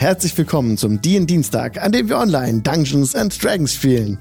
Herzlich 0.00 0.38
willkommen 0.38 0.78
zum 0.78 1.02
DIN 1.02 1.26
Dienstag, 1.26 1.76
an 1.76 1.92
dem 1.92 2.08
wir 2.08 2.16
online 2.16 2.62
Dungeons 2.62 3.14
and 3.14 3.36
Dragons 3.44 3.74
spielen. 3.74 4.18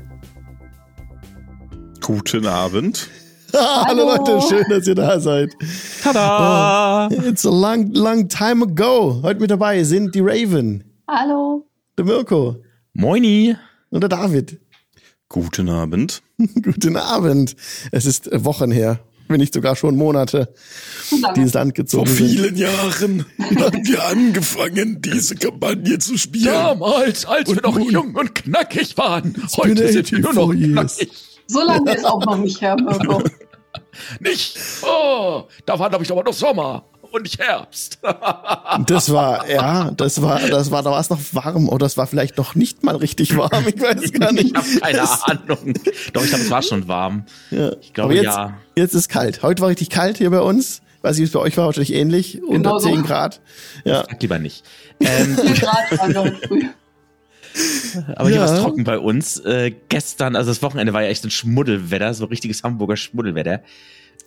Guten 2.01 2.45
Abend. 2.45 3.07
Hallo. 3.53 4.13
Leute, 4.13 4.41
schön, 4.41 4.65
dass 4.69 4.85
ihr 4.87 4.95
da 4.95 5.21
seid. 5.21 5.55
Tada! 6.03 7.07
Oh, 7.07 7.13
it's 7.25 7.45
a 7.45 7.49
long, 7.49 7.93
long 7.93 8.27
time 8.27 8.65
ago. 8.65 9.21
Heute 9.23 9.39
mit 9.39 9.51
dabei 9.51 9.85
sind 9.85 10.13
die 10.13 10.19
Raven. 10.19 10.83
Hallo. 11.07 11.65
Der 11.97 12.03
Mirko. 12.03 12.57
Moini. 12.91 13.55
Und 13.89 14.01
der 14.01 14.09
David. 14.09 14.59
Guten 15.29 15.69
Abend. 15.69 16.21
Guten 16.61 16.97
Abend. 16.97 17.55
Es 17.93 18.05
ist 18.05 18.29
Wochen 18.43 18.71
her, 18.71 18.99
wenn 19.29 19.39
nicht 19.39 19.53
sogar 19.53 19.75
schon 19.75 19.95
Monate, 19.95 20.53
die 21.35 21.41
ins 21.41 21.53
Land 21.53 21.75
gezogen 21.75 22.07
Vor 22.07 22.15
sind. 22.15 22.29
vielen 22.29 22.57
Jahren 22.57 23.25
haben 23.61 23.85
wir 23.87 24.03
angefangen, 24.05 25.01
diese 25.01 25.35
Kampagne 25.35 25.99
zu 25.99 26.17
spielen. 26.17 26.45
Damals, 26.45 27.25
als 27.25 27.47
wir 27.53 27.61
noch 27.61 27.77
nun- 27.77 27.89
jung 27.91 28.15
und 28.15 28.33
knackig 28.35 28.97
waren. 28.97 29.35
Heute 29.55 29.91
sind 29.91 30.11
wir 30.11 30.19
nur 30.19 30.33
noch 30.33 30.51
84 30.51 30.59
years. 30.75 30.97
knackig. 30.97 31.11
So 31.47 31.61
lange 31.65 31.93
ist 31.95 32.05
auch 32.05 32.25
noch 32.25 32.37
nicht 32.37 32.59
her, 32.61 32.75
Mirko. 32.75 33.23
Nicht? 34.19 34.57
Oh, 34.81 35.43
da 35.65 35.77
war, 35.77 35.89
glaube 35.89 36.03
ich, 36.03 36.11
aber 36.11 36.23
noch 36.23 36.33
Sommer 36.33 36.85
und 37.11 37.39
Herbst. 37.39 37.99
Das 38.85 39.11
war, 39.11 39.49
ja, 39.49 39.91
das 39.91 40.21
war, 40.21 40.39
das 40.39 40.69
war, 40.71 40.83
da 40.83 40.91
war 40.91 40.99
es 40.99 41.09
noch 41.09 41.19
warm 41.33 41.67
oder 41.69 41.85
es 41.87 41.97
war 41.97 42.05
vielleicht 42.07 42.37
noch 42.37 42.53
nicht 42.55 42.83
mal 42.83 42.95
richtig 42.95 43.35
warm. 43.35 43.65
Ich 43.67 43.81
weiß 43.81 44.11
gar 44.19 44.31
nicht. 44.31 44.49
Ich 44.51 44.55
habe 44.55 44.79
keine 44.79 45.01
Ahnung. 45.23 45.73
Doch, 46.13 46.23
ich 46.23 46.29
glaube, 46.29 46.43
es 46.43 46.49
war 46.51 46.61
schon 46.61 46.87
warm. 46.87 47.25
Ja. 47.49 47.71
Ich 47.81 47.93
glaube, 47.93 48.13
Aber 48.13 48.21
jetzt, 48.21 48.25
ja. 48.35 48.53
jetzt 48.75 48.93
ist 48.93 49.09
kalt. 49.09 49.41
Heute 49.41 49.61
war 49.63 49.69
richtig 49.69 49.89
kalt 49.89 50.17
hier 50.19 50.29
bei 50.29 50.39
uns. 50.41 50.81
Weiß 51.01 51.15
nicht, 51.15 51.21
wie 51.21 51.25
es 51.25 51.31
bei 51.31 51.39
euch 51.39 51.57
war, 51.57 51.65
wahrscheinlich 51.65 51.93
ähnlich. 51.93 52.43
Unter 52.43 52.57
Genau 52.57 52.79
so. 52.79 52.89
10 52.89 53.03
Grad. 53.03 53.41
Ja. 53.85 54.03
Sag 54.07 54.21
lieber 54.21 54.37
nicht. 54.37 54.63
Ähm, 54.99 55.35
4 55.37 55.53
Grad 55.55 55.97
waren 55.99 56.13
wir 56.13 56.21
heute 56.21 56.47
früh. 56.47 56.63
aber 58.15 58.29
hier 58.29 58.37
Ja. 58.37 58.45
war 58.47 58.53
es 58.55 58.61
trocken 58.61 58.83
bei 58.83 58.99
uns. 58.99 59.39
Äh, 59.39 59.73
gestern, 59.89 60.35
also 60.35 60.51
das 60.51 60.61
Wochenende 60.61 60.93
war 60.93 61.01
ja 61.03 61.09
echt 61.09 61.23
ein 61.25 61.31
Schmuddelwetter, 61.31 62.13
so 62.13 62.25
richtiges 62.25 62.63
Hamburger 62.63 62.97
Schmuddelwetter. 62.97 63.61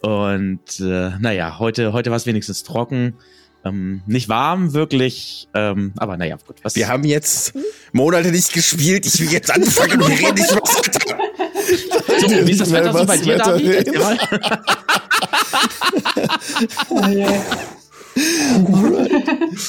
Und 0.03 0.81
äh, 0.81 1.11
naja, 1.21 1.59
heute, 1.59 1.93
heute 1.93 2.11
war 2.11 2.17
es 2.17 2.27
wenigstens 2.27 2.65
trocken. 2.65 3.15
Ähm, 3.65 4.03
nicht 4.07 4.29
warm, 4.29 4.73
wirklich. 4.73 5.49
Ähm, 5.55 5.93
aber 5.97 6.17
naja, 6.17 6.37
gut. 6.45 6.57
Was, 6.63 6.75
Wir 6.75 6.89
haben 6.89 7.05
jetzt 7.05 7.53
Monate 7.93 8.33
nicht 8.33 8.53
gespielt. 8.53 9.07
Ich 9.07 9.21
will 9.21 9.31
jetzt 9.31 9.53
anfangen 9.53 10.03
und 10.03 10.09
wir 10.11 10.19
reden 10.19 10.35
nicht 10.35 10.51
über 10.51 10.61
das 10.61 10.77
Wetter. 10.85 11.19
so, 12.21 12.47
wie 12.47 12.51
ist 12.51 12.61
das 12.61 12.73
Wetter 12.73 12.93
so 12.93 12.99
bei 12.99 13.09
Was 13.09 13.21
dir, 13.21 13.35
Wetter 13.35 13.59
David? 13.59 13.91
Oh 16.89 17.07
je. 17.09 17.27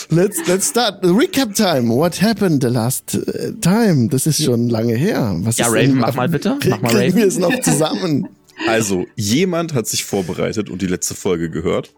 Let's, 0.09 0.47
let's 0.47 0.70
start. 0.70 1.03
Recap 1.03 1.56
time. 1.56 1.90
What 1.90 2.22
happened 2.22 2.62
the 2.62 2.70
last 2.70 3.16
uh, 3.16 3.52
time? 3.62 4.09
Das 4.09 4.28
ist 4.28 4.44
schon 4.44 4.70
lange 4.70 4.95
her. 4.95 5.36
Was 5.44 5.58
Ja, 5.58 5.68
ist 5.68 5.73
Raven, 5.73 5.95
mach 5.95 6.14
mal 6.16 6.28
bitte. 6.28 6.58
Mach 6.70 6.81
mal 6.81 6.92
Raven. 6.95 7.16
wir 7.16 7.28
es 7.28 7.38
noch 7.38 7.58
zusammen? 7.62 8.28
Also, 8.68 9.06
jemand 9.16 9.73
hat 9.73 9.88
sich 9.88 10.04
vorbereitet 10.04 10.70
und 10.70 10.82
die 10.82 10.88
letzte 10.88 11.16
Folge 11.16 11.50
gehört. 11.50 11.94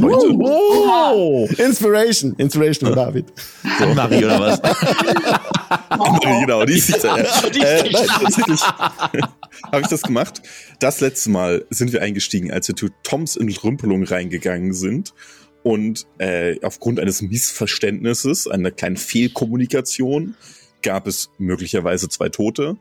Oh! 0.00 1.48
Inspiration. 1.56 2.34
Inspiration 2.36 2.88
von 2.88 2.96
David. 2.96 3.26
Anne-Marie 3.78 4.24
oder 4.24 4.40
was? 4.40 4.60
genau, 6.20 6.64
die 6.64 6.74
ist 6.74 6.88
nicht 6.88 7.04
da. 7.04 7.16
Äh, 7.16 7.92
tatsächlich 7.92 8.60
habe 8.62 9.80
ich 9.80 9.86
das 9.86 10.02
gemacht. 10.02 10.42
Das 10.80 11.00
letzte 11.00 11.30
Mal 11.30 11.64
sind 11.70 11.92
wir 11.92 12.02
eingestiegen, 12.02 12.50
als 12.50 12.68
wir 12.68 12.76
zu 12.76 12.88
Toms 13.02 13.36
Entrümpelung 13.36 14.04
reingegangen 14.04 14.72
sind. 14.74 15.14
Und 15.62 16.06
äh, 16.18 16.56
aufgrund 16.62 16.98
eines 17.00 17.22
Missverständnisses, 17.22 18.48
einer 18.48 18.70
kleinen 18.70 18.96
Fehlkommunikation, 18.96 20.34
gab 20.82 21.06
es 21.06 21.30
möglicherweise 21.38 22.08
zwei 22.08 22.28
Tote. 22.28 22.76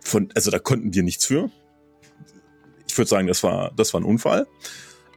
Von, 0.00 0.30
also 0.34 0.50
da 0.50 0.58
konnten 0.58 0.94
wir 0.94 1.02
nichts 1.02 1.26
für. 1.26 1.50
Ich 2.88 2.96
würde 2.96 3.08
sagen, 3.08 3.26
das 3.26 3.42
war, 3.42 3.72
das 3.76 3.92
war 3.94 4.00
ein 4.00 4.04
Unfall. 4.04 4.46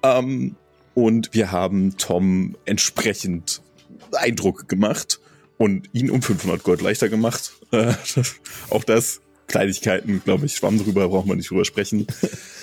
Ähm, 0.04 0.56
und 0.94 1.34
wir 1.34 1.52
haben 1.52 1.98
Tom 1.98 2.56
entsprechend 2.66 3.62
Eindruck 4.14 4.68
gemacht 4.68 5.20
und 5.58 5.90
ihn 5.94 6.10
um 6.10 6.22
500 6.22 6.64
Gold 6.64 6.82
leichter 6.82 7.10
gemacht. 7.10 7.54
Äh, 7.72 7.94
auch 8.70 8.84
das, 8.84 9.22
Kleinigkeiten, 9.48 10.22
glaube 10.24 10.46
ich, 10.46 10.56
schwamm 10.56 10.78
drüber, 10.78 11.10
braucht 11.10 11.28
man 11.28 11.38
nicht 11.38 11.50
drüber 11.50 11.66
sprechen. 11.66 12.08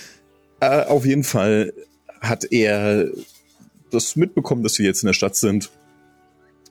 äh, 0.60 0.84
auf 0.84 1.04
jeden 1.04 1.24
Fall 1.24 1.72
hat 2.20 2.50
er 2.50 3.08
das 3.90 4.16
mitbekommen, 4.16 4.62
dass 4.62 4.78
wir 4.78 4.86
jetzt 4.86 5.02
in 5.02 5.06
der 5.06 5.14
Stadt 5.14 5.36
sind 5.36 5.70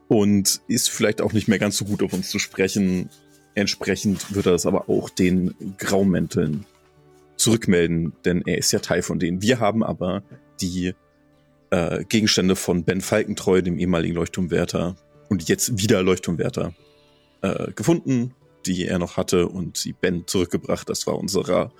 und 0.07 0.61
ist 0.67 0.89
vielleicht 0.89 1.21
auch 1.21 1.33
nicht 1.33 1.47
mehr 1.47 1.59
ganz 1.59 1.77
so 1.77 1.85
gut 1.85 2.03
auf 2.03 2.13
uns 2.13 2.29
zu 2.29 2.39
sprechen. 2.39 3.09
Entsprechend 3.55 4.33
wird 4.33 4.45
er 4.45 4.51
das 4.51 4.65
aber 4.65 4.89
auch 4.89 5.09
den 5.09 5.53
Graumänteln 5.77 6.65
zurückmelden, 7.37 8.13
denn 8.25 8.41
er 8.45 8.57
ist 8.57 8.71
ja 8.71 8.79
Teil 8.79 9.01
von 9.01 9.19
denen. 9.19 9.41
Wir 9.41 9.59
haben 9.59 9.83
aber 9.83 10.23
die 10.59 10.93
äh, 11.69 12.03
Gegenstände 12.05 12.55
von 12.55 12.83
Ben 12.83 13.01
Falkentreu, 13.01 13.61
dem 13.61 13.79
ehemaligen 13.79 14.15
Leuchtturmwärter 14.15 14.95
und 15.29 15.47
jetzt 15.47 15.77
wieder 15.77 16.01
Leuchtturmwärter, 16.03 16.73
äh, 17.41 17.71
gefunden, 17.73 18.33
die 18.65 18.85
er 18.85 18.99
noch 18.99 19.17
hatte 19.17 19.47
und 19.47 19.77
sie 19.77 19.93
Ben 19.93 20.25
zurückgebracht. 20.25 20.89
Das 20.89 21.07
war 21.07 21.15
unsere 21.15 21.71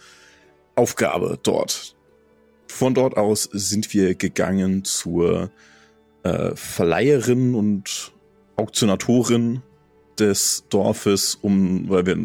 Aufgabe 0.76 1.40
dort. 1.42 1.96
Von 2.68 2.94
dort 2.94 3.18
aus 3.18 3.50
sind 3.52 3.94
wir 3.94 4.16
gegangen 4.16 4.84
zur 4.84 5.52
äh, 6.24 6.52
Verleiherin 6.56 7.56
und 7.56 8.12
Auktionatorin 8.58 9.64
des 10.20 10.66
Dorfes, 10.70 11.36
um, 11.36 11.90
weil 11.90 12.06
wir 12.06 12.18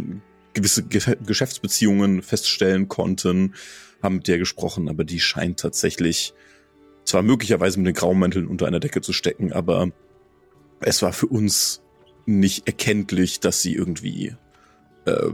gewisse 0.53 0.83
Ge 0.83 1.17
Geschäftsbeziehungen 1.25 2.23
feststellen 2.23 2.89
konnten, 2.89 3.55
haben 4.03 4.17
mit 4.17 4.29
der 4.29 4.39
gesprochen, 4.39 4.89
aber 4.89 5.05
die 5.05 5.21
scheint 5.21 5.61
tatsächlich 5.61 6.35
zwar 7.05 7.23
möglicherweise 7.23 7.79
mit 7.79 7.87
den 7.87 7.95
Graumänteln 7.95 8.47
unter 8.47 8.67
einer 8.67 8.81
Decke 8.81 9.01
zu 9.01 9.12
stecken, 9.12 9.53
aber 9.53 9.91
es 10.81 11.03
war 11.03 11.12
für 11.12 11.27
uns 11.27 11.83
nicht 12.27 12.67
erkenntlich, 12.67 13.41
dass 13.41 13.62
sie 13.62 13.75
irgendwie 13.75 14.35
äh, 15.07 15.33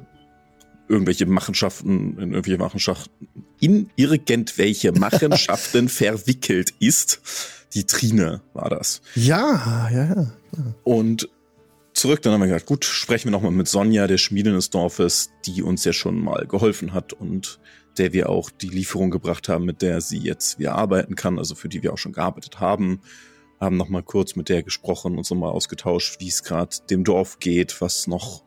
irgendwelche 0.89 1.27
Machenschaften, 1.27 2.19
in 2.19 2.33
irgendwelche 2.33 2.59
Machenschaften, 2.59 3.28
in 3.61 3.91
irgendwelche 3.97 4.93
Machenschaften 4.99 5.89
verwickelt 5.89 6.75
ist. 6.81 7.21
Die 7.75 7.84
Trine 7.84 8.41
war 8.55 8.71
das. 8.71 9.03
Ja, 9.15 9.91
ja, 9.93 10.05
ja. 10.05 10.33
Und 10.84 11.28
zurück, 11.98 12.22
dann 12.22 12.32
haben 12.32 12.41
wir 12.41 12.47
gesagt, 12.47 12.66
gut, 12.66 12.84
sprechen 12.84 13.26
wir 13.26 13.32
nochmal 13.32 13.50
mit 13.50 13.69
Sonja, 13.69 14.06
der 14.06 14.19
Schmiedin 14.19 14.54
des 14.54 14.70
Dorfes, 14.70 15.31
die 15.44 15.62
uns 15.62 15.84
ja 15.84 15.92
schon 15.92 16.19
mal 16.19 16.47
geholfen 16.47 16.92
hat 16.92 17.12
und 17.12 17.60
der 17.98 18.12
wir 18.12 18.28
auch 18.28 18.50
die 18.50 18.69
Lieferung 18.69 19.10
gebracht 19.10 19.48
haben, 19.48 19.64
mit 19.64 19.82
der 19.82 20.00
sie 20.00 20.19
jetzt 20.19 20.59
wieder 20.59 20.76
arbeiten 20.76 21.16
kann, 21.16 21.38
also 21.38 21.54
für 21.54 21.69
die 21.69 21.82
wir 21.82 21.92
auch 21.92 21.98
schon 21.98 22.12
gearbeitet 22.12 22.60
haben. 22.60 23.00
Haben 23.60 23.76
nochmal 23.76 24.04
kurz 24.04 24.36
mit 24.36 24.48
der 24.48 24.62
gesprochen, 24.62 25.19
uns 25.19 25.31
nochmal 25.31 25.50
ausgetauscht, 25.50 26.20
wie 26.20 26.28
es 26.28 26.44
gerade 26.44 26.76
dem 26.88 27.03
Dorf 27.03 27.41
geht, 27.41 27.81
was 27.81 28.06
noch 28.06 28.44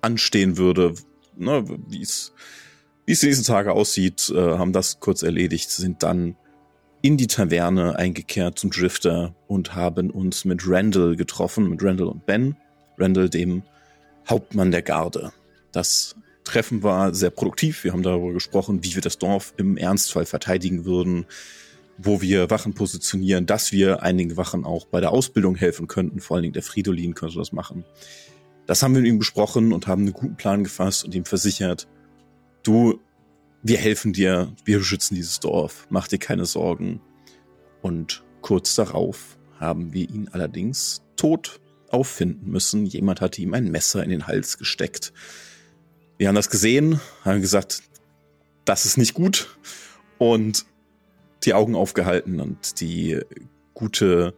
anstehen 0.00 0.56
würde, 0.56 0.94
ne, 1.36 1.64
wie 1.88 2.02
es 2.02 2.32
wie 3.06 3.12
es 3.12 3.20
die 3.20 3.26
nächsten 3.26 3.44
Tage 3.44 3.72
aussieht, 3.72 4.32
äh, 4.34 4.58
haben 4.58 4.72
das 4.72 4.98
kurz 4.98 5.22
erledigt, 5.22 5.70
sind 5.70 6.02
dann 6.02 6.36
in 7.02 7.16
die 7.16 7.28
Taverne 7.28 7.96
eingekehrt 7.96 8.58
zum 8.58 8.70
Drifter 8.70 9.36
und 9.46 9.76
haben 9.76 10.10
uns 10.10 10.44
mit 10.44 10.62
Randall 10.66 11.14
getroffen, 11.14 11.70
mit 11.70 11.82
Randall 11.84 12.08
und 12.08 12.26
Ben. 12.26 12.56
Randall, 12.98 13.28
dem 13.28 13.62
Hauptmann 14.28 14.70
der 14.70 14.82
Garde. 14.82 15.32
Das 15.72 16.16
Treffen 16.44 16.82
war 16.82 17.12
sehr 17.12 17.30
produktiv. 17.30 17.84
Wir 17.84 17.92
haben 17.92 18.02
darüber 18.02 18.32
gesprochen, 18.32 18.82
wie 18.82 18.94
wir 18.94 19.02
das 19.02 19.18
Dorf 19.18 19.52
im 19.56 19.76
Ernstfall 19.76 20.26
verteidigen 20.26 20.84
würden, 20.84 21.26
wo 21.98 22.20
wir 22.20 22.50
Wachen 22.50 22.74
positionieren, 22.74 23.46
dass 23.46 23.72
wir 23.72 24.02
einigen 24.02 24.36
Wachen 24.36 24.64
auch 24.64 24.86
bei 24.86 25.00
der 25.00 25.12
Ausbildung 25.12 25.56
helfen 25.56 25.88
könnten. 25.88 26.20
Vor 26.20 26.36
allen 26.36 26.42
Dingen 26.42 26.54
der 26.54 26.62
Fridolin 26.62 27.14
könnte 27.14 27.38
das 27.38 27.52
machen. 27.52 27.84
Das 28.66 28.82
haben 28.82 28.94
wir 28.94 29.02
mit 29.02 29.10
ihm 29.10 29.18
besprochen 29.18 29.72
und 29.72 29.86
haben 29.86 30.02
einen 30.02 30.12
guten 30.12 30.36
Plan 30.36 30.64
gefasst 30.64 31.04
und 31.04 31.14
ihm 31.14 31.24
versichert, 31.24 31.88
du, 32.62 33.00
wir 33.62 33.78
helfen 33.78 34.12
dir, 34.12 34.52
wir 34.64 34.78
beschützen 34.78 35.14
dieses 35.14 35.40
Dorf, 35.40 35.86
mach 35.90 36.08
dir 36.08 36.18
keine 36.18 36.46
Sorgen. 36.46 37.00
Und 37.82 38.24
kurz 38.40 38.74
darauf 38.74 39.38
haben 39.58 39.92
wir 39.92 40.08
ihn 40.08 40.28
allerdings 40.32 41.02
tot 41.16 41.60
auffinden 41.92 42.50
müssen. 42.50 42.86
Jemand 42.86 43.20
hatte 43.20 43.40
ihm 43.42 43.54
ein 43.54 43.70
Messer 43.70 44.02
in 44.02 44.10
den 44.10 44.26
Hals 44.26 44.58
gesteckt. 44.58 45.12
Wir 46.18 46.28
haben 46.28 46.34
das 46.34 46.50
gesehen, 46.50 47.00
haben 47.24 47.40
gesagt, 47.40 47.82
das 48.64 48.86
ist 48.86 48.96
nicht 48.96 49.14
gut 49.14 49.56
und 50.18 50.64
die 51.44 51.54
Augen 51.54 51.74
aufgehalten 51.74 52.40
und 52.40 52.80
die 52.80 53.20
gute 53.74 54.34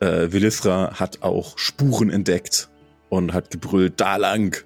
äh, 0.00 0.30
Willithra 0.30 1.00
hat 1.00 1.22
auch 1.22 1.58
Spuren 1.58 2.10
entdeckt 2.10 2.68
und 3.08 3.32
hat 3.32 3.50
gebrüllt, 3.50 4.00
da 4.00 4.16
lang. 4.16 4.64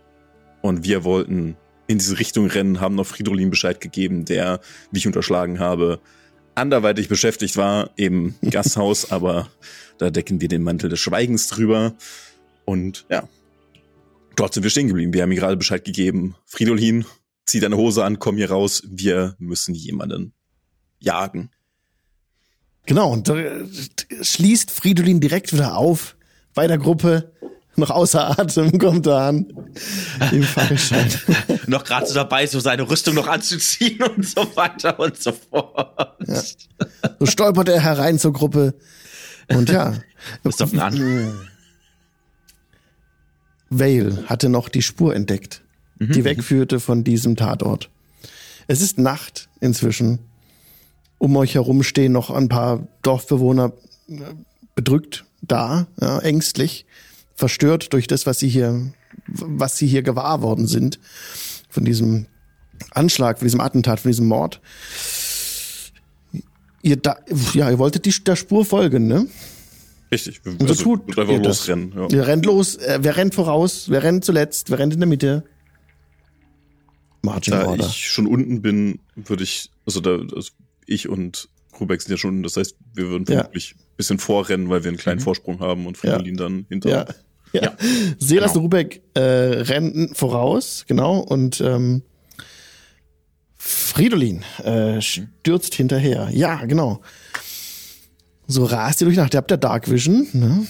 Und 0.61 0.85
wir 0.85 1.05
wollten 1.05 1.57
in 1.87 1.99
diese 1.99 2.19
Richtung 2.19 2.47
rennen, 2.47 2.81
haben 2.81 2.97
noch 2.97 3.07
Fridolin 3.07 3.51
Bescheid 3.51 3.81
gegeben, 3.81 4.25
der, 4.25 4.61
wie 4.91 4.99
ich 4.99 5.07
unterschlagen 5.07 5.61
habe, 5.61 6.01
anderweitig 6.59 7.09
beschäftigt 7.09 7.57
war 7.57 7.91
im 7.97 8.35
Gasthaus, 8.43 9.11
aber 9.11 9.49
da 9.99 10.11
decken 10.11 10.41
wir 10.41 10.49
den 10.49 10.63
Mantel 10.63 10.91
des 10.91 11.01
Schweigens 11.01 11.49
drüber. 11.49 11.95
Und 12.65 13.07
ja, 13.09 13.29
dort 14.37 14.55
sind 14.55 14.63
wir 14.63 14.71
stehen 14.71 14.89
geblieben. 14.89 15.13
Wir 15.13 15.23
haben 15.23 15.33
ihr 15.33 15.39
gerade 15.39 15.57
Bescheid 15.57 15.85
gegeben. 15.85 16.37
Fridolin, 16.47 17.05
zieh 17.47 17.61
deine 17.61 17.77
Hose 17.77 18.05
an, 18.05 18.19
komm 18.19 18.37
hier 18.37 18.51
raus. 18.51 18.83
Wir 18.87 19.35
müssen 19.39 19.75
jemanden 19.75 20.33
jagen. 21.01 21.51
Genau, 22.87 23.13
und 23.13 23.29
äh, 23.29 23.65
schließt 24.23 24.71
Fridolin 24.71 25.21
direkt 25.21 25.53
wieder 25.53 25.77
auf 25.77 26.17
bei 26.55 26.67
der 26.67 26.79
Gruppe. 26.79 27.33
Noch 27.79 27.91
außer 27.91 28.39
Atem 28.39 28.77
kommt 28.79 29.07
er 29.07 29.19
an. 29.19 29.47
Im 30.33 30.43
Fackelschein. 30.43 31.09
noch 31.69 31.85
gerade 31.85 32.07
so 32.07 32.15
dabei, 32.15 32.45
so 32.47 32.59
seine 32.59 32.89
Rüstung 32.89 33.15
noch 33.15 33.29
anzuziehen 33.29 34.03
und 34.03 34.27
so 34.27 34.45
weiter 34.57 34.99
und 34.99 35.17
so 35.17 35.31
fort. 35.33 36.17
Ja. 36.27 36.43
So 37.21 37.27
stolpert 37.27 37.69
er 37.69 37.81
herein 37.81 38.19
zur 38.19 38.33
Gruppe. 38.33 38.75
Und 39.49 39.71
ja. 39.71 39.95
Ist 40.43 40.61
doch 40.61 40.73
an. 40.75 41.33
Vale 43.71 44.25
hatte 44.27 44.49
noch 44.49 44.69
die 44.69 44.83
Spur 44.83 45.15
entdeckt, 45.15 45.63
die 46.01 46.25
wegführte 46.25 46.81
von 46.81 47.05
diesem 47.05 47.37
Tatort. 47.37 47.91
Es 48.67 48.81
ist 48.81 48.99
Nacht 48.99 49.49
inzwischen. 49.61 50.19
Um 51.19 51.37
euch 51.37 51.55
herum 51.55 51.83
stehen 51.83 52.13
noch 52.13 52.31
ein 52.31 52.49
paar 52.49 52.89
Dorfbewohner 53.03 53.73
äh, 54.09 54.21
bedrückt 54.75 55.27
da, 55.43 55.87
ja, 56.01 56.19
ängstlich, 56.21 56.87
verstört 57.39 57.93
durch 57.93 58.09
das, 58.09 58.27
was 58.27 58.41
sie 58.41 58.49
hier, 58.49 58.93
was 59.29 59.79
sie 59.79 59.87
hier 59.87 60.03
gewahr 60.03 60.43
worden 60.43 60.67
sind. 60.67 60.99
Von 61.71 61.85
diesem 61.85 62.27
Anschlag, 62.91 63.39
von 63.39 63.47
diesem 63.47 63.61
Attentat, 63.61 64.01
von 64.01 64.11
diesem 64.11 64.27
Mord. 64.27 64.61
Ihr 66.83 66.97
da, 66.97 67.17
ja, 67.55 67.71
ihr 67.71 67.79
wolltet 67.79 68.07
die, 68.07 68.25
der 68.25 68.35
Spur 68.37 68.65
folgen, 68.65 69.07
ne? 69.07 69.29
Richtig. 70.11 70.45
Wir, 70.45 70.59
Und 70.61 70.67
so 70.69 70.75
tut 70.75 71.07
wird 71.07 71.19
einfach 71.19 71.33
ihr 71.35 71.41
losrennen. 71.43 71.93
Ja. 71.97 72.09
Ihr 72.09 72.27
rennt 72.27 72.45
los, 72.45 72.75
äh, 72.77 72.99
wer 73.03 73.17
rennt 73.17 73.35
voraus, 73.35 73.89
wer 73.89 74.03
rennt 74.03 74.25
zuletzt, 74.25 74.71
wer 74.71 74.79
rennt 74.81 74.95
in 74.95 75.01
der 75.01 75.09
Mitte? 75.09 75.45
Marching 77.23 77.53
Da 77.55 77.67
Order. 77.67 77.87
ich 77.87 78.09
schon 78.11 78.27
unten 78.27 78.63
bin, 78.63 79.01
würde 79.15 79.45
ich, 79.45 79.71
also 79.87 80.01
da, 80.01 80.17
also 80.35 80.51
ich 80.87 81.09
und 81.09 81.49
Rubeck 81.79 82.01
sind 82.03 82.11
ja 82.13 82.17
schon, 82.17 82.31
unten, 82.31 82.43
das 82.43 82.57
heißt, 82.57 82.75
wir 82.95 83.09
würden 83.09 83.25
Ja. 83.29 83.41
vermutlich 83.43 83.75
ein 83.77 83.97
bisschen 83.97 84.19
vorrennen, 84.19 84.69
weil 84.71 84.83
wir 84.83 84.89
einen 84.89 84.99
kleinen 84.99 85.21
Vorsprung 85.21 85.61
haben 85.61 85.87
und 85.87 85.97
Fridolin 85.99 86.37
dann 86.37 86.67
hinter. 86.69 86.89
Ja. 86.91 87.07
Ja. 87.53 87.63
Ja, 87.63 87.73
Selas 88.19 88.53
genau. 88.53 88.55
und 88.55 88.61
Rubeck 88.61 89.03
äh, 89.15 89.21
rennen 89.21 90.15
voraus, 90.15 90.85
genau, 90.87 91.19
und 91.19 91.61
ähm, 91.61 92.03
Fridolin 93.57 94.45
äh, 94.65 95.01
stürzt 95.01 95.75
hinterher. 95.75 96.29
Ja, 96.33 96.65
genau. 96.65 97.01
So 98.47 98.65
rast 98.65 99.01
ihr 99.03 99.07
durch 99.07 99.17
Nacht. 99.17 99.35
Ihr 99.35 99.39
habt 99.39 99.51
ja 99.51 99.57
Dark 99.57 99.91
Vision, 99.91 100.27
ne? 100.33 100.67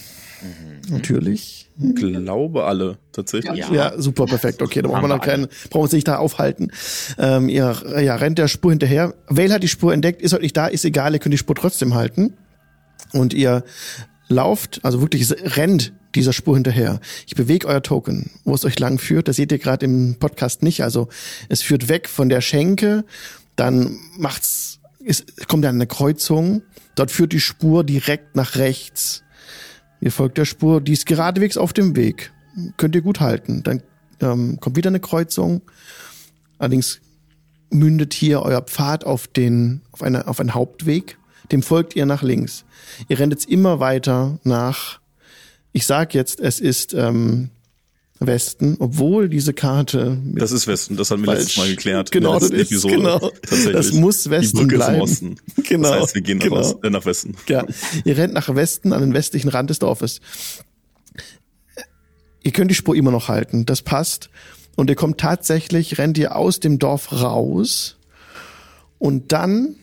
Natürlich. 0.90 1.70
Glaube 1.78 2.64
alle, 2.64 2.98
tatsächlich. 3.12 3.68
Ja. 3.68 3.72
Ja, 3.72 4.00
super, 4.00 4.26
perfekt. 4.26 4.62
Okay, 4.62 4.82
da 4.82 4.88
brauchen 4.88 5.02
wir 5.02 5.08
noch 5.08 5.20
keinen, 5.20 5.46
brauchen 5.46 5.74
wir 5.74 5.82
uns 5.82 5.92
nicht 5.92 6.08
da 6.08 6.16
aufhalten. 6.16 6.72
Ähm, 7.18 7.48
ihr 7.48 7.76
ja, 8.00 8.16
rennt 8.16 8.38
der 8.38 8.48
Spur 8.48 8.72
hinterher. 8.72 9.14
Vale 9.28 9.54
hat 9.54 9.62
die 9.62 9.68
Spur 9.68 9.92
entdeckt, 9.92 10.20
ist 10.22 10.32
heute 10.32 10.42
nicht 10.42 10.56
da, 10.56 10.66
ist 10.66 10.84
egal, 10.84 11.12
ihr 11.12 11.20
könnt 11.20 11.32
die 11.32 11.38
Spur 11.38 11.54
trotzdem 11.54 11.94
halten. 11.94 12.34
Und 13.12 13.32
ihr 13.32 13.62
lauft, 14.28 14.80
also 14.82 15.00
wirklich 15.00 15.30
rennt 15.56 15.92
dieser 16.14 16.32
Spur 16.32 16.54
hinterher. 16.54 17.00
Ich 17.26 17.34
bewege 17.34 17.66
euer 17.66 17.82
Token, 17.82 18.30
wo 18.44 18.54
es 18.54 18.64
euch 18.64 18.78
lang 18.78 18.98
führt. 18.98 19.28
Das 19.28 19.36
seht 19.36 19.52
ihr 19.52 19.58
gerade 19.58 19.84
im 19.84 20.16
Podcast 20.18 20.62
nicht. 20.62 20.82
Also 20.82 21.08
es 21.48 21.62
führt 21.62 21.88
weg 21.88 22.08
von 22.08 22.28
der 22.28 22.40
Schenke, 22.40 23.04
dann 23.56 23.98
macht's, 24.16 24.78
ist, 25.00 25.48
kommt 25.48 25.64
dann 25.64 25.74
eine 25.74 25.86
Kreuzung. 25.86 26.62
Dort 26.94 27.10
führt 27.10 27.32
die 27.32 27.40
Spur 27.40 27.84
direkt 27.84 28.36
nach 28.36 28.56
rechts. 28.56 29.22
Ihr 30.00 30.12
folgt 30.12 30.38
der 30.38 30.44
Spur, 30.44 30.80
die 30.80 30.92
ist 30.92 31.06
geradewegs 31.06 31.56
auf 31.56 31.72
dem 31.72 31.96
Weg. 31.96 32.32
Könnt 32.76 32.94
ihr 32.94 33.02
gut 33.02 33.20
halten. 33.20 33.62
Dann 33.62 33.82
ähm, 34.20 34.58
kommt 34.60 34.76
wieder 34.76 34.88
eine 34.88 35.00
Kreuzung. 35.00 35.62
Allerdings 36.58 37.00
mündet 37.70 38.14
hier 38.14 38.42
euer 38.42 38.62
Pfad 38.62 39.04
auf 39.04 39.26
den, 39.26 39.82
auf 39.92 40.02
eine, 40.02 40.26
auf 40.26 40.40
einen 40.40 40.54
Hauptweg. 40.54 41.18
Dem 41.52 41.62
folgt 41.62 41.96
ihr 41.96 42.06
nach 42.06 42.22
links. 42.22 42.64
Ihr 43.08 43.18
rennt 43.18 43.32
jetzt 43.32 43.48
immer 43.48 43.80
weiter 43.80 44.38
nach, 44.44 45.00
ich 45.78 45.86
sag 45.86 46.12
jetzt, 46.12 46.40
es 46.40 46.58
ist 46.58 46.92
ähm, 46.92 47.50
Westen, 48.18 48.76
obwohl 48.80 49.28
diese 49.28 49.52
Karte 49.52 50.18
Das 50.34 50.50
ist 50.50 50.66
Westen, 50.66 50.96
das 50.96 51.12
haben 51.12 51.24
wir 51.24 51.34
letztes 51.34 51.56
Mal 51.56 51.68
geklärt. 51.68 52.10
Genau, 52.10 52.34
in 52.34 52.40
das 52.40 52.50
ist, 52.50 52.72
Episode. 52.72 52.96
genau. 52.96 53.18
Tatsächlich. 53.42 53.72
Das 53.74 53.92
muss 53.92 54.28
Westen 54.28 54.56
Die 54.56 54.62
Brücke 54.64 54.74
bleiben. 54.74 55.04
ist 55.04 55.22
im 55.22 55.32
Osten. 55.36 55.36
Genau, 55.68 55.90
Das 55.90 56.02
heißt, 56.02 56.14
wir 56.16 56.22
gehen 56.22 56.40
genau. 56.40 56.56
nach, 56.56 56.64
Ost, 56.64 56.76
äh, 56.84 56.90
nach 56.90 57.06
Westen. 57.06 57.36
Ja, 57.46 57.64
ihr 58.04 58.16
rennt 58.16 58.34
nach 58.34 58.52
Westen 58.52 58.92
an 58.92 59.02
den 59.02 59.14
westlichen 59.14 59.48
Rand 59.50 59.70
des 59.70 59.78
Dorfes. 59.78 60.20
Ihr 62.42 62.50
könnt 62.50 62.72
die 62.72 62.74
Spur 62.74 62.96
immer 62.96 63.12
noch 63.12 63.28
halten, 63.28 63.64
das 63.64 63.82
passt. 63.82 64.30
Und 64.74 64.90
ihr 64.90 64.96
kommt 64.96 65.18
tatsächlich, 65.20 65.98
rennt 65.98 66.18
ihr 66.18 66.34
aus 66.34 66.58
dem 66.58 66.80
Dorf 66.80 67.12
raus 67.12 67.98
und 68.98 69.30
dann, 69.30 69.76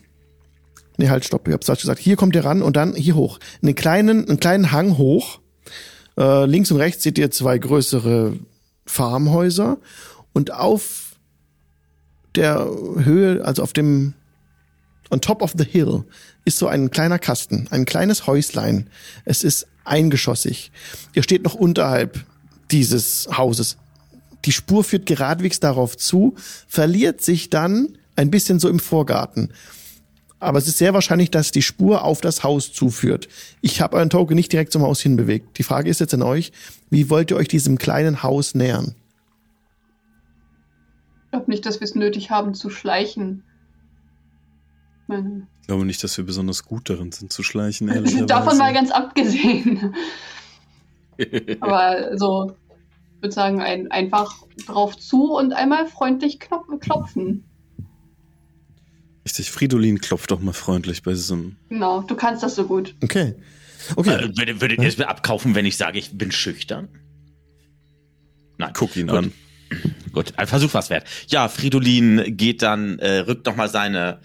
nee, 0.98 1.08
halt, 1.08 1.24
stopp, 1.24 1.48
ich 1.48 1.54
hab's 1.54 1.66
falsch 1.66 1.80
gesagt, 1.80 2.00
hier 2.00 2.16
kommt 2.16 2.34
ihr 2.36 2.44
ran 2.44 2.60
und 2.60 2.76
dann 2.76 2.94
hier 2.94 3.14
hoch. 3.14 3.38
Einen 3.62 3.74
kleinen, 3.74 4.28
einen 4.28 4.40
kleinen 4.40 4.72
Hang 4.72 4.98
hoch. 4.98 5.40
Äh, 6.18 6.46
links 6.46 6.70
und 6.70 6.78
rechts 6.78 7.02
seht 7.02 7.18
ihr 7.18 7.30
zwei 7.30 7.58
größere 7.58 8.38
Farmhäuser 8.86 9.78
und 10.32 10.52
auf 10.52 11.16
der 12.34 12.66
Höhe, 12.98 13.44
also 13.44 13.62
auf 13.62 13.72
dem 13.72 14.14
on 15.10 15.20
top 15.20 15.42
of 15.42 15.54
the 15.56 15.64
hill 15.64 16.04
ist 16.44 16.58
so 16.58 16.68
ein 16.68 16.90
kleiner 16.90 17.18
Kasten, 17.18 17.68
ein 17.70 17.84
kleines 17.84 18.26
Häuslein. 18.26 18.88
Es 19.24 19.44
ist 19.44 19.66
eingeschossig. 19.84 20.70
Ihr 21.14 21.22
steht 21.22 21.44
noch 21.44 21.54
unterhalb 21.54 22.24
dieses 22.70 23.28
Hauses. 23.36 23.76
Die 24.44 24.52
Spur 24.52 24.84
führt 24.84 25.06
geradwegs 25.06 25.60
darauf 25.60 25.96
zu, 25.96 26.34
verliert 26.68 27.20
sich 27.20 27.50
dann 27.50 27.98
ein 28.14 28.30
bisschen 28.30 28.60
so 28.60 28.68
im 28.68 28.78
Vorgarten. 28.78 29.52
Aber 30.38 30.58
es 30.58 30.68
ist 30.68 30.78
sehr 30.78 30.92
wahrscheinlich, 30.92 31.30
dass 31.30 31.50
die 31.50 31.62
Spur 31.62 32.04
auf 32.04 32.20
das 32.20 32.44
Haus 32.44 32.72
zuführt. 32.72 33.28
Ich 33.62 33.80
habe 33.80 33.96
euren 33.96 34.10
Token 34.10 34.34
nicht 34.34 34.52
direkt 34.52 34.72
zum 34.72 34.82
Haus 34.82 35.00
hinbewegt. 35.00 35.56
Die 35.58 35.62
Frage 35.62 35.88
ist 35.88 36.00
jetzt 36.00 36.12
an 36.12 36.22
euch, 36.22 36.52
wie 36.90 37.08
wollt 37.08 37.30
ihr 37.30 37.36
euch 37.36 37.48
diesem 37.48 37.78
kleinen 37.78 38.22
Haus 38.22 38.54
nähern? 38.54 38.94
Ich 41.24 41.30
glaube 41.30 41.50
nicht, 41.50 41.64
dass 41.64 41.80
wir 41.80 41.86
es 41.86 41.94
nötig 41.94 42.30
haben 42.30 42.54
zu 42.54 42.68
schleichen. 42.68 43.44
Ich 45.02 45.08
meine, 45.08 45.46
Ich 45.62 45.66
glaube 45.68 45.86
nicht, 45.86 46.04
dass 46.04 46.16
wir 46.18 46.24
besonders 46.24 46.64
gut 46.64 46.90
darin 46.90 47.12
sind 47.12 47.32
zu 47.32 47.42
schleichen, 47.42 47.88
ehrlicherweise. 47.92 48.26
Davon 48.26 48.58
mal 48.58 48.74
ganz 48.74 48.90
abgesehen. 48.90 49.94
Aber 51.60 52.16
so, 52.18 52.56
ich 53.16 53.22
würde 53.22 53.34
sagen, 53.34 53.62
ein, 53.62 53.90
einfach 53.90 54.34
drauf 54.66 54.98
zu 54.98 55.34
und 55.34 55.54
einmal 55.54 55.86
freundlich 55.86 56.38
klopfen. 56.38 57.44
Richtig, 59.26 59.50
Fridolin 59.50 60.00
klopft 60.00 60.30
doch 60.30 60.38
mal 60.38 60.52
freundlich 60.52 61.02
bei 61.02 61.10
diesem. 61.10 61.56
Genau, 61.68 62.00
du 62.02 62.14
kannst 62.14 62.44
das 62.44 62.54
so 62.54 62.64
gut. 62.64 62.94
Okay. 63.02 63.34
Okay. 63.96 64.10
Äh, 64.10 64.36
würdet, 64.36 64.60
würdet 64.60 64.78
ihr 64.80 64.88
es 64.88 64.98
mir 64.98 65.08
abkaufen, 65.08 65.56
wenn 65.56 65.66
ich 65.66 65.76
sage, 65.76 65.98
ich 65.98 66.16
bin 66.16 66.30
schüchtern? 66.30 66.88
Nein. 68.56 68.70
Guck 68.72 68.96
ihn 68.96 69.08
Gut. 69.08 69.16
an. 69.16 69.32
Gut, 70.12 70.32
ein 70.36 70.46
Versuch 70.46 70.72
was 70.74 70.90
wert. 70.90 71.08
Ja, 71.26 71.48
Fridolin 71.48 72.36
geht 72.36 72.62
dann, 72.62 73.00
äh, 73.00 73.18
rückt 73.18 73.46
nochmal 73.46 73.68
seine 73.68 74.20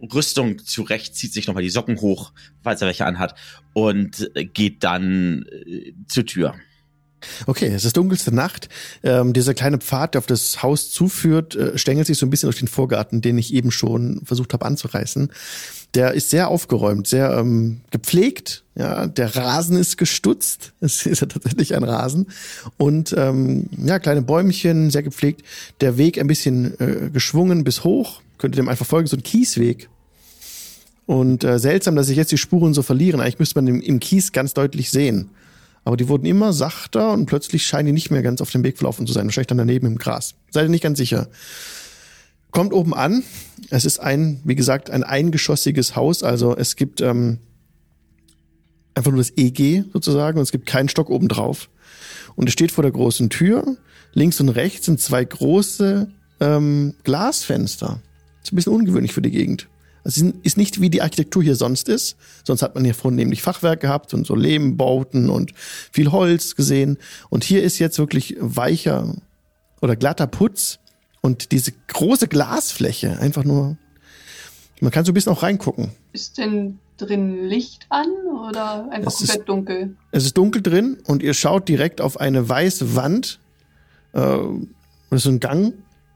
Rüstung 0.00 0.58
zurecht, 0.64 1.14
zieht 1.14 1.34
sich 1.34 1.46
nochmal 1.46 1.62
die 1.62 1.68
Socken 1.68 2.00
hoch, 2.00 2.32
falls 2.62 2.80
er 2.80 2.86
welche 2.86 3.04
anhat, 3.04 3.34
und 3.74 4.30
äh, 4.34 4.46
geht 4.46 4.84
dann 4.84 5.44
äh, 5.66 5.92
zur 6.08 6.24
Tür. 6.24 6.54
Okay, 7.46 7.68
es 7.68 7.84
ist 7.84 7.96
dunkelste 7.96 8.34
Nacht. 8.34 8.68
Ähm, 9.02 9.32
dieser 9.32 9.54
kleine 9.54 9.78
Pfad, 9.78 10.14
der 10.14 10.20
auf 10.20 10.26
das 10.26 10.62
Haus 10.62 10.90
zuführt, 10.90 11.54
äh, 11.56 11.78
stängelt 11.78 12.06
sich 12.06 12.18
so 12.18 12.26
ein 12.26 12.30
bisschen 12.30 12.48
durch 12.48 12.58
den 12.58 12.68
Vorgarten, 12.68 13.20
den 13.20 13.38
ich 13.38 13.52
eben 13.52 13.70
schon 13.70 14.22
versucht 14.24 14.52
habe 14.52 14.64
anzureißen. 14.64 15.30
Der 15.94 16.12
ist 16.12 16.30
sehr 16.30 16.48
aufgeräumt, 16.48 17.06
sehr 17.06 17.32
ähm, 17.38 17.80
gepflegt. 17.90 18.64
Ja, 18.74 19.06
der 19.06 19.36
Rasen 19.36 19.76
ist 19.76 19.96
gestutzt. 19.96 20.72
Es 20.80 21.06
ist 21.06 21.20
ja 21.20 21.26
tatsächlich 21.26 21.74
ein 21.74 21.84
Rasen 21.84 22.26
und 22.76 23.14
ähm, 23.16 23.68
ja 23.84 23.98
kleine 23.98 24.22
Bäumchen, 24.22 24.90
sehr 24.90 25.02
gepflegt. 25.02 25.42
Der 25.80 25.96
Weg 25.96 26.18
ein 26.18 26.26
bisschen 26.26 26.78
äh, 26.80 27.10
geschwungen 27.10 27.64
bis 27.64 27.84
hoch. 27.84 28.20
Könnt 28.38 28.54
ihr 28.54 28.62
dem 28.62 28.68
einfach 28.68 28.86
folgen, 28.86 29.06
so 29.06 29.16
ein 29.16 29.22
Kiesweg. 29.22 29.88
Und 31.06 31.44
äh, 31.44 31.58
seltsam, 31.58 31.96
dass 31.96 32.06
sich 32.06 32.16
jetzt 32.16 32.32
die 32.32 32.38
Spuren 32.38 32.74
so 32.74 32.82
verlieren. 32.82 33.20
Eigentlich 33.20 33.38
müsste 33.38 33.58
man 33.58 33.66
im, 33.66 33.80
im 33.80 34.00
Kies 34.00 34.32
ganz 34.32 34.54
deutlich 34.54 34.90
sehen. 34.90 35.30
Aber 35.84 35.96
die 35.96 36.08
wurden 36.08 36.26
immer 36.26 36.52
sachter 36.52 37.12
und 37.12 37.26
plötzlich 37.26 37.66
scheinen 37.66 37.86
die 37.86 37.92
nicht 37.92 38.10
mehr 38.10 38.22
ganz 38.22 38.40
auf 38.40 38.50
dem 38.50 38.64
Weg 38.64 38.78
verlaufen 38.78 39.06
zu 39.06 39.12
sein. 39.12 39.26
Wahrscheinlich 39.26 39.48
dann 39.48 39.58
daneben 39.58 39.86
im 39.86 39.98
Gras. 39.98 40.34
Seid 40.50 40.64
ihr 40.64 40.70
nicht 40.70 40.82
ganz 40.82 40.98
sicher. 40.98 41.28
Kommt 42.50 42.72
oben 42.72 42.94
an. 42.94 43.22
Es 43.70 43.84
ist 43.84 43.98
ein, 43.98 44.40
wie 44.44 44.54
gesagt, 44.54 44.88
ein 44.90 45.02
eingeschossiges 45.02 45.94
Haus. 45.94 46.22
Also 46.22 46.56
es 46.56 46.76
gibt 46.76 47.00
ähm, 47.00 47.38
einfach 48.94 49.10
nur 49.10 49.18
das 49.20 49.36
EG 49.36 49.84
sozusagen 49.92 50.38
und 50.38 50.42
es 50.42 50.52
gibt 50.52 50.66
keinen 50.66 50.88
Stock 50.88 51.10
oben 51.10 51.28
drauf. 51.28 51.68
Und 52.36 52.48
es 52.48 52.52
steht 52.52 52.72
vor 52.72 52.82
der 52.82 52.92
großen 52.92 53.28
Tür. 53.28 53.76
Links 54.12 54.40
und 54.40 54.48
rechts 54.48 54.86
sind 54.86 55.00
zwei 55.00 55.24
große 55.24 56.08
ähm, 56.40 56.94
Glasfenster. 57.02 58.00
Ist 58.42 58.52
ein 58.52 58.56
bisschen 58.56 58.72
ungewöhnlich 58.72 59.12
für 59.12 59.22
die 59.22 59.30
Gegend. 59.30 59.68
Es 60.04 60.18
ist 60.18 60.56
nicht 60.58 60.80
wie 60.80 60.90
die 60.90 61.00
Architektur 61.02 61.42
hier 61.42 61.56
sonst 61.56 61.88
ist. 61.88 62.16
Sonst 62.44 62.60
hat 62.62 62.74
man 62.74 62.84
hier 62.84 62.94
vornehmlich 62.94 63.40
Fachwerk 63.42 63.80
gehabt 63.80 64.12
und 64.14 64.26
so 64.26 64.34
Lehmbauten 64.34 65.30
und 65.30 65.52
viel 65.56 66.12
Holz 66.12 66.54
gesehen. 66.56 66.98
Und 67.30 67.42
hier 67.42 67.62
ist 67.62 67.78
jetzt 67.78 67.98
wirklich 67.98 68.36
weicher 68.38 69.14
oder 69.80 69.96
glatter 69.96 70.26
Putz 70.26 70.78
und 71.22 71.52
diese 71.52 71.72
große 71.88 72.28
Glasfläche. 72.28 73.18
Einfach 73.18 73.44
nur, 73.44 73.78
man 74.80 74.90
kann 74.92 75.04
so 75.06 75.12
ein 75.12 75.14
bisschen 75.14 75.32
auch 75.32 75.42
reingucken. 75.42 75.90
Ist 76.12 76.36
denn 76.36 76.78
drin 76.98 77.46
Licht 77.48 77.86
an 77.88 78.06
oder 78.48 78.88
einfach 78.90 79.10
Es 79.10 79.20
ist- 79.22 79.28
komplett 79.30 79.48
dunkel? 79.48 79.96
Es 80.10 80.24
ist 80.26 80.36
dunkel 80.36 80.60
drin 80.62 80.98
und 81.06 81.22
ihr 81.22 81.32
schaut 81.34 81.66
direkt 81.68 82.00
auf 82.02 82.20
eine 82.20 82.46
weiße 82.48 82.94
Wand. 82.94 83.40
Äh, 84.12 84.20
das 85.10 85.18
ist 85.18 85.22
so 85.24 85.30
ein 85.30 85.40
Gang. 85.40 85.72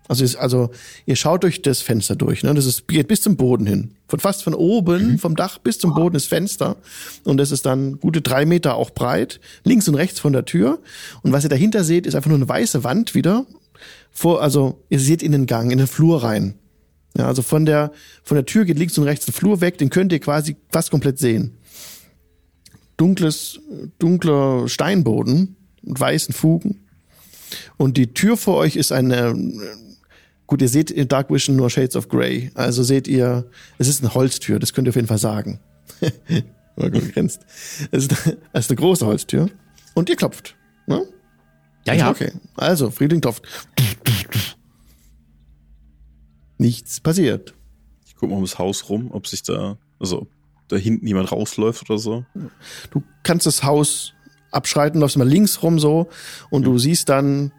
Also, 0.09 0.25
ist, 0.25 0.37
also 0.37 0.71
ihr 1.07 1.17
schaut 1.17 1.43
durch 1.43 1.63
das 1.63 1.81
Fenster 1.81 2.17
durch. 2.17 2.43
Ne? 2.43 2.55
Das 2.55 2.67
ist, 2.67 2.89
geht 2.89 3.09
bis 3.09 3.21
zum 3.21 3.37
Boden 3.37 3.67
hin. 3.67 3.93
Von 4.09 4.21
fast 4.21 4.43
von 4.43 4.55
oben, 4.55 5.19
vom 5.19 5.37
Dach 5.37 5.59
bis 5.59 5.79
zum 5.79 5.95
Boden 5.95 6.17
ist 6.17 6.27
Fenster. 6.27 6.77
Und 7.25 7.37
das 7.37 7.51
ist 7.51 7.67
dann 7.67 8.01
gute 8.01 8.23
drei 8.23 8.47
Meter 8.47 8.75
auch 8.75 8.91
breit. 8.91 9.39
Links 9.65 9.87
und 9.87 9.95
rechts 9.95 10.19
von 10.19 10.33
der 10.33 10.45
Tür. 10.45 10.81
Und 11.23 11.33
was 11.33 11.45
ihr 11.45 11.51
dahinter 11.51 11.85
seht, 11.85 12.07
ist 12.07 12.15
einfach 12.15 12.31
nur 12.31 12.39
eine 12.39 12.49
weiße 12.49 12.85
Wand 12.85 13.15
wieder. 13.15 13.47
Vor, 14.11 14.43
also 14.43 14.83
ihr 14.89 14.99
seht 14.99 15.23
in 15.23 15.33
den 15.33 15.47
Gang, 15.47 15.71
in 15.71 15.79
den 15.79 15.87
Flur 15.87 16.23
rein. 16.23 16.55
Ja, 17.17 17.27
also 17.27 17.43
von 17.43 17.67
der, 17.67 17.93
von 18.23 18.37
der 18.37 18.47
Tür 18.47 18.65
geht 18.65 18.79
links 18.79 18.97
und 18.97 19.05
rechts 19.05 19.29
ein 19.29 19.33
Flur 19.33 19.61
weg. 19.61 19.79
Den 19.79 19.91
könnt 19.91 20.13
ihr 20.13 20.21
quasi 20.21 20.57
fast 20.71 20.91
komplett 20.91 21.19
sehen 21.19 21.59
dunkles, 22.99 23.61
dunkler 23.99 24.69
Steinboden 24.69 25.57
mit 25.83 25.99
weißen 25.99 26.35
Fugen. 26.35 26.85
Und 27.79 27.97
die 27.97 28.13
Tür 28.13 28.37
vor 28.37 28.57
euch 28.57 28.77
ist 28.77 28.93
eine, 28.93 29.35
gut, 30.49 30.61
ihr 30.61 30.69
seht 30.69 30.91
in 30.91 31.07
Dark 31.07 31.31
Vision 31.31 31.55
nur 31.55 31.71
Shades 31.71 31.95
of 31.95 32.09
Grey. 32.09 32.51
Also 32.55 32.83
seht 32.83 33.07
ihr, 33.07 33.49
es 33.79 33.87
ist 33.87 34.03
eine 34.03 34.15
Holztür, 34.15 34.59
das 34.59 34.73
könnt 34.73 34.89
ihr 34.89 34.91
auf 34.91 34.97
jeden 34.97 35.07
Fall 35.07 35.19
sagen. 35.19 35.61
Gegrinst. 36.77 37.45
Es 37.91 38.07
ist, 38.07 38.13
es 38.53 38.65
ist 38.67 38.71
eine 38.71 38.77
große 38.77 39.05
Holztür. 39.07 39.51
Und 39.95 40.09
ihr 40.09 40.17
klopft. 40.17 40.57
Ne? 40.87 41.05
Ja, 41.87 41.95
ja. 41.95 42.11
Okay. 42.11 42.33
Also, 42.57 42.91
Friedling 42.91 43.21
klopft. 43.21 43.43
Nichts 46.57 47.01
passiert. 47.01 47.55
Ich 48.07 48.15
gucke 48.15 48.29
mal 48.29 48.37
ums 48.37 48.59
Haus 48.59 48.89
rum, 48.89 49.11
ob 49.11 49.27
sich 49.27 49.43
da, 49.43 49.77
also 49.99 50.23
ob 50.23 50.29
da 50.69 50.77
hinten 50.77 51.07
jemand 51.07 51.33
rausläuft 51.33 51.89
oder 51.89 51.99
so. 51.99 52.25
du 52.91 53.03
kannst 53.23 53.47
das 53.47 53.63
Haus 53.63 54.15
abschreiten, 54.51 55.01
läufst 55.01 55.17
mal 55.17 55.29
links 55.29 55.63
rum 55.63 55.79
so 55.79 56.09
und 56.51 56.65
du 56.65 56.79
siehst 56.79 57.09
dann, 57.09 57.53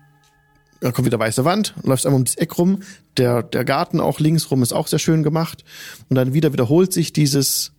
da 0.81 0.91
kommt 0.91 1.05
wieder 1.05 1.19
weiße 1.19 1.45
Wand, 1.45 1.74
läufst 1.83 2.05
einmal 2.05 2.19
um 2.19 2.25
das 2.25 2.36
Eck 2.36 2.57
rum, 2.57 2.79
der, 3.17 3.43
der 3.43 3.65
Garten 3.65 4.00
auch 4.00 4.19
links 4.19 4.50
rum 4.51 4.63
ist 4.63 4.74
auch 4.74 4.88
sehr 4.88 5.00
schön 5.00 5.24
gemacht 5.24 5.63
und 6.09 6.15
dann 6.15 6.33
wieder 6.33 6.53
wiederholt 6.53 6.93
sich 6.93 7.12
dieses, 7.13 7.74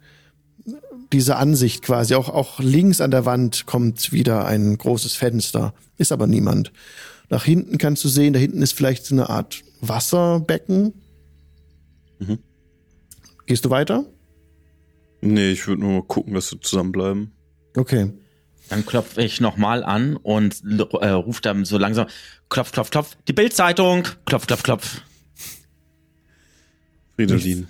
diese 1.12 1.37
Ansicht 1.37 1.83
quasi, 1.83 2.14
auch, 2.14 2.28
auch 2.28 2.61
links 2.61 3.00
an 3.00 3.11
der 3.11 3.25
Wand 3.25 3.66
kommt 3.66 4.12
wieder 4.12 4.45
ein 4.45 4.76
großes 4.76 5.14
Fenster, 5.14 5.75
ist 5.97 6.12
aber 6.12 6.26
niemand. 6.26 6.73
Nach 7.30 7.45
hinten 7.45 7.78
kannst 7.78 8.04
du 8.04 8.09
sehen, 8.09 8.33
da 8.33 8.38
hinten 8.38 8.61
ist 8.61 8.73
vielleicht 8.73 9.07
so 9.07 9.14
eine 9.14 9.30
Art 9.30 9.62
Wasserbecken. 9.80 10.92
Mhm. 12.19 12.38
Gehst 13.47 13.64
du 13.64 13.71
weiter? 13.71 14.04
Nee, 15.21 15.52
ich 15.52 15.66
würde 15.66 15.83
nur 15.83 15.92
mal 15.92 16.02
gucken, 16.02 16.35
dass 16.35 16.52
wir 16.52 16.61
zusammenbleiben. 16.61 17.33
Okay. 17.76 18.11
Dann 18.71 18.87
klopfe 18.87 19.23
ich 19.23 19.41
nochmal 19.41 19.83
an 19.83 20.17
und 20.17 20.62
äh, 20.65 21.09
ruft 21.09 21.45
dann 21.45 21.65
so 21.65 21.77
langsam, 21.77 22.07
klopf, 22.49 22.71
klopf, 22.71 22.91
klopf, 22.91 23.17
die 23.27 23.33
Bildzeitung, 23.33 24.05
klopf, 24.25 24.47
klopf, 24.47 24.62
klopf. 24.62 25.03
Fridolin. 27.17 27.67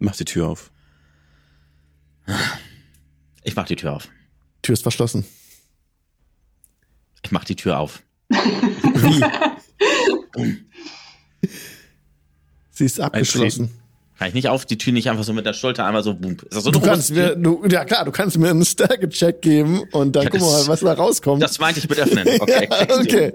Mach 0.00 0.16
die 0.16 0.24
Tür 0.24 0.48
auf. 0.48 0.72
Ich 3.44 3.54
mach 3.54 3.66
die 3.66 3.76
Tür 3.76 3.92
auf. 3.92 4.08
Tür 4.60 4.72
ist 4.72 4.82
verschlossen. 4.82 5.24
Ich 7.22 7.30
mach 7.30 7.44
die 7.44 7.54
Tür 7.56 7.78
auf. 7.78 8.02
Sie 12.70 12.84
ist 12.86 12.98
abgeschlossen. 12.98 13.70
Kann 14.18 14.28
ich 14.28 14.34
nicht 14.34 14.48
auf 14.48 14.64
die 14.64 14.78
Tür 14.78 14.92
nicht 14.92 15.10
einfach 15.10 15.24
so 15.24 15.32
mit 15.32 15.44
der 15.44 15.54
Schulter 15.54 15.84
einmal 15.86 16.04
so, 16.04 16.14
boom. 16.14 16.32
Ist 16.34 16.52
das 16.52 16.64
so 16.64 16.70
Du 16.70 16.80
kannst 16.80 17.10
mir, 17.10 17.34
du, 17.34 17.64
ja 17.68 17.84
klar, 17.84 18.04
du 18.04 18.12
kannst 18.12 18.38
mir 18.38 18.50
einen 18.50 18.64
Stärke-Check 18.64 19.42
geben 19.42 19.82
und 19.90 20.14
dann 20.14 20.24
Ja, 20.24 20.30
gucken 20.30 20.46
wir 20.46 20.52
mal, 20.52 20.68
was 20.68 20.80
da 20.80 20.92
rauskommt. 20.92 21.42
Das 21.42 21.58
meinte 21.58 21.80
ich 21.80 21.88
mit 21.88 21.98
öffnen. 21.98 22.28
Okay. 22.40 22.68
ja, 22.70 22.98
okay. 22.98 23.32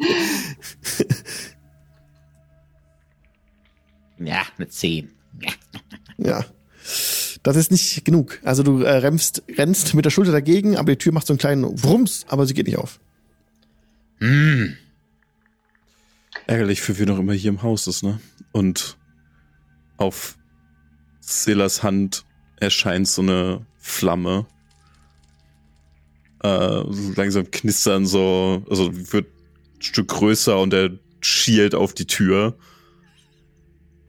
Ja, 4.19 4.41
eine 4.57 4.67
10. 4.67 5.09
Ja. 5.41 5.51
Ja. 6.17 6.45
Das 7.43 7.55
ist 7.55 7.71
nicht 7.71 8.03
genug. 8.03 8.39
Also 8.43 8.63
du 8.63 8.81
äh, 8.81 8.97
rennst, 8.97 9.43
rennst 9.57 9.93
mit 9.93 10.05
der 10.05 10.09
Schulter 10.09 10.31
dagegen, 10.31 10.77
aber 10.77 10.91
die 10.91 10.97
Tür 10.97 11.13
macht 11.13 11.27
so 11.27 11.33
einen 11.33 11.39
kleinen 11.39 11.83
Wumms, 11.83 12.25
aber 12.27 12.45
sie 12.45 12.53
geht 12.53 12.67
nicht 12.67 12.77
auf. 12.77 12.99
Hm. 14.19 14.75
Ärgerlich, 16.47 16.81
für 16.81 16.97
wen 16.99 17.09
auch 17.11 17.19
immer 17.19 17.33
hier 17.33 17.49
im 17.49 17.61
Haus 17.61 17.87
ist, 17.87 18.03
ne? 18.03 18.19
Und 18.51 18.97
auf 19.97 20.37
Silas 21.29 21.83
Hand 21.83 22.25
erscheint 22.59 23.07
so 23.07 23.21
eine 23.21 23.65
Flamme. 23.77 24.47
Äh, 26.43 26.83
so 26.89 27.13
langsam 27.15 27.49
knistern 27.51 28.05
so, 28.05 28.63
also 28.69 28.89
wird 29.11 29.27
ein 29.27 29.81
Stück 29.81 30.07
größer 30.07 30.57
und 30.59 30.73
er 30.73 30.89
schielt 31.21 31.75
auf 31.75 31.93
die 31.93 32.07
Tür. 32.07 32.57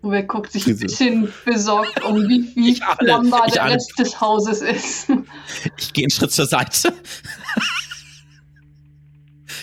Uwe 0.03 0.25
guckt 0.25 0.53
sich 0.53 0.67
ein 0.67 0.79
bisschen 0.79 1.29
besorgt 1.45 2.03
um, 2.05 2.17
wie, 2.27 2.81
ahne- 2.83 2.97
flammbar 3.05 3.49
der 3.49 3.65
ahne- 3.65 3.75
Rest 3.75 3.99
des 3.99 4.19
Hauses 4.21 4.63
ist. 4.63 5.09
Ich 5.77 5.93
gehe 5.93 6.05
einen 6.05 6.11
Schritt 6.11 6.33
zur 6.33 6.47
Seite. 6.47 6.93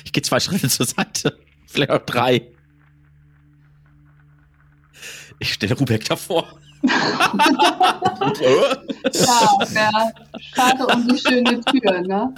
Ich 0.05 0.13
gehe 0.13 0.23
zwei 0.23 0.39
Schritte 0.39 0.69
zur 0.69 0.85
Seite. 0.85 1.37
Vielleicht 1.67 1.91
auch 1.91 2.05
drei. 2.05 2.49
Ich 5.39 5.53
stelle 5.53 5.75
Rubek 5.77 6.05
davor. 6.05 6.59
Ja, 8.41 8.74
wäre 9.69 10.13
schade 10.53 10.86
um 10.88 11.07
die 11.07 11.17
schöne 11.17 11.62
Tür, 11.62 12.01
ne? 12.01 12.34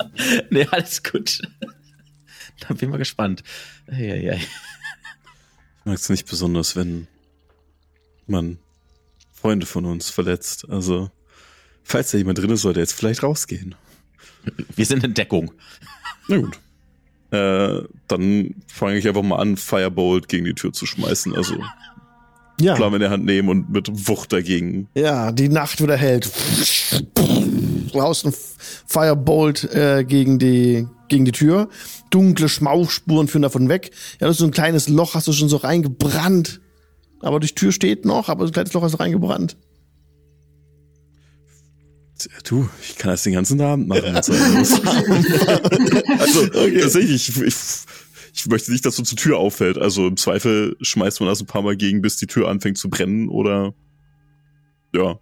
nee, 0.50 0.68
alles 0.72 1.04
gut. 1.04 1.42
Da 2.60 2.68
bin 2.70 2.78
ich 2.82 2.90
mal 2.90 2.98
gespannt. 2.98 3.44
Eieiei. 3.88 4.36
Ich 4.36 5.86
mag 5.86 5.96
es 5.96 6.10
nicht 6.10 6.28
besonders, 6.28 6.76
wenn 6.76 7.08
man 8.28 8.60
Freunde 9.32 9.66
von 9.66 9.86
uns 9.86 10.10
verletzt. 10.10 10.68
Also, 10.70 11.10
falls 11.84 12.12
da 12.12 12.18
jemand 12.18 12.38
drin 12.38 12.50
ist, 12.52 12.62
sollte 12.62 12.80
er 12.80 12.84
jetzt 12.84 12.94
vielleicht 12.94 13.24
rausgehen. 13.24 13.76
Wir 14.76 14.86
sind 14.86 15.04
in 15.04 15.14
Deckung. 15.14 15.52
Na 16.28 16.38
gut. 16.38 16.60
Äh, 17.32 17.84
dann 18.08 18.56
fange 18.68 18.98
ich 18.98 19.08
einfach 19.08 19.22
mal 19.22 19.38
an, 19.38 19.56
Firebolt 19.56 20.28
gegen 20.28 20.46
die 20.46 20.56
Tür 20.56 20.74
zu 20.74 20.86
schmeißen. 20.86 21.36
Also 21.36 21.64
Ja. 22.60 22.76
Flamme 22.76 22.98
in 22.98 23.02
der 23.02 23.10
Hand 23.10 23.26
nehmen 23.26 23.50
und 23.50 23.70
mit 23.70 23.90
Wucht 24.08 24.34
dagegen. 24.34 24.88
Ja, 24.94 25.32
die 25.32 25.50
Nacht 25.50 25.82
wieder 25.82 25.98
hält. 25.98 26.30
Du 27.92 28.02
haust 28.02 28.26
einen 28.26 28.36
Firebolt 28.86 29.64
äh, 29.74 30.04
gegen 30.04 30.40
die 30.40 30.88
gegen 31.08 31.26
die 31.26 31.32
Tür. 31.32 31.70
Dunkle 32.12 32.48
Schmauchspuren 32.50 33.28
führen 33.28 33.42
davon 33.42 33.68
weg. 33.68 33.92
Ja, 34.20 34.28
das 34.28 34.36
ist 34.36 34.40
so 34.40 34.46
ein 34.46 34.52
kleines 34.52 34.88
Loch, 34.88 35.16
hast 35.16 35.28
du 35.28 35.34
schon 35.34 35.50
so 35.50 35.58
reingebrannt. 35.58 36.62
Aber 37.22 37.40
die 37.40 37.48
Tür 37.48 37.72
steht 37.72 38.06
noch, 38.06 38.30
aber 38.30 38.46
so 38.46 38.52
ein 38.52 38.54
kleines 38.54 38.74
Loch 38.74 38.84
hast 38.84 38.94
du 38.94 39.00
reingebrannt. 39.00 39.58
Du, 42.44 42.70
ich 42.82 42.98
kann 42.98 43.12
das 43.12 43.24
den 43.24 43.34
ganzen 43.34 43.60
Abend 43.62 43.88
machen. 43.88 44.04
also, 44.16 44.32
tatsächlich, 46.48 47.30
ich, 47.30 47.42
ich, 47.42 47.56
ich 48.34 48.48
möchte 48.48 48.72
nicht, 48.72 48.86
dass 48.86 48.96
so 48.96 49.04
zur 49.04 49.18
Tür 49.18 49.38
auffällt. 49.38 49.78
Also 49.78 50.08
im 50.08 50.18
Zweifel 50.18 50.76
schmeißt 50.82 51.20
man 51.20 51.30
das 51.30 51.42
ein 51.42 51.46
paar 51.46 51.62
Mal 51.62 51.76
gegen, 51.76 52.02
bis 52.02 52.18
die 52.18 52.28
Tür 52.28 52.48
anfängt 52.48 52.78
zu 52.78 52.90
brennen 52.90 53.30
oder 53.30 53.74
ja. 54.94 55.20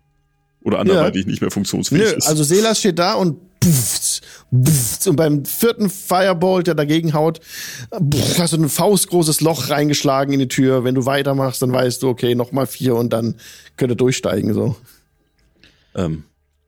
Oder 0.62 0.80
anderweitig 0.80 1.26
nicht 1.28 1.40
mehr 1.42 1.52
funktionsfähig 1.52 2.02
Nö, 2.02 2.10
ist. 2.10 2.28
also 2.28 2.44
Selas 2.44 2.80
steht 2.80 3.00
da 3.00 3.14
und 3.14 3.38
pfft, 3.64 4.22
pfft, 4.54 5.08
und 5.08 5.16
beim 5.16 5.46
vierten 5.46 5.90
Firebolt, 5.90 6.68
der 6.68 6.76
dagegen 6.76 7.14
haut, 7.14 7.40
pff, 7.92 8.40
hast 8.40 8.54
du 8.54 8.58
ein 8.58 8.70
faustgroßes 8.70 9.40
Loch 9.42 9.70
reingeschlagen 9.70 10.34
in 10.34 10.40
die 10.40 10.48
Tür. 10.48 10.84
Wenn 10.84 10.96
du 10.96 11.06
weitermachst, 11.06 11.62
dann 11.62 11.72
weißt 11.72 12.04
du, 12.04 12.10
okay, 12.10 12.36
nochmal 12.36 12.68
vier 12.68 12.96
und 12.96 13.14
dann 13.14 13.36
könnt 13.78 13.92
ihr 13.92 13.96
durchsteigen, 13.96 14.54
so. 14.54 14.76
ähm, 15.96 16.24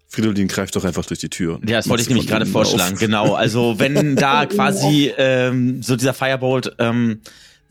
Fridolin 0.10 0.48
greift 0.48 0.76
doch 0.76 0.84
einfach 0.84 1.06
durch 1.06 1.20
die 1.20 1.30
Tür. 1.30 1.60
Ja, 1.68 1.78
das 1.78 1.88
wollte 1.88 2.02
ich 2.04 2.10
nämlich 2.10 2.28
gerade 2.28 2.46
vorschlagen. 2.48 2.94
auf. 2.96 3.00
Genau. 3.00 3.34
Also 3.36 3.76
wenn 3.80 4.16
da 4.16 4.46
quasi 4.48 5.14
ähm, 5.18 5.82
so 5.84 5.96
dieser 5.96 6.14
Firebolt 6.16 6.76
ähm, 6.80 7.22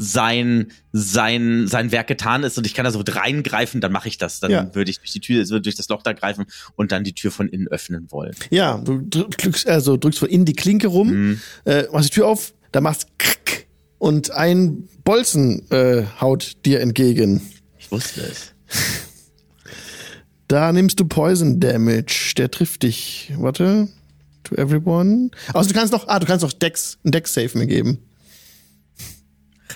sein 0.01 0.69
sein 0.93 1.67
sein 1.67 1.91
Werk 1.91 2.07
getan 2.07 2.45
ist 2.45 2.57
und 2.57 2.65
ich 2.67 2.75
kann 2.75 2.85
da 2.85 2.93
so 2.93 3.03
reingreifen, 3.05 3.81
dann 3.81 3.91
mache 3.91 4.07
ich 4.07 4.17
das. 4.17 4.39
Dann 4.39 4.53
Ja. 4.53 4.75
würde 4.75 4.91
ich 4.93 4.99
durch 5.01 5.11
die 5.11 5.19
Tür, 5.19 5.41
würde 5.49 5.63
durch 5.63 5.75
das 5.75 5.89
Loch 5.89 6.05
da 6.05 6.13
greifen 6.13 6.47
und 6.77 6.93
dann 6.93 7.03
die 7.03 7.15
Tür 7.15 7.33
von 7.33 7.49
innen 7.49 7.67
öffnen 7.67 8.07
wollen. 8.11 8.37
Ja, 8.51 8.79
du 8.79 9.03
drückst, 9.05 9.67
also 9.67 9.97
drückst 9.97 10.21
von 10.21 10.29
innen 10.29 10.45
die 10.45 10.53
Klinke 10.53 10.87
rum, 10.87 11.09
Mhm. 11.11 11.41
äh, 11.65 11.85
machst 11.93 12.11
die 12.11 12.15
Tür 12.15 12.29
auf, 12.29 12.55
da 12.71 12.81
machst 12.81 13.09
krrk 13.19 13.67
und 13.99 14.31
ein 14.31 14.89
Bolzen 15.03 15.69
äh, 15.73 16.05
haut 16.21 16.53
dir 16.65 16.79
entgegen. 16.81 17.41
Ich 17.81 17.91
wusste 17.91 18.21
es. 18.21 18.55
Da 20.49 20.73
nimmst 20.73 20.99
du 20.99 21.05
Poison 21.05 21.61
Damage. 21.61 22.33
Der 22.37 22.51
trifft 22.51 22.83
dich. 22.83 23.33
Warte. 23.37 23.89
To 24.45 24.55
everyone. 24.57 25.31
Also 25.53 25.69
du 25.69 25.75
kannst 25.75 25.93
noch, 25.93 26.09
ah, 26.09 26.19
du 26.19 26.27
kannst 26.27 26.43
noch 26.43 26.55
Dex, 26.55 26.99
ein 27.05 27.13
Dex-Save 27.13 27.57
mir 27.59 27.67
geben. 27.67 27.99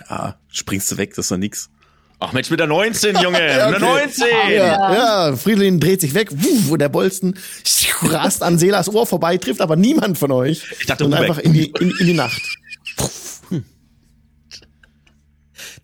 Ah, 0.08 0.34
springst 0.48 0.90
du 0.90 0.96
weg, 0.96 1.10
das 1.14 1.26
ist 1.26 1.30
doch 1.30 1.36
nix. 1.36 1.68
Ach 2.20 2.32
Mensch, 2.32 2.50
mit 2.50 2.60
der 2.60 2.68
19, 2.68 3.16
Junge. 3.16 3.38
Mit 3.38 3.40
der 3.40 3.80
19. 3.80 4.26
Ja, 4.50 4.94
ja, 5.28 5.36
Friedlin 5.36 5.80
dreht 5.80 6.00
sich 6.00 6.14
weg, 6.14 6.30
wuff, 6.30 6.78
der 6.78 6.88
Bolzen 6.88 7.36
rast 8.02 8.42
an 8.42 8.58
Selas 8.58 8.88
Ohr 8.88 9.06
vorbei, 9.06 9.36
trifft 9.38 9.60
aber 9.60 9.76
niemand 9.76 10.18
von 10.18 10.32
euch. 10.32 10.62
Ich 10.78 10.86
dachte, 10.86 11.04
und 11.04 11.14
einfach 11.14 11.38
in 11.38 11.52
die, 11.52 11.66
in, 11.80 11.90
in 11.98 12.06
die 12.06 12.14
Nacht. 12.14 12.40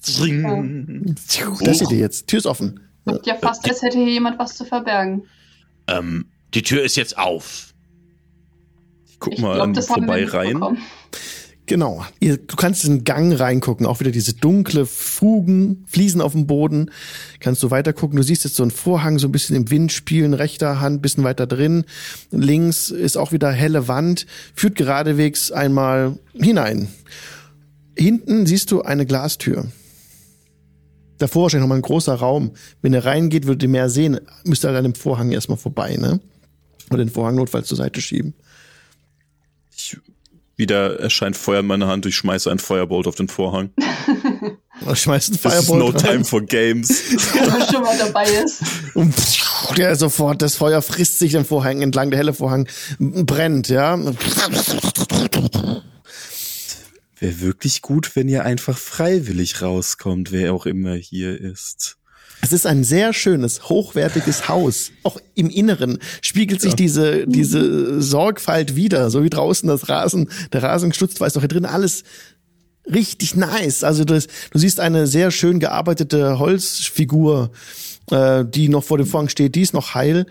Zring. 0.01 1.17
Das 1.61 1.79
seht 1.79 1.91
ihr 1.91 1.99
jetzt. 1.99 2.29
Tür 2.29 2.39
ist 2.39 2.47
offen. 2.47 2.88
Wirkt 3.09 3.27
ja 3.27 3.35
fast, 3.35 3.69
als 3.69 3.83
hätte 3.83 3.99
hier 3.99 4.09
jemand 4.13 4.39
was 4.39 4.57
zu 4.57 4.65
verbergen. 4.65 5.25
Ähm, 5.89 6.27
die 6.55 6.63
Tür 6.63 6.83
ist 6.83 6.97
jetzt 6.97 7.19
auf. 7.19 7.75
Ich 9.07 9.19
guck 9.21 9.33
Ich 9.35 9.41
mal 9.41 9.55
glaube, 9.55 9.63
an 9.65 9.75
das 9.75 9.91
haben 9.91 10.07
wir 10.07 10.07
vorbei 10.07 10.25
rein. 10.27 10.47
mitbekommen. 10.49 10.79
Genau. 11.67 12.03
Ihr, 12.19 12.39
du 12.39 12.57
kannst 12.57 12.85
in 12.87 12.99
den 12.99 13.05
Gang 13.05 13.39
reingucken, 13.39 13.85
auch 13.85 14.01
wieder 14.01 14.11
diese 14.11 14.33
dunkle 14.33 14.87
Fugen, 14.87 15.85
Fliesen 15.87 16.23
auf 16.23 16.33
dem 16.33 16.47
Boden. 16.47 16.91
Kannst 17.41 17.63
du 17.63 17.71
weiter 17.71 17.93
gucken. 17.93 18.17
Du 18.17 18.23
siehst 18.23 18.45
jetzt 18.45 18.57
so 18.57 18.63
einen 18.63 18.71
Vorhang 18.71 19.19
so 19.19 19.29
ein 19.29 19.33
bisschen 19.33 19.55
im 19.55 19.71
Wind 19.71 19.93
spielen, 19.93 20.33
rechter 20.33 20.81
Hand, 20.81 21.03
bisschen 21.03 21.25
weiter 21.25 21.47
drin. 21.47 21.85
Links 22.31 22.89
ist 22.91 23.19
auch 23.19 23.33
wieder 23.33 23.51
helle 23.53 23.87
Wand, 23.87 24.25
führt 24.55 24.77
geradewegs 24.77 25.53
einmal 25.53 26.19
hinein. 26.33 26.89
Hinten 27.99 28.47
siehst 28.47 28.71
du 28.71 28.81
eine 28.81 29.05
Glastür. 29.05 29.67
Davor 31.19 31.45
wahrscheinlich 31.45 31.63
nochmal 31.63 31.79
ein 31.79 31.83
großer 31.83 32.15
Raum. 32.15 32.53
Wenn 32.83 32.93
ihr 32.95 33.05
reingeht, 33.05 33.47
würdet 33.47 33.63
ihr 33.65 33.69
mehr 33.69 33.89
sehen. 33.91 34.21
Müsst 34.45 34.65
ihr 34.65 34.69
halt 34.69 34.79
an 34.79 34.85
dem 34.85 34.95
Vorhang 34.95 35.33
erstmal 35.33 35.59
vorbei, 35.59 35.97
ne? 35.97 36.21
Oder 36.91 36.99
den 36.99 37.11
Vorhang 37.11 37.35
notfalls 37.35 37.67
zur 37.69 37.77
Seite 37.77 38.01
schieben. 38.01 38.35
Ich, 39.77 39.97
wieder 40.57 40.99
erscheint 40.99 41.37
Feuer 41.37 41.61
in 41.61 41.67
meiner 41.67 41.87
Hand, 41.87 42.05
ich 42.07 42.17
schmeiße 42.17 42.51
ein 42.51 42.59
Firebolt 42.59 43.07
auf 43.07 43.15
den 43.15 43.29
Vorhang. 43.29 43.71
Oder 44.85 44.97
schmeißt 44.97 45.31
einen 45.31 45.41
Das 45.43 45.55
ist 45.59 45.67
Firebolt 45.67 45.95
no 45.95 45.99
rein. 46.01 46.13
time 46.13 46.25
for 46.25 46.43
games. 46.43 46.89
Wenn 47.35 47.49
man 47.49 47.63
schon 47.69 47.83
mal 47.83 47.99
dabei 47.99 48.25
ist. 48.25 48.63
Und 48.95 49.15
der 49.77 49.95
sofort, 49.97 50.41
das 50.43 50.55
Feuer 50.57 50.83
frisst 50.83 51.19
sich 51.19 51.33
den 51.33 51.45
Vorhang 51.45 51.83
entlang, 51.83 52.11
der 52.11 52.19
helle 52.19 52.33
Vorhang 52.33 52.69
brennt, 52.99 53.69
ja. 53.69 53.99
Wäre 57.21 57.41
wirklich 57.41 57.83
gut, 57.83 58.15
wenn 58.15 58.29
ihr 58.29 58.45
einfach 58.45 58.79
freiwillig 58.79 59.63
rauskommt, 59.63 60.31
wer 60.31 60.55
auch 60.55 60.67
immer 60.67 60.95
hier 60.95 61.41
ist. 61.41 61.99
Es 62.41 62.53
ist 62.53 62.67
ein 62.67 62.85
sehr 62.85 63.13
schönes, 63.13 63.69
hochwertiges 63.69 64.49
Haus. 64.49 64.93
Auch 65.03 65.19
im 65.35 65.51
Inneren 65.51 65.99
spiegelt 66.23 66.61
sich 66.61 66.75
diese, 66.75 67.27
diese 67.27 68.01
Sorgfalt 68.01 68.77
wieder, 68.77 69.11
so 69.11 69.25
wie 69.25 69.31
draußen 69.31 69.69
das 69.69 69.89
Rasen, 69.89 70.31
der 70.53 70.63
Rasen 70.63 70.91
gestutzt 70.91 71.19
war, 71.19 71.27
ist 71.27 71.35
doch 71.35 71.41
hier 71.41 71.49
drin 71.49 71.65
alles 71.65 72.05
richtig 72.87 73.35
nice. 73.35 73.83
Also 73.83 74.05
das, 74.05 74.29
du 74.51 74.59
siehst 74.59 74.79
eine 74.79 75.07
sehr 75.07 75.31
schön 75.31 75.59
gearbeitete 75.59 76.39
Holzfigur, 76.39 77.51
äh, 78.11 78.45
die 78.45 78.69
noch 78.69 78.85
vor 78.85 78.99
dem 78.99 79.07
Vorhang 79.07 79.29
steht, 79.29 79.57
die 79.57 79.63
ist 79.63 79.75
noch 79.75 79.95
heil. 79.95 80.27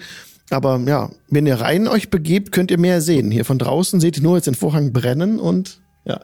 Aber 0.49 0.79
ja, 0.87 1.11
wenn 1.29 1.45
ihr 1.45 1.55
rein 1.55 1.87
euch 1.87 2.09
begebt, 2.09 2.53
könnt 2.53 2.71
ihr 2.71 2.79
mehr 2.79 3.01
sehen. 3.01 3.31
Hier 3.31 3.43
von 3.43 3.59
draußen 3.59 3.99
seht 3.99 4.17
ihr 4.17 4.23
nur 4.23 4.37
jetzt 4.37 4.47
den 4.47 4.55
Vorhang 4.55 4.93
brennen 4.93 5.39
und 5.39 5.81
ja. 6.05 6.21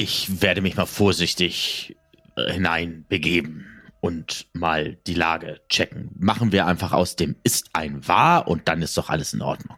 Ich 0.00 0.42
werde 0.42 0.60
mich 0.60 0.76
mal 0.76 0.86
vorsichtig 0.86 1.96
äh, 2.36 2.52
hineinbegeben 2.52 3.66
und 4.00 4.46
mal 4.52 4.96
die 5.08 5.14
Lage 5.14 5.60
checken. 5.68 6.10
Machen 6.20 6.52
wir 6.52 6.66
einfach 6.66 6.92
aus 6.92 7.16
dem 7.16 7.34
ist 7.42 7.70
ein 7.72 8.06
wahr 8.06 8.46
und 8.46 8.68
dann 8.68 8.80
ist 8.80 8.96
doch 8.96 9.08
alles 9.10 9.32
in 9.34 9.42
Ordnung. 9.42 9.76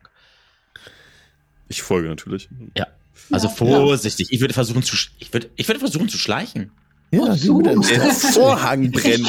Ich 1.69 1.81
folge 1.81 2.11
natürlich. 2.11 2.51
Ja. 2.77 2.87
Also 3.33 3.49
Ja, 3.49 3.55
vorsichtig. 3.55 4.29
Ich 4.31 4.43
würde 4.43 4.53
versuchen 4.53 4.83
zu, 4.83 4.95
ich 5.21 5.33
würde, 5.33 5.49
ich 5.57 5.67
würde 5.69 5.81
versuchen 5.81 6.11
zu 6.11 6.19
schleichen. 6.19 6.71
Ja, 7.13 7.35
gut, 7.47 7.65
dann- 7.67 7.81
Der 7.81 8.11
Vorhang 8.13 8.91
brennt. 8.91 9.27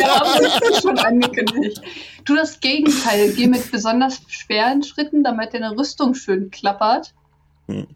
Ja, 0.00 0.20
aber 0.20 0.40
das 0.40 0.60
ist 0.68 0.82
schon 0.82 0.98
angekündigt. 0.98 1.80
Tu 2.24 2.34
das 2.34 2.58
Gegenteil. 2.58 3.32
Geh 3.34 3.46
mit 3.46 3.70
besonders 3.70 4.20
schweren 4.26 4.82
Schritten, 4.82 5.22
damit 5.22 5.54
deine 5.54 5.76
Rüstung 5.76 6.14
schön 6.16 6.50
klappert. 6.50 7.14
Hm. 7.68 7.86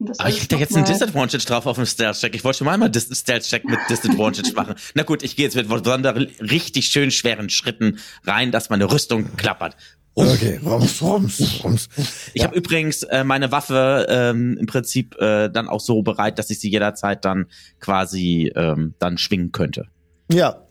Aber 0.00 0.12
ich 0.12 0.20
alles 0.20 0.38
krieg 0.38 0.48
da 0.48 0.56
jetzt 0.56 0.76
einen 0.76 0.86
Disadvantage 0.86 1.44
drauf 1.44 1.66
auf 1.66 1.76
dem 1.76 1.86
Stealth-Check. 1.86 2.34
Ich 2.34 2.42
wollte 2.42 2.58
schon 2.58 2.64
mal 2.64 2.74
einmal 2.74 2.90
Dis 2.90 3.08
Stealth-Check 3.12 3.64
mit 3.64 3.78
Disadvantage 3.88 4.52
machen. 4.56 4.74
Na 4.94 5.02
gut, 5.02 5.22
ich 5.22 5.36
gehe 5.36 5.44
jetzt 5.44 5.56
mit 5.56 5.68
besonders 5.68 6.16
richtig 6.40 6.86
schön 6.86 7.10
schweren 7.10 7.50
Schritten 7.50 7.98
rein, 8.24 8.50
dass 8.50 8.70
meine 8.70 8.90
Rüstung 8.90 9.36
klappert. 9.36 9.76
Okay, 10.14 10.60
rums, 10.64 11.00
rums, 11.02 11.60
rums. 11.62 11.88
Ich 12.34 12.42
habe 12.42 12.56
übrigens 12.56 13.04
äh, 13.04 13.24
meine 13.24 13.52
Waffe 13.52 14.06
ähm, 14.08 14.56
im 14.58 14.66
Prinzip 14.66 15.16
äh, 15.20 15.48
dann 15.48 15.68
auch 15.68 15.80
so 15.80 16.02
bereit, 16.02 16.38
dass 16.38 16.50
ich 16.50 16.58
sie 16.58 16.68
jederzeit 16.68 17.24
dann 17.24 17.46
quasi 17.78 18.52
ähm, 18.56 18.94
dann 18.98 19.18
schwingen 19.18 19.52
könnte. 19.52 19.86
Ja. 20.30 20.66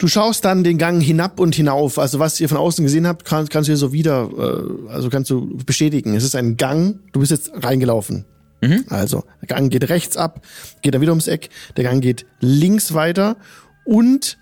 Du 0.00 0.08
schaust 0.08 0.46
dann 0.46 0.64
den 0.64 0.78
Gang 0.78 1.02
hinab 1.02 1.38
und 1.38 1.54
hinauf. 1.54 1.98
Also 1.98 2.18
was 2.18 2.40
ihr 2.40 2.48
von 2.48 2.56
außen 2.56 2.82
gesehen 2.82 3.06
habt, 3.06 3.26
kann, 3.26 3.46
kannst 3.50 3.68
du 3.68 3.72
hier 3.72 3.76
so 3.76 3.92
wieder, 3.92 4.30
äh, 4.34 4.90
also 4.90 5.10
kannst 5.10 5.28
du 5.28 5.58
bestätigen. 5.58 6.14
Es 6.14 6.24
ist 6.24 6.34
ein 6.34 6.56
Gang. 6.56 7.00
Du 7.12 7.20
bist 7.20 7.30
jetzt 7.30 7.52
reingelaufen. 7.54 8.24
Mhm. 8.62 8.86
Also 8.88 9.24
der 9.42 9.48
Gang 9.48 9.70
geht 9.70 9.90
rechts 9.90 10.16
ab, 10.16 10.40
geht 10.80 10.94
dann 10.94 11.02
wieder 11.02 11.12
ums 11.12 11.28
Eck. 11.28 11.50
Der 11.76 11.84
Gang 11.84 12.00
geht 12.00 12.24
links 12.40 12.94
weiter 12.94 13.36
und 13.84 14.38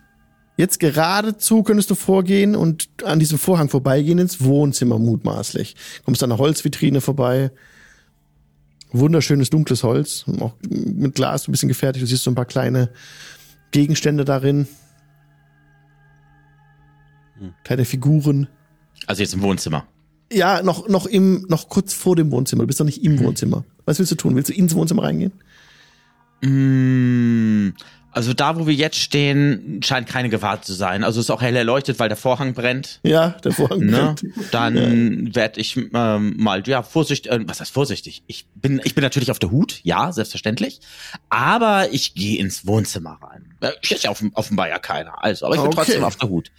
jetzt 0.57 0.79
geradezu 0.79 1.65
könntest 1.65 1.91
du 1.91 1.97
vorgehen 1.97 2.55
und 2.55 2.89
an 3.03 3.19
diesem 3.19 3.41
Vorhang 3.41 3.69
vorbeigehen 3.69 4.21
ins 4.21 4.45
Wohnzimmer 4.45 5.01
mutmaßlich. 5.01 5.75
Kommst 6.05 6.23
an 6.23 6.31
einer 6.31 6.39
Holzvitrine 6.39 7.01
vorbei. 7.01 7.51
Wunderschönes 8.93 9.51
dunkles 9.51 9.83
Holz, 9.83 10.25
auch 10.39 10.55
mit 10.69 11.17
Glas 11.17 11.49
ein 11.49 11.53
bisschen 11.53 11.69
gefertigt. 11.69 12.05
Du 12.05 12.07
siehst 12.07 12.23
so 12.23 12.31
ein 12.31 12.37
paar 12.37 12.45
kleine 12.45 12.91
Gegenstände 13.73 14.25
darin. 14.25 14.69
Kleine 17.65 17.85
Figuren. 17.85 18.49
Also 19.07 19.23
jetzt 19.23 19.35
im 19.35 19.43
Wohnzimmer. 19.43 19.87
Ja, 20.33 20.63
noch, 20.63 20.89
noch 20.89 21.07
im, 21.07 21.47
noch 21.49 21.69
kurz 21.69 21.95
vor 21.95 22.15
dem 22.17 22.31
Wohnzimmer. 22.31 22.63
Du 22.65 22.67
bist 22.67 22.79
noch 22.81 22.87
nicht 22.87 23.03
im 23.05 23.19
Wohnzimmer. 23.21 23.65
Was 23.87 23.99
willst 23.99 24.13
du 24.13 24.17
tun? 24.17 24.35
Willst 24.37 24.51
du 24.51 24.55
ins 24.55 24.75
Wohnzimmer 24.75 25.05
reingehen? 25.05 25.33
Mm, 26.43 27.71
also 28.11 28.33
da, 28.35 28.59
wo 28.59 28.67
wir 28.67 28.75
jetzt 28.75 28.97
stehen, 28.99 29.81
scheint 29.85 30.07
keine 30.09 30.29
Gefahr 30.29 30.61
zu 30.63 30.73
sein. 30.73 31.05
Also 31.05 31.21
es 31.21 31.27
ist 31.27 31.31
auch 31.31 31.43
hell 31.43 31.55
erleuchtet, 31.57 31.99
weil 31.99 32.09
der 32.09 32.17
Vorhang 32.17 32.53
brennt. 32.55 33.01
Ja, 33.05 33.31
der 33.45 33.53
Vorhang 33.53 33.81
Ne? 33.81 34.15
brennt. 34.21 34.25
Dann 34.53 35.35
werd 35.35 35.57
ich 35.59 35.77
ähm, 35.95 36.35
mal, 36.39 36.63
ja, 36.67 36.83
vorsichtig, 36.83 37.31
äh, 37.31 37.41
was 37.47 37.61
heißt 37.61 37.73
vorsichtig? 37.73 38.23
Ich 38.27 38.47
bin, 38.55 38.81
ich 38.85 38.95
bin 38.95 39.03
natürlich 39.03 39.31
auf 39.31 39.39
der 39.39 39.51
Hut, 39.51 39.81
ja, 39.83 40.13
selbstverständlich. 40.13 40.81
Aber 41.29 41.93
ich 41.93 42.15
gehe 42.15 42.39
ins 42.39 42.67
Wohnzimmer 42.67 43.19
rein. 43.23 43.55
Äh, 43.61 43.71
ja 44.01 44.11
offen, 44.11 44.31
offenbar 44.35 44.69
ja 44.69 44.79
keiner. 44.79 45.23
Also, 45.23 45.47
aber 45.47 45.55
ich 45.55 45.61
bin 45.61 45.69
Okay. 45.69 45.77
trotzdem 45.85 46.05
auf 46.05 46.17
der 46.17 46.29
Hut. 46.29 46.51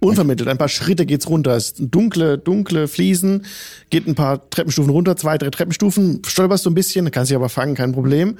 Unvermittelt. 0.00 0.48
Ein 0.48 0.58
paar 0.58 0.68
Schritte 0.68 1.04
geht's 1.04 1.28
runter. 1.28 1.54
Es 1.56 1.68
sind 1.68 1.94
dunkle, 1.94 2.38
dunkle 2.38 2.88
Fliesen. 2.88 3.44
Geht 3.90 4.06
ein 4.06 4.14
paar 4.14 4.48
Treppenstufen 4.48 4.90
runter, 4.90 5.14
zwei, 5.16 5.36
drei 5.36 5.50
Treppenstufen. 5.50 6.22
Stolperst 6.26 6.64
du 6.64 6.70
ein 6.70 6.74
bisschen, 6.74 7.10
kannst 7.10 7.30
dich 7.30 7.36
aber 7.36 7.50
fangen, 7.50 7.74
kein 7.74 7.92
Problem. 7.92 8.38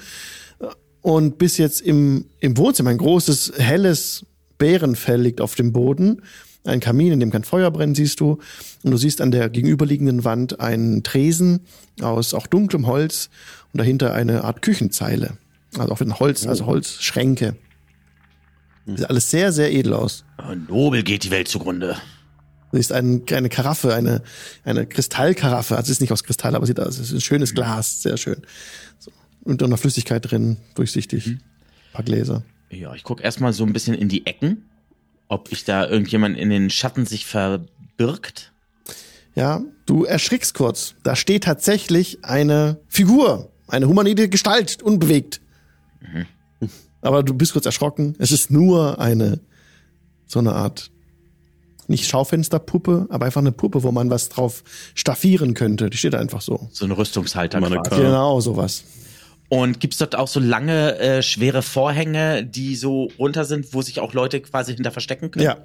Und 1.03 1.39
bis 1.39 1.59
jetzt 1.59 1.83
im, 1.83 2.27
im 2.41 2.57
Wohnzimmer 2.57 2.91
ein 2.91 2.99
großes, 2.99 3.53
helles 3.59 4.25
Bärenfell 4.59 5.21
liegt 5.21 5.41
auf 5.43 5.55
dem 5.55 5.73
Boden. 5.73 6.23
Ein 6.65 6.81
Kamin, 6.81 7.13
in 7.13 7.21
dem 7.21 7.31
kein 7.31 7.45
Feuer 7.45 7.71
brennt, 7.71 7.97
siehst 7.97 8.21
du. 8.21 8.39
Und 8.83 8.91
du 8.91 8.97
siehst 8.97 9.21
an 9.21 9.31
der 9.31 9.51
gegenüberliegenden 9.51 10.25
Wand 10.25 10.61
einen 10.61 11.03
Tresen 11.03 11.61
aus 12.01 12.33
auch 12.33 12.47
dunklem 12.47 12.87
Holz 12.87 13.29
und 13.73 13.79
dahinter 13.79 14.15
eine 14.15 14.45
Art 14.45 14.63
Küchenzeile. 14.63 15.35
Also 15.79 15.93
auch 15.93 16.01
mit 16.01 16.21
Holz, 16.21 16.47
also 16.47 16.67
Holzschränke. 16.67 17.55
Sieht 18.87 19.09
alles 19.09 19.31
sehr, 19.31 19.53
sehr 19.53 19.73
edel 19.73 19.95
aus. 19.95 20.25
Nobel 20.69 21.03
geht 21.03 21.25
die 21.25 21.31
Welt 21.31 21.49
zugrunde. 21.49 21.97
Du 22.71 22.77
siehst 22.77 22.93
ein, 22.93 23.25
eine 23.31 23.49
Karaffe, 23.49 23.95
eine, 23.95 24.23
eine 24.65 24.87
Kristallkaraffe. 24.87 25.77
Also 25.77 25.87
es 25.87 25.97
ist 25.97 26.01
nicht 26.01 26.13
aus 26.13 26.25
Kristall, 26.25 26.55
aber 26.55 26.67
sieht 26.67 26.81
aus. 26.81 26.99
Es 26.99 27.09
ist 27.09 27.13
ein 27.13 27.21
schönes 27.21 27.55
Glas, 27.55 28.03
sehr 28.03 28.17
schön. 28.17 28.43
So. 28.99 29.11
Und 29.43 29.61
noch 29.61 29.79
Flüssigkeit 29.79 30.31
drin, 30.31 30.59
durchsichtig. 30.75 31.27
Ein 31.27 31.41
paar 31.93 32.05
Gläser. 32.05 32.43
Ja, 32.71 32.95
ich 32.95 33.03
guck 33.03 33.23
erstmal 33.23 33.53
so 33.53 33.65
ein 33.65 33.73
bisschen 33.73 33.95
in 33.95 34.09
die 34.09 34.27
Ecken, 34.27 34.65
ob 35.29 35.51
ich 35.51 35.65
da 35.65 35.89
irgendjemand 35.89 36.39
in 36.39 36.51
den 36.51 36.71
Schatten 36.71 37.07
sich 37.07 37.27
verbirgt. 37.27 38.53
Ja, 39.35 39.63
du 39.87 40.05
erschrickst 40.05 40.55
kurz. 40.55 40.95
Da 41.03 41.17
steht 41.17 41.45
tatsächlich 41.45 42.25
eine 42.25 42.79
Figur, 42.89 43.51
eine 43.67 43.89
humanoide 43.89 44.29
Gestalt, 44.29 44.83
unbewegt. 44.83 45.41
Aber 47.03 47.23
du 47.23 47.35
bist 47.35 47.53
kurz 47.53 47.67
erschrocken. 47.67 48.15
Es 48.19 48.33
ist 48.33 48.51
nur 48.51 48.99
eine, 48.99 49.41
so 50.27 50.39
eine 50.39 50.53
Art, 50.53 50.91
nicht 51.89 52.07
Schaufensterpuppe, 52.07 53.07
aber 53.11 53.27
einfach 53.27 53.41
eine 53.41 53.53
Puppe, 53.53 53.83
wo 53.83 53.91
man 53.91 54.11
was 54.11 54.29
drauf 54.29 54.63
staffieren 54.95 55.55
könnte. 55.55 55.91
Die 55.91 55.97
steht 55.97 56.15
einfach 56.15 56.41
so. 56.41 56.69
So 56.73 56.85
ein 56.85 56.93
Rüstungshalter 56.93 57.61
Meine 57.61 57.77
quasi. 57.77 57.91
Karte. 57.91 58.05
Genau, 58.05 58.41
sowas. 58.41 58.85
Und 59.49 59.81
gibt's 59.81 59.99
dort 59.99 60.15
auch 60.15 60.29
so 60.29 60.39
lange, 60.39 60.97
äh, 60.99 61.23
schwere 61.23 61.63
Vorhänge, 61.63 62.45
die 62.45 62.77
so 62.77 63.09
runter 63.19 63.45
sind, 63.45 63.75
wo 63.75 63.83
sich 63.83 63.99
auch 63.99 64.15
Leute 64.15 64.41
quasi 64.41 64.75
hinter 64.75 64.93
verstecken 64.93 65.33
können? 65.33 65.45
Ja. 65.45 65.57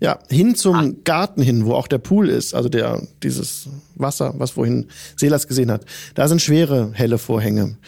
Ja, 0.00 0.18
hin 0.28 0.54
zum 0.54 1.02
Garten 1.04 1.40
hin, 1.40 1.64
wo 1.64 1.72
auch 1.74 1.86
der 1.88 1.98
Pool 1.98 2.28
ist, 2.28 2.54
also 2.54 2.68
der, 2.68 3.02
dieses 3.22 3.68
Wasser, 3.94 4.34
was 4.36 4.50
vorhin 4.50 4.86
Selas 5.16 5.48
gesehen 5.48 5.70
hat. 5.70 5.86
Da 6.14 6.28
sind 6.28 6.42
schwere, 6.42 6.90
helle 6.92 7.16
Vorhänge. 7.18 7.78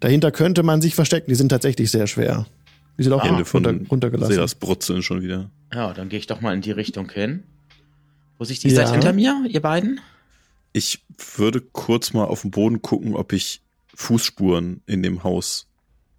Dahinter 0.00 0.30
könnte 0.30 0.62
man 0.62 0.80
sich 0.80 0.94
verstecken, 0.94 1.26
die 1.30 1.34
sind 1.34 1.50
tatsächlich 1.50 1.90
sehr 1.90 2.06
schwer. 2.06 2.46
Die 2.96 3.02
sind 3.02 3.12
auch 3.12 3.22
Hände 3.22 3.44
von 3.44 3.64
runter, 3.64 3.86
runtergelassen. 3.90 4.34
Selas 4.34 4.54
brutzeln 4.54 5.02
schon 5.02 5.22
wieder. 5.22 5.50
Ja, 5.72 5.92
dann 5.92 6.08
gehe 6.08 6.18
ich 6.18 6.26
doch 6.26 6.40
mal 6.40 6.54
in 6.54 6.62
die 6.62 6.70
Richtung 6.72 7.10
hin. 7.10 7.42
Wo 8.38 8.44
sich 8.44 8.60
die 8.60 8.68
Ja. 8.70 8.76
seid 8.76 8.90
hinter 8.92 9.12
mir, 9.12 9.44
ihr 9.48 9.60
beiden? 9.60 10.00
Ich 10.72 11.04
würde 11.36 11.60
kurz 11.60 12.12
mal 12.12 12.24
auf 12.24 12.42
den 12.42 12.50
Boden 12.50 12.82
gucken, 12.82 13.14
ob 13.14 13.32
ich 13.32 13.60
Fußspuren 13.94 14.80
in 14.86 15.02
dem 15.02 15.22
Haus 15.22 15.66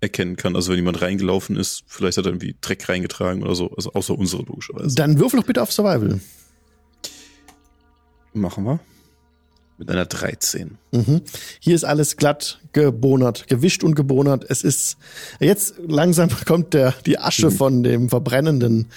erkennen 0.02 0.36
kann. 0.36 0.56
Also 0.56 0.72
wenn 0.72 0.78
jemand 0.78 1.02
reingelaufen 1.02 1.56
ist, 1.56 1.84
vielleicht 1.88 2.18
hat 2.18 2.26
er 2.26 2.32
irgendwie 2.32 2.56
Dreck 2.62 2.88
reingetragen 2.88 3.44
oder 3.44 3.56
so. 3.56 3.72
Also 3.76 3.92
außer 3.94 4.18
unsere 4.18 4.44
logischerweise. 4.44 4.96
Dann 4.96 5.20
würfel 5.20 5.40
doch 5.40 5.48
bitte 5.48 5.62
auf 5.62 5.72
Survival. 5.72 6.20
Machen 8.34 8.64
wir. 8.64 8.80
Mit 9.78 9.90
einer 9.90 10.06
13. 10.06 10.78
Mhm. 10.92 11.22
Hier 11.62 11.74
ist 11.74 11.86
alles 11.86 12.18
glatt 12.18 12.60
gebonert, 12.74 13.48
gewischt 13.48 13.84
und 13.84 13.96
gebonert. 13.96 14.46
Es 14.50 14.64
ist 14.64 14.98
jetzt 15.40 15.76
langsam 15.88 16.30
kommt 16.46 16.74
der 16.74 16.94
die 17.06 17.18
Asche 17.18 17.50
von 17.50 17.84
dem 17.84 18.10
verbrennenden 18.10 18.88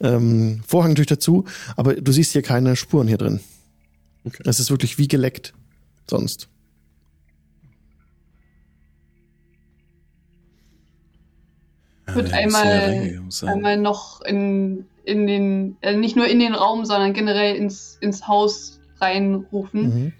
ähm, 0.00 0.60
Vorhang 0.66 0.90
natürlich 0.90 1.08
dazu, 1.08 1.44
aber 1.76 1.94
du 1.94 2.10
siehst 2.10 2.32
hier 2.32 2.42
keine 2.42 2.74
Spuren 2.74 3.06
hier 3.06 3.18
drin. 3.18 3.40
Okay. 4.24 4.42
Es 4.44 4.58
ist 4.58 4.70
wirklich 4.70 4.98
wie 4.98 5.06
geleckt 5.06 5.54
sonst. 6.10 6.48
Ja, 12.06 12.20
ja 12.20 12.34
einmal, 12.34 13.20
einmal 13.46 13.76
noch 13.76 14.20
in, 14.22 14.86
in 15.04 15.26
den, 15.26 15.76
äh, 15.80 15.96
nicht 15.96 16.16
nur 16.16 16.26
in 16.26 16.38
den 16.38 16.54
Raum, 16.54 16.84
sondern 16.84 17.12
generell 17.12 17.56
ins, 17.56 17.96
ins 18.00 18.26
Haus 18.26 18.80
reinrufen. 19.00 19.82
Mhm. 19.82 20.12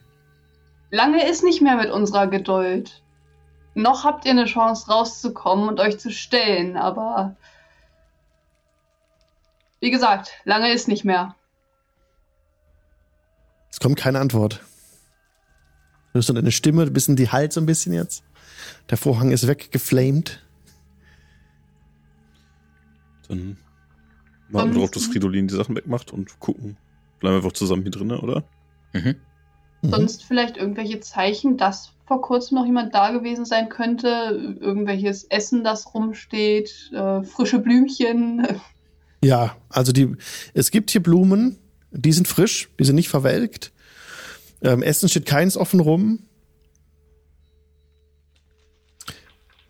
Lange 0.90 1.28
ist 1.28 1.42
nicht 1.42 1.60
mehr 1.60 1.76
mit 1.76 1.90
unserer 1.90 2.26
Geduld. 2.26 3.02
Noch 3.74 4.04
habt 4.04 4.24
ihr 4.24 4.30
eine 4.30 4.44
Chance 4.44 4.88
rauszukommen 4.88 5.68
und 5.68 5.80
euch 5.80 5.98
zu 5.98 6.10
stellen, 6.10 6.76
aber 6.76 7.36
wie 9.80 9.90
gesagt, 9.90 10.30
lange 10.44 10.72
ist 10.72 10.86
nicht 10.88 11.04
mehr. 11.04 11.34
Es 13.70 13.80
kommt 13.80 13.98
keine 13.98 14.20
Antwort. 14.20 14.60
Du 16.12 16.18
hörst 16.18 16.28
nur 16.28 16.36
deine 16.36 16.52
Stimme, 16.52 16.82
ein 16.84 16.92
bisschen 16.92 17.16
die 17.16 17.30
Halt 17.30 17.52
so 17.52 17.60
ein 17.60 17.66
bisschen 17.66 17.92
jetzt. 17.92 18.22
Der 18.88 18.96
Vorhang 18.96 19.32
ist 19.32 19.48
weggeflamed. 19.48 20.43
Dann 23.28 23.56
warten 24.50 24.70
wir 24.70 24.74
darauf, 24.74 24.90
dass 24.90 25.06
Fridolin 25.06 25.48
die 25.48 25.54
Sachen 25.54 25.76
wegmacht 25.76 26.12
und 26.12 26.38
gucken. 26.40 26.76
Bleiben 27.20 27.34
wir 27.34 27.38
einfach 27.38 27.52
zusammen 27.52 27.82
hier 27.82 27.90
drinnen, 27.90 28.18
oder? 28.18 28.44
Mhm. 28.92 29.16
Mhm. 29.82 29.90
Sonst 29.90 30.24
vielleicht 30.24 30.56
irgendwelche 30.56 31.00
Zeichen, 31.00 31.56
dass 31.56 31.92
vor 32.06 32.20
kurzem 32.20 32.56
noch 32.56 32.66
jemand 32.66 32.94
da 32.94 33.10
gewesen 33.10 33.44
sein 33.44 33.68
könnte. 33.68 34.56
Irgendwelches 34.60 35.24
Essen, 35.24 35.64
das 35.64 35.94
rumsteht, 35.94 36.90
äh, 36.92 37.22
frische 37.22 37.58
Blümchen. 37.58 38.46
Ja, 39.22 39.56
also 39.70 39.90
die, 39.92 40.16
es 40.52 40.70
gibt 40.70 40.90
hier 40.90 41.02
Blumen, 41.02 41.56
die 41.92 42.12
sind 42.12 42.28
frisch, 42.28 42.68
die 42.78 42.84
sind 42.84 42.96
nicht 42.96 43.08
verwelkt. 43.08 43.72
Ähm, 44.60 44.82
Essen 44.82 45.08
steht 45.08 45.24
keins 45.24 45.56
offen 45.56 45.80
rum. 45.80 46.24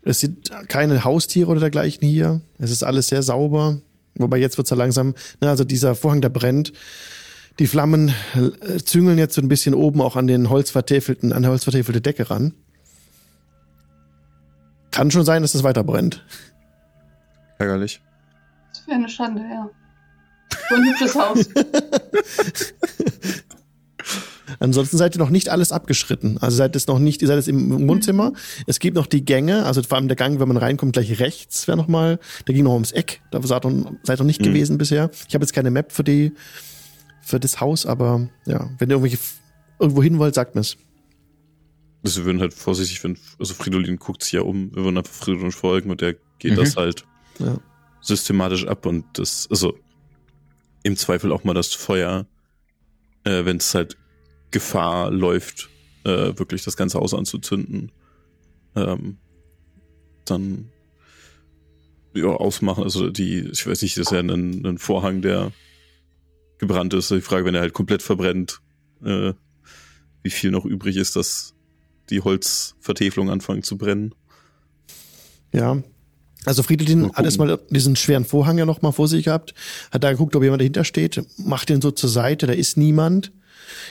Es 0.05 0.19
sind 0.19 0.51
keine 0.67 1.03
Haustiere 1.03 1.49
oder 1.49 1.59
dergleichen 1.59 2.07
hier. 2.07 2.41
Es 2.59 2.69
ist 2.69 2.83
alles 2.83 3.07
sehr 3.07 3.23
sauber. 3.23 3.81
Wobei 4.13 4.37
jetzt 4.37 4.57
wird's 4.57 4.69
ja 4.69 4.77
langsam, 4.77 5.15
ne, 5.41 5.49
also 5.49 5.63
dieser 5.63 5.95
Vorhang, 5.95 6.21
der 6.21 6.29
brennt. 6.29 6.71
Die 7.59 7.67
Flammen 7.67 8.13
äh, 8.35 8.77
züngeln 8.77 9.17
jetzt 9.17 9.33
so 9.33 9.41
ein 9.41 9.47
bisschen 9.47 9.73
oben 9.73 10.01
auch 10.01 10.15
an 10.15 10.27
den 10.27 10.49
holzvertäfelten, 10.49 11.33
an 11.33 11.41
der 11.41 11.51
holzvertäfelte 11.51 12.01
Decke 12.01 12.29
ran. 12.29 12.53
Kann 14.91 15.09
schon 15.11 15.25
sein, 15.25 15.41
dass 15.41 15.55
es 15.55 15.63
weiter 15.63 15.83
brennt. 15.83 16.23
Ärgerlich. 17.57 18.01
Das 18.73 18.87
wäre 18.87 18.97
eine 18.97 19.09
Schande, 19.09 19.41
ja. 19.41 19.69
So 20.69 20.75
ein 20.75 20.85
hübsches 20.85 21.15
Haus. 21.15 21.49
Ansonsten 24.59 24.97
seid 24.97 25.15
ihr 25.15 25.19
noch 25.19 25.29
nicht 25.29 25.49
alles 25.49 25.71
abgeschritten. 25.71 26.37
Also 26.39 26.57
seid 26.57 26.75
es 26.75 26.87
noch 26.87 26.99
nicht, 26.99 27.21
ihr 27.21 27.27
seid 27.27 27.37
jetzt 27.37 27.47
im 27.47 27.87
Wohnzimmer. 27.87 28.33
Es 28.67 28.79
gibt 28.79 28.95
noch 28.95 29.07
die 29.07 29.23
Gänge, 29.25 29.65
also 29.65 29.81
vor 29.83 29.97
allem 29.97 30.07
der 30.07 30.15
Gang, 30.17 30.39
wenn 30.39 30.47
man 30.47 30.57
reinkommt, 30.57 30.93
gleich 30.93 31.19
rechts 31.19 31.67
wäre 31.67 31.77
noch 31.77 31.87
mal, 31.87 32.19
der 32.47 32.55
ging 32.55 32.63
noch 32.63 32.73
ums 32.73 32.91
Eck. 32.91 33.21
Da 33.31 33.41
seid 33.41 33.65
ihr, 33.65 33.97
seid 34.03 34.19
ihr 34.19 34.23
nicht 34.23 34.41
Mhm. 34.41 34.45
gewesen 34.45 34.77
bisher. 34.77 35.09
Ich 35.27 35.33
habe 35.35 35.43
jetzt 35.43 35.53
keine 35.53 35.71
Map 35.71 35.91
für 35.91 36.03
die, 36.03 36.31
für 37.21 37.39
das 37.39 37.59
Haus, 37.59 37.85
aber 37.85 38.29
ja, 38.45 38.69
wenn 38.77 38.89
ihr 38.89 38.95
irgendwelche, 38.95 39.17
irgendwo 39.79 40.01
hin 40.03 40.19
wollt, 40.19 40.35
sagt 40.35 40.55
mir's. 40.55 40.77
Also 42.03 42.21
wir 42.21 42.25
würden 42.25 42.39
halt 42.41 42.53
vorsichtig, 42.53 43.03
wenn, 43.03 43.17
also 43.39 43.53
Fridolin 43.55 43.97
guckt 43.97 44.21
sich 44.23 44.33
ja 44.33 44.41
um, 44.41 44.69
wir 44.75 44.83
würden 44.83 44.97
einfach 44.99 45.11
Fridolin 45.13 45.51
folgen 45.51 45.89
und 45.89 46.01
der 46.01 46.15
geht 46.39 46.51
Mhm. 46.51 46.55
das 46.57 46.75
halt 46.75 47.03
Ja. 47.39 47.57
systematisch 48.01 48.67
ab 48.67 48.85
und 48.85 49.05
das, 49.13 49.47
also 49.49 49.75
im 50.83 50.95
Zweifel 50.97 51.31
auch 51.31 51.43
mal 51.43 51.55
das 51.55 51.73
Feuer, 51.73 52.27
äh, 53.23 53.43
wenn 53.45 53.57
es 53.57 53.73
halt 53.73 53.97
Gefahr 54.55 55.11
läuft, 55.11 55.69
äh, 56.05 56.31
wirklich 56.37 56.63
das 56.63 56.77
ganze 56.77 56.97
Haus 56.97 57.13
anzuzünden, 57.13 57.91
ähm, 58.73 59.17
dann 60.23 60.69
ja, 62.13 62.27
ausmachen. 62.27 62.85
Also 62.85 63.09
die, 63.09 63.49
ich 63.51 63.67
weiß 63.67 63.81
nicht, 63.81 63.97
das 63.97 64.07
ist 64.07 64.11
ja 64.13 64.19
ein, 64.19 64.65
ein 64.65 64.77
Vorhang, 64.77 65.21
der 65.21 65.51
gebrannt 66.57 66.93
ist. 66.93 67.11
Die 67.11 67.19
Frage, 67.19 67.43
wenn 67.43 67.53
er 67.53 67.59
halt 67.59 67.73
komplett 67.73 68.01
verbrennt, 68.01 68.61
äh, 69.03 69.33
wie 70.23 70.29
viel 70.29 70.51
noch 70.51 70.63
übrig 70.63 70.95
ist, 70.95 71.17
dass 71.17 71.53
die 72.09 72.21
Holzvertäfelung 72.21 73.29
anfangen 73.29 73.63
zu 73.63 73.77
brennen. 73.77 74.15
Ja. 75.51 75.83
Also 76.45 76.63
Friedelin 76.63 77.11
hat 77.11 77.25
erstmal 77.25 77.59
diesen 77.71 77.97
schweren 77.97 78.23
Vorhang 78.23 78.57
ja 78.57 78.65
noch 78.65 78.81
mal 78.81 78.93
vor 78.93 79.09
sich 79.09 79.25
gehabt, 79.25 79.53
hat 79.91 80.05
da 80.05 80.11
geguckt, 80.11 80.33
ob 80.37 80.43
jemand 80.43 80.61
dahinter 80.61 80.85
steht, 80.85 81.21
macht 81.37 81.67
den 81.67 81.81
so 81.81 81.91
zur 81.91 82.09
Seite, 82.09 82.47
da 82.47 82.53
ist 82.53 82.77
niemand. 82.77 83.33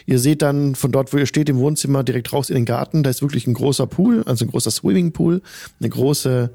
Ihr 0.07 0.19
seht 0.19 0.43
dann 0.43 0.75
von 0.75 0.93
dort, 0.93 1.13
wo 1.13 1.19
ihr 1.19 1.27
steht, 1.27 1.49
im 1.49 1.59
Wohnzimmer 1.59 2.05
direkt 2.05 2.33
raus 2.33 2.51
in 2.51 2.57
den 2.57 2.65
Garten, 2.65 3.03
da 3.03 3.11
ist 3.11 3.23
wirklich 3.23 3.47
ein 3.47 3.55
großer 3.55 3.87
Pool, 3.87 4.23
also 4.25 4.45
ein 4.45 4.51
großer 4.51 4.71
Swimmingpool, 4.71 5.43
eine 5.81 5.89
große 5.89 6.51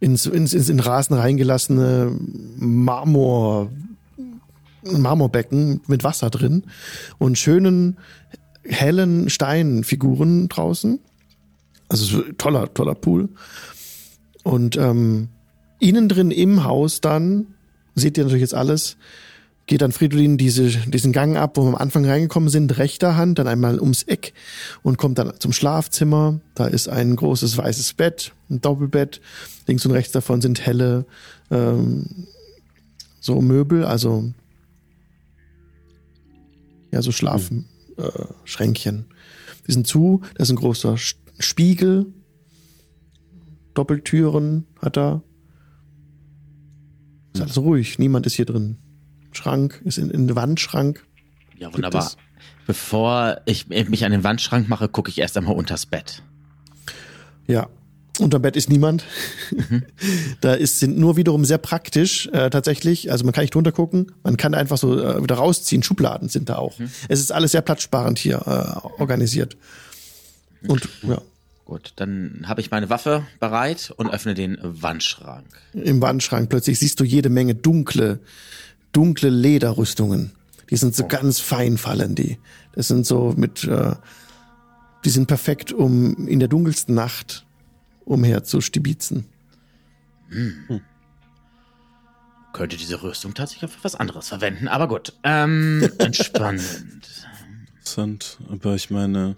ins, 0.00 0.26
ins, 0.26 0.52
ins 0.52 0.68
in 0.68 0.80
Rasen 0.80 1.14
reingelassene 1.14 2.12
Marmor, 2.56 3.70
Marmorbecken 4.82 5.80
mit 5.86 6.02
Wasser 6.02 6.28
drin 6.28 6.64
und 7.18 7.38
schönen 7.38 7.98
hellen 8.64 9.30
Steinfiguren 9.30 10.48
draußen. 10.48 10.98
Also 11.88 12.04
so 12.04 12.22
toller, 12.36 12.72
toller 12.74 12.96
Pool. 12.96 13.28
Und 14.42 14.76
ähm, 14.76 15.28
innen 15.78 16.08
drin 16.08 16.32
im 16.32 16.64
Haus 16.64 17.00
dann, 17.00 17.46
seht 17.94 18.18
ihr 18.18 18.24
natürlich 18.24 18.42
jetzt 18.42 18.54
alles, 18.54 18.96
geht 19.66 19.80
dann 19.80 19.92
Fridolin 19.92 20.38
diese, 20.38 20.68
diesen 20.68 21.12
Gang 21.12 21.36
ab, 21.36 21.56
wo 21.56 21.62
wir 21.62 21.68
am 21.68 21.74
Anfang 21.74 22.04
reingekommen 22.04 22.48
sind, 22.48 22.78
rechter 22.78 23.16
Hand, 23.16 23.38
dann 23.38 23.46
einmal 23.46 23.80
ums 23.80 24.02
Eck 24.02 24.34
und 24.82 24.98
kommt 24.98 25.18
dann 25.18 25.34
zum 25.38 25.52
Schlafzimmer. 25.52 26.40
Da 26.54 26.66
ist 26.66 26.88
ein 26.88 27.16
großes 27.16 27.56
weißes 27.56 27.94
Bett, 27.94 28.32
ein 28.50 28.60
Doppelbett. 28.60 29.20
Links 29.66 29.86
und 29.86 29.92
rechts 29.92 30.12
davon 30.12 30.40
sind 30.40 30.66
helle 30.66 31.06
ähm, 31.50 32.26
so 33.20 33.40
Möbel, 33.40 33.84
also 33.84 34.32
ja, 36.90 37.00
so 37.00 37.12
Schlafen, 37.12 37.66
äh, 37.96 38.08
Schränkchen. 38.44 39.06
Die 39.66 39.72
sind 39.72 39.86
zu, 39.86 40.22
da 40.34 40.42
ist 40.42 40.50
ein 40.50 40.56
großer 40.56 40.96
Spiegel, 41.38 42.12
Doppeltüren 43.74 44.66
hat 44.80 44.98
er. 44.98 45.22
Ist 47.32 47.40
alles 47.40 47.58
ruhig, 47.58 47.98
niemand 47.98 48.26
ist 48.26 48.34
hier 48.34 48.44
drin. 48.44 48.76
Schrank 49.36 49.80
ist 49.84 49.98
in, 49.98 50.10
in 50.10 50.28
den 50.28 50.36
Wandschrank. 50.36 51.04
Ja, 51.58 51.72
wunderbar. 51.72 52.10
Bevor 52.66 53.40
ich 53.44 53.68
mich 53.68 54.04
an 54.04 54.12
den 54.12 54.24
Wandschrank 54.24 54.68
mache, 54.68 54.88
gucke 54.88 55.10
ich 55.10 55.18
erst 55.18 55.36
einmal 55.36 55.54
unters 55.54 55.86
Bett. 55.86 56.22
Ja. 57.46 57.68
Unterm 58.18 58.42
Bett 58.42 58.56
ist 58.56 58.68
niemand. 58.68 59.04
da 60.42 60.52
ist, 60.52 60.80
sind 60.80 60.98
nur 60.98 61.16
wiederum 61.16 61.44
sehr 61.44 61.58
praktisch, 61.58 62.26
äh, 62.28 62.50
tatsächlich. 62.50 63.10
Also 63.10 63.24
man 63.24 63.32
kann 63.32 63.42
nicht 63.42 63.54
drunter 63.54 63.72
gucken. 63.72 64.12
Man 64.22 64.36
kann 64.36 64.54
einfach 64.54 64.76
so 64.76 65.00
äh, 65.00 65.22
wieder 65.22 65.36
rausziehen. 65.36 65.82
Schubladen 65.82 66.28
sind 66.28 66.50
da 66.50 66.56
auch. 66.56 66.78
Es 67.08 67.20
ist 67.20 67.32
alles 67.32 67.52
sehr 67.52 67.62
platzsparend 67.62 68.18
hier 68.18 68.42
äh, 68.46 69.00
organisiert. 69.00 69.56
Und 70.68 70.88
ja, 71.02 71.22
Gut, 71.64 71.92
dann 71.96 72.44
habe 72.44 72.60
ich 72.60 72.70
meine 72.70 72.90
Waffe 72.90 73.24
bereit 73.40 73.94
und 73.96 74.10
öffne 74.10 74.34
den 74.34 74.58
Wandschrank. 74.60 75.46
im 75.72 76.02
Wandschrank 76.02 76.50
plötzlich 76.50 76.78
siehst 76.78 77.00
du 77.00 77.04
jede 77.04 77.30
Menge 77.30 77.54
dunkle, 77.54 78.18
dunkle 78.92 79.30
Lederrüstungen. 79.30 80.32
Die 80.70 80.76
sind 80.76 80.94
so 80.94 81.06
ganz 81.06 81.38
fein 81.38 81.76
fallen 81.76 82.14
die. 82.14 82.38
Das 82.72 82.88
sind 82.88 83.06
so 83.06 83.34
mit, 83.36 83.64
äh, 83.64 83.94
die 85.04 85.10
sind 85.10 85.26
perfekt, 85.26 85.72
um 85.72 86.28
in 86.28 86.38
der 86.38 86.48
dunkelsten 86.48 86.94
Nacht 86.94 87.46
umher 88.04 88.44
zu 88.44 88.60
stibitzen. 88.60 89.26
Hm. 90.28 90.80
Könnte 92.52 92.76
diese 92.76 93.02
Rüstung 93.02 93.34
tatsächlich 93.34 93.70
für 93.70 93.84
was 93.84 93.94
anderes 93.94 94.28
verwenden, 94.28 94.68
aber 94.68 94.88
gut. 94.88 95.14
Ähm, 95.24 95.90
entspannend. 95.98 96.84
Interessant, 97.74 98.38
aber 98.48 98.74
ich 98.74 98.90
meine, 98.90 99.36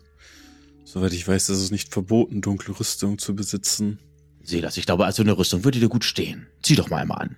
soweit 0.85 1.13
ich 1.13 1.27
weiß, 1.27 1.49
ist 1.49 1.59
es 1.59 1.71
nicht 1.71 1.93
verboten, 1.93 2.41
dunkle 2.43 2.79
Rüstung 2.79 3.19
zu 3.19 3.35
besitzen. 3.35 3.99
Sieh 4.43 4.61
das, 4.61 4.77
ich 4.77 4.87
glaube, 4.87 5.07
also 5.07 5.23
eine 5.23 5.37
Rüstung 5.37 5.65
würde 5.65 5.81
dir 5.81 5.89
gut 5.89 6.05
stehen. 6.05 6.47
Zieh 6.63 6.77
doch 6.77 6.91
mal 6.91 6.99
einmal 6.99 7.23
an. 7.23 7.37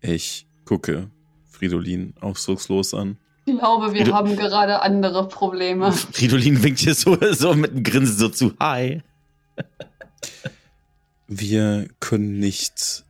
Ich 0.00 0.46
gucke 0.64 1.10
Fridolin 1.48 2.14
ausdruckslos 2.20 2.94
an. 2.94 3.16
Ich 3.46 3.56
glaube, 3.58 3.92
wir 3.94 4.04
Du- 4.04 4.12
haben 4.12 4.36
gerade 4.36 4.82
andere 4.82 5.26
Probleme. 5.28 5.92
Fridolin 5.92 6.62
winkt 6.62 6.82
dir 6.84 6.94
so, 6.94 7.18
so 7.32 7.54
mit 7.54 7.72
einem 7.72 7.82
Grinsen 7.82 8.16
so 8.16 8.28
zu. 8.28 8.52
Hi. 8.60 9.02
Wir 11.26 11.88
können 12.00 12.38
nicht 12.38 13.04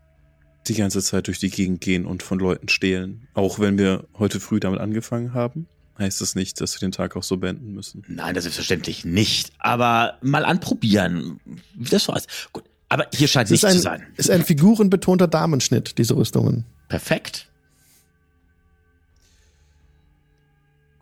die 0.68 0.74
ganze 0.74 1.03
Zeit 1.03 1.26
durch 1.26 1.38
die 1.38 1.50
Gegend 1.50 1.81
gehen 1.81 2.05
und 2.07 2.22
von 2.22 2.38
Leuten 2.38 2.68
stehlen. 2.68 3.29
Auch 3.35 3.59
wenn 3.59 3.79
wir 3.79 4.07
heute 4.18 4.40
früh 4.40 4.61
damit 4.61 4.81
angefangen 4.81 5.33
haben, 5.35 5.66
heißt 5.98 6.20
es 6.20 6.35
nicht, 6.35 6.61
dass 6.61 6.74
wir 6.74 6.81
den 6.81 6.92
Tag 6.92 7.16
auch 7.16 7.22
so 7.22 7.38
beenden 7.38 7.72
müssen. 7.72 8.03
Nein, 8.09 8.35
das 8.35 8.44
ist 8.44 8.55
selbstverständlich 8.55 9.05
nicht. 9.05 9.53
Aber 9.59 10.18
mal 10.22 10.44
anprobieren. 10.44 11.40
Wie 11.74 11.88
das 11.88 12.05
so 12.05 12.14
ist. 12.14 12.29
Gut. 12.53 12.64
Aber 12.88 13.07
hier 13.14 13.29
scheint 13.29 13.46
Es 13.50 13.53
ist 13.53 13.62
nicht 13.62 13.83
zu 13.83 13.90
ein, 13.90 13.98
sein. 14.00 14.07
ist 14.16 14.31
ein 14.31 14.44
figurenbetonter 14.44 15.29
Damenschnitt, 15.29 15.96
diese 15.98 16.16
Rüstungen. 16.16 16.64
Perfekt. 16.90 17.46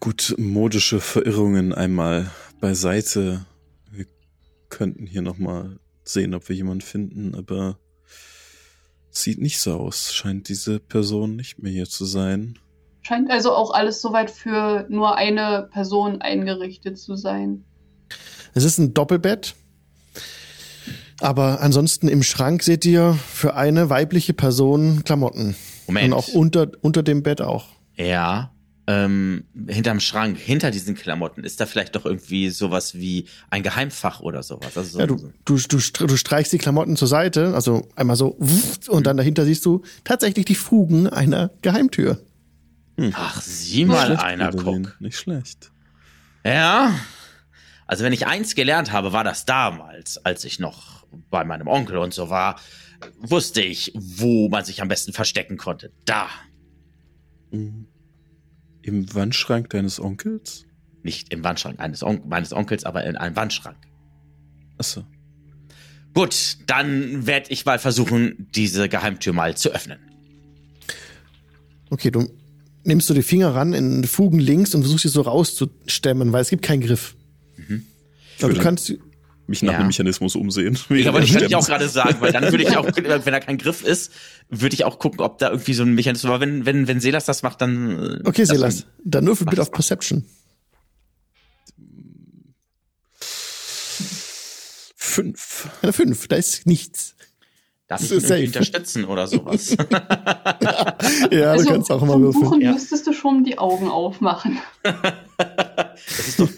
Gut, 0.01 0.35
modische 0.37 1.01
Verirrungen 1.01 1.72
einmal 1.72 2.31
beiseite. 2.61 3.46
Wir 3.90 4.05
könnten 4.68 5.07
hier 5.07 5.22
nochmal 5.22 5.81
sehen, 6.05 6.35
ob 6.35 6.48
wir 6.51 6.55
jemanden 6.55 6.83
finden, 6.83 7.35
aber 7.35 7.79
sieht 9.11 9.40
nicht 9.40 9.61
so 9.61 9.77
aus. 9.77 10.12
Scheint 10.12 10.51
diese 10.51 10.79
Person 10.79 11.37
nicht 11.37 11.59
mehr 11.59 11.72
hier 11.72 11.87
zu 11.88 12.05
sein. 12.05 12.59
Scheint 13.01 13.31
also 13.31 13.53
auch 13.55 13.70
alles 13.70 14.03
soweit 14.03 14.31
für 14.31 14.87
nur 14.90 15.16
eine 15.16 15.70
Person 15.72 16.20
eingerichtet 16.20 16.98
zu 16.98 17.16
sein. 17.16 17.64
Es 18.53 18.64
ist 18.64 18.77
ein 18.77 18.92
Doppelbett. 18.92 19.55
Aber 21.20 21.62
ansonsten 21.62 22.09
im 22.09 22.22
Schrank 22.22 22.62
seht 22.62 22.85
ihr 22.85 23.14
für 23.14 23.55
eine 23.55 23.88
weibliche 23.88 24.35
Person 24.35 25.03
Klamotten. 25.05 25.57
Moment. 25.88 26.12
Und 26.12 26.18
auch 26.18 26.29
unter, 26.29 26.70
unter 26.81 27.03
dem 27.03 27.22
Bett 27.22 27.40
auch. 27.40 27.66
Ja. 27.96 28.53
Ähm, 28.87 29.44
hinterm 29.66 30.01
Schrank, 30.01 30.38
hinter 30.38 30.70
diesen 30.70 30.94
Klamotten, 30.94 31.44
ist 31.44 31.61
da 31.61 31.66
vielleicht 31.66 31.94
doch 31.94 32.07
irgendwie 32.07 32.48
sowas 32.48 32.94
wie 32.94 33.27
ein 33.51 33.62
Geheimfach 33.62 34.20
oder 34.20 34.42
sowas. 34.42 34.79
Also 34.79 34.90
so, 34.90 35.01
Ja, 35.01 35.07
du, 35.07 35.16
du, 35.44 35.59
du, 35.59 36.07
du 36.07 36.16
streichst 36.16 36.53
die 36.55 36.59
Klamotten 36.59 36.96
zur 36.96 37.09
Seite, 37.09 37.55
also 37.55 37.87
einmal 37.96 38.16
so, 38.16 38.37
wuff, 38.38 38.88
und 38.88 39.07
dann 39.07 39.18
dahinter 39.18 39.44
siehst 39.44 39.66
du 39.66 39.83
tatsächlich 40.05 40.46
die 40.46 40.55
Fugen 40.55 41.07
einer 41.07 41.51
Geheimtür. 41.61 42.18
Ach, 43.12 43.42
sieh 43.42 43.85
mal 43.85 44.07
Schlecht, 44.07 44.22
einer, 44.22 44.53
guck. 44.53 44.96
Nicht 45.01 45.18
schlecht. 45.18 45.70
Ja. 46.44 46.94
Also 47.87 48.05
wenn 48.05 48.12
ich 48.12 48.27
eins 48.27 48.55
gelernt 48.55 48.92
habe, 48.92 49.12
war 49.12 49.24
das 49.24 49.44
damals, 49.44 50.24
als 50.24 50.44
ich 50.44 50.59
noch 50.61 51.05
bei 51.31 51.44
meinem 51.44 51.68
Onkel 51.68 51.98
und 51.98 52.14
so 52.14 52.31
war, 52.31 52.59
wusste 53.21 53.63
ich, 53.63 53.93
wo 53.95 54.49
man 54.49 54.65
sich 54.65 54.83
am 54.83 54.89
besten 54.89 55.13
verstecken 55.13 55.57
konnte. 55.57 55.93
Da. 56.05 56.29
Mhm. 57.51 57.87
Im 58.83 59.15
Wandschrank 59.15 59.71
deines 59.71 60.01
Onkels? 60.01 60.65
Nicht 61.03 61.33
im 61.33 61.45
Wandschrank 61.45 61.79
eines 61.81 62.03
On 62.03 62.23
meines 62.29 62.53
Onkels, 62.53 62.85
aber 62.85 63.05
in 63.05 63.17
einem 63.17 63.37
Wandschrank. 63.37 63.77
Achso. 64.79 65.05
Gut, 66.15 66.59
dann 66.67 67.27
werde 67.27 67.51
ich 67.51 67.65
mal 67.65 67.79
versuchen, 67.79 68.49
diese 68.55 68.89
Geheimtür 68.89 69.33
mal 69.33 69.57
zu 69.57 69.71
öffnen. 69.71 69.99
Okay, 71.91 72.11
du 72.11 72.29
nimmst 72.85 73.09
du 73.09 73.15
die 73.15 73.23
Finger 73.23 73.55
ran 73.55 73.73
in 73.73 74.03
die 74.03 74.09
Fugen 74.09 74.41
links 74.41 74.75
und 74.75 74.83
versuchst 74.83 75.03
sie 75.03 75.09
so 75.09 75.21
rauszustemmen, 75.21 76.33
weil 76.33 76.43
es 76.43 76.51
gibt 76.51 76.63
keinen 76.63 76.81
Griff. 76.81 77.15
Aber 78.41 78.53
du 78.53 78.61
kannst, 78.61 78.95
Mich 79.49 79.63
nach 79.63 79.73
Ja. 79.73 79.79
dem 79.79 79.87
Mechanismus 79.89 80.37
umsehen. 80.37 80.79
Ja, 80.91 81.09
aber 81.09 81.21
das 81.21 81.33
würde 81.33 81.47
ich 81.47 81.57
auch 81.57 81.67
gerade 81.67 81.89
sagen, 81.89 82.17
weil 82.21 82.33
dann 82.33 82.45
würde 82.45 82.63
ich 82.63 82.77
auch, 82.77 82.85
wenn 82.97 83.33
da 83.33 83.41
kein 83.41 83.57
Griff 83.59 83.83
ist, 83.83 84.13
würde 84.51 84.75
ich 84.75 84.85
auch 84.85 84.99
gucken, 84.99 85.21
ob 85.21 85.39
da 85.39 85.51
irgendwie 85.51 85.73
so 85.75 85.83
ein 85.85 85.95
Mechanismus, 85.95 86.31
aber 86.31 86.41
wenn, 86.41 86.67
wenn, 86.67 86.87
wenn 86.87 87.01
Selas 87.01 87.25
das 87.25 87.43
macht, 87.43 87.61
dann. 87.63 88.21
äh, 88.25 88.29
okay, 88.29 88.45
Silas, 88.45 88.85
dann 89.05 89.27
würfel 89.27 89.47
bitte 89.47 89.63
auf. 89.63 89.73
Perception. 89.73 90.25
Fünf. 94.97 95.69
Eine 95.83 95.93
5, 95.93 96.29
da 96.29 96.37
ist 96.37 96.67
nichts. 96.67 97.15
Darf 97.89 98.03
ich 98.03 98.09
Das 98.11 98.19
ihn 98.19 98.25
ist 98.25 98.31
irgendwie 98.31 98.47
safe. 98.49 98.59
unterstützen 98.59 99.05
oder 99.07 99.27
sowas? 99.27 99.77
Ja, 101.31 101.57
du 101.57 101.65
kannst 101.65 101.91
auch 101.91 102.03
mal 102.05 102.21
würfeln. 102.21 102.45
Buchen 102.45 102.61
Ja. 102.61 102.73
müsstest 102.73 103.07
du 103.07 103.13
schon 103.13 103.45
die 103.45 103.57
Augen 103.59 103.89
aufmachen. 103.89 104.59
das 104.83 106.29
ist 106.29 106.41
doch 106.41 106.49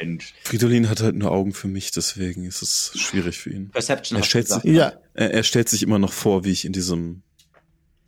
Mensch. 0.00 0.34
Fridolin 0.44 0.88
hat 0.88 1.00
halt 1.02 1.14
nur 1.16 1.30
Augen 1.30 1.52
für 1.52 1.68
mich, 1.68 1.90
deswegen 1.90 2.44
ist 2.44 2.62
es 2.62 2.92
schwierig 2.94 3.38
für 3.38 3.50
ihn. 3.50 3.70
Perception 3.70 4.18
Er 4.18 4.24
stellt 4.24 4.46
gesagt. 4.46 4.62
sich- 4.62 4.72
Ja, 4.76 4.92
Er, 5.14 5.32
er 5.34 5.42
stellt 5.42 5.68
sich 5.68 5.82
immer 5.82 5.98
noch 5.98 6.12
vor, 6.12 6.44
wie 6.44 6.50
ich 6.52 6.64
in 6.64 6.72
diesem 6.72 7.22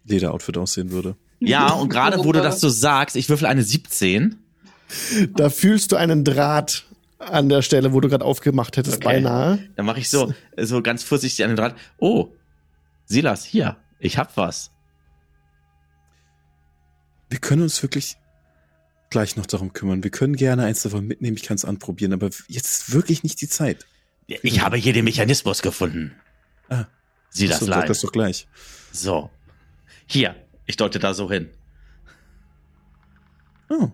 Lederoutfit 0.05 0.57
aussehen 0.57 0.91
würde. 0.91 1.17
Ja, 1.41 1.71
und 1.73 1.89
gerade 1.89 2.19
wo 2.25 2.33
du 2.33 2.41
das 2.43 2.61
so 2.61 2.69
sagst, 2.69 3.17
ich 3.17 3.29
würfel 3.29 3.47
eine 3.47 3.63
17. 3.63 4.37
da 5.37 5.51
fühlst 5.51 5.93
du 5.93 5.97
einen 5.97 6.25
Draht 6.25 6.85
an 7.19 7.49
der 7.49 7.63
Stelle, 7.63 7.93
wo 7.93 8.01
du 8.01 8.09
gerade 8.09 8.25
aufgemacht 8.25 8.77
hättest, 8.77 8.97
Okay. 8.99 9.05
beinahe. 9.05 9.59
Dann 9.77 9.87
mache 9.87 10.01
ich 10.01 10.09
so, 10.11 10.33
so 10.59 10.83
ganz 10.83 11.03
vorsichtig 11.03 11.45
an 11.45 11.51
den 11.51 11.57
Draht. 11.57 11.77
Oh, 11.99 12.29
Silas, 13.07 13.45
hier, 13.45 13.77
ich 13.99 14.19
hab 14.19 14.37
was. 14.37 14.71
Wir 17.29 17.39
können 17.39 17.63
uns 17.63 17.83
wirklich 17.83 18.17
gleich 19.11 19.37
noch 19.37 19.47
darum 19.47 19.73
kümmern. 19.73 20.03
Wir 20.05 20.11
können 20.11 20.37
gerne 20.37 20.65
eins 20.65 20.83
davon 20.83 21.07
mitnehmen, 21.07 21.37
ich 21.37 21.43
kann 21.43 21.57
es 21.57 21.65
anprobieren, 21.65 22.13
aber 22.13 22.31
jetzt 22.49 22.71
ist 22.71 22.93
wirklich 22.93 23.23
nicht 23.23 23.41
die 23.41 23.49
Zeit. 23.49 23.87
Ich 24.27 24.61
habe 24.61 24.77
hier 24.77 24.93
den 24.93 25.05
Mechanismus 25.05 25.61
gefunden. 25.63 26.13
Ah, 26.69 26.87
Silas, 27.31 27.59
so, 27.61 27.67
sag 27.67 27.77
Lein. 27.81 27.89
das 27.89 28.01
doch 28.01 28.13
gleich. 28.13 28.47
So. 28.93 29.29
Hier, 30.07 30.37
ich 30.67 30.77
deute 30.77 30.99
da 31.01 31.15
so 31.15 31.31
hin. 31.31 31.51
Oh. 33.69 33.91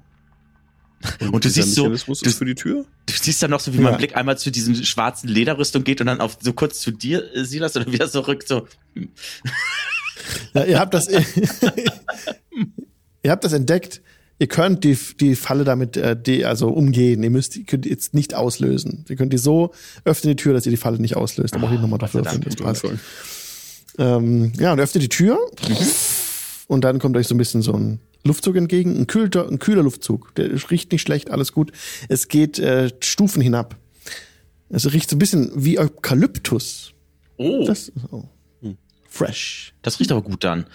Und 1.21 1.33
du 1.45 1.49
dieser 1.49 1.63
siehst 1.63 1.75
so, 1.75 1.83
Mechanismus 1.85 2.21
du- 2.21 2.29
ist 2.31 2.39
für 2.39 2.45
die 2.45 2.55
Tür? 2.55 2.85
Du 3.07 3.13
siehst 3.15 3.43
dann 3.43 3.51
noch 3.51 3.61
so, 3.61 3.73
wie 3.73 3.77
Ja. 3.79 3.83
mein 3.85 3.97
Blick 3.99 4.17
einmal 4.17 4.37
zu 4.39 4.51
diesem 4.51 4.75
schwarzen 4.75 5.29
Lederrüstung 5.29 5.85
geht 5.85 6.01
und 6.01 6.07
dann 6.09 6.21
auf 6.21 6.39
so 6.41 6.53
kurz 6.53 6.81
zu 6.81 6.91
dir, 6.91 7.35
äh, 7.35 7.45
Silas, 7.45 7.77
oder 7.77 7.87
wieder 7.91 8.11
zurück, 8.11 8.45
so. 8.47 8.67
Ja, 10.55 10.65
ihr 10.65 10.79
habt 10.79 10.93
das, 10.95 11.09
ihr 13.23 13.31
habt 13.31 13.45
das 13.45 13.53
entdeckt. 13.53 14.03
Ihr 14.39 14.49
könnt 14.49 14.85
die, 14.85 14.97
die 15.19 15.35
Falle 15.35 15.65
damit 15.65 15.97
äh, 15.97 16.15
die, 16.21 16.45
also 16.45 16.69
umgehen. 16.69 17.23
Ihr 17.23 17.31
müsst, 17.31 17.57
ihr 17.57 17.65
könnt 17.65 17.87
die 17.87 17.89
jetzt 17.89 18.13
nicht 18.13 18.35
auslösen. 18.35 19.05
Ihr 19.09 19.17
könnt 19.17 19.33
die 19.33 19.39
so 19.39 19.73
öffnen 20.05 20.37
die 20.37 20.43
Tür, 20.43 20.53
dass 20.53 20.67
ihr 20.67 20.71
die 20.71 20.77
Falle 20.77 20.99
nicht 20.99 21.17
auslöst. 21.17 21.55
Da 21.55 21.59
brauche 21.59 21.75
ich 21.75 21.81
nochmal 21.81 21.99
dafür. 21.99 22.23
Dank. 22.23 22.45
Das 22.45 22.57
passt. 22.57 22.85
Ähm, 23.99 24.53
ja, 24.59 24.73
und 24.73 24.81
öffnet 24.81 25.03
die 25.03 25.09
Tür. 25.09 25.39
Und 26.67 26.85
dann 26.85 26.99
kommt 26.99 27.17
euch 27.17 27.29
so 27.29 27.35
ein 27.35 27.39
bisschen 27.39 27.63
so 27.63 27.73
ein 27.73 28.01
Luftzug 28.25 28.57
entgegen. 28.57 28.97
Ein 28.99 29.07
kühler, 29.07 29.49
ein 29.49 29.59
kühler 29.59 29.83
Luftzug. 29.83 30.35
Der 30.35 30.51
riecht 30.71 30.93
nicht 30.93 31.03
schlecht, 31.03 31.31
alles 31.31 31.53
gut. 31.53 31.73
Es 32.09 32.29
geht 32.29 32.59
äh, 32.59 32.91
Stufen 33.01 33.41
hinab. 33.41 33.77
Es 34.69 34.93
riecht 34.93 35.09
so 35.09 35.17
ein 35.17 35.19
bisschen 35.19 35.51
wie 35.55 35.79
Eukalyptus. 35.79 36.93
Oh, 37.39 37.65
das, 37.67 37.93
Das, 37.95 38.13
oh. 38.13 38.25
Fresh. 39.09 39.73
riecht 39.99 40.13
aber 40.13 40.23
gut 40.23 40.45
dann. 40.45 40.67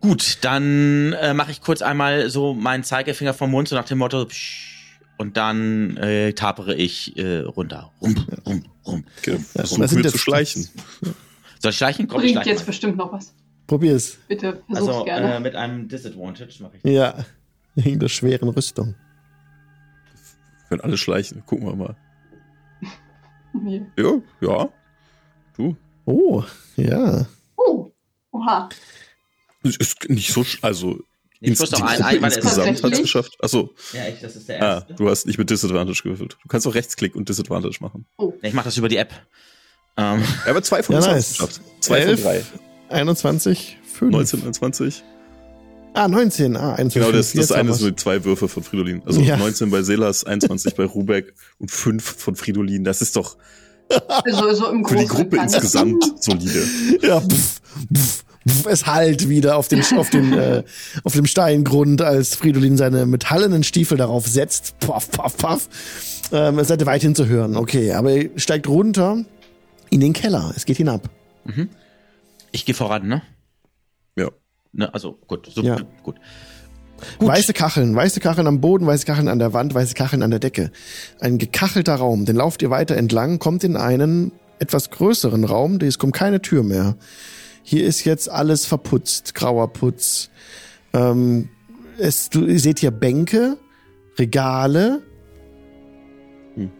Gut, 0.00 0.38
dann 0.42 1.12
äh, 1.14 1.34
mache 1.34 1.50
ich 1.50 1.60
kurz 1.62 1.82
einmal 1.82 2.28
so 2.30 2.54
meinen 2.54 2.84
Zeigefinger 2.84 3.34
vom 3.34 3.50
Mund, 3.50 3.68
so 3.68 3.74
nach 3.76 3.86
dem 3.86 3.98
Motto, 3.98 4.24
psch, 4.26 5.00
und 5.18 5.36
dann 5.36 5.96
äh, 5.96 6.32
tapere 6.34 6.74
ich 6.74 7.16
äh, 7.16 7.38
runter. 7.40 7.90
Rum, 8.00 8.14
rum, 8.46 8.62
rum. 8.86 9.04
Okay, 9.18 9.32
Ja, 9.54 9.62
das 9.62 9.70
sind 9.70 9.80
wir 9.96 10.02
jetzt- 10.02 10.12
zu 10.12 10.18
schleichen. 10.18 10.68
Soll 11.58 11.70
ich 11.70 11.76
schleichen? 11.78 12.06
Komm, 12.06 12.20
Bringt 12.20 12.32
schleiche 12.34 12.50
jetzt 12.50 12.60
mal. 12.60 12.66
bestimmt 12.66 12.96
noch 12.98 13.12
was. 13.12 13.32
Probier's. 13.66 14.18
Bitte, 14.28 14.62
versuch's 14.70 14.88
Also 14.92 15.04
gerne. 15.04 15.34
äh, 15.36 15.40
mit 15.40 15.56
einem 15.56 15.88
Disadvantage 15.88 16.62
mache 16.62 16.76
ich 16.76 16.84
Ja. 16.84 17.24
Wegen 17.74 17.98
der 17.98 18.08
schweren 18.08 18.48
Rüstung. 18.50 18.94
Wir 20.60 20.68
können 20.68 20.80
alle 20.82 20.96
schleichen. 20.98 21.44
Gucken 21.46 21.66
wir 21.66 21.74
mal. 21.76 21.96
Hier. 23.66 23.86
Ja, 23.98 24.20
ja. 24.40 24.68
Du. 25.56 25.76
Oh, 26.04 26.42
ja. 26.76 27.26
Oh, 27.56 27.90
oha. 28.30 28.68
Ist 29.78 30.08
nicht 30.08 30.32
so, 30.32 30.42
sch- 30.42 30.58
also 30.62 31.00
Ich 31.40 31.50
muss 31.50 31.60
ins- 31.60 31.70
doch 31.70 31.78
die 31.78 31.82
ein, 31.84 32.02
ein, 32.02 32.24
insgesamt 32.24 32.82
hat 32.82 32.92
es 32.92 33.00
geschafft. 33.02 33.36
Achso, 33.40 33.74
Ja, 33.92 34.06
ich, 34.08 34.20
das 34.20 34.36
ist 34.36 34.48
der 34.48 34.62
ah, 34.62 34.74
erste. 34.76 34.94
du 34.94 35.08
hast 35.10 35.26
nicht 35.26 35.38
mit 35.38 35.50
Disadvantage 35.50 36.02
gewürfelt. 36.02 36.36
Du 36.42 36.48
kannst 36.48 36.66
auch 36.66 36.74
Rechtsklick 36.74 37.14
und 37.14 37.28
Disadvantage 37.28 37.78
machen. 37.80 38.06
ich 38.42 38.52
mache 38.52 38.66
das 38.66 38.76
über 38.76 38.88
die 38.88 38.96
App. 38.96 39.12
Ähm, 39.98 40.22
Ja, 40.44 40.50
aber 40.50 40.62
zwei 40.62 40.82
von 40.82 40.94
Ja, 40.96 41.00
nice. 41.00 41.18
es 41.18 41.28
geschafft. 41.32 41.60
Zwei 41.80 41.98
Elf. 42.00 42.20
von 42.22 42.30
drei. 42.32 42.42
21, 42.90 43.78
5. 43.94 44.12
19, 44.12 44.42
21. 44.42 45.02
Ah, 45.94 46.08
19. 46.08 46.56
Ah, 46.56 46.74
21. 46.74 46.94
Genau, 47.02 47.10
das, 47.16 47.32
das 47.32 47.52
eine 47.52 47.72
sind 47.72 47.98
zwei 47.98 48.22
Würfe 48.24 48.48
von 48.48 48.62
Fridolin. 48.62 49.02
Also 49.06 49.20
Ja. 49.22 49.36
19 49.38 49.70
bei 49.70 49.82
Selas, 49.82 50.24
21 50.24 50.74
bei 50.74 50.84
Rubeck 50.84 51.32
und 51.58 51.70
5 51.70 52.04
von 52.04 52.36
Fridolin. 52.36 52.84
Das 52.84 53.00
ist 53.00 53.16
doch, 53.16 53.36
Also 54.08 54.52
so 54.52 54.68
im 54.68 54.84
Für 54.84 54.96
die 54.96 55.06
Gruppe 55.06 55.36
insgesamt 55.38 56.04
solide. 56.22 56.64
Ja, 57.02 57.20
pff, 57.20 57.60
pff, 57.94 58.24
es 58.68 58.86
halt 58.86 59.28
wieder 59.28 59.56
auf, 59.56 59.68
den, 59.68 59.82
auf, 59.96 60.10
den, 60.10 60.32
äh, 60.38 60.62
auf 61.04 61.12
dem 61.14 61.26
Steingrund, 61.26 62.02
als 62.02 62.34
Fridolin 62.34 62.76
seine 62.76 63.06
metallenen 63.06 63.62
Stiefel 63.64 63.98
darauf 63.98 64.26
setzt. 64.26 64.78
Paff, 64.80 65.10
paff, 65.10 65.36
paff. 65.36 65.68
Ähm, 66.32 66.58
es 66.58 66.68
seid 66.68 66.80
ihr 66.80 66.86
weithin 66.86 67.14
zu 67.14 67.26
hören. 67.26 67.56
Okay, 67.56 67.92
aber 67.92 68.12
ihr 68.12 68.30
steigt 68.36 68.68
runter 68.68 69.24
in 69.90 70.00
den 70.00 70.12
Keller. 70.12 70.52
Es 70.56 70.64
geht 70.64 70.76
hinab. 70.76 71.08
Ich 72.52 72.64
gehe 72.64 72.74
voran, 72.74 73.06
ne? 73.06 73.22
Ja. 74.16 74.30
ne? 74.72 74.92
Also 74.92 75.18
gut, 75.26 75.48
so 75.52 75.62
Ja. 75.62 75.76
gut. 76.02 76.16
Gut. 77.18 77.28
Weiße 77.28 77.52
Kacheln, 77.52 77.94
weiße 77.94 78.20
Kacheln 78.20 78.46
am 78.46 78.60
Boden, 78.60 78.86
weiße 78.86 79.04
Kacheln 79.04 79.28
an 79.28 79.38
der 79.38 79.52
Wand, 79.52 79.74
weiße 79.74 79.94
Kacheln 79.94 80.22
an 80.22 80.30
der 80.30 80.40
Decke. 80.40 80.70
Ein 81.20 81.36
gekachelter 81.38 81.96
Raum. 81.96 82.24
Den 82.24 82.36
lauft 82.36 82.62
ihr 82.62 82.70
weiter 82.70 82.96
entlang, 82.96 83.38
kommt 83.38 83.64
in 83.64 83.76
einen 83.76 84.32
etwas 84.58 84.90
größeren 84.90 85.44
Raum. 85.44 85.78
Es 85.82 85.98
kommt 85.98 86.14
keine 86.14 86.40
Tür 86.40 86.62
mehr. 86.62 86.96
Hier 87.68 87.84
ist 87.84 88.04
jetzt 88.04 88.30
alles 88.30 88.64
verputzt, 88.64 89.34
grauer 89.34 89.72
Putz. 89.72 90.30
Ähm, 90.92 91.48
es, 91.98 92.30
du, 92.30 92.46
ihr 92.46 92.60
seht 92.60 92.78
hier 92.78 92.92
Bänke, 92.92 93.56
Regale. 94.16 95.02
Hm. 96.54 96.70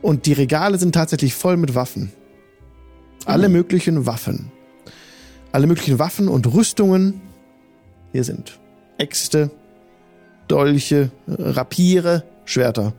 Und 0.00 0.24
die 0.24 0.32
Regale 0.32 0.78
sind 0.78 0.94
tatsächlich 0.94 1.34
voll 1.34 1.58
mit 1.58 1.74
Waffen. 1.74 2.10
Alle 3.26 3.50
möglichen 3.50 4.06
Waffen. 4.06 4.50
Alle 5.52 5.66
möglichen 5.66 5.98
Waffen 5.98 6.28
und 6.28 6.50
Rüstungen. 6.54 7.20
Hier 8.12 8.24
sind 8.24 8.60
Äxte, 8.96 9.50
Dolche, 10.48 11.10
Rapiere, 11.28 12.24
Schwerter. 12.46 12.94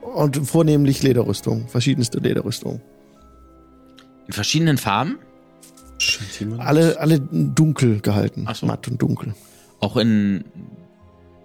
Und 0.00 0.46
vornehmlich 0.46 1.02
Lederrüstung, 1.02 1.66
verschiedenste 1.66 2.20
Lederrüstung. 2.20 2.80
In 4.26 4.32
verschiedenen 4.32 4.78
Farben? 4.78 5.18
Scheint 5.98 6.38
jemand. 6.40 6.60
Alle, 6.62 6.98
alle 7.00 7.20
dunkel 7.20 8.00
gehalten. 8.00 8.44
Ach 8.46 8.54
so. 8.56 8.66
Matt 8.66 8.86
und 8.88 9.00
dunkel. 9.00 9.34
Auch 9.80 9.96
in 9.96 10.44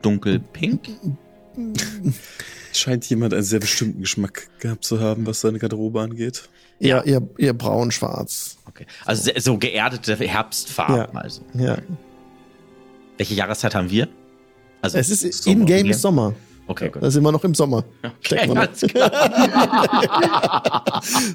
dunkelpink? 0.02 0.89
Scheint 2.74 3.06
jemand 3.10 3.34
einen 3.34 3.44
sehr 3.44 3.60
bestimmten 3.60 4.02
Geschmack 4.02 4.50
gehabt 4.60 4.84
zu 4.84 5.00
haben, 5.00 5.26
was 5.26 5.41
seine 5.41 5.60
Garderobe 5.60 6.02
angeht. 6.02 6.50
Ja, 6.80 7.04
ihr, 7.04 7.22
ihr 7.38 7.54
braun-schwarz. 7.54 8.58
Okay. 8.67 8.86
Also 9.06 9.24
sehr- 9.24 9.39
so 9.41 9.58
geerdete 9.58 10.15
Herbstfarben. 10.15 10.96
Ja. 10.96 11.10
Also. 11.22 11.41
Ja. 11.54 11.78
Welche 13.17 13.36
Jahreszeit 13.36 13.76
haben 13.76 13.89
wir? 13.91 14.08
Also, 14.82 14.98
Es 14.98 15.10
ist 15.10 15.44
Sommer. 15.44 15.60
in-game 15.62 15.94
Sommer. 15.94 16.34
Okay, 16.72 16.90
gut. 16.90 17.04
Da 17.04 17.12
sind 17.12 17.24
wir 17.24 17.32
noch 17.32 17.44
im 17.44 17.56
Sommer. 17.56 17.84
Okay. 18.04 18.48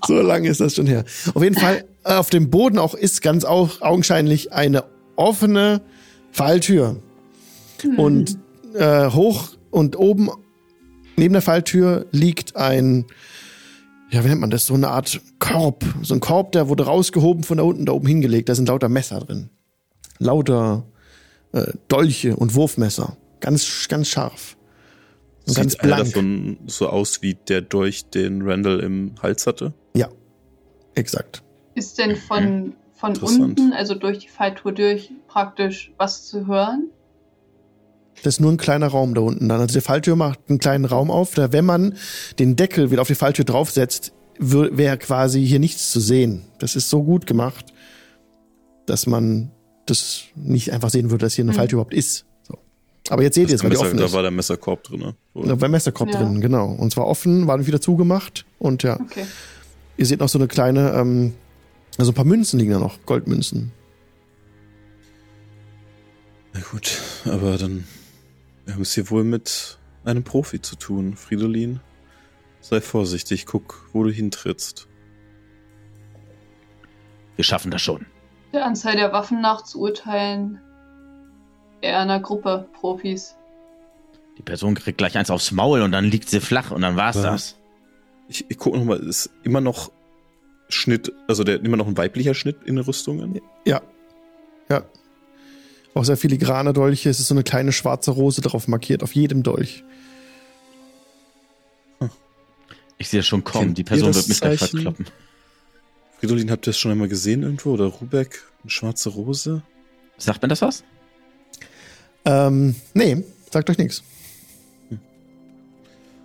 So 0.06 0.20
lange 0.20 0.48
ist 0.48 0.60
das 0.60 0.76
schon 0.76 0.86
her. 0.86 1.04
Auf 1.34 1.42
jeden 1.42 1.58
Fall, 1.58 1.84
äh, 2.04 2.14
auf 2.14 2.30
dem 2.30 2.50
Boden 2.50 2.78
auch 2.78 2.94
ist 2.94 3.22
ganz 3.22 3.44
au 3.44 3.68
augenscheinlich 3.80 4.52
eine 4.52 4.84
offene 5.16 5.80
Falltür. 6.30 6.96
Und 7.96 8.38
äh, 8.74 9.10
hoch 9.10 9.48
und 9.70 9.98
oben 9.98 10.30
neben 11.16 11.32
der 11.32 11.42
Falltür 11.42 12.06
liegt 12.10 12.56
ein, 12.56 13.06
ja, 14.10 14.24
wie 14.24 14.28
nennt 14.28 14.40
man 14.40 14.50
das? 14.50 14.66
So 14.66 14.74
eine 14.74 14.88
Art 14.88 15.20
Korb. 15.38 15.84
So 16.02 16.14
ein 16.14 16.20
Korb, 16.20 16.52
der 16.52 16.68
wurde 16.68 16.86
rausgehoben 16.86 17.42
von 17.42 17.58
da 17.58 17.64
unten, 17.64 17.86
da 17.86 17.92
oben 17.92 18.06
hingelegt. 18.06 18.48
Da 18.48 18.54
sind 18.54 18.68
lauter 18.68 18.88
Messer 18.88 19.20
drin. 19.20 19.50
Lauter 20.18 20.84
äh, 21.52 21.72
Dolche 21.88 22.36
und 22.36 22.54
Wurfmesser. 22.54 23.16
Ganz, 23.40 23.88
ganz 23.88 24.08
scharf. 24.08 24.55
Und 25.46 25.54
Sieht 25.54 25.56
ganz 25.56 25.74
einer 25.76 25.94
blank. 25.96 26.08
davon 26.08 26.58
so 26.66 26.88
aus 26.88 27.22
wie 27.22 27.34
der 27.34 27.60
Dolch, 27.62 28.06
den 28.10 28.42
Randall 28.42 28.80
im 28.80 29.14
Hals 29.22 29.46
hatte? 29.46 29.72
Ja, 29.94 30.08
exakt. 30.94 31.42
Ist 31.74 31.98
denn 31.98 32.16
von, 32.16 32.74
von 32.94 33.16
unten, 33.18 33.72
also 33.72 33.94
durch 33.94 34.18
die 34.18 34.28
Falltour 34.28 34.72
durch, 34.72 35.12
praktisch 35.28 35.92
was 35.98 36.26
zu 36.26 36.46
hören? 36.46 36.90
Das 38.22 38.34
ist 38.36 38.40
nur 38.40 38.50
ein 38.50 38.56
kleiner 38.56 38.88
Raum 38.88 39.14
da 39.14 39.20
unten 39.20 39.48
dann. 39.48 39.60
Also 39.60 39.74
die 39.78 39.82
Falltür 39.84 40.16
macht 40.16 40.40
einen 40.48 40.58
kleinen 40.58 40.86
Raum 40.86 41.10
auf. 41.10 41.34
Da, 41.34 41.52
wenn 41.52 41.66
man 41.66 41.94
den 42.38 42.56
Deckel 42.56 42.90
wieder 42.90 43.02
auf 43.02 43.08
die 43.08 43.14
Falltür 43.14 43.44
draufsetzt, 43.44 44.12
wäre 44.38 44.96
quasi 44.98 45.46
hier 45.46 45.58
nichts 45.60 45.92
zu 45.92 46.00
sehen. 46.00 46.42
Das 46.58 46.76
ist 46.76 46.88
so 46.88 47.02
gut 47.04 47.26
gemacht, 47.26 47.72
dass 48.86 49.06
man 49.06 49.50
das 49.84 50.22
nicht 50.34 50.72
einfach 50.72 50.90
sehen 50.90 51.10
würde, 51.10 51.26
dass 51.26 51.34
hier 51.34 51.44
eine 51.44 51.52
Mhm. 51.52 51.56
Falltür 51.56 51.76
überhaupt 51.76 51.94
ist. 51.94 52.24
Aber 53.10 53.22
jetzt 53.22 53.34
seht 53.34 53.48
ihr 53.48 53.54
es, 53.54 53.62
weil 53.62 53.70
die 53.70 53.76
offen 53.76 53.96
da 53.98 54.06
ist. 54.06 54.12
war 54.12 54.22
der 54.22 54.30
Messerkorb 54.30 54.82
drin, 54.84 55.00
ne? 55.00 55.14
Oder? 55.34 55.48
Da 55.48 55.60
war 55.60 55.68
ein 55.68 55.70
Messerkorb 55.72 56.10
Ja. 56.12 56.18
drin, 56.22 56.40
genau. 56.40 56.66
Und 56.72 56.90
zwar 56.92 57.06
offen, 57.06 57.46
war 57.46 57.64
wieder 57.66 57.80
zugemacht. 57.80 58.44
Und 58.58 58.82
ja, 58.82 58.98
Okay. 59.00 59.26
ihr 59.96 60.06
seht 60.06 60.20
noch 60.20 60.28
so 60.28 60.38
eine 60.38 60.48
kleine, 60.48 60.92
ähm, 60.92 61.34
also 61.98 62.12
ein 62.12 62.14
paar 62.14 62.24
Münzen 62.24 62.58
liegen 62.58 62.72
da 62.72 62.78
noch, 62.78 62.98
Goldmünzen. 63.06 63.72
Na 66.52 66.60
gut, 66.70 67.00
aber 67.24 67.58
dann 67.58 67.84
wir 68.64 68.74
haben 68.74 68.82
es 68.82 68.94
hier 68.94 69.10
wohl 69.10 69.22
mit 69.24 69.78
einem 70.04 70.24
Profi 70.24 70.60
zu 70.60 70.76
tun, 70.76 71.16
Fridolin. 71.16 71.80
Sei 72.60 72.80
vorsichtig, 72.80 73.46
guck, 73.46 73.88
wo 73.92 74.02
du 74.02 74.10
hintrittst. 74.10 74.88
Wir 77.36 77.44
schaffen 77.44 77.70
das 77.70 77.82
schon. 77.82 78.06
Der 78.52 78.64
Anzahl 78.64 78.96
der 78.96 79.12
Waffen 79.12 79.40
nach 79.40 79.62
zu 79.62 79.80
urteilen, 79.80 80.58
eher 81.80 82.00
einer 82.00 82.20
Gruppe 82.20 82.68
Profis. 82.80 83.36
Die 84.38 84.42
Person 84.42 84.74
kriegt 84.74 84.98
gleich 84.98 85.16
eins 85.16 85.30
aufs 85.30 85.50
Maul 85.52 85.82
und 85.82 85.92
dann 85.92 86.04
liegt 86.04 86.28
sie 86.28 86.40
flach 86.40 86.70
und 86.70 86.82
dann 86.82 86.96
war's 86.96 87.16
Was? 87.16 87.22
das. 87.22 87.56
Ich, 88.28 88.44
ich 88.48 88.58
gucke 88.58 88.78
nochmal, 88.78 88.98
ist 89.00 89.30
immer 89.44 89.60
noch 89.60 89.90
Schnitt, 90.68 91.12
also 91.28 91.44
der 91.44 91.62
immer 91.64 91.76
noch 91.76 91.86
ein 91.86 91.96
weiblicher 91.96 92.34
Schnitt 92.34 92.58
in 92.64 92.76
Rüstungen? 92.78 93.40
Ja. 93.64 93.80
Ja. 94.68 94.82
Auch 95.94 96.04
sehr 96.04 96.16
filigrane 96.16 96.72
Dolche. 96.72 97.08
Es 97.08 97.20
ist 97.20 97.28
so 97.28 97.34
eine 97.34 97.44
kleine 97.44 97.72
schwarze 97.72 98.10
Rose 98.10 98.40
drauf 98.40 98.68
markiert, 98.68 99.02
auf 99.02 99.14
jedem 99.14 99.42
Dolch. 99.42 99.84
Ich 102.98 103.08
sehe 103.08 103.22
schon 103.22 103.44
kommen, 103.44 103.66
Kennt 103.66 103.78
die 103.78 103.84
Person 103.84 104.14
wird 104.14 104.28
mich 104.28 104.40
gleich 104.40 104.58
verkloppen. 104.58 105.06
Fridolin, 106.18 106.50
habt 106.50 106.66
ihr 106.66 106.70
das 106.72 106.78
schon 106.78 106.92
einmal 106.92 107.08
gesehen 107.08 107.42
irgendwo? 107.42 107.72
Oder 107.72 107.86
Rubeck? 107.86 108.42
Eine 108.62 108.70
schwarze 108.70 109.10
Rose? 109.10 109.62
Sagt 110.16 110.42
mir 110.42 110.48
das 110.48 110.62
was? 110.62 110.82
Ähm, 112.26 112.74
nee, 112.92 113.24
sagt 113.50 113.70
euch 113.70 113.78
nichts. 113.78 114.02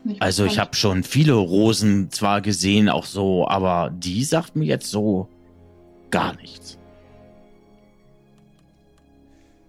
Nicht 0.04 0.22
Also 0.22 0.46
ich 0.46 0.58
habe 0.58 0.76
schon 0.76 1.04
viele 1.04 1.34
Rosen 1.34 2.10
zwar 2.12 2.42
gesehen, 2.42 2.90
auch 2.90 3.06
so, 3.06 3.48
aber 3.48 3.94
die 3.96 4.24
sagt 4.24 4.56
mir 4.56 4.66
jetzt 4.66 4.90
so 4.90 5.30
gar 6.10 6.36
nichts. 6.36 6.80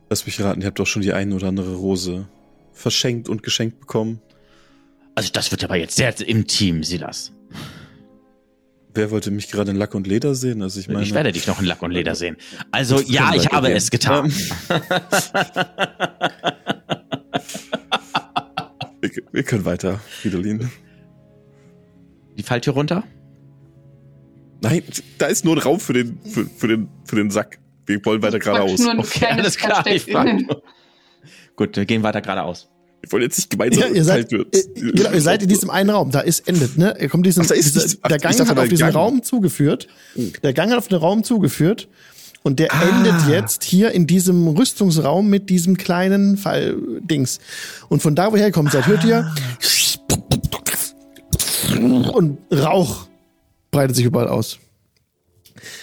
Lass 0.09 0.25
mich 0.27 0.41
raten, 0.41 0.63
ihr 0.63 0.67
habt 0.67 0.79
doch 0.79 0.87
schon 0.87 1.03
die 1.03 1.13
eine 1.13 1.35
oder 1.35 1.49
andere 1.49 1.75
Rose 1.75 2.27
verschenkt 2.73 3.29
und 3.29 3.43
geschenkt 3.43 3.81
bekommen. 3.81 4.21
Also 5.15 5.31
das 5.33 5.51
wird 5.51 5.65
aber 5.65 5.77
jetzt 5.77 5.97
sehr 5.97 6.19
intim, 6.27 6.83
Silas. 6.83 7.33
Wer 8.95 9.11
wollte 9.11 9.31
mich 9.31 9.51
gerade 9.51 9.71
in 9.71 9.77
Lack 9.79 9.95
und 9.95 10.07
Leder 10.07 10.35
sehen? 10.35 10.63
Also 10.63 10.79
ich 10.79 10.89
meine, 10.89 11.03
ich 11.03 11.15
werde 11.15 11.33
dich 11.33 11.47
noch 11.47 11.61
in 11.61 11.67
Lack 11.67 11.81
und 11.83 11.93
Leder 11.93 12.15
sehen. 12.15 12.37
Also 12.71 13.01
ja, 13.01 13.33
ich 13.35 13.49
habe 13.49 13.69
gehen. 13.69 13.77
es 13.77 13.91
getan. 13.91 14.31
wir, 19.01 19.11
wir 19.33 19.43
können 19.45 19.65
weiter, 19.65 19.99
Fridolin. 20.09 20.71
Die 22.37 22.43
Falltür 22.43 22.75
runter? 22.75 23.05
Nein, 24.61 24.83
da 25.19 25.27
ist 25.27 25.45
nur 25.45 25.57
ein 25.57 25.63
Raum 25.63 25.81
für 25.81 25.95
den, 25.95 26.21
für, 26.25 26.45
für 26.45 26.69
den, 26.69 26.89
für 27.05 27.17
den 27.17 27.31
Sack. 27.31 27.59
Wir 27.87 28.05
wollen 28.05 28.23
weiter 28.23 28.39
geradeaus. 28.39 28.79
Nur 28.79 28.93
ein 28.93 28.99
Okay, 29.01 29.27
alles 29.27 29.57
klar. 29.57 29.85
Gut, 31.57 31.77
wir 31.77 31.85
gehen 31.85 32.03
weiter 32.03 32.21
geradeaus. 32.21 32.72
Wir 33.03 33.11
wollen 33.13 33.23
jetzt 33.25 33.37
nicht 33.39 33.51
gemeinsam 33.51 33.83
Ja, 33.83 33.89
ihr 33.89 34.05
seid, 34.05 34.31
wird. 34.31 34.55
äh, 34.57 34.63
genau, 34.93 35.11
ihr 35.11 35.21
seid 35.21 35.43
in 35.43 35.49
diesem 35.49 35.71
einen 35.71 35.91
Raum, 35.91 36.11
da 36.13 36.21
ist 36.21 36.49
endet, 36.49 36.79
ne? 36.79 36.95
Ihr 37.01 37.09
kommt 37.09 37.27
diesen, 37.27 37.43
Ach, 37.43 37.47
da 37.49 37.55
ist 37.55 37.75
dieser, 37.75 37.85
nicht- 37.87 37.99
ach, 38.03 38.09
der 38.09 38.19
Gang 38.19 38.39
hat 38.49 38.59
auf 38.59 38.69
diesen 38.69 38.79
Gang. 38.85 38.95
Raum 38.95 39.23
zugeführt. 39.23 39.89
Der 40.43 40.53
Gang 40.53 40.71
hat 40.71 40.79
auf 40.79 40.89
den 40.89 40.99
Raum 40.99 41.25
zugeführt. 41.25 41.89
Und 42.45 42.59
der 42.59 42.73
Ah. 42.75 42.83
endet 42.89 43.29
jetzt 43.29 43.63
hier 43.63 43.93
in 43.93 44.09
diesem 44.09 44.49
Rüstungsraum 44.49 45.29
mit 45.29 45.49
diesem 45.49 45.77
kleinen 45.77 46.37
Falldings. 46.37 47.39
Und 47.89 48.03
von 48.03 48.17
da, 48.17 48.33
woher 48.33 48.47
ihr 48.47 48.53
kommt 48.53 48.73
seid, 48.73 48.87
hört 48.89 49.05
ihr 49.05 49.33
und 52.13 52.39
Rauch 52.53 53.07
breitet 53.71 53.97
sich 53.97 54.05
überall 54.05 54.29
aus. 54.29 54.59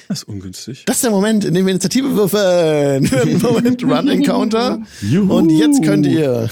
Das 0.09 0.19
ist 0.19 0.23
ungünstig. 0.27 0.83
Das 0.85 0.97
ist 0.97 1.03
der 1.03 1.11
Moment, 1.11 1.45
in 1.45 1.53
dem 1.53 1.65
wir 1.65 1.71
Initiative 1.71 2.13
würfeln. 2.15 3.09
Moment, 3.41 3.83
Run 3.83 4.07
Encounter. 4.09 4.81
Und 5.29 5.49
jetzt 5.51 5.83
könnt 5.83 6.05
ihr 6.05 6.49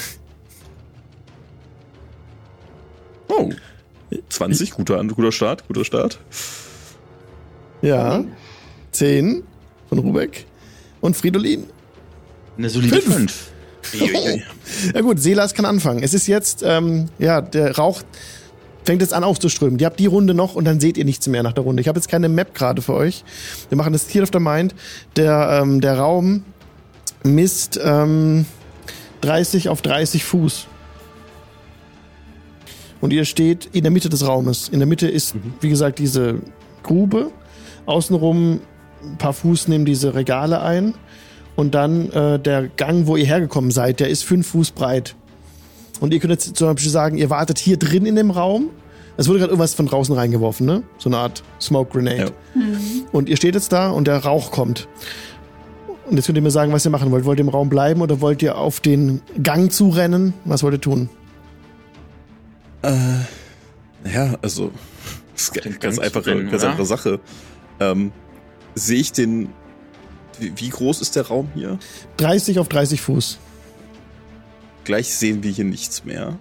Oh. 3.30 3.50
20, 4.30 4.72
guter, 4.72 5.04
guter 5.04 5.32
Start, 5.32 5.68
guter 5.68 5.84
Start. 5.84 6.20
Ja. 7.82 8.24
Zehn 8.92 9.44
von 9.90 10.00
Rubeck. 10.00 10.46
Und 11.02 11.16
Fridolin. 11.16 11.66
Eine 12.58 12.70
solide 12.70 13.02
Fünf. 13.02 13.52
5. 13.82 14.44
Ja 14.94 15.02
gut, 15.02 15.20
Selas 15.20 15.54
kann 15.54 15.66
anfangen. 15.66 16.04
Es 16.04 16.14
ist 16.14 16.28
jetzt, 16.28 16.62
ähm, 16.66 17.06
ja, 17.20 17.40
der 17.42 17.78
Rauch 17.78 18.02
fängt 18.84 19.02
jetzt 19.02 19.14
an 19.14 19.24
aufzuströmen. 19.24 19.80
Ihr 19.80 19.86
habt 19.86 20.00
die 20.00 20.08
Runde 20.08 20.34
noch 20.34 20.56
und 20.56 20.66
dann 20.66 20.80
seht 20.80 20.98
ihr 20.98 21.06
nichts 21.06 21.28
mehr 21.28 21.44
nach 21.44 21.54
der 21.54 21.64
Runde. 21.64 21.82
Ich 21.82 21.88
habe 21.88 21.98
jetzt 21.98 22.10
keine 22.10 22.30
Map 22.30 22.54
gerade 22.54 22.82
für 22.82 22.94
euch. 22.94 23.24
Wir 23.70 23.78
machen 23.78 23.94
das 23.94 24.08
Tier 24.08 24.24
of 24.24 24.30
the 24.34 24.40
Mind. 24.40 24.76
Der, 25.16 25.62
ähm, 25.62 25.82
der 25.82 25.98
Raum 25.98 26.44
misst 27.24 27.80
ähm, 27.82 28.46
30 29.22 29.70
auf 29.70 29.82
30 29.82 30.24
Fuß. 30.24 30.68
Und 33.02 33.14
ihr 33.14 33.26
steht 33.26 33.70
in 33.74 33.84
der 33.84 33.92
Mitte 33.92 34.10
des 34.10 34.26
Raumes. 34.28 34.70
In 34.70 34.80
der 34.80 34.88
Mitte 34.88 35.08
ist, 35.08 35.36
wie 35.62 35.70
gesagt, 35.70 36.00
diese 36.00 36.40
Grube. 36.84 37.32
Außenrum 37.86 38.60
ein 39.04 39.18
paar 39.18 39.34
Fuß 39.34 39.68
nehmen 39.68 39.86
diese 39.86 40.16
Regale 40.16 40.62
ein. 40.62 40.94
Und 41.56 41.74
dann 41.76 42.12
äh, 42.12 42.40
der 42.40 42.68
Gang, 42.68 43.08
wo 43.08 43.16
ihr 43.16 43.26
hergekommen 43.26 43.72
seid, 43.72 44.00
der 44.00 44.10
ist 44.10 44.24
fünf 44.24 44.48
Fuß 44.48 44.72
breit. 44.72 45.16
Und 46.00 46.14
ihr 46.14 46.20
könnt 46.20 46.32
jetzt 46.32 46.56
zum 46.56 46.74
Beispiel 46.74 46.92
sagen, 46.92 47.18
ihr 47.18 47.30
wartet 47.30 47.58
hier 47.58 47.78
drin 47.78 48.06
in 48.06 48.16
dem 48.16 48.32
Raum. 48.32 48.70
Es 49.18 49.28
wurde 49.28 49.40
gerade 49.40 49.52
irgendwas 49.52 49.74
von 49.74 49.88
draußen 49.88 50.14
reingeworfen, 50.14 50.68
ne? 50.68 50.84
So 51.00 51.10
eine 51.10 51.18
Art 51.18 51.44
Smoke 51.60 51.92
Grenade. 51.92 52.32
Ja. 52.54 52.62
Und 53.12 53.30
ihr 53.30 53.38
steht 53.38 53.56
jetzt 53.56 53.72
da 53.72 53.90
und 53.90 54.08
der 54.08 54.18
Rauch 54.18 54.52
kommt. 54.52 54.88
Und 56.08 56.16
jetzt 56.16 56.28
könnt 56.28 56.38
ihr 56.38 56.44
mir 56.44 56.52
sagen, 56.52 56.72
was 56.72 56.86
ihr 56.86 56.92
machen 56.92 57.12
wollt. 57.12 57.26
Wollt 57.26 57.40
ihr 57.40 57.46
im 57.46 57.50
Raum 57.50 57.70
bleiben 57.70 58.02
oder 58.02 58.22
wollt 58.22 58.44
ihr 58.44 58.58
auf 58.58 58.80
den 58.80 59.22
Gang 59.42 59.72
zurennen? 59.72 60.36
Was 60.46 60.62
wollt 60.62 60.76
ihr 60.76 60.82
tun? 60.82 61.10
Ja, 62.84 64.36
also, 64.42 64.72
das 65.34 65.50
ist 65.56 65.80
ganz 65.80 66.00
einfache, 66.00 66.28
rennen, 66.28 66.50
ganz 66.50 66.64
einfache 66.64 66.86
Sache. 66.86 67.20
Ähm, 67.80 68.12
sehe 68.76 69.00
ich 69.00 69.12
den, 69.12 69.50
wie, 70.40 70.54
wie 70.56 70.70
groß 70.70 71.02
ist 71.02 71.16
der 71.16 71.28
Raum 71.28 71.50
hier? 71.54 71.80
30 72.18 72.60
auf 72.60 72.70
30 72.70 73.02
Fuß. 73.02 73.40
Gleich 74.84 75.14
sehen 75.14 75.44
wir 75.44 75.52
hier 75.52 75.66
nichts 75.66 76.06
mehr. 76.06 76.40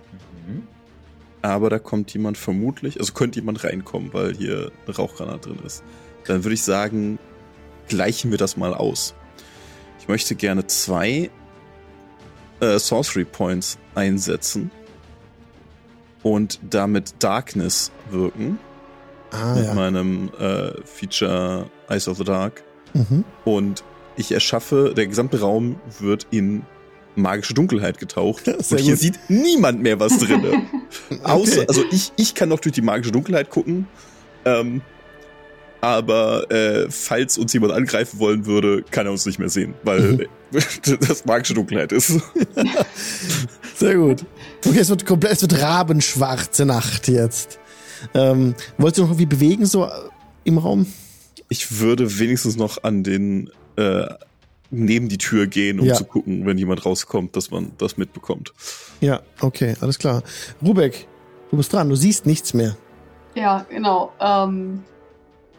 Aber 1.43 1.71
da 1.71 1.79
kommt 1.79 2.13
jemand 2.13 2.39
vermutlich, 2.39 2.99
also 2.99 3.13
könnte 3.13 3.39
jemand 3.39 3.63
reinkommen, 3.63 4.13
weil 4.13 4.35
hier 4.35 4.73
eine 4.85 4.97
Rauchgranate 4.97 5.51
drin 5.51 5.61
ist. 5.65 5.85
Dann 6.25 6.43
würde 6.43 6.55
ich 6.55 6.63
sagen, 6.63 7.21
gleichen 7.89 8.33
wir 8.33 8.39
das 8.39 8.57
mal 8.57 8.75
aus. 8.75 9.15
Ich 10.01 10.09
möchte 10.09 10.35
gerne 10.35 10.67
zwei 10.67 11.31
äh, 12.59 12.79
Sorcery 12.81 13.25
Points 13.25 13.79
einsetzen 13.95 14.73
und 16.27 16.59
damit 16.71 17.15
Darkness 17.21 17.93
wirken 18.11 18.59
Ah, 19.31 19.55
mit 19.55 19.65
ja. 19.67 19.75
meinem 19.75 20.31
äh, 20.41 20.73
Feature 20.85 21.67
Eyes 21.89 22.09
of 22.09 22.17
the 22.19 22.25
Dark. 22.25 22.63
Mhm. 22.95 23.25
Und 23.45 23.85
ich 24.17 24.33
erschaffe, 24.33 24.93
der 24.97 25.07
gesamte 25.07 25.41
Raum 25.41 25.79
wird 26.01 26.27
in 26.31 26.63
magische 27.17 27.55
Dunkelheit 27.55 27.99
getaucht. 27.99 28.47
Und 28.71 28.81
hier 28.81 28.95
gut. 28.95 28.99
sieht 29.01 29.19
niemand 29.29 29.83
mehr 29.83 29.99
was 30.01 30.19
drin. 30.19 30.43
Außer, 31.25 31.53
Okay. 31.63 31.65
also 31.69 31.83
ich, 31.91 32.13
ich 32.17 32.35
kann 32.35 32.49
noch 32.49 32.61
durch 32.61 32.75
die 32.75 32.83
magische 32.83 33.13
Dunkelheit 33.13 33.51
gucken. 33.51 33.87
Ähm, 34.45 34.81
aber 35.87 36.51
äh, 36.51 36.91
falls 36.91 37.39
uns 37.39 37.53
jemand 37.53 37.73
angreifen 37.73 38.19
wollen 38.19 38.45
würde, 38.45 38.83
kann 38.91 39.07
er 39.07 39.13
uns 39.13 39.25
nicht 39.25 39.39
mehr 39.39 39.49
sehen, 39.49 39.75
weil 39.85 40.29
das 41.01 41.25
magische 41.25 41.55
Dunkelheit 41.55 41.93
ist. 41.93 42.21
Sehr 43.77 43.95
gut. 43.97 44.25
Okay, 44.67 44.79
es 44.81 44.89
wird 44.89 45.07
komplett, 45.07 45.33
es 45.35 45.43
wird 45.43 45.61
rabenschwarze 45.61 46.67
Nacht 46.67 47.07
jetzt. 47.09 47.59
Ähm, 48.15 48.55
wolltest 48.79 48.99
du 48.99 49.03
noch 49.03 49.11
irgendwie 49.11 49.27
bewegen, 49.27 49.67
so 49.67 49.85
äh, 49.85 49.91
im 50.45 50.59
Raum? 50.59 50.87
Ich 51.49 51.79
würde 51.81 52.19
wenigstens 52.19 52.57
noch 52.57 52.83
an 52.83 53.05
den 53.05 53.51
äh, 53.77 54.07
neben 54.71 55.09
die 55.09 55.19
Tür 55.19 55.47
gehen, 55.47 55.79
um 55.79 55.87
Ja. 55.87 55.95
zu 55.95 56.05
gucken, 56.05 56.47
wenn 56.47 56.59
jemand 56.59 56.85
rauskommt, 56.85 57.37
dass 57.37 57.51
man 57.53 57.71
das 57.79 57.97
mitbekommt. 57.97 58.53
Ja, 59.01 59.21
okay, 59.41 59.77
alles 59.81 59.99
klar. 59.99 60.23
Rubek, 60.61 61.07
du 61.53 61.57
bist 61.59 61.73
dran, 61.73 61.89
du 61.89 61.95
siehst 61.95 62.27
nichts 62.27 62.55
mehr. 62.55 62.77
Ja, 63.37 63.65
genau. 63.71 64.13
Ähm, 64.19 64.83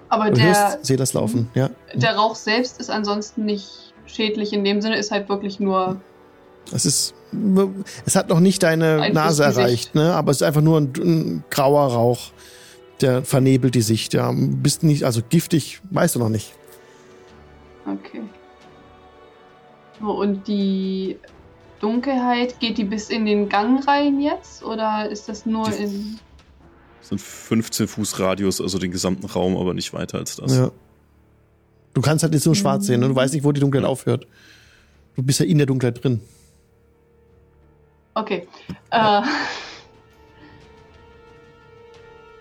aber 0.09 0.29
Du 0.31 0.35
der, 0.37 0.45
hörst, 0.47 0.85
seh 0.85 0.95
das 0.95 1.13
laufen, 1.13 1.49
ja. 1.53 1.69
der 1.93 2.15
Rauch 2.15 2.35
selbst 2.35 2.79
ist 2.79 2.89
ansonsten 2.89 3.45
nicht 3.45 3.93
schädlich 4.05 4.53
in 4.53 4.63
dem 4.63 4.81
Sinne, 4.81 4.97
ist 4.97 5.11
halt 5.11 5.27
wirklich 5.29 5.59
nur. 5.59 5.99
Es 6.71 6.85
ist, 6.85 7.13
es 8.05 8.15
hat 8.15 8.29
noch 8.29 8.39
nicht 8.41 8.63
deine 8.63 9.09
Nase 9.13 9.43
erreicht, 9.43 9.95
ne? 9.95 10.13
Aber 10.13 10.31
es 10.31 10.37
ist 10.37 10.43
einfach 10.43 10.61
nur 10.61 10.79
ein, 10.79 10.93
ein 10.97 11.43
grauer 11.49 11.87
Rauch, 11.93 12.19
der 13.01 13.23
vernebelt 13.23 13.75
die 13.75 13.81
Sicht. 13.81 14.13
Ja, 14.13 14.33
bist 14.35 14.83
nicht, 14.83 15.03
also 15.03 15.21
giftig, 15.29 15.81
weißt 15.91 16.15
du 16.15 16.19
noch 16.19 16.29
nicht. 16.29 16.53
Okay. 17.85 18.21
Und 19.99 20.47
die 20.47 21.17
Dunkelheit, 21.79 22.59
geht 22.59 22.77
die 22.77 22.83
bis 22.83 23.09
in 23.09 23.25
den 23.25 23.49
Gang 23.49 23.87
rein 23.87 24.19
jetzt? 24.19 24.63
Oder 24.63 25.09
ist 25.09 25.29
das 25.29 25.45
nur 25.45 25.69
Die- 25.69 25.83
in. 25.83 26.19
Das 27.07 27.21
sind 27.21 27.21
15 27.21 27.87
Fuß 27.87 28.19
Radius, 28.19 28.59
also 28.59 28.79
den 28.79 28.91
gesamten 28.91 29.27
Raum, 29.27 29.55
aber 29.55 29.73
nicht 29.73 29.93
weiter 29.93 30.17
als 30.17 30.35
das. 30.35 30.53
Ja. 30.53 30.71
Du 31.93 32.01
kannst 32.01 32.21
halt 32.21 32.33
jetzt 32.33 32.45
nur 32.45 32.53
schwarz 32.53 32.85
sehen, 32.85 32.99
ne? 32.99 33.07
Du 33.07 33.15
weißt 33.15 33.33
nicht, 33.33 33.45
wo 33.45 33.53
die 33.53 33.61
Dunkelheit 33.61 33.87
aufhört. 33.87 34.27
Du 35.15 35.23
bist 35.23 35.39
ja 35.39 35.45
in 35.45 35.57
der 35.57 35.67
Dunkelheit 35.67 36.03
drin. 36.03 36.19
Okay. 38.13 38.45
Äh, 38.91 39.21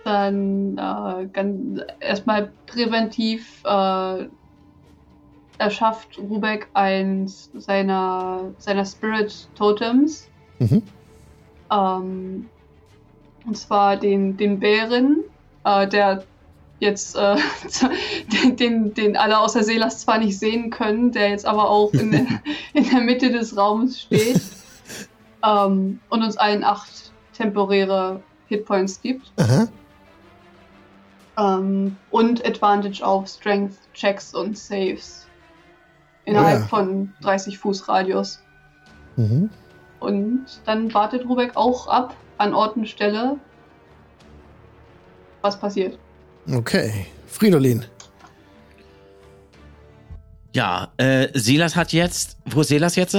dann 0.03 0.77
äh, 0.77 1.29
ganz, 1.33 1.81
erstmal 2.01 2.51
präventiv 2.67 3.63
äh, 3.65 4.27
erschafft 5.59 6.19
Rubek 6.19 6.67
eins 6.75 7.53
seiner, 7.55 8.53
seiner 8.59 8.85
Spirit 8.85 9.49
Totems. 9.55 10.29
Mhm. 10.59 10.83
Ähm, 11.71 12.47
und 13.47 13.57
zwar 13.57 13.97
den, 13.97 14.37
den 14.37 14.59
Bären, 14.61 15.25
äh, 15.65 15.87
der 15.87 16.25
jetzt 16.81 17.17
äh, 17.17 17.37
den, 18.59 18.93
den, 18.93 19.17
alle 19.17 19.39
außer 19.39 19.63
Seelas 19.63 20.01
zwar 20.01 20.19
nicht 20.19 20.39
sehen 20.39 20.71
können, 20.71 21.13
der 21.13 21.31
jetzt 21.31 21.47
aber 21.47 21.71
auch 21.71 21.93
in, 21.95 22.11
der- 22.11 22.27
in 22.75 22.89
der 22.91 23.01
Mitte 23.01 23.31
des 23.31 23.57
Raumes 23.57 24.01
steht 24.03 24.41
ähm, 25.45 26.01
und 26.11 26.23
uns 26.23 26.37
allen 26.37 26.65
acht 26.65 27.13
temporäre 27.33 28.21
Hitpoints 28.49 29.01
gibt. 29.01 29.33
Ähm, 31.39 31.97
und 32.11 32.47
Advantage 32.47 33.05
auf 33.07 33.29
Strength 33.29 33.77
Checks 33.93 34.35
und 34.35 34.57
Saves. 34.57 35.27
Innerhalb 36.25 36.59
Oh 36.59 36.61
ja. 36.63 36.67
von 36.69 37.13
30 37.23 37.59
Fuß 37.59 37.89
Radius. 37.89 38.41
Mhm. 39.17 39.51
Und 40.01 40.47
dann 40.65 40.93
wartet 40.95 41.27
Rubek 41.29 41.57
auch 41.57 41.89
ab 41.89 42.15
an 42.39 42.55
Ort 42.55 42.77
und 42.77 42.89
Stelle, 42.89 43.37
was 45.43 45.59
passiert. 45.59 45.99
Okay. 46.53 47.07
Fridolin. 47.27 47.85
Ja, 50.55 50.93
äh, 50.97 51.29
Silas 51.35 51.77
hat 51.77 51.93
jetzt. 51.93 52.37
Wo 52.47 52.63
ist 52.63 52.69
Silas 52.69 52.97
jetzt? 52.97 53.17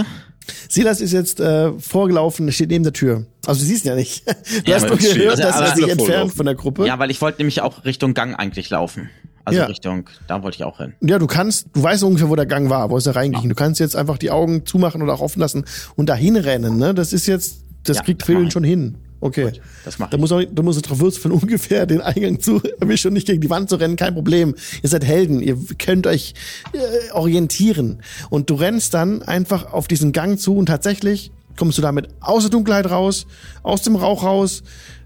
Silas 0.70 1.02
ist 1.02 1.12
jetzt 1.12 1.40
äh, 1.40 1.72
vorgelaufen, 1.78 2.52
steht 2.52 2.70
neben 2.70 2.84
der 2.84 2.94
Tür. 2.94 3.26
Also 3.46 3.60
du 3.62 3.66
siehst 3.68 3.86
ihn 3.86 3.90
ja 3.90 3.96
nicht. 3.96 4.24
Du 4.66 4.72
Ja, 4.72 4.78
hast 4.78 4.88
nur 4.88 4.98
steht- 5.00 5.16
gehört, 5.16 5.42
also 5.42 5.44
dass 5.44 5.70
er 5.72 5.76
sich 5.76 5.86
er 5.86 5.92
entfernt 5.92 6.34
von 6.34 6.46
der 6.46 6.56
Gruppe. 6.56 6.88
Ja, 6.88 6.98
weil 7.00 7.12
ich 7.12 7.22
wollte 7.22 7.40
nämlich 7.40 7.62
auch 7.62 7.86
Richtung 7.86 8.14
Gang 8.14 8.38
eigentlich 8.40 8.70
laufen. 8.70 9.10
Also 9.46 9.60
Ja. 9.60 9.66
Richtung, 9.66 10.10
da 10.28 10.42
wollte 10.44 10.56
ich 10.56 10.64
auch 10.64 10.78
hin. 10.80 10.94
Ja, 11.02 11.20
du 11.20 11.28
kannst, 11.28 11.68
du 11.74 11.84
weißt 11.84 12.04
ungefähr, 12.04 12.30
wo 12.30 12.36
der 12.36 12.46
Gang 12.46 12.70
war, 12.70 12.90
wo 12.90 12.98
es 12.98 13.04
da 13.06 13.12
reinging. 13.12 13.48
Du 13.48 13.56
kannst 13.56 13.80
jetzt 13.80 13.96
einfach 13.96 14.18
die 14.18 14.32
Augen 14.32 14.66
zumachen 14.66 15.02
oder 15.02 15.14
auch 15.14 15.22
offen 15.22 15.40
lassen 15.40 15.64
und 15.96 16.08
dahin 16.10 16.36
rennen, 16.36 16.78
ne? 16.78 16.94
Das 16.94 17.14
ist 17.14 17.28
jetzt, 17.28 17.62
das 17.84 17.98
Ja, 17.98 18.04
kriegt 18.04 18.28
ich. 18.28 18.52
schon 18.52 18.64
hin. 18.64 18.98
Okay. 19.20 19.52
Das 19.84 19.98
mache 19.98 20.12
Da 20.12 20.18
muss 20.18 20.32
auch, 20.32 20.42
da 20.52 20.64
muss 20.64 20.82
drauf 20.82 21.00
würzeln, 21.00 21.32
ungefähr 21.32 21.86
den 21.86 22.02
Eingang 22.02 22.40
zu 22.40 22.62
erwischen 22.80 23.10
und 23.10 23.14
nicht 23.14 23.28
gegen 23.28 23.42
die 23.42 23.50
Wand 23.50 23.70
zu 23.70 23.76
rennen, 23.78 23.96
kein 23.96 24.14
Problem. 24.14 24.56
Ihr 24.84 24.90
seid 24.90 25.04
Helden, 25.04 25.42
ihr 25.42 25.58
könnt 25.80 26.08
euch 26.08 26.34
äh, 26.74 27.12
orientieren. 27.14 28.02
Und 28.30 28.50
du 28.50 28.56
rennst 28.56 28.94
dann 28.94 29.22
einfach 29.24 29.74
auf 29.74 29.88
diesen 29.88 30.12
Gang 30.12 30.40
zu 30.40 30.56
und 30.56 30.68
tatsächlich 30.68 31.32
kommst 31.58 31.78
du 31.78 31.82
damit 31.82 32.10
aus 32.20 32.44
der 32.44 32.52
Dunkelheit 32.52 32.90
raus, 32.90 33.26
aus 33.64 33.82
dem 33.82 33.96
Rauch 33.96 34.24
raus. 34.24 34.64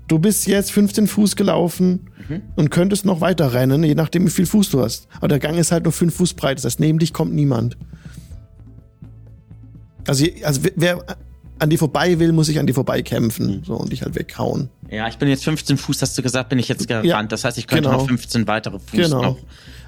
Du 0.08 0.20
bist 0.20 0.46
jetzt 0.48 0.74
15 0.74 1.08
Fuß 1.08 1.38
gelaufen 1.38 2.12
und 2.56 2.70
könntest 2.70 3.06
noch 3.06 3.22
weiter 3.22 3.54
rennen, 3.54 3.84
je 3.84 3.96
nachdem, 3.96 4.26
wie 4.26 4.30
viel 4.32 4.46
Fuß 4.46 4.70
du 4.70 4.82
hast. 4.82 5.08
Aber 5.18 5.28
der 5.28 5.40
Gang 5.40 5.58
ist 5.58 5.72
halt 5.72 5.84
nur 5.84 5.94
5 5.94 6.14
Fuß 6.14 6.34
breit, 6.34 6.58
das 6.58 6.66
heißt, 6.66 6.80
neben 6.80 7.00
dich 7.00 7.14
kommt 7.14 7.34
niemand. 7.34 7.78
Also, 10.08 10.26
also 10.44 10.62
wer 10.76 11.04
an 11.62 11.70
dir 11.70 11.78
vorbei 11.78 12.20
will, 12.20 12.32
muss 12.32 12.48
sich 12.48 12.60
an 12.60 12.66
dir 12.68 12.74
vorbei 12.74 13.02
kämpfen 13.04 13.64
so, 13.66 13.76
und 13.76 13.92
dich 13.92 14.02
halt 14.02 14.16
weghauen. 14.16 14.70
Ja, 14.90 15.08
ich 15.08 15.18
bin 15.18 15.30
jetzt 15.30 15.44
15 15.44 15.78
Fuß, 15.78 16.02
hast 16.02 16.18
du 16.18 16.22
gesagt, 16.22 16.50
bin 16.50 16.60
ich 16.60 16.68
jetzt 16.68 16.88
gerannt. 16.88 17.06
Ja, 17.06 17.22
das 17.24 17.44
heißt, 17.46 17.58
ich 17.58 17.68
könnte 17.68 17.84
genau. 17.90 18.00
noch 18.02 18.08
15 18.08 18.48
weitere 18.48 18.80
Fuß 18.80 18.92
Genau. 18.92 19.22
noch. 19.22 19.38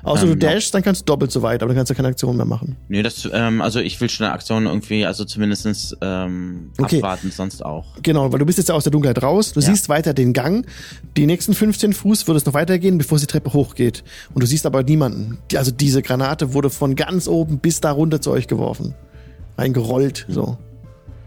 Außer 0.04 0.24
Ähm, 0.24 0.30
du 0.30 0.38
dashst, 0.38 0.74
dann 0.74 0.84
kannst 0.84 1.02
du 1.02 1.06
doppelt 1.06 1.32
so 1.32 1.42
weit, 1.42 1.62
aber 1.64 1.70
dann 1.70 1.78
kannst 1.78 1.90
du 1.90 1.96
keine 1.96 2.10
Aktion 2.10 2.36
mehr 2.38 2.46
machen. 2.46 2.76
Nee, 2.90 3.02
das, 3.04 3.28
ähm, 3.34 3.62
also 3.62 3.80
ich 3.80 4.00
will 4.02 4.10
schon 4.10 4.26
eine 4.26 4.34
Aktion 4.36 4.66
irgendwie, 4.66 5.06
also 5.06 5.24
zumindestens 5.26 5.96
ähm, 6.02 6.72
Okay. 6.80 6.98
abwarten, 6.98 7.32
sonst 7.32 7.64
auch. 7.66 7.86
Genau, 8.04 8.32
weil 8.32 8.40
du 8.40 8.46
bist 8.46 8.58
jetzt 8.58 8.68
ja 8.70 8.76
aus 8.76 8.84
der 8.84 8.92
Dunkelheit 8.92 9.24
raus, 9.24 9.54
du 9.54 9.60
Ja. 9.62 9.66
siehst 9.68 9.90
weiter 9.90 10.14
den 10.14 10.34
Gang. 10.34 10.66
Die 11.18 11.26
nächsten 11.26 11.54
15 11.54 11.94
Fuß 11.94 12.28
würde 12.28 12.38
es 12.38 12.46
noch 12.46 12.54
weitergehen, 12.54 12.98
bevor 12.98 13.16
es 13.16 13.22
die 13.22 13.28
Treppe 13.28 13.54
hochgeht. 13.54 14.04
Und 14.34 14.44
du 14.44 14.48
siehst 14.48 14.66
aber 14.66 14.84
niemanden. 14.84 15.40
Die- 15.52 15.58
Also 15.58 15.72
diese 15.72 16.02
Granate 16.02 16.54
wurde 16.54 16.70
von 16.70 16.96
ganz 16.96 17.28
oben 17.28 17.60
bis 17.60 17.80
da 17.82 17.92
runter 17.92 18.22
zu 18.22 18.32
euch 18.32 18.48
geworfen. 18.48 18.94
Eingerollt, 19.58 20.26
so. 20.30 20.58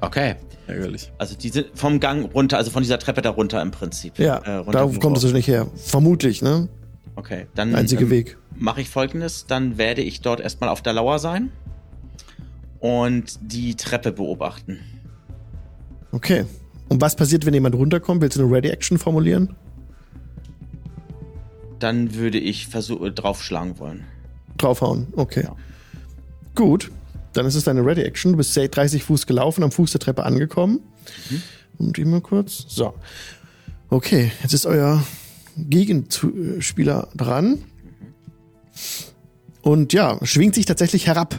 Okay. 0.06 0.36
Ärgerlich. 0.66 1.12
Also 1.18 1.36
die 1.36 1.48
sind 1.48 1.66
vom 1.74 2.00
Gang 2.00 2.32
runter, 2.34 2.56
also 2.56 2.70
von 2.70 2.82
dieser 2.82 2.98
Treppe 2.98 3.22
da 3.22 3.30
runter 3.30 3.62
im 3.62 3.70
Prinzip. 3.70 4.18
Ja, 4.18 4.38
Äh, 4.38 4.64
da 4.70 4.86
kommt 5.00 5.16
es 5.16 5.32
nicht 5.32 5.46
her. 5.48 5.66
Vermutlich, 5.76 6.42
ne? 6.42 6.68
Okay, 7.14 7.46
dann 7.54 7.74
Einziger 7.74 8.02
ähm, 8.02 8.10
Weg. 8.10 8.36
mache 8.56 8.80
ich 8.80 8.90
folgendes. 8.90 9.46
Dann 9.46 9.78
werde 9.78 10.02
ich 10.02 10.20
dort 10.20 10.40
erstmal 10.40 10.68
auf 10.70 10.82
der 10.82 10.92
Lauer 10.92 11.18
sein 11.18 11.50
und 12.80 13.38
die 13.40 13.74
Treppe 13.74 14.12
beobachten. 14.12 14.80
Okay. 16.12 16.44
Und 16.88 17.00
was 17.00 17.16
passiert, 17.16 17.46
wenn 17.46 17.54
jemand 17.54 17.74
runterkommt? 17.74 18.20
Willst 18.20 18.36
du 18.36 18.44
eine 18.44 18.52
Ready-Action 18.52 18.98
formulieren? 18.98 19.56
Dann 21.78 22.14
würde 22.14 22.38
ich 22.38 22.68
versuchen, 22.68 23.14
draufschlagen 23.14 23.78
wollen. 23.78 24.04
Draufhauen. 24.56 25.08
Okay. 25.16 25.44
Ja. 25.44 25.56
Gut. 26.54 26.90
Dann 27.36 27.46
ist 27.46 27.54
es 27.54 27.64
deine 27.64 27.84
Ready-Action. 27.84 28.32
Du 28.32 28.38
bist 28.38 28.56
30 28.56 29.04
Fuß 29.04 29.26
gelaufen, 29.26 29.62
am 29.62 29.70
Fuß 29.70 29.92
der 29.92 30.00
Treppe 30.00 30.24
angekommen. 30.24 30.80
Und 31.78 31.98
mal 32.06 32.20
kurz. 32.20 32.64
So. 32.68 32.94
Okay, 33.90 34.32
jetzt 34.42 34.54
ist 34.54 34.66
euer 34.66 35.02
Gegenspieler 35.56 37.08
dran. 37.14 37.58
Und 39.62 39.92
ja, 39.92 40.18
schwingt 40.22 40.54
sich 40.54 40.64
tatsächlich 40.64 41.06
herab. 41.06 41.38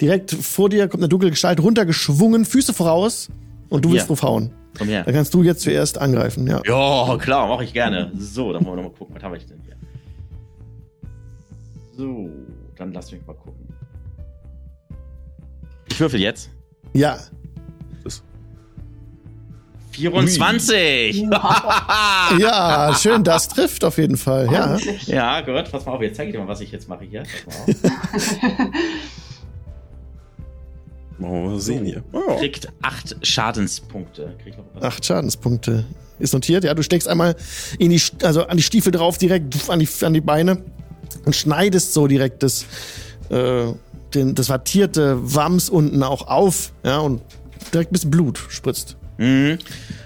Direkt 0.00 0.30
vor 0.32 0.68
dir 0.68 0.88
kommt 0.88 1.02
eine 1.02 1.08
dunkle 1.08 1.30
Gestalt 1.30 1.60
runtergeschwungen, 1.60 2.44
Füße 2.44 2.72
voraus 2.72 3.28
und 3.68 3.84
du 3.84 3.90
willst 3.90 4.04
Ja. 4.04 4.08
drauf 4.08 4.22
hauen. 4.22 4.50
Komm 4.78 4.88
her. 4.88 5.04
Dann 5.04 5.14
kannst 5.14 5.32
du 5.34 5.42
jetzt 5.42 5.62
zuerst 5.62 5.98
angreifen, 5.98 6.46
ja. 6.46 6.60
Ja, 6.66 7.16
klar, 7.18 7.48
mache 7.48 7.64
ich 7.64 7.72
gerne. 7.72 8.12
So, 8.18 8.52
dann 8.52 8.64
wollen 8.64 8.76
wir 8.78 8.82
noch 8.82 8.90
mal 8.90 8.96
gucken, 8.96 9.14
was 9.16 9.22
habe 9.22 9.36
ich 9.38 9.46
denn 9.46 9.58
hier? 9.64 9.76
So, 11.96 12.28
dann 12.76 12.92
lass 12.92 13.10
mich 13.10 13.26
mal 13.26 13.34
gucken. 13.34 13.66
Ich 15.96 16.00
würfel 16.00 16.20
jetzt. 16.20 16.50
Ja, 16.92 17.18
24! 19.96 21.16
ja, 22.38 22.94
schön, 23.00 23.24
das 23.24 23.48
trifft 23.48 23.82
auf 23.82 23.96
jeden 23.96 24.18
Fall, 24.18 24.46
ja. 24.52 24.76
Ja, 25.06 25.40
gut, 25.40 25.70
pass 25.70 25.86
mal 25.86 25.92
auf, 25.92 26.02
jetzt 26.02 26.16
zeige 26.16 26.28
ich 26.28 26.36
dir 26.36 26.42
mal, 26.42 26.48
was 26.48 26.60
ich 26.60 26.70
jetzt 26.70 26.86
mache 26.86 27.04
hier. 27.04 27.22
Machen 31.16 31.32
wir 31.44 31.50
mal 31.50 31.58
sehen 31.58 31.86
hier. 31.86 32.04
Oh. 32.12 32.36
Kriegt 32.36 32.68
8 32.82 33.26
Schadenspunkte. 33.26 34.36
Krieg 34.42 34.52
ich 34.52 34.58
noch 34.58 34.66
was? 34.74 34.82
Acht 34.82 35.06
Schadenspunkte. 35.06 35.86
Ist 36.18 36.34
notiert, 36.34 36.64
ja. 36.64 36.74
Du 36.74 36.82
steckst 36.82 37.08
einmal 37.08 37.34
in 37.78 37.88
die, 37.88 38.02
also 38.22 38.46
an 38.46 38.58
die 38.58 38.62
Stiefel 38.62 38.92
drauf, 38.92 39.16
direkt 39.16 39.70
an 39.70 39.78
die, 39.78 39.88
an 40.02 40.12
die 40.12 40.20
Beine 40.20 40.62
und 41.24 41.34
schneidest 41.34 41.94
so 41.94 42.06
direkt 42.06 42.42
das, 42.42 42.66
äh, 43.30 43.68
den, 44.16 44.34
das 44.34 44.48
wattierte 44.48 45.18
Wams 45.34 45.68
unten 45.68 46.02
auch 46.02 46.26
auf, 46.26 46.72
ja, 46.84 46.98
und 46.98 47.22
direkt 47.72 47.90
ein 47.90 47.92
bisschen 47.92 48.10
Blut 48.10 48.40
spritzt. 48.48 48.96
Mhm. 49.18 49.58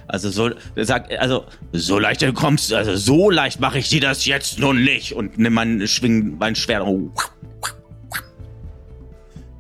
Also 0.07 0.31
so, 0.31 0.51
sagt, 0.77 1.13
also 1.19 1.45
so 1.73 1.99
leicht 1.99 2.23
du 2.23 2.33
kommst, 2.33 2.73
also 2.73 2.97
so 2.97 3.31
leicht 3.31 3.61
mache 3.61 3.79
ich 3.79 3.89
dir 3.89 4.01
das 4.01 4.27
jetzt 4.27 4.59
nun 4.59 4.83
nicht 4.83 5.15
und 5.15 5.39
nimm 5.39 5.55
mein 5.55 5.87
Schwing, 5.87 6.37
mein 6.39 6.57
Schwert. 6.57 6.83
Oh. 6.85 7.11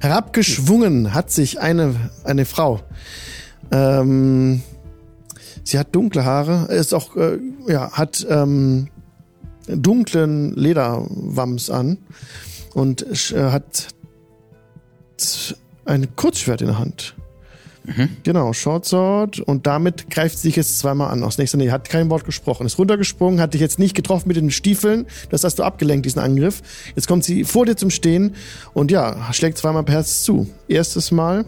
Herabgeschwungen 0.00 1.14
hat 1.14 1.30
sich 1.30 1.60
eine, 1.60 1.94
eine 2.24 2.46
Frau. 2.46 2.80
Ähm, 3.70 4.62
sie 5.62 5.78
hat 5.78 5.94
dunkle 5.94 6.24
Haare, 6.24 6.72
ist 6.72 6.94
auch, 6.94 7.16
äh, 7.16 7.38
ja, 7.68 7.92
hat 7.92 8.26
ähm, 8.28 8.88
dunklen 9.68 10.54
Lederwams 10.56 11.70
an 11.70 11.98
und 12.74 13.02
äh, 13.32 13.50
hat 13.50 13.88
ein 15.84 16.14
Kurzschwert 16.16 16.60
in 16.60 16.68
der 16.68 16.78
Hand. 16.78 17.14
Genau, 18.22 18.52
Short 18.52 18.84
Sword 18.84 19.40
und 19.40 19.66
damit 19.66 20.10
greift 20.10 20.38
sie 20.38 20.48
dich 20.48 20.56
jetzt 20.56 20.78
zweimal 20.78 21.10
an 21.10 21.24
aus 21.24 21.38
nächster 21.38 21.56
Nähe. 21.56 21.72
Hat 21.72 21.88
kein 21.88 22.10
Wort 22.10 22.24
gesprochen, 22.24 22.66
ist 22.66 22.78
runtergesprungen, 22.78 23.40
hat 23.40 23.54
dich 23.54 23.60
jetzt 23.60 23.78
nicht 23.78 23.96
getroffen 23.96 24.28
mit 24.28 24.36
den 24.36 24.50
Stiefeln, 24.50 25.06
das 25.30 25.44
hast 25.44 25.58
du 25.58 25.62
abgelenkt, 25.62 26.06
diesen 26.06 26.20
Angriff. 26.20 26.62
Jetzt 26.94 27.08
kommt 27.08 27.24
sie 27.24 27.44
vor 27.44 27.66
dir 27.66 27.76
zum 27.76 27.90
Stehen 27.90 28.34
und 28.74 28.90
ja, 28.90 29.32
schlägt 29.32 29.58
zweimal 29.58 29.82
per 29.82 29.94
Herz 29.96 30.22
zu. 30.22 30.48
Erstes 30.68 31.10
Mal 31.10 31.46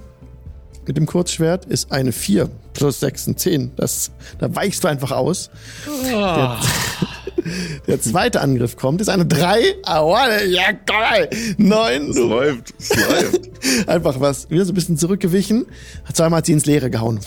mit 0.86 0.96
dem 0.96 1.06
Kurzschwert 1.06 1.64
ist 1.66 1.92
eine 1.92 2.12
4 2.12 2.50
plus 2.74 3.00
6 3.00 3.28
und 3.28 3.38
10. 3.38 3.72
Das, 3.76 4.10
da 4.38 4.54
weichst 4.54 4.82
du 4.84 4.88
einfach 4.88 5.12
aus. 5.12 5.50
Der, 6.06 6.58
der 7.86 8.00
zweite 8.00 8.40
Angriff 8.40 8.76
kommt, 8.76 9.00
ist 9.00 9.08
eine 9.08 9.26
3. 9.26 9.60
Aua, 9.84 10.40
ja 10.42 10.72
geil. 10.86 11.28
9. 11.58 12.10
Es 12.10 12.16
läuft, 12.18 12.74
es 12.78 12.90
läuft. 12.96 13.88
Einfach 13.88 14.18
was. 14.20 14.50
Wieder 14.50 14.64
so 14.64 14.72
ein 14.72 14.74
bisschen 14.74 14.96
zurückgewichen. 14.96 15.66
Zweimal 16.12 16.38
hat 16.38 16.46
sie 16.46 16.52
ins 16.52 16.66
Leere 16.66 16.90
gehauen. 16.90 17.20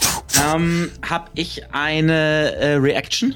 Ähm, 0.54 0.90
hab 1.08 1.30
ich 1.34 1.62
eine 1.72 2.52
äh, 2.56 2.74
Reaction? 2.74 3.34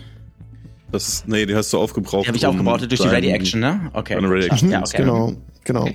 Das 0.92 1.22
nee, 1.26 1.46
die 1.46 1.54
hast 1.54 1.72
du 1.72 1.78
aufgebraucht. 1.78 2.24
Die 2.24 2.28
habe 2.28 2.36
ich 2.36 2.44
um 2.44 2.50
aufgebaut 2.50 2.80
durch 2.80 3.00
die 3.00 3.06
dein- 3.06 3.14
Ready 3.14 3.30
Action, 3.30 3.60
ne? 3.60 3.90
Okay. 3.92 4.14
Deine 4.16 4.28
Ready 4.28 4.46
Action. 4.48 4.70
Ja, 4.70 4.80
okay. 4.80 4.96
Genau, 4.98 5.32
genau. 5.64 5.88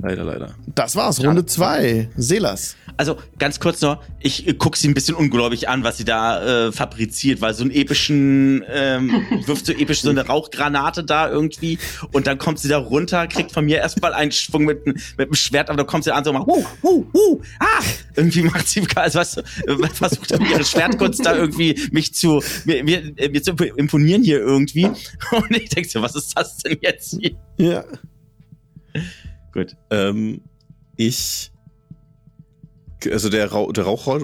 Leider, 0.00 0.24
leider. 0.24 0.54
Das 0.74 0.94
war's, 0.94 1.22
Runde 1.22 1.44
2. 1.44 2.10
Selas. 2.16 2.76
Also 2.96 3.16
ganz 3.38 3.60
kurz 3.60 3.80
noch, 3.80 4.02
ich 4.18 4.46
äh, 4.48 4.54
guck 4.54 4.76
sie 4.76 4.88
ein 4.88 4.94
bisschen 4.94 5.14
ungläubig 5.14 5.68
an, 5.68 5.84
was 5.84 5.98
sie 5.98 6.04
da 6.04 6.66
äh, 6.66 6.72
fabriziert, 6.72 7.40
weil 7.40 7.54
so 7.54 7.62
einen 7.62 7.70
epischen, 7.70 8.64
ähm, 8.68 9.24
wirft 9.46 9.66
so 9.66 9.72
episch 9.72 10.02
so 10.02 10.10
eine 10.10 10.26
Rauchgranate 10.26 11.04
da 11.04 11.30
irgendwie 11.30 11.78
und 12.12 12.26
dann 12.26 12.38
kommt 12.38 12.58
sie 12.58 12.68
da 12.68 12.78
runter, 12.78 13.28
kriegt 13.28 13.52
von 13.52 13.64
mir 13.64 13.78
erstmal 13.78 14.14
einen 14.14 14.32
Schwung 14.32 14.64
mit, 14.64 14.84
mit 14.84 15.28
dem 15.28 15.34
Schwert, 15.34 15.68
aber 15.68 15.76
dann 15.76 15.86
kommt 15.86 16.04
sie 16.04 16.12
an 16.12 16.24
so 16.24 16.32
macht, 16.32 16.48
wuh, 16.48 16.64
wuh, 16.82 17.04
wuh, 17.12 17.40
ah, 17.60 17.82
irgendwie 18.16 18.42
macht 18.42 18.66
sie, 18.66 18.84
also 18.96 19.18
weißt 19.20 19.36
du, 19.36 19.40
äh, 19.40 19.88
versucht 19.88 20.32
dann 20.32 20.44
ihre 20.44 20.64
Schwertkunst 20.64 21.24
da 21.24 21.36
irgendwie 21.36 21.80
mich 21.92 22.14
zu, 22.14 22.42
mir, 22.64 22.82
mir, 22.82 23.12
äh, 23.16 23.28
mir 23.28 23.42
zu 23.42 23.52
imponieren 23.52 24.24
hier 24.24 24.40
irgendwie 24.40 24.86
und 25.30 25.50
ich 25.50 25.68
denk 25.68 25.88
so, 25.88 26.02
was 26.02 26.16
ist 26.16 26.36
das 26.36 26.56
denn 26.58 26.78
jetzt 26.80 27.16
hier? 27.20 27.36
Ja. 27.58 27.84
Gut. 29.52 29.76
Ähm, 29.90 30.40
ich. 30.96 31.50
Also 33.12 33.28
der 33.28 33.50
Rauch, 33.52 33.72
der 33.72 33.84
Rauch, 33.84 34.18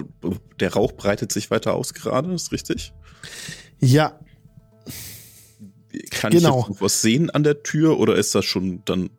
der 0.59 0.73
Rauch 0.73 0.91
breitet 0.93 1.31
sich 1.31 1.49
weiter 1.49 1.73
aus 1.75 1.93
gerade, 1.93 2.33
ist 2.33 2.51
richtig? 2.51 2.93
Ja, 3.79 4.19
Kann 6.11 6.31
Genau. 6.31 6.67
ich 6.69 6.81
was 6.81 7.01
sehen 7.01 7.29
an 7.29 7.43
der 7.43 7.63
Tür 7.63 7.99
oder 7.99 8.15
ist 8.15 8.35
das 8.35 8.43
schon 8.45 8.81
dann? 8.85 9.09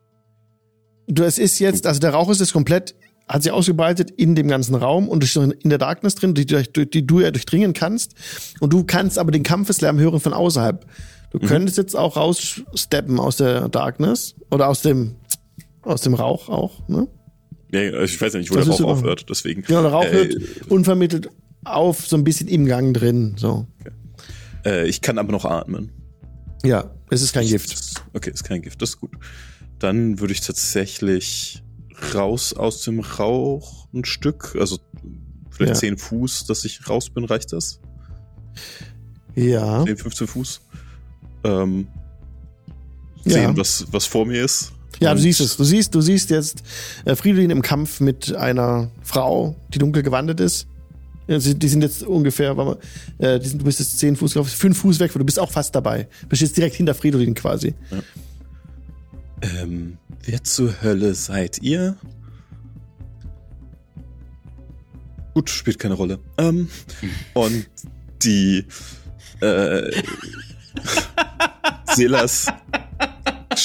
du, 1.09 1.23
es 1.25 1.39
ist 1.39 1.59
jetzt, 1.59 1.87
also 1.87 2.01
der 2.01 2.11
Rauch 2.11 2.29
ist 2.31 2.41
jetzt 2.41 2.53
komplett, 2.53 2.95
hat 3.29 3.43
sich 3.45 3.53
ausgebreitet 3.53 4.11
in 4.11 4.35
dem 4.35 4.49
ganzen 4.49 4.75
Raum 4.75 5.09
und 5.09 5.25
ist 5.25 5.37
in 5.37 5.55
der 5.65 5.79
Darkness 5.79 6.17
drin, 6.17 6.35
die, 6.35 6.45
die, 6.45 6.91
die 6.91 7.07
du 7.07 7.21
ja 7.21 7.31
durchdringen 7.31 7.73
kannst. 7.73 8.15
Und 8.61 8.73
du 8.73 8.85
kannst 8.85 9.19
aber 9.19 9.31
den 9.33 9.43
Kampfeslärm 9.43 9.99
hören 9.99 10.21
von 10.21 10.33
außerhalb. 10.35 10.85
Du 11.31 11.39
könntest 11.41 11.77
jetzt 11.79 11.97
auch 11.97 12.17
raussteppen 12.17 13.19
aus 13.19 13.37
der 13.37 13.69
Darkness 13.69 14.35
oder 14.51 14.69
aus 14.69 14.83
dem, 14.83 15.17
aus 15.87 16.01
dem 16.03 16.15
Rauch 16.15 16.49
auch, 16.49 16.87
ne? 16.89 17.09
Ja, 17.73 18.03
ich 18.03 18.21
weiß 18.21 18.33
ja 18.35 18.39
nicht, 18.39 18.51
wo 18.51 18.55
Das 18.57 18.67
der 18.67 18.75
ist 18.75 18.81
Rauch 18.81 18.91
aufhört, 18.99 19.27
deswegen. 19.29 19.63
Genau, 19.63 19.83
der 19.83 19.93
Rauch 19.93 20.05
Äh, 20.05 20.13
hört 20.13 20.37
unvermittelt 20.71 21.29
auf, 21.65 22.07
so 22.07 22.17
ein 22.17 22.25
bisschen 22.25 22.49
im 22.49 22.67
Gang 22.67 22.95
drin, 22.95 23.35
so. 23.37 23.67
Äh, 24.65 24.87
ich 24.89 25.01
kann 25.01 25.19
aber 25.19 25.33
noch 25.33 25.45
atmen. 25.45 25.91
Ja, 26.65 26.91
es 27.11 27.23
ist 27.23 27.33
kein 27.33 27.47
Gift. 27.47 28.03
Okay, 28.13 28.31
ist 28.31 28.45
kein 28.45 28.63
Gift, 28.63 28.81
das 28.83 28.91
ist 28.91 29.01
gut. 29.01 29.11
Dann 29.79 30.21
würde 30.21 30.33
ich 30.33 30.41
tatsächlich 30.41 31.63
raus 32.15 32.53
aus 32.55 32.83
dem 32.83 33.01
Rauch 33.01 33.89
ein 33.93 34.05
Stück, 34.05 34.57
also 34.59 34.79
vielleicht 35.51 35.75
Ja. 35.75 35.81
10 35.81 35.99
Fuß, 35.99 36.47
dass 36.47 36.65
ich 36.65 36.89
raus 36.89 37.11
bin, 37.11 37.25
reicht 37.25 37.53
das? 37.53 37.81
Ja. 39.35 39.85
10, 39.85 39.97
15 39.97 40.27
Fuß. 40.27 40.61
Ähm, 41.45 41.89
Ja. 43.25 43.33
sehen, 43.33 43.57
was, 43.57 43.87
was 43.91 44.07
vor 44.07 44.25
mir 44.25 44.45
ist. 44.45 44.73
Ja, 45.01 45.15
du 45.15 45.21
siehst 45.21 45.41
es. 45.41 45.57
Du 45.57 45.65
siehst, 45.65 45.95
du 45.95 46.01
siehst 46.01 46.31
jetzt 46.31 46.63
äh, 47.05 47.15
Fridolin 47.15 47.51
im 47.51 47.63
Kampf 47.63 48.01
mit 48.01 48.35
einer 48.35 48.91
Frau, 49.03 49.57
die 49.73 49.79
dunkel 49.79 50.03
gewandet 50.03 50.41
ist. 50.41 50.67
Ja, 51.29 51.39
die 51.39 51.69
sind 51.69 51.83
jetzt 51.83 52.05
ungefähr, 52.05 52.57
äh, 53.19 53.41
die 53.41 53.49
sind, 53.49 53.61
du 53.61 53.65
bist 53.65 53.81
jetzt 53.81 53.99
zehn 53.99 54.15
Fuß, 54.15 54.37
ich, 54.37 54.49
fünf 54.49 54.79
Fuß 54.79 55.01
weg, 55.01 55.13
du 55.13 55.25
bist 55.25 55.41
auch 55.41 55.51
fast 55.51 55.75
dabei. 55.75 56.07
Du 56.23 56.29
bist 56.29 56.43
jetzt 56.43 56.57
direkt 56.57 56.77
hinter 56.77 56.95
Fridolin 56.95 57.35
quasi. 57.35 57.75
Ähm, 59.43 59.99
wer 60.25 60.45
zur 60.45 60.83
Hölle 60.83 61.15
seid 61.15 61.63
ihr? 61.63 61.97
Gut, 65.35 65.51
spielt 65.51 65.79
keine 65.79 65.95
Rolle. 65.95 66.21
Ähm, 66.39 66.69
und 67.35 67.67
die 68.23 68.65
äh, 69.41 69.91
Selas 71.95 72.47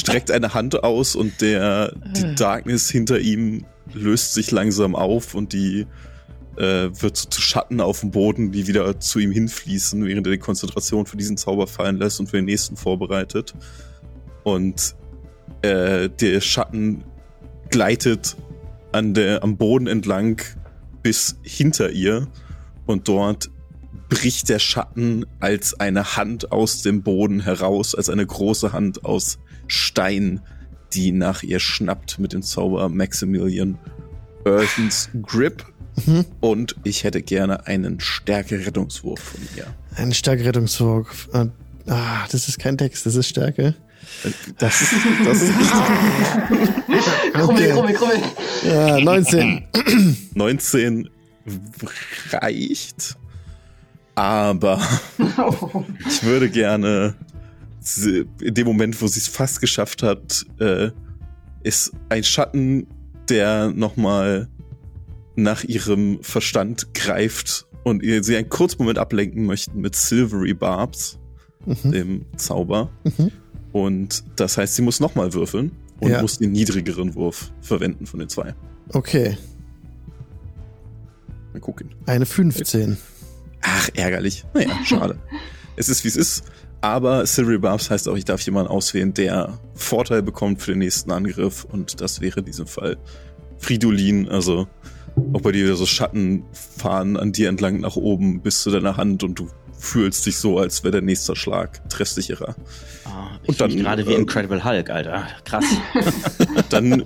streckt 0.02 0.32
eine 0.32 0.54
Hand 0.54 0.84
aus 0.84 1.16
und 1.16 1.42
der 1.42 1.94
die 2.16 2.36
Darkness 2.36 2.90
hinter 2.90 3.20
ihm 3.20 3.66
löst 3.94 4.34
sich 4.34 4.52
langsam 4.52 4.96
auf 4.96 5.36
und 5.36 5.54
die 5.54 5.86
äh, 6.58 6.90
wird 6.92 7.18
so 7.18 7.30
zu 7.30 7.42
Schatten 7.42 7.80
auf 7.80 8.02
dem 8.02 8.12
Boden, 8.12 8.52
die 8.52 8.68
wieder 8.68 9.00
zu 9.00 9.20
ihm 9.20 9.32
hinfließen, 9.32 10.04
während 10.04 10.28
er 10.28 10.32
die 10.32 10.40
Konzentration 10.40 11.06
für 11.06 11.18
diesen 11.18 11.38
Zauber 11.38 11.68
fallen 11.68 11.98
lässt 11.98 12.20
und 12.20 12.28
für 12.28 12.38
den 12.38 12.46
nächsten 12.46 12.76
vorbereitet. 12.78 13.54
Und 14.44 14.96
äh, 15.62 16.10
der 16.10 16.42
Schatten 16.42 17.04
gleitet 17.70 18.36
an 18.92 19.14
der, 19.14 19.44
am 19.44 19.58
Boden 19.58 19.88
entlang 19.88 20.42
bis 21.04 21.38
hinter 21.44 21.92
ihr 21.92 22.28
und 22.86 23.08
dort 23.08 23.52
bricht 24.10 24.50
der 24.50 24.60
Schatten 24.60 25.26
als 25.40 25.80
eine 25.80 26.18
Hand 26.18 26.52
aus 26.52 26.82
dem 26.82 27.02
Boden 27.02 27.40
heraus, 27.40 27.96
als 27.96 28.10
eine 28.10 28.26
große 28.26 28.74
Hand 28.74 29.06
aus 29.06 29.40
Stein, 29.72 30.42
die 30.94 31.12
nach 31.12 31.44
ihr 31.44 31.60
schnappt 31.60 32.20
mit 32.20 32.34
dem 32.34 32.42
Zauber 32.42 32.90
Maximilian 32.90 33.78
Earthens 34.46 35.10
Grip. 35.22 35.66
Mhm. 36.06 36.26
Und 36.40 36.76
ich 36.84 37.04
hätte 37.04 37.22
gerne 37.22 37.68
einen 37.68 38.00
Stärke-Rettungswurf 38.00 39.20
von 39.20 39.42
ihr. 39.56 39.68
Ein 39.96 40.14
Stärke-Rettungswurf. 40.14 41.30
Äh, 41.34 41.48
Ah, 41.88 42.26
das 42.32 42.48
ist 42.48 42.60
kein 42.60 42.78
Text, 42.78 43.06
das 43.06 43.16
ist 43.16 43.28
Stärke. 43.28 43.76
Das 44.58 44.82
ist, 44.82 44.94
das 45.26 45.42
ist 45.42 45.54
Krummel, 47.34 47.72
krummel, 47.72 47.94
krummel. 47.94 48.18
Ja, 48.64 49.00
19. 49.00 49.68
19 50.34 51.10
reicht. 52.32 53.18
Aber 54.16 54.82
ich 56.08 56.24
würde 56.24 56.50
gerne 56.50 57.16
sie- 57.82 58.26
in 58.42 58.54
dem 58.54 58.66
Moment, 58.68 59.02
wo 59.02 59.08
sie 59.08 59.20
es 59.20 59.28
fast 59.28 59.60
geschafft 59.62 60.04
hat, 60.04 60.46
äh, 60.60 60.92
ist 61.64 61.92
ein 62.10 62.24
Schatten, 62.24 62.88
der 63.30 63.72
nochmal 63.72 64.48
nach 65.36 65.64
ihrem 65.64 66.22
Verstand 66.24 66.94
greift 66.94 67.68
und 67.84 68.04
ihr 68.04 68.24
sie 68.24 68.36
einen 68.38 68.50
kurzen 68.50 68.78
Moment 68.80 68.98
ablenken 69.00 69.46
möchten 69.46 69.80
mit 69.82 69.96
Silvery 69.96 70.54
Barbs, 70.54 71.18
Mhm. 71.66 71.92
dem 71.92 72.26
Zauber. 72.38 72.90
Mhm. 73.04 73.32
Und 73.72 74.24
das 74.36 74.58
heißt, 74.58 74.76
sie 74.76 74.82
muss 74.82 75.00
nochmal 75.00 75.34
würfeln 75.34 75.72
und 76.00 76.12
Ja. 76.12 76.22
muss 76.22 76.38
den 76.40 76.52
niedrigeren 76.52 77.16
Wurf 77.16 77.52
verwenden 77.62 78.06
von 78.06 78.20
den 78.20 78.28
zwei. 78.30 78.54
Okay, 78.90 79.38
Mal 81.54 81.60
gucken. 81.60 81.90
eine 82.06 82.26
15. 82.26 82.98
Ach, 83.62 83.90
ärgerlich. 83.94 84.44
Naja, 84.54 84.76
schade. 84.86 85.18
es 85.76 85.90
ist, 85.90 86.04
wie 86.04 86.08
es 86.10 86.16
ist. 86.16 86.44
Aber 86.82 87.26
Silvery 87.28 87.60
Barbs 87.60 87.90
heißt 87.90 88.10
auch, 88.10 88.18
ich 88.18 88.26
darf 88.26 88.42
jemanden 88.42 88.72
auswählen, 88.72 89.14
der 89.14 89.60
Vorteil 89.76 90.24
bekommt 90.24 90.62
für 90.62 90.72
den 90.72 90.80
nächsten 90.80 91.12
Angriff. 91.12 91.64
Und 91.64 92.02
das 92.02 92.22
wäre 92.22 92.40
in 92.40 92.46
diesem 92.46 92.66
Fall 92.66 92.98
Fridolin. 93.60 94.28
Also 94.30 94.68
auch 95.34 95.42
bei 95.42 95.52
dir 95.52 95.66
wieder 95.66 95.76
so 95.76 95.86
Schatten 95.86 96.44
fahren 96.52 97.18
an 97.18 97.32
dir 97.32 97.50
entlang 97.50 97.80
nach 97.80 97.96
oben 97.96 98.42
bis 98.42 98.64
zu 98.64 98.72
deiner 98.72 98.98
Hand 98.98 99.24
und 99.24 99.38
du 99.38 99.48
fühlst 99.78 100.26
dich 100.26 100.38
so, 100.38 100.60
als 100.60 100.84
wäre 100.84 100.92
der 100.92 101.02
nächste 101.02 101.36
Schlag 101.36 101.88
treffsicherer. 101.90 102.56
Ah, 103.06 103.38
ich 103.44 103.50
Und 103.50 103.62
dann, 103.62 103.78
gerade 103.78 104.08
wie 104.08 104.14
äh, 104.14 104.18
Incredible 104.18 104.64
Hulk, 104.64 104.90
Alter. 104.90 105.28
Krass. 105.44 105.66
Dann 106.70 107.04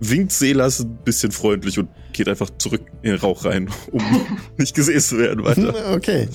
winkt 0.00 0.32
Selas 0.32 0.80
ein 0.80 0.98
bisschen 1.04 1.30
freundlich 1.30 1.78
und 1.78 1.88
geht 2.12 2.28
einfach 2.28 2.50
zurück 2.58 2.82
in 3.02 3.12
den 3.12 3.20
Rauch 3.20 3.44
rein, 3.44 3.70
um 3.92 4.02
nicht 4.58 4.74
gesehen 4.74 5.00
zu 5.00 5.18
werden 5.18 5.44
weiter. 5.44 5.94
Okay. 5.94 6.28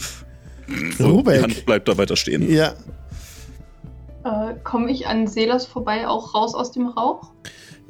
Und 0.70 1.00
die 1.00 1.04
Rubek. 1.04 1.42
Hand 1.44 1.66
bleibt 1.66 1.88
da 1.88 1.98
weiter 1.98 2.16
stehen. 2.16 2.52
Ja, 2.52 2.74
Äh, 4.24 4.56
Komme 4.64 4.92
ich 4.92 5.08
an 5.08 5.28
Selas 5.28 5.66
vorbei 5.66 6.08
auch 6.08 6.34
raus 6.36 6.54
aus 6.54 6.72
dem 6.72 6.88
Rauch? 6.88 7.32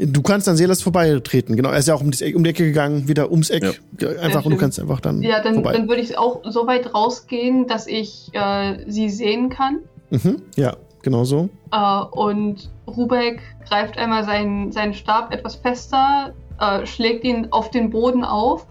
du 0.01 0.21
kannst 0.21 0.47
an 0.47 0.55
Selas 0.55 0.81
vorbeitreten. 0.81 1.57
Genau, 1.57 1.71
er 1.71 1.79
ist 1.79 1.87
ja 1.89 1.93
auch 1.95 1.99
um 2.01 2.11
die, 2.11 2.33
um 2.33 2.43
die 2.45 2.51
Ecke 2.51 2.63
gegangen, 2.63 3.09
wieder 3.09 3.31
ums 3.31 3.49
Eck. 3.49 3.81
Einfach 4.21 4.45
und 4.45 4.51
du 4.51 4.57
kannst 4.57 4.79
einfach 4.79 5.01
dann 5.01 5.21
Ja, 5.21 5.41
dann, 5.43 5.55
vorbei. 5.55 5.73
dann 5.73 5.89
würde 5.89 6.01
ich 6.01 6.17
auch 6.17 6.39
so 6.45 6.67
weit 6.67 6.93
rausgehen, 6.93 7.67
dass 7.67 7.85
ich 7.87 8.29
äh, 8.33 8.77
sie 8.87 9.09
sehen 9.09 9.49
kann. 9.49 9.79
mhm. 10.09 10.41
Ja, 10.55 10.77
genau 11.01 11.25
so. 11.25 11.49
Äh, 11.73 12.01
und 12.11 12.69
Rubek 12.87 13.41
greift 13.67 13.97
einmal 13.97 14.23
seinen, 14.23 14.71
seinen 14.71 14.93
Stab 14.93 15.33
etwas 15.33 15.55
fester, 15.55 16.33
äh, 16.61 16.85
schlägt 16.85 17.25
ihn 17.25 17.47
auf 17.51 17.69
den 17.71 17.89
Boden 17.89 18.23
auf 18.23 18.67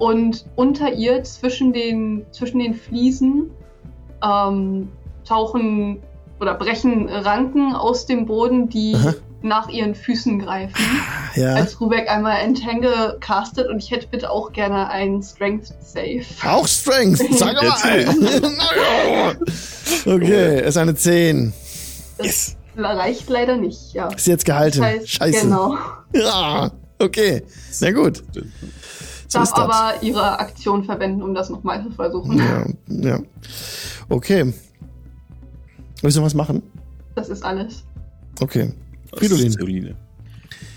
und 0.00 0.46
unter 0.56 0.92
ihr 0.94 1.22
zwischen 1.22 1.72
den, 1.72 2.24
zwischen 2.32 2.58
den 2.58 2.74
Fliesen 2.74 3.50
ähm, 4.24 4.88
tauchen 5.28 6.02
oder 6.40 6.54
brechen 6.54 7.08
Ranken 7.08 7.74
aus 7.76 8.06
dem 8.06 8.24
Boden, 8.24 8.70
die 8.70 8.94
Aha. 8.94 9.14
nach 9.42 9.68
ihren 9.68 9.94
Füßen 9.94 10.38
greifen. 10.38 10.74
Ja. 11.36 11.54
Als 11.54 11.78
Rubek 11.80 12.10
einmal 12.10 12.40
Entangle 12.40 13.18
castet 13.20 13.68
und 13.68 13.78
ich 13.78 13.90
hätte 13.90 14.06
bitte 14.08 14.30
auch 14.30 14.52
gerne 14.52 14.88
einen 14.88 15.22
Strength 15.22 15.74
Save. 15.80 16.24
Auch 16.44 16.66
Strength, 16.66 17.18
sag 17.38 17.54
mal. 17.62 19.36
okay, 20.16 20.66
ist 20.66 20.78
eine 20.78 20.94
10. 20.94 21.52
Das 22.16 22.26
Yes. 22.26 22.56
reicht 22.76 23.28
leider 23.28 23.58
nicht, 23.58 23.92
ja. 23.92 24.08
Ist 24.08 24.26
jetzt 24.26 24.46
gehalten. 24.46 24.80
Das 24.80 24.88
heißt, 24.88 25.10
Scheiße. 25.10 25.40
Genau. 25.42 25.76
Ja, 26.14 26.72
okay. 26.98 27.42
Na 27.80 27.92
gut. 27.92 28.22
So 29.32 29.38
Darf 29.38 29.48
ist 29.48 29.56
das. 29.56 29.60
aber 29.64 30.02
ihre 30.02 30.38
Aktion 30.40 30.82
verwenden, 30.84 31.22
um 31.22 31.34
das 31.34 31.50
nochmal 31.50 31.82
zu 31.84 31.90
versuchen. 31.92 32.36
Ja, 32.38 32.66
ja. 32.88 33.20
Okay. 34.08 34.52
Willst 36.02 36.16
du 36.16 36.20
noch 36.20 36.26
was 36.26 36.34
machen? 36.34 36.62
Das 37.14 37.28
ist 37.28 37.44
alles. 37.44 37.84
Okay. 38.40 38.72
Fridolin. 39.14 39.94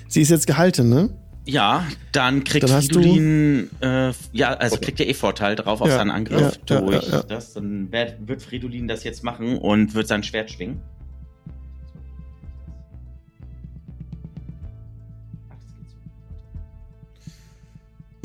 Sie 0.07 0.21
ist 0.21 0.29
jetzt 0.29 0.45
gehalten, 0.45 0.89
ne? 0.89 1.09
Ja, 1.45 1.85
dann 2.11 2.43
kriegt 2.43 2.63
Dann 2.63 2.71
hast 2.73 2.89
du- 2.93 3.01
Fridolin, 3.01 3.69
äh, 3.81 4.11
ja, 4.31 4.49
also 4.53 4.77
kriegt 4.77 4.99
er 4.99 5.09
eh 5.09 5.13
Vorteil 5.13 5.55
drauf 5.55 5.81
auf 5.81 5.87
Ja, 5.89 5.97
seinen 5.97 6.11
Angriff 6.11 6.59
ja, 6.69 6.79
durch 6.79 7.05
ja, 7.07 7.11
ja. 7.17 7.23
das. 7.23 7.53
Dann 7.53 7.91
wird, 7.91 8.27
wird 8.27 8.41
Fridolin 8.43 8.87
das 8.87 9.03
jetzt 9.03 9.23
machen 9.23 9.57
und 9.57 9.93
wird 9.95 10.07
sein 10.07 10.23
Schwert 10.23 10.51
schwingen. 10.51 10.79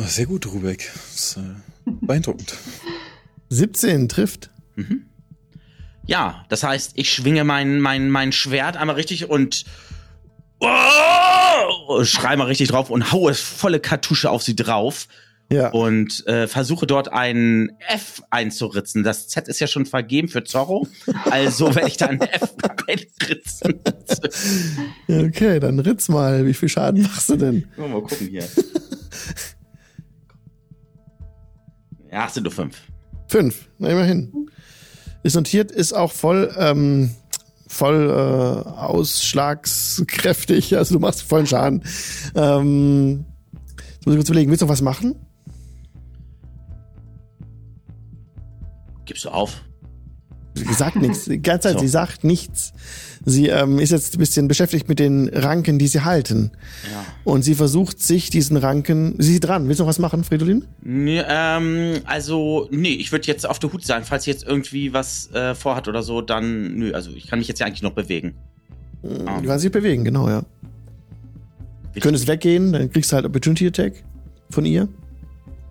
Sehr 0.09 0.26
gut, 0.26 0.46
Rubek. 0.46 0.90
Das 0.94 1.14
ist 1.14 1.36
äh, 1.36 1.90
beeindruckend. 2.00 2.54
17 3.50 4.09
trifft. 4.09 4.50
Mhm. 4.76 5.06
Ja, 6.06 6.44
das 6.48 6.62
heißt, 6.62 6.92
ich 6.94 7.12
schwinge 7.12 7.44
mein, 7.44 7.80
mein, 7.80 8.09
mein 8.11 8.32
Schwert 8.32 8.76
einmal 8.78 8.96
richtig 8.96 9.28
und 9.28 9.64
oh, 10.61 12.04
schrei 12.04 12.36
mal 12.36 12.46
richtig 12.46 12.68
drauf 12.68 12.88
und 12.90 13.12
haue 13.12 13.34
volle 13.34 13.80
Kartusche 13.80 14.30
auf 14.30 14.42
sie 14.42 14.56
drauf 14.56 15.06
Ja. 15.52 15.68
und 15.68 16.26
äh, 16.26 16.48
versuche 16.48 16.86
dort 16.86 17.12
ein 17.12 17.70
F 17.88 18.22
einzuritzen. 18.30 19.02
Das 19.04 19.28
Z 19.28 19.48
ist 19.48 19.61
ja 19.61 19.66
schon 19.66 19.84
vergeben 19.84 20.28
für 20.28 20.44
Zorro, 20.44 20.88
also 21.30 21.74
werde 21.74 21.88
ich 21.88 21.98
da 21.98 22.06
ein 22.06 22.20
F 22.20 22.54
einritzen. 22.86 23.80
Okay, 25.09 25.61
dann 25.61 25.78
ritz 25.78 26.09
mal. 26.09 26.46
Wie 26.46 26.54
viel 26.54 26.68
Schaden 26.68 27.02
machst 27.02 27.28
du 27.28 27.36
denn? 27.36 27.68
Mal 27.76 28.00
gucken 28.02 28.28
hier. 28.28 28.44
Ja, 32.11 32.26
es 32.26 32.34
sind 32.34 32.42
nur 32.44 32.52
fünf. 32.52 32.76
Fünf. 33.28 33.68
Na, 33.78 33.90
immerhin. 33.90 34.50
Ist 35.22 35.36
notiert, 35.36 35.70
ist 35.70 35.92
auch 35.92 36.11
voll, 36.12 36.52
ähm, 36.59 37.11
voll 37.66 38.09
äh, 38.09 38.68
ausschlagskräftig. 38.68 40.74
Also 40.76 40.94
du 40.94 41.00
machst 41.00 41.22
vollen 41.22 41.46
Schaden. 41.46 41.84
Ähm, 42.34 43.26
jetzt 43.76 44.06
muss 44.06 44.14
ich 44.14 44.18
kurz 44.18 44.30
überlegen, 44.30 44.50
willst 44.50 44.62
du 44.62 44.66
noch 44.66 44.72
was 44.72 44.82
machen? 44.82 45.14
Gibst 49.04 49.24
du 49.24 49.30
auf? 49.30 49.62
Sie 50.66 50.74
sagt 50.74 50.96
nichts. 50.96 51.24
Die 51.24 51.40
ganze 51.40 51.68
Zeit, 51.68 51.74
So. 51.74 51.80
sie 51.80 51.88
sagt 51.88 52.24
nichts. 52.24 52.72
Sie 53.24 53.48
ähm, 53.48 53.78
ist 53.78 53.90
jetzt 53.90 54.14
ein 54.14 54.18
bisschen 54.18 54.48
beschäftigt 54.48 54.88
mit 54.88 54.98
den 54.98 55.28
Ranken, 55.28 55.78
die 55.78 55.86
sie 55.88 56.02
halten. 56.02 56.52
Ja. 56.90 57.04
Und 57.24 57.42
sie 57.42 57.54
versucht 57.54 58.00
sich 58.00 58.30
diesen 58.30 58.56
Ranken. 58.56 59.14
Sie 59.18 59.34
ist 59.34 59.40
dran. 59.40 59.66
Willst 59.68 59.80
du 59.80 59.84
noch 59.84 59.88
was 59.88 59.98
machen, 59.98 60.24
Fridolin? 60.24 60.64
Nee, 60.82 61.22
ähm, 61.26 62.00
also, 62.04 62.68
nee, 62.70 62.92
ich 62.92 63.12
würde 63.12 63.26
jetzt 63.26 63.46
auf 63.48 63.59
der 63.59 63.72
Hut 63.72 63.84
sein. 63.84 64.04
Falls 64.04 64.24
sie 64.24 64.30
jetzt 64.30 64.46
irgendwie 64.46 64.92
was 64.92 65.30
äh, 65.32 65.54
vorhat 65.54 65.88
oder 65.88 66.02
so, 66.02 66.22
dann, 66.22 66.74
nö, 66.74 66.92
also 66.92 67.11
ich 67.11 67.26
kann 67.26 67.38
mich 67.38 67.48
jetzt 67.48 67.59
ja 67.59 67.66
eigentlich 67.66 67.82
noch 67.82 67.92
bewegen. 67.92 68.34
Ah. 69.26 69.40
Du 69.40 69.48
kannst 69.48 69.64
dich 69.64 69.72
bewegen, 69.72 70.04
genau, 70.04 70.28
ja. 70.28 70.42
Du 71.94 72.00
könntest 72.00 72.28
weggehen, 72.28 72.72
dann 72.72 72.90
kriegst 72.90 73.11
du 73.12 73.16
halt 73.16 73.26
Opportunity 73.26 73.66
Attack 73.66 74.04
von 74.50 74.64
ihr. 74.64 74.88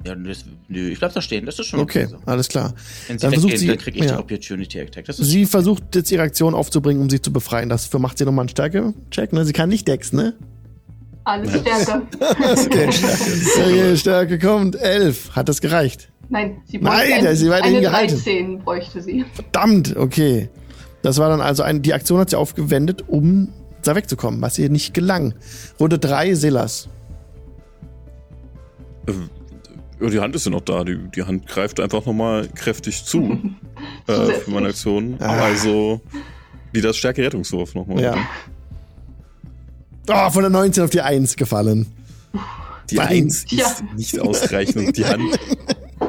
Ja, 0.08 0.16
nö, 0.16 0.30
das, 0.30 0.46
nö, 0.68 0.90
ich 0.90 1.00
bleib 1.00 1.14
da 1.14 1.22
stehen, 1.22 1.46
das 1.46 1.60
ist 1.60 1.66
schon 1.68 1.80
Okay, 1.82 2.08
so. 2.08 2.18
alles 2.26 2.48
klar. 2.48 2.74
Wenn 3.08 3.18
sie 3.20 3.24
Dann 3.24 3.34
versucht 3.34 3.58
sie- 3.58 3.68
dann 3.68 3.78
krieg 3.78 3.96
ich 3.96 4.04
ja. 4.04 4.14
die 4.14 4.18
Opportunity 4.20 4.80
Attack. 4.80 5.06
Das 5.06 5.20
ist 5.20 5.28
Sie 5.28 5.46
versucht 5.46 5.96
jetzt 5.96 6.12
ihre 6.12 6.22
Aktion 6.24 6.54
aufzubringen, 6.56 7.02
um 7.02 7.10
sich 7.10 7.22
zu 7.22 7.32
befreien. 7.34 7.70
Dafür 7.70 8.00
macht 8.00 8.18
sie 8.18 8.26
nochmal 8.26 8.44
einen 8.44 8.50
Stärke-Check. 8.50 9.34
Ne? 9.34 9.46
Sie 9.46 9.54
kann 9.54 9.70
nicht 9.70 9.88
Dex, 9.88 10.14
ne? 10.14 10.34
Alles 11.26 11.52
Stärke. 11.60 12.04
Okay. 12.66 12.90
okay, 13.58 13.98
Stärke 13.98 14.40
kommt. 14.40 14.76
Elf. 14.82 15.36
Hat 15.36 15.50
das 15.50 15.60
gereicht? 15.60 16.10
Nein, 16.30 16.62
sie 16.66 16.78
Nein, 16.78 17.26
ist 17.26 17.40
sie 17.40 17.50
weiterhin 17.50 17.78
eine 17.78 17.86
gehalten. 17.88 18.14
13 18.16 18.60
bräuchte 18.60 19.02
sie. 19.02 19.26
Verdammt, 19.34 19.96
okay. 19.98 20.50
Das 21.02 21.18
war 21.20 21.30
dann 21.30 21.42
also 21.42 21.64
ein, 21.64 21.82
die 21.82 21.94
Aktion 21.94 22.20
hat 22.20 22.30
sie 22.30 22.38
aufgewendet, 22.38 23.04
um 23.08 23.50
da 23.84 23.96
wegzukommen, 23.96 24.42
was 24.42 24.58
ihr 24.58 24.70
nicht 24.70 24.94
gelang. 24.94 25.34
Runde 25.80 26.00
drei, 26.00 26.34
Silas. 26.34 26.90
Ja, 30.00 30.10
die 30.10 30.20
Hand 30.20 30.36
ist 30.36 30.46
ja 30.46 30.52
noch 30.52 30.62
da. 30.62 30.84
Die, 30.84 30.98
die 31.16 31.24
Hand 31.24 31.48
greift 31.48 31.80
einfach 31.80 32.06
nochmal 32.06 32.48
kräftig 32.50 33.04
zu 33.06 33.40
äh, 34.08 34.14
für 34.32 34.52
meine 34.52 34.68
Aktion. 34.70 35.16
Ah. 35.20 35.44
Also 35.46 36.02
wie 36.72 36.82
das 36.82 36.98
Stärke-Rettungswurf 36.98 37.74
nochmal. 37.76 38.02
Ja. 38.04 38.16
Oh, 40.10 40.30
von 40.30 40.42
der 40.42 40.50
19 40.52 40.84
auf 40.84 40.90
die 40.90 41.02
1 41.02 41.36
gefallen. 41.36 41.88
Die 42.90 42.96
Nein. 42.96 43.08
Eins 43.08 43.44
ist 43.44 43.52
Ja. 43.52 43.76
nicht 43.96 44.20
ausreichend. 44.20 44.96
Die 44.98 45.04
Hand 45.06 45.38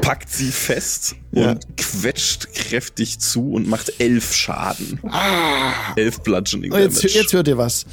packt 0.01 0.31
sie 0.31 0.53
fest 0.53 1.17
Ja. 1.33 1.53
und 1.53 1.77
quetscht 1.77 2.53
kräftig 2.55 3.19
zu 3.19 3.53
und 3.53 3.67
macht 3.69 4.01
elf 4.01 4.35
Schaden. 4.35 5.01
Ah. 5.11 5.73
Elf 5.97 6.21
Bludgeoning 6.21 6.73
Oh, 6.73 6.77
jetzt, 6.77 6.99
Damage. 7.03 7.19
jetzt 7.19 7.33
hört 7.33 7.49
ihr 7.49 7.59
was. 7.59 7.87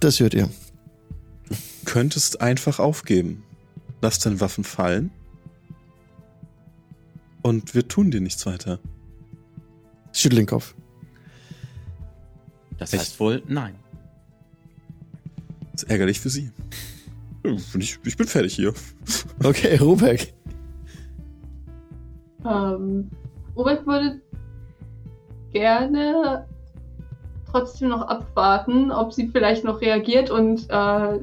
Das 0.00 0.20
hört 0.20 0.34
ihr. 0.34 0.48
könntest 1.84 2.40
einfach 2.40 2.78
aufgeben. 2.78 3.42
Lass 4.02 4.18
deine 4.18 4.40
Waffen 4.40 4.64
fallen. 4.64 5.10
Und 7.40 7.74
wir 7.74 7.86
tun 7.88 8.10
dir 8.10 8.20
nichts 8.20 8.44
weiter. 8.46 8.78
Schüttel 10.12 10.36
den 10.36 10.46
Kopf. 10.46 10.74
Das 12.78 12.92
heißt 12.92 13.18
wohl 13.20 13.42
nein. 13.46 13.76
Das 15.72 15.84
ist 15.84 15.90
ärgerlich 15.90 16.20
für 16.20 16.30
sie. 16.30 16.50
Ich, 17.78 17.98
ich 18.04 18.16
bin 18.16 18.26
fertig 18.26 18.54
hier. 18.54 18.74
Okay, 19.42 19.76
Rubeck. 19.76 20.34
Ähm, 22.44 23.10
Robert 23.56 23.86
würde 23.86 24.20
gerne 25.52 26.46
trotzdem 27.50 27.88
noch 27.88 28.02
abwarten, 28.02 28.90
ob 28.90 29.12
sie 29.12 29.28
vielleicht 29.28 29.64
noch 29.64 29.80
reagiert 29.80 30.30
und 30.30 30.68
äh, 30.70 31.20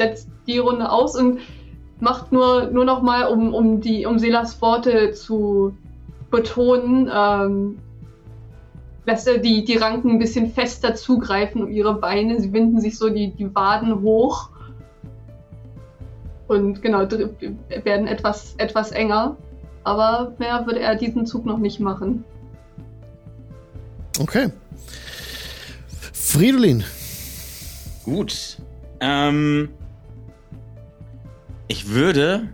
setzt 0.00 0.28
die 0.46 0.56
Runde 0.56 0.90
aus 0.90 1.14
und 1.14 1.40
macht 1.98 2.32
nur, 2.32 2.70
nur 2.70 2.86
noch 2.86 3.02
mal, 3.02 3.24
um, 3.26 3.52
um, 3.52 3.82
die, 3.82 4.06
um 4.06 4.18
Selas 4.18 4.62
Worte 4.62 5.12
zu 5.12 5.76
betonen, 6.30 7.10
ähm, 7.14 7.78
lässt 9.04 9.28
er 9.28 9.38
die, 9.38 9.62
die 9.64 9.76
Ranken 9.76 10.12
ein 10.12 10.18
bisschen 10.18 10.50
fester 10.52 10.94
zugreifen 10.94 11.62
um 11.64 11.70
ihre 11.70 11.94
Beine. 11.94 12.40
Sie 12.40 12.50
winden 12.54 12.80
sich 12.80 12.96
so 12.96 13.10
die, 13.10 13.32
die 13.32 13.54
Waden 13.54 14.00
hoch 14.00 14.48
und 16.48 16.80
genau, 16.80 17.00
werden 17.84 18.06
etwas, 18.06 18.54
etwas 18.56 18.92
enger. 18.92 19.36
Aber 19.84 20.32
mehr 20.38 20.64
würde 20.66 20.80
er 20.80 20.94
diesen 20.94 21.26
Zug 21.26 21.44
noch 21.44 21.58
nicht 21.58 21.78
machen. 21.80 22.24
Okay. 24.18 24.48
Fridolin. 26.12 26.84
Gut. 28.04 28.58
Ähm, 29.00 29.70
ich 31.70 31.88
würde 31.88 32.48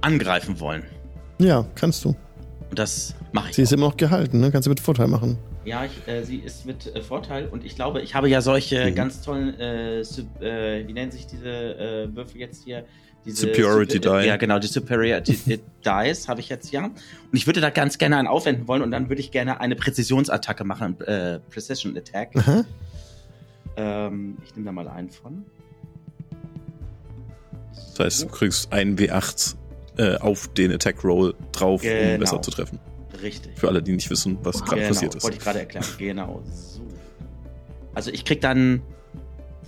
angreifen 0.00 0.60
wollen. 0.60 0.84
Ja, 1.38 1.66
kannst 1.74 2.04
du. 2.04 2.10
Und 2.70 2.78
das 2.78 3.14
mache 3.32 3.50
ich. 3.50 3.56
Sie 3.56 3.62
ist 3.62 3.72
immer 3.72 3.86
noch 3.88 3.96
gehalten, 3.96 4.38
ne? 4.40 4.50
Kannst 4.52 4.66
du 4.66 4.70
mit 4.70 4.78
Vorteil 4.80 5.08
machen. 5.08 5.38
Ja, 5.64 5.84
ich, 5.84 6.06
äh, 6.06 6.22
sie 6.22 6.36
ist 6.36 6.66
mit 6.66 6.94
äh, 6.94 7.00
Vorteil 7.02 7.48
und 7.48 7.64
ich 7.64 7.74
glaube, 7.74 8.00
ich 8.02 8.14
habe 8.14 8.28
ja 8.28 8.40
solche 8.42 8.90
Mhm. 8.90 8.94
ganz 8.94 9.22
tollen, 9.22 9.58
äh, 9.58 10.02
Sup- 10.04 10.40
äh, 10.42 10.86
wie 10.86 10.92
nennen 10.92 11.10
sich 11.10 11.26
diese 11.26 11.48
äh, 11.50 12.14
Würfel 12.14 12.40
jetzt 12.40 12.62
hier? 12.64 12.84
Diese 13.24 13.46
Superiority 13.46 13.96
Sup- 13.98 14.20
Die. 14.20 14.26
Ja, 14.28 14.36
genau, 14.36 14.58
die 14.58 14.66
Superiority 14.66 15.32
Dice 15.84 16.28
habe 16.28 16.40
ich 16.40 16.50
jetzt 16.50 16.70
ja. 16.70 16.84
Und 16.84 16.94
ich 17.32 17.46
würde 17.46 17.60
da 17.62 17.70
ganz 17.70 17.96
gerne 17.98 18.18
einen 18.18 18.28
aufwenden 18.28 18.68
wollen 18.68 18.82
und 18.82 18.90
dann 18.90 19.08
würde 19.08 19.20
ich 19.20 19.30
gerne 19.32 19.58
eine 19.60 19.74
Präzisionsattacke 19.74 20.62
machen, 20.64 21.00
äh, 21.00 21.40
Precision 21.50 21.96
Attack. 21.96 22.36
Aha. 22.36 22.64
Ähm, 23.76 24.36
ich 24.44 24.54
nehme 24.54 24.66
da 24.66 24.72
mal 24.72 24.86
einen 24.86 25.10
von. 25.10 25.44
Das 27.96 28.06
heißt, 28.06 28.22
du 28.24 28.26
kriegst 28.28 28.72
einen 28.72 28.96
W8 28.96 29.54
äh, 29.98 30.16
auf 30.16 30.48
den 30.48 30.72
Attack 30.72 31.04
Roll 31.04 31.34
drauf, 31.52 31.82
Genau. 31.82 32.14
um 32.14 32.20
besser 32.20 32.42
zu 32.42 32.50
treffen. 32.50 32.78
Richtig. 33.22 33.52
Für 33.58 33.68
alle, 33.68 33.82
die 33.82 33.92
nicht 33.92 34.10
wissen, 34.10 34.38
was 34.42 34.62
gerade 34.64 34.80
genau, 34.82 34.88
passiert 34.88 35.14
ist. 35.14 35.22
Wollte 35.22 35.36
ich 35.36 35.42
gerade 35.42 35.60
erklären. 35.60 35.84
Genau. 35.98 36.42
So. 36.52 36.80
Also 37.94 38.10
ich 38.10 38.24
krieg 38.24 38.40
dann 38.40 38.82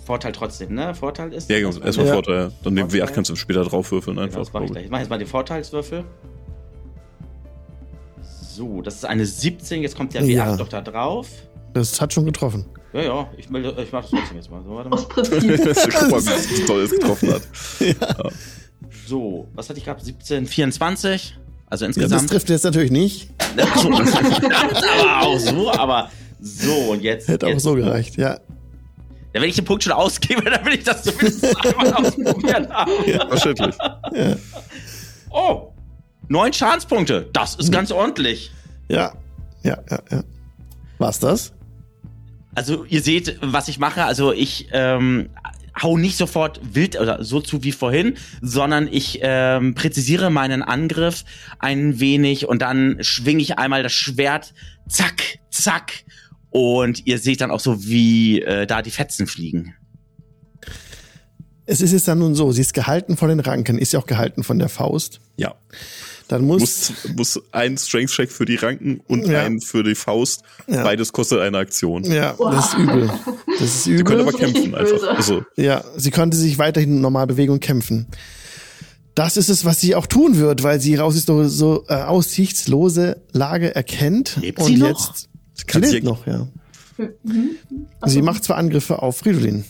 Vorteil 0.04 0.32
trotzdem, 0.32 0.74
ne? 0.74 0.94
Vorteil 0.94 1.32
ist. 1.32 1.48
Ja, 1.48 1.58
genau, 1.60 1.76
erstmal 1.78 2.06
Ja. 2.06 2.12
Vorteil. 2.14 2.52
Dann 2.64 2.74
den 2.76 2.90
Vorteil. 2.90 3.02
W8 3.08 3.12
kannst 3.12 3.30
du 3.30 3.36
später 3.36 3.64
draufwürfeln 3.64 4.16
Genau, 4.16 4.26
einfach. 4.26 4.40
das 4.40 4.52
mache 4.52 4.64
ich 4.64 4.70
gleich. 4.72 4.84
Ich 4.84 4.90
mache 4.90 5.00
jetzt 5.02 5.10
mal 5.10 5.18
den 5.18 5.28
Vorteilswürfel. 5.28 6.04
So, 8.22 8.82
das 8.82 8.94
ist 8.96 9.04
eine 9.04 9.26
17. 9.26 9.82
Jetzt 9.82 9.96
kommt 9.96 10.14
der 10.14 10.22
W8 10.22 10.26
Ja. 10.30 10.56
doch 10.56 10.68
da 10.68 10.80
drauf. 10.80 11.28
Das 11.72 12.00
hat 12.00 12.12
schon 12.12 12.24
getroffen. 12.24 12.64
Ja, 12.96 13.02
ja, 13.02 13.28
ich, 13.36 13.52
will- 13.52 13.74
ich 13.82 13.92
mache 13.92 14.02
das 14.02 14.10
trotzdem 14.10 14.36
jetzt 14.36 14.50
mal. 14.50 14.62
So, 14.64 14.70
warte 14.74 14.90
Aus 14.92 15.02
mal. 15.08 15.14
Prinzip. 15.14 15.40
Guck 15.92 16.10
mal, 16.10 16.22
wie 16.24 16.64
toll 16.66 16.80
es 16.82 16.90
getroffen 16.90 17.32
hat. 17.34 17.42
so 19.06 19.48
was 19.54 19.68
hatte 19.68 19.78
ich 19.78 19.84
gehabt? 19.84 20.02
17, 20.04 20.46
24. 20.46 21.36
Also 21.68 21.84
Ja, 21.84 21.88
das 21.90 21.96
insgesamt. 21.96 22.30
trifft 22.30 22.48
jetzt 22.50 22.64
natürlich 22.64 22.90
nicht. 22.90 23.30
So, 23.76 23.90
aber 23.90 25.20
auch 25.26 25.38
so, 25.38 25.70
aber 25.70 26.10
so 26.40 26.72
und 26.90 27.02
jetzt. 27.02 27.26
Hätte 27.28 27.46
auch 27.46 27.50
jetzt, 27.50 27.62
so 27.62 27.74
gereicht, 27.74 28.16
ja. 28.16 28.34
Ja, 29.34 29.40
wenn 29.42 29.48
ich 29.48 29.56
den 29.56 29.64
Punkt 29.64 29.82
schon 29.82 29.92
ausgebe, 29.92 30.42
dann 30.50 30.64
will 30.64 30.74
ich 30.74 30.84
das 30.84 31.02
zumindest 31.02 31.44
einmal 31.66 31.92
ausprobiert 31.94 32.68
haben. 32.70 32.90
Wahrscheinlich. 33.30 33.74
Ja. 34.14 34.36
Oh, 35.30 35.72
neun 36.28 36.52
Schadenspunkte. 36.52 37.28
Das 37.32 37.54
ist 37.56 37.70
ganz 37.72 37.90
ordentlich. 37.90 38.50
Ja. 38.88 39.12
Ja, 39.62 39.78
ja, 39.90 39.98
ja. 40.10 40.22
War's 40.98 41.18
das? 41.18 41.52
Also 42.56 42.86
ihr 42.86 43.02
seht, 43.02 43.36
was 43.42 43.68
ich 43.68 43.78
mache. 43.78 44.04
Also 44.04 44.32
ich 44.32 44.68
ähm, 44.72 45.28
hau 45.80 45.98
nicht 45.98 46.16
sofort 46.16 46.58
wild 46.74 46.98
oder 46.98 47.22
so 47.22 47.40
zu 47.40 47.62
wie 47.62 47.72
vorhin, 47.72 48.14
sondern 48.40 48.88
ich 48.90 49.18
ähm, 49.20 49.74
präzisiere 49.74 50.30
meinen 50.30 50.62
Angriff 50.62 51.24
ein 51.58 52.00
wenig 52.00 52.48
und 52.48 52.62
dann 52.62 52.96
schwinge 53.02 53.42
ich 53.42 53.58
einmal 53.58 53.82
das 53.82 53.92
Schwert, 53.92 54.54
zack, 54.88 55.38
zack. 55.50 56.04
Und 56.48 57.06
ihr 57.06 57.18
seht 57.18 57.42
dann 57.42 57.50
auch 57.50 57.60
so, 57.60 57.84
wie 57.84 58.40
äh, 58.40 58.66
da 58.66 58.80
die 58.80 58.90
Fetzen 58.90 59.26
fliegen. 59.26 59.74
Es 61.66 61.82
ist 61.82 61.92
jetzt 61.92 62.08
dann 62.08 62.20
nun 62.20 62.34
so, 62.34 62.52
sie 62.52 62.62
ist 62.62 62.72
gehalten 62.72 63.18
von 63.18 63.28
den 63.28 63.40
Ranken, 63.40 63.76
ist 63.76 63.92
ja 63.92 64.00
auch 64.00 64.06
gehalten 64.06 64.44
von 64.44 64.58
der 64.58 64.70
Faust. 64.70 65.20
Ja. 65.36 65.56
Dann 66.28 66.44
muss, 66.44 66.60
Muss, 66.60 66.92
muss 67.16 67.40
ein 67.52 67.78
Strength-Check 67.78 68.30
für 68.32 68.44
die 68.46 68.56
Ranken 68.56 69.00
und 69.06 69.26
Ja. 69.28 69.42
ein 69.42 69.60
für 69.60 69.84
die 69.84 69.94
Faust. 69.94 70.42
Ja. 70.66 70.82
Beides 70.82 71.12
kostet 71.12 71.40
eine 71.40 71.58
Aktion. 71.58 72.02
ja, 72.04 72.34
das 72.38 72.66
ist 72.72 72.78
übel. 72.78 73.10
Das 73.46 73.60
ist 73.62 73.84
Sie 73.84 73.90
können 74.02 74.20
übel. 74.20 74.20
aber 74.22 74.32
kämpfen 74.32 74.74
einfach. 74.74 75.16
Also, 75.16 75.44
Ja, 75.56 75.84
sie 75.96 76.10
konnte 76.10 76.36
sich 76.36 76.58
weiterhin 76.58 77.00
normal 77.00 77.26
bewegen 77.28 77.52
und 77.52 77.60
kämpfen. 77.60 78.06
Das 79.14 79.36
ist 79.36 79.48
es, 79.48 79.64
was 79.64 79.80
sie 79.80 79.94
auch 79.94 80.06
tun 80.06 80.36
wird, 80.38 80.62
weil 80.62 80.80
sie 80.80 80.90
ihre 80.92 81.04
aussichtslose, 81.04 81.48
so, 81.48 81.84
äh, 81.88 81.94
aussichtslose 81.94 83.22
Lage 83.32 83.74
erkennt. 83.74 84.36
Lebt 84.40 84.58
und 84.58 84.66
sie 84.66 84.76
noch? 84.76 84.88
jetzt 84.88 85.28
sie 85.54 85.64
Kann 85.64 85.82
lebt 85.82 85.92
sie- 85.92 86.00
noch, 86.02 86.26
ja. 86.26 86.48
Mhm. 87.22 87.50
Sie 88.06 88.20
macht 88.22 88.42
zwar 88.44 88.56
Angriffe 88.56 89.00
auf 89.02 89.18
Fridolin. 89.18 89.64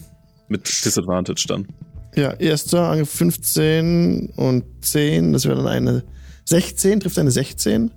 mit 0.48 0.66
Disadvantage 0.84 1.44
dann. 1.48 1.66
Ja, 2.14 2.32
erster 2.32 2.88
Angriff 2.88 3.10
15 3.10 4.30
und 4.36 4.64
10, 4.80 5.32
das 5.32 5.44
wäre 5.44 5.56
dann 5.56 5.66
eine 5.66 6.02
16, 6.46 7.00
trifft 7.00 7.18
eine 7.18 7.30
16. 7.30 7.90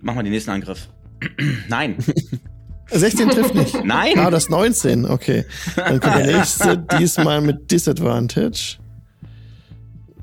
Mach 0.00 0.14
mal 0.14 0.22
den 0.22 0.32
nächsten 0.32 0.50
Angriff. 0.50 0.88
Nein, 1.68 1.96
Äh, 2.90 2.98
16 2.98 3.30
trifft 3.30 3.54
nicht. 3.54 3.74
Ah, 3.76 3.82
nein. 3.84 4.30
das 4.30 4.50
19, 4.50 5.06
okay. 5.06 5.46
Dann 5.74 6.00
kommt 6.00 6.16
der 6.16 6.36
nächste, 6.36 6.76
diesmal 7.00 7.40
mit 7.40 7.70
Disadvantage. 7.70 8.76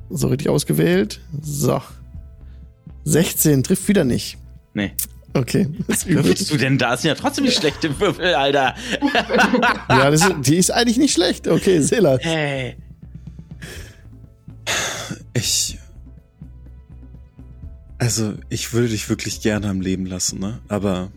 So 0.10 0.28
richtig 0.28 0.50
ausgewählt. 0.50 1.22
So. 1.42 1.82
16 3.06 3.64
trifft 3.64 3.88
wieder 3.88 4.04
nicht. 4.04 4.38
Nee. 4.76 4.94
Okay. 5.34 5.70
Ist 5.88 6.06
übel. 6.06 6.26
Würfelst 6.26 6.52
du 6.52 6.58
denn 6.58 6.78
da? 6.78 6.92
Das 6.92 7.02
sind 7.02 7.10
ja 7.10 7.16
trotzdem 7.16 7.46
die 7.46 7.52
schlechte 7.52 8.00
Würfel, 8.00 8.36
Alter. 8.36 8.76
Ja, 9.90 10.12
das 10.12 10.22
ist, 10.22 10.36
die 10.42 10.58
ist 10.58 10.70
eigentlich 10.72 10.98
nicht 10.98 11.14
schlecht. 11.14 11.48
Okay, 11.48 11.80
Sela. 11.80 12.18
Hey. 12.20 12.76
Ich. 15.34 15.80
Also, 18.02 18.34
ich 18.50 18.74
würde 18.74 18.88
dich 18.90 19.10
wirklich 19.10 19.42
gerne 19.42 19.70
am 19.70 19.80
Leben 19.80 20.08
lassen, 20.08 20.40
ne? 20.40 20.60
Aber 20.70 21.12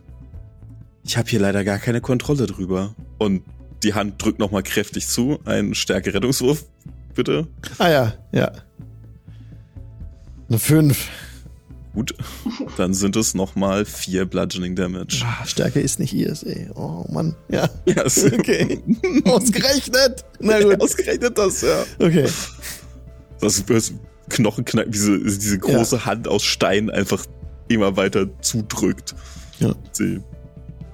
ich 1.02 1.16
habe 1.16 1.30
hier 1.30 1.40
leider 1.40 1.64
gar 1.64 1.78
keine 1.78 2.02
Kontrolle 2.02 2.46
drüber. 2.46 2.94
Und 3.16 3.42
die 3.82 3.94
Hand 3.94 4.22
drückt 4.22 4.38
nochmal 4.38 4.62
kräftig 4.62 5.06
zu. 5.08 5.38
Ein 5.46 5.74
Stärke-Rettungswurf, 5.74 6.66
bitte. 7.14 7.48
Ah 7.78 7.88
ja, 7.88 8.12
ja. 8.32 8.52
Eine 10.50 10.58
5. 10.58 11.08
Gut. 11.94 12.14
Dann 12.76 12.92
sind 12.92 13.16
es 13.16 13.32
nochmal 13.32 13.86
vier 13.86 14.26
Bludgeoning 14.26 14.76
Damage. 14.76 15.22
Ah, 15.24 15.46
Stärke 15.46 15.80
ist 15.80 15.98
nicht 15.98 16.12
ihrs, 16.12 16.42
ey. 16.42 16.68
Oh 16.74 17.06
Mann. 17.10 17.34
Ja. 17.48 17.66
Ja, 17.86 18.02
es 18.02 18.22
Okay. 18.24 18.82
Ausgerechnet. 19.24 20.22
Na 20.38 20.60
gut. 20.60 20.78
Ausgerechnet 20.82 21.38
das, 21.38 21.62
ja. 21.62 21.86
Okay. 21.98 22.28
Das 23.40 23.56
ist 23.56 23.66
Knochenknack, 24.28 24.86
wie 24.86 24.90
diese, 24.92 25.18
diese 25.18 25.58
große 25.58 26.04
Hand 26.06 26.28
aus 26.28 26.42
Stein 26.42 26.90
einfach 26.90 27.24
immer 27.68 27.96
weiter 27.96 28.26
zudrückt. 28.40 29.14
Ja. 29.58 29.74
Sie 29.92 30.20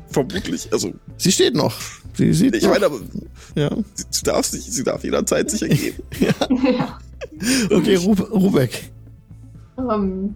vermutlich, 0.08 0.68
also, 0.72 0.92
Sie 1.16 1.32
steht 1.32 1.54
noch. 1.54 1.74
Sie 2.14 2.32
sieht 2.32 2.56
ich 2.56 2.64
noch. 2.64 2.70
meine, 2.70 2.86
aber 2.86 3.00
Ja. 3.54 3.70
sie, 3.94 4.04
sie 4.10 4.22
darf 4.24 4.44
sich, 4.46 4.62
sie 4.64 4.82
darf 4.84 5.04
jederzeit 5.04 5.50
sich 5.50 5.62
ergeben. 5.62 6.02
ja. 6.20 6.98
Okay, 7.70 7.94
Rub 7.96 8.30
Rubeck. 8.32 8.90
Ähm, 9.78 10.34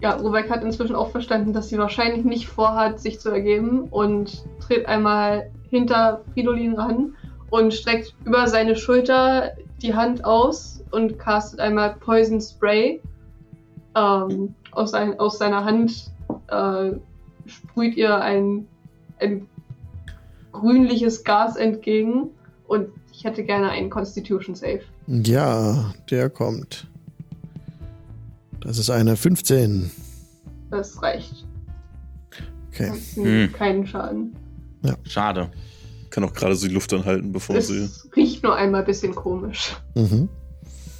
ja, 0.00 0.14
Rubek 0.16 0.50
hat 0.50 0.62
inzwischen 0.62 0.94
auch 0.94 1.10
verstanden, 1.10 1.52
dass 1.52 1.68
sie 1.70 1.78
wahrscheinlich 1.78 2.24
nicht 2.24 2.46
vorhat, 2.46 3.00
sich 3.00 3.18
zu 3.20 3.30
ergeben 3.30 3.84
und 3.90 4.44
tritt 4.60 4.86
einmal 4.86 5.50
hinter 5.70 6.22
Fridolin 6.34 6.74
ran 6.74 7.14
und 7.50 7.72
streckt 7.72 8.14
über 8.24 8.46
seine 8.48 8.76
Schulter 8.76 9.52
die 9.84 9.94
Hand 9.94 10.24
aus 10.24 10.82
und 10.90 11.18
castet 11.18 11.60
einmal 11.60 11.94
Poison 11.96 12.40
Spray. 12.40 13.00
Ähm, 13.94 14.54
aus, 14.72 14.94
ein, 14.94 15.20
aus 15.20 15.38
seiner 15.38 15.64
Hand 15.64 16.10
äh, 16.48 16.92
sprüht 17.46 17.96
ihr 17.96 18.16
ein, 18.16 18.66
ein 19.20 19.46
grünliches 20.52 21.22
Gas 21.22 21.56
entgegen 21.56 22.30
und 22.66 22.88
ich 23.12 23.24
hätte 23.24 23.44
gerne 23.44 23.70
einen 23.70 23.90
Constitution 23.90 24.54
Save. 24.54 24.80
Ja, 25.06 25.92
der 26.10 26.30
kommt. 26.30 26.88
Das 28.60 28.78
ist 28.78 28.90
eine 28.90 29.16
15. 29.16 29.90
Das 30.70 31.00
reicht. 31.02 31.46
Okay. 32.70 32.88
Das 32.88 33.16
Hm. 33.16 33.52
keinen 33.52 33.86
Schaden. 33.86 34.34
Schade. 35.04 35.50
Kann 36.10 36.24
auch 36.24 36.32
gerade 36.32 36.56
so 36.56 36.66
die 36.66 36.74
Luft 36.74 36.92
anhalten, 36.92 37.32
bevor 37.32 37.56
Es 37.56 37.68
sie. 37.68 37.88
Nur 38.44 38.56
einmal 38.56 38.80
ein 38.82 38.86
bisschen 38.86 39.14
komisch. 39.14 39.74
Mhm. 39.94 40.28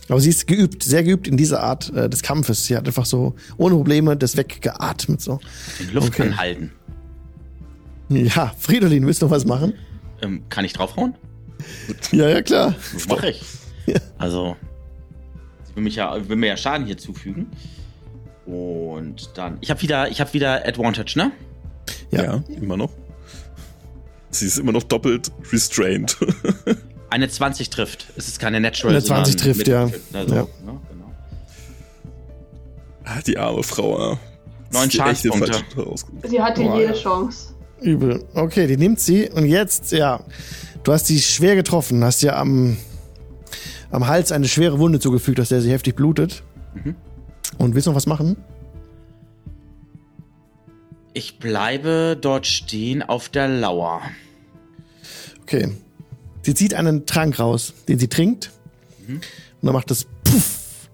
Aber 0.09 0.21
sie 0.21 0.31
ist 0.31 0.47
geübt, 0.47 0.83
sehr 0.83 1.03
geübt 1.03 1.29
in 1.29 1.37
dieser 1.37 1.63
Art 1.63 1.91
äh, 1.95 2.11
des 2.11 2.23
Kampfes. 2.23 2.65
Sie 2.65 2.77
hat 2.77 2.87
einfach 2.87 3.07
so 3.07 3.35
ohne 3.57 3.75
Probleme 3.75 4.17
das 4.17 4.37
weggeatmet. 4.37 5.21
So. 5.21 5.41
Den 5.81 5.95
Luft 5.95 6.09
Okay. 6.09 6.23
anhalten. 6.23 6.73
Ja, 8.11 8.53
Fridolin, 8.59 9.07
willst 9.07 9.23
du 9.23 9.27
noch 9.27 9.33
was 9.33 9.47
machen? 9.47 9.73
Ähm, 10.21 10.43
kann 10.49 10.65
ich 10.65 10.73
draufhauen? 10.73 11.15
Ja, 12.13 12.29
ja, 12.29 12.43
klar. 12.43 12.75
Das 12.93 13.09
mache 13.09 13.31
ich. 13.31 13.43
Ja. 13.87 13.99
Also, 14.19 14.57
ich 15.71 15.77
will, 15.77 15.83
mich 15.85 15.97
ja, 15.97 16.29
will 16.29 16.37
mir 16.37 16.49
ja 16.49 16.57
Schaden 16.59 16.85
hier 16.85 16.99
zufügen. 16.99 17.47
Und 18.45 19.31
dann. 19.39 19.57
Ich 19.63 19.71
habe 19.71 19.81
wieder, 19.81 20.11
ich 20.11 20.21
habe 20.21 20.33
wieder 20.35 20.67
Advantage, 20.67 21.15
ne? 21.17 21.33
Ja. 22.11 22.25
Ja. 22.25 22.45
immer 22.61 22.77
noch. 22.77 22.91
Sie 24.31 24.47
ist 24.47 24.59
immer 24.59 24.73
noch 24.73 24.83
doppelt 24.83 25.31
restrained. 25.53 26.17
Eine 27.15 27.29
20 27.29 27.71
trifft. 27.71 28.09
Es 28.17 28.27
ist 28.27 28.41
keine 28.41 28.59
Natural. 28.59 28.97
Eine 28.97 29.05
20 29.05 29.39
sondern 29.39 29.55
trifft, 29.55 29.69
ja. 29.69 29.83
Also, 30.12 30.35
Ja. 30.35 30.43
Ne, 30.43 30.49
genau. 30.91 31.12
Ah, 33.05 33.21
die 33.25 33.39
arme 33.39 33.62
Frau. 33.62 34.19
Neun 34.73 34.91
Schadenspunkte. 34.91 35.53
Sie 36.25 36.43
hatte 36.43 36.62
Boah, 36.62 36.77
jede 36.77 36.93
ja. 36.93 36.99
Chance. 37.01 37.55
Übel. 37.81 38.25
Okay, 38.35 38.67
die 38.67 38.77
nimmt 38.77 38.99
sie 38.99 39.31
und 39.31 39.47
jetzt, 39.47 39.93
ja. 39.93 40.25
Du 40.83 40.93
hast 40.93 41.07
sie 41.07 41.21
schwer 41.21 41.55
getroffen, 41.55 42.03
hast 42.03 42.21
ihr 42.25 42.37
am, 42.37 42.79
am 43.93 44.09
Hals 44.09 44.33
eine 44.33 44.49
schwere 44.49 44.81
Wunde 44.81 44.99
zugefügt, 44.99 45.39
aus 45.39 45.51
der 45.51 45.61
sie 45.61 45.71
heftig 45.71 45.95
blutet. 45.95 46.43
Mhm. 46.75 46.97
Und 47.59 47.77
willst 47.77 47.87
du 47.87 47.93
noch 47.93 47.97
was 47.97 48.07
machen? 48.07 48.37
Ich 51.12 51.39
bleibe 51.39 52.19
dort 52.21 52.49
stehen 52.49 53.05
auf 53.05 53.29
der 53.29 53.47
Lauer. 53.47 54.03
Okay. 55.43 55.69
Sie 56.45 56.55
zieht 56.55 56.75
einen 56.75 57.07
Trank 57.07 57.39
raus, 57.39 57.73
den 57.89 57.99
sie 57.99 58.09
trinkt. 58.09 58.51
Mhm. 59.07 59.15
Und 59.17 59.23
dann 59.63 59.73
macht 59.73 59.91
es 59.91 60.05
Puff. 60.25 60.89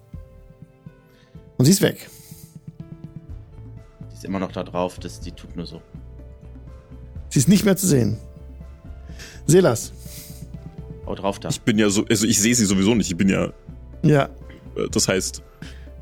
Und 1.59 1.65
sie 1.65 1.73
ist 1.73 1.83
weg. 1.83 2.09
Die 4.11 4.15
ist 4.15 4.25
immer 4.25 4.39
noch 4.39 4.53
da 4.53 4.63
drauf, 4.63 4.99
das, 4.99 5.21
die 5.21 5.33
tut 5.33 5.57
nur 5.57 5.67
so. 5.67 5.83
Sie 7.29 7.39
ist 7.39 7.49
nicht 7.49 7.65
mehr 7.65 7.77
zu 7.77 7.87
sehen. 7.87 8.17
Selas. 9.47 9.93
Hau 11.07 11.15
drauf 11.15 11.39
da. 11.41 11.49
Ich 11.49 11.61
bin 11.61 11.79
ja 11.79 11.91
so, 11.91 12.05
also 12.09 12.27
ich 12.27 12.41
sehe 12.41 12.55
sie 12.55 12.65
sowieso 12.65 12.95
nicht. 12.95 13.11
Ich 13.11 13.17
bin 13.17 13.29
ja, 13.29 13.53
Ja. 14.03 14.25
äh, 14.77 14.89
das 14.91 15.09
heißt, 15.09 15.43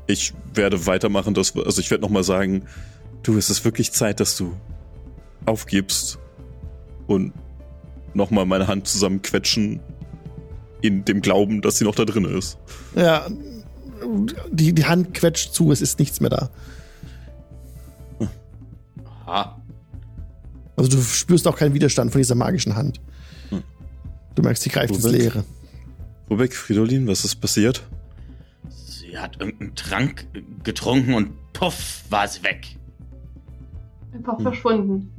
ich 0.07 0.33
werde 0.53 0.85
weitermachen. 0.85 1.33
Das, 1.33 1.55
also 1.55 1.81
ich 1.81 1.89
werde 1.91 2.03
nochmal 2.03 2.23
sagen, 2.23 2.65
du, 3.23 3.37
es 3.37 3.49
ist 3.49 3.65
wirklich 3.65 3.91
Zeit, 3.91 4.19
dass 4.19 4.37
du 4.37 4.55
aufgibst 5.45 6.19
und 7.07 7.33
nochmal 8.15 8.45
meine 8.45 8.67
Hand 8.67 8.87
zusammenquetschen 8.87 9.79
in 10.81 11.03
dem 11.05 11.21
Glauben, 11.21 11.61
dass 11.61 11.77
sie 11.77 11.83
noch 11.85 11.95
da 11.95 12.05
drin 12.05 12.25
ist. 12.25 12.57
Ja. 12.95 13.27
Die, 14.51 14.73
die 14.73 14.85
Hand 14.85 15.13
quetscht 15.13 15.53
zu, 15.53 15.71
es 15.71 15.81
ist 15.81 15.99
nichts 15.99 16.21
mehr 16.21 16.29
da. 16.29 16.49
Aha. 19.25 19.61
Also 20.75 20.89
du 20.89 21.01
spürst 21.01 21.47
auch 21.47 21.57
keinen 21.57 21.73
Widerstand 21.73 22.11
von 22.11 22.19
dieser 22.19 22.35
magischen 22.35 22.75
Hand. 22.75 23.01
Hm. 23.49 23.61
Du 24.35 24.41
merkst, 24.41 24.63
sie 24.63 24.69
greift 24.69 24.93
ins 24.93 25.03
Moment. 25.03 25.21
Leere. 25.21 25.43
Rebek, 26.29 26.55
Fridolin, 26.55 27.07
was 27.07 27.25
ist 27.25 27.35
passiert? 27.35 27.83
Sie 28.69 29.17
hat 29.17 29.37
irgendeinen 29.39 29.75
Trank 29.75 30.27
getrunken 30.63 31.13
und 31.15 31.31
puff, 31.53 32.03
war 32.09 32.27
sie 32.27 32.43
weg. 32.43 32.67
Einfach 34.13 34.37
Hm. 34.37 34.43
verschwunden. 34.43 35.11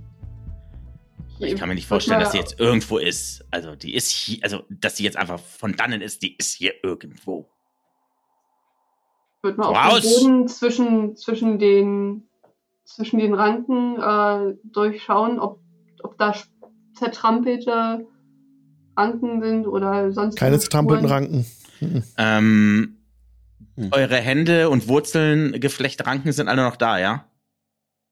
Ich 1.40 1.56
kann 1.56 1.68
mir 1.68 1.74
nicht 1.74 1.86
vorstellen, 1.86 2.20
dass 2.20 2.32
sie 2.32 2.38
jetzt 2.38 2.58
irgendwo 2.60 2.98
ist. 2.98 3.44
Also, 3.50 3.74
die 3.74 3.94
ist 3.94 4.10
hier, 4.10 4.38
also, 4.42 4.62
dass 4.68 4.96
sie 4.96 5.04
jetzt 5.04 5.16
einfach 5.16 5.40
von 5.40 5.74
dannen 5.74 6.00
ist, 6.00 6.22
die 6.22 6.36
ist 6.36 6.54
hier 6.54 6.72
irgendwo. 6.82 7.48
Würde 9.42 9.58
man 9.58 9.74
Raus! 9.74 9.92
auf 9.94 10.00
dem 10.00 10.10
Boden 10.10 10.48
zwischen, 10.48 11.16
zwischen, 11.16 11.58
den, 11.58 12.28
zwischen 12.84 13.18
den 13.18 13.34
Ranken 13.34 13.96
äh, 13.98 14.56
durchschauen, 14.64 15.40
ob, 15.40 15.60
ob 16.02 16.18
da 16.18 16.34
zertrampelte 16.94 18.06
Ranken 18.96 19.42
sind 19.42 19.66
oder 19.66 20.12
sonst 20.12 20.36
Keine 20.36 20.58
zertrampelten. 20.58 21.06
Ranken. 21.06 21.46
Mhm. 21.80 22.02
Ähm, 22.18 22.96
Hm. 23.80 23.88
eure 23.92 24.16
Hände 24.16 24.68
und 24.68 24.88
Wurzeln, 24.88 25.58
Geflechtranken 25.58 26.32
sind 26.32 26.48
alle 26.48 26.62
noch 26.62 26.76
da, 26.76 26.98
ja? 26.98 27.24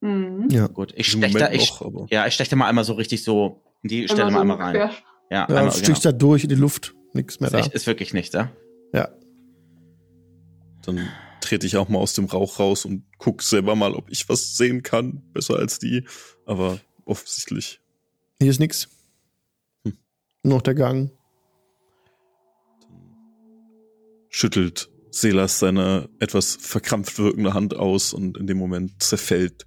Mhm. 0.01 0.49
Ja. 0.51 0.66
Gut, 0.68 0.92
ich 0.96 1.12
Im 1.14 1.20
steche 1.22 1.38
da, 1.38 1.51
ich, 1.51 1.70
noch, 1.70 1.82
aber- 1.82 2.07
ja, 2.11 2.26
ich 2.26 2.34
steche 2.34 2.51
da 2.51 2.57
mal 2.57 2.68
einmal 2.68 2.84
so 2.84 2.92
richtig 2.94 3.24
so 3.24 3.62
in 3.82 3.88
die 3.88 4.09
Stelle 4.09 4.30
mal 4.30 4.40
einmal 4.42 4.57
rein. 4.59 4.74
quer- 4.76 4.90
Ja, 5.30 5.36
Ja, 5.40 5.44
einmal, 5.46 5.66
du 5.70 5.72
stichst 5.78 6.05
da 6.05 6.12
durch 6.12 6.44
in 6.44 6.49
die 6.51 6.55
Luft. 6.55 6.94
Nichts 7.14 7.40
mehr 7.40 7.49
Ist, 7.49 7.53
da. 7.55 7.59
echt, 7.59 7.72
ist 7.74 7.86
wirklich 7.86 8.12
nichts, 8.14 8.34
ja? 8.34 8.51
Ja. 8.92 9.09
Dann 10.84 11.09
trete 11.40 11.66
ich 11.66 11.76
auch 11.76 11.88
mal 11.88 11.99
aus 11.99 12.12
dem 12.14 12.26
Rauch 12.26 12.59
raus 12.59 12.84
und 12.84 13.05
guck 13.18 13.42
selber 13.42 13.74
mal, 13.74 13.94
ob 13.94 14.11
ich 14.11 14.28
was 14.28 14.57
sehen 14.57 14.82
kann. 14.82 15.22
Besser 15.32 15.57
als 15.57 15.78
die. 15.78 16.07
Aber 16.46 16.78
offensichtlich. 17.05 17.80
Hier 18.40 18.51
ist 18.51 18.61
nichts. 18.61 18.88
Hm. 19.84 19.96
Nur 20.44 20.55
noch 20.57 20.62
der 20.62 20.74
Gang. 20.74 21.11
schüttelt 24.30 24.90
Selas 25.11 25.59
seine 25.59 26.09
etwas 26.20 26.57
verkrampft 26.61 27.18
wirkende 27.18 27.55
Hand 27.55 27.74
aus 27.74 28.12
und 28.12 28.36
in 28.36 28.46
dem 28.46 28.59
Moment 28.59 29.03
zerfällt 29.03 29.66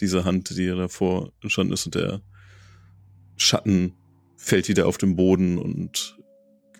diese 0.00 0.24
Hand, 0.24 0.50
die 0.50 0.66
davor 0.66 1.32
entstanden 1.40 1.72
ist 1.72 1.86
und 1.86 1.94
der 1.94 2.22
Schatten 3.36 3.94
fällt 4.36 4.68
wieder 4.68 4.86
auf 4.86 4.98
den 4.98 5.16
Boden 5.16 5.58
und 5.58 6.18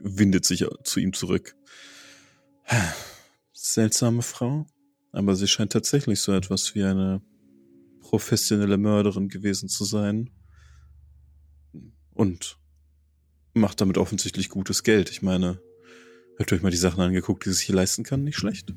windet 0.00 0.44
sich 0.44 0.64
zu 0.84 1.00
ihm 1.00 1.12
zurück. 1.12 1.56
Seltsame 3.52 4.22
Frau, 4.22 4.66
aber 5.12 5.34
sie 5.34 5.48
scheint 5.48 5.72
tatsächlich 5.72 6.20
so 6.20 6.32
etwas 6.32 6.74
wie 6.74 6.84
eine 6.84 7.22
professionelle 8.00 8.76
Mörderin 8.76 9.28
gewesen 9.28 9.68
zu 9.68 9.84
sein. 9.84 10.30
Und 12.12 12.58
macht 13.54 13.80
damit 13.80 13.98
offensichtlich 13.98 14.50
gutes 14.50 14.82
Geld. 14.82 15.10
Ich 15.10 15.22
meine, 15.22 15.60
habt 16.38 16.52
ihr 16.52 16.56
euch 16.56 16.62
mal 16.62 16.70
die 16.70 16.76
Sachen 16.76 17.00
angeguckt, 17.00 17.44
die 17.44 17.50
sie 17.50 17.56
sich 17.56 17.66
hier 17.66 17.74
leisten 17.74 18.04
kann? 18.04 18.22
Nicht 18.22 18.36
schlecht. 18.36 18.72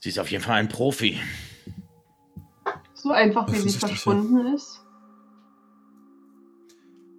Sie 0.00 0.08
ist 0.08 0.18
auf 0.18 0.30
jeden 0.30 0.44
Fall 0.44 0.56
ein 0.56 0.68
Profi. 0.68 1.18
So 3.06 3.12
einfach, 3.12 3.46
wie 3.52 3.58
sie 3.58 3.70
verschwunden 3.78 4.52
ist. 4.56 4.80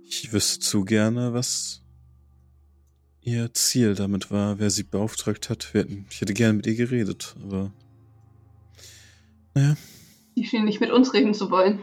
Ich 0.04 0.34
wüsste 0.34 0.60
zu 0.60 0.84
gerne, 0.84 1.32
was 1.34 1.82
ihr 3.22 3.54
Ziel 3.54 3.96
damit 3.96 4.30
war, 4.30 4.60
wer 4.60 4.70
sie 4.70 4.84
beauftragt 4.84 5.50
hat. 5.50 5.74
Ich 6.10 6.20
hätte 6.20 6.34
gerne 6.34 6.56
mit 6.56 6.68
ihr 6.68 6.76
geredet, 6.76 7.38
aber 7.42 7.72
naja, 9.54 9.78
Die 10.36 10.44
schien 10.46 10.66
nicht 10.66 10.82
mit 10.82 10.92
uns 10.92 11.14
reden 11.14 11.34
zu 11.34 11.50
wollen. 11.52 11.80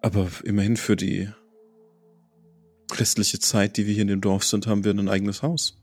aber 0.00 0.30
immerhin 0.44 0.78
für 0.78 0.96
die 0.96 1.28
restliche 2.92 3.38
Zeit, 3.38 3.76
die 3.76 3.86
wir 3.86 3.92
hier 3.92 4.02
in 4.02 4.08
dem 4.08 4.22
Dorf 4.22 4.44
sind, 4.44 4.66
haben 4.66 4.82
wir 4.84 4.92
ein 4.94 5.10
eigenes 5.10 5.42
Haus. 5.42 5.76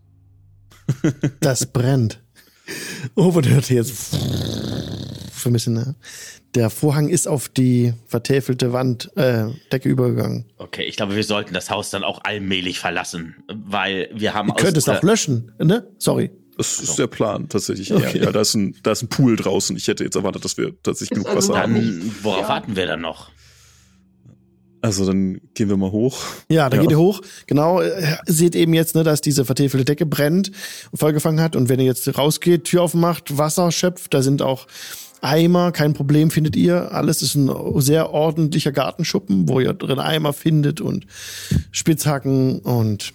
Das 1.40 1.68
brennt. 1.72 2.24
Owen 3.16 3.48
hört 3.48 3.70
jetzt 3.70 4.14
so 5.46 5.50
ein 5.50 5.54
bisschen, 5.54 5.74
ne? 5.74 5.96
Der 6.56 6.70
Vorhang 6.70 7.08
ist 7.10 7.28
auf 7.28 7.48
die 7.50 7.94
vertäfelte 8.08 8.74
Wand, 8.74 9.10
äh, 9.16 9.46
Decke 9.72 9.88
übergegangen. 9.90 10.46
Okay, 10.58 10.84
ich 10.84 10.98
glaube, 10.98 11.16
wir 11.16 11.24
sollten 11.24 11.54
das 11.54 11.70
Haus 11.70 11.90
dann 11.90 12.04
auch 12.04 12.20
allmählich 12.24 12.80
verlassen, 12.80 13.36
weil 13.48 14.10
wir 14.14 14.34
haben 14.34 14.50
Ihr 14.50 14.56
könnt 14.56 14.76
es 14.78 14.90
auch 14.90 15.02
löschen, 15.04 15.52
ne? 15.60 15.88
Sorry. 15.98 16.32
Das 16.58 16.80
ist 16.80 16.98
der 16.98 17.08
Plan 17.08 17.50
tatsächlich. 17.50 17.94
Okay. 17.94 18.18
Ja, 18.20 18.26
ja, 18.26 18.32
da 18.32 18.40
ist 18.42 18.54
ein, 18.56 18.76
da 18.84 18.94
ist 18.94 19.02
ein 19.04 19.10
Pool 19.10 19.36
draußen. 19.36 19.76
Ich 19.76 19.88
hätte 19.90 20.06
jetzt 20.06 20.16
erwartet, 20.16 20.46
dass 20.46 20.58
wir 20.58 20.72
tatsächlich 20.84 21.10
genug 21.22 21.28
also 21.36 21.50
Wasser 21.54 21.62
haben. 21.64 21.76
dann, 21.76 22.16
worauf 22.24 22.42
Ja. 22.44 22.48
warten 22.48 22.76
wir 22.78 22.88
dann 22.88 23.02
noch? 23.02 23.30
Also 24.82 25.06
dann 25.06 25.42
gehen 25.56 25.68
wir 25.68 25.78
mal 25.78 25.92
hoch. 25.92 26.22
Ja, 26.50 26.70
da 26.70 26.78
Ja. 26.78 26.84
geht 26.84 26.92
ihr 26.92 27.00
hoch. 27.00 27.22
Genau, 27.48 27.82
äh, 27.82 28.18
seht 28.28 28.56
eben 28.56 28.74
jetzt, 28.74 28.94
ne, 28.96 29.04
dass 29.04 29.20
diese 29.20 29.44
vertäfelte 29.44 29.84
Decke 29.84 30.06
brennt 30.06 30.52
und 30.92 30.98
vollgefangen 31.00 31.42
hat. 31.42 31.56
Und 31.56 31.70
wenn 31.70 31.80
ihr 31.80 31.88
jetzt 31.88 32.18
rausgeht, 32.18 32.66
Tür 32.66 32.84
aufmacht, 32.84 33.38
Wasser 33.38 33.72
schöpft, 33.72 34.14
da 34.14 34.22
sind 34.22 34.42
auch 34.44 34.68
Eimer, 35.26 35.72
kein 35.72 35.94
Problem, 35.94 36.30
findet 36.32 36.56
ihr. 36.56 36.92
Alles 36.94 37.22
ist 37.22 37.36
ein 37.36 37.50
sehr 37.82 38.12
ordentlicher 38.12 38.72
Gartenschuppen, 38.72 39.50
wo 39.50 39.60
ihr 39.60 39.74
drin 39.74 40.00
Eimer 40.00 40.34
findet 40.34 40.80
und 40.82 41.06
Spitzhacken 41.72 42.60
und 42.60 43.14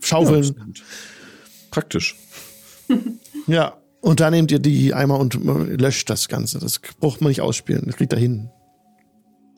Schaufeln. 0.00 0.44
Ja, 0.44 0.82
Praktisch. 1.70 2.16
Ja, 3.46 3.76
und 4.00 4.20
da 4.20 4.30
nehmt 4.30 4.50
ihr 4.52 4.58
die 4.58 4.94
Eimer 4.94 5.18
und 5.18 5.34
löscht 5.44 6.08
das 6.08 6.28
Ganze. 6.28 6.58
Das 6.60 6.80
braucht 7.00 7.20
man 7.20 7.28
nicht 7.28 7.42
ausspielen. 7.42 7.82
Das 7.86 7.96
kriegt 7.96 8.12
da 8.12 8.16
hin. 8.16 8.48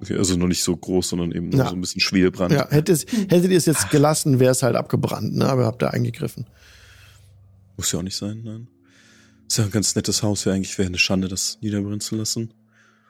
Okay, 0.00 0.16
also 0.16 0.36
noch 0.36 0.48
nicht 0.48 0.62
so 0.64 0.76
groß, 0.76 1.08
sondern 1.10 1.30
eben 1.32 1.50
nur 1.50 1.58
Ja. 1.60 1.68
so 1.68 1.74
ein 1.76 1.80
bisschen 1.80 2.00
Schwelbrand. 2.00 2.52
Ja, 2.52 2.68
hättet, 2.68 3.06
hättet 3.30 3.50
ihr 3.50 3.56
es 3.58 3.66
jetzt 3.66 3.90
gelassen, 3.90 4.40
wäre 4.40 4.50
es 4.50 4.62
halt 4.64 4.74
abgebrannt, 4.74 5.36
ne? 5.36 5.46
Aber 5.46 5.66
habt 5.66 5.82
ihr 5.84 5.92
eingegriffen. 5.92 6.46
Muss 7.76 7.92
ja 7.92 8.00
auch 8.00 8.02
nicht 8.02 8.16
sein, 8.16 8.40
nein. 8.44 8.66
Ist 9.48 9.58
ja 9.58 9.64
ein 9.64 9.70
ganz 9.70 9.94
nettes 9.94 10.22
Haus, 10.22 10.44
ja 10.44 10.52
eigentlich 10.52 10.76
wäre 10.78 10.88
eine 10.88 10.98
Schande, 10.98 11.28
das 11.28 11.58
niederbrennen 11.60 12.00
zu 12.00 12.16
lassen. 12.16 12.52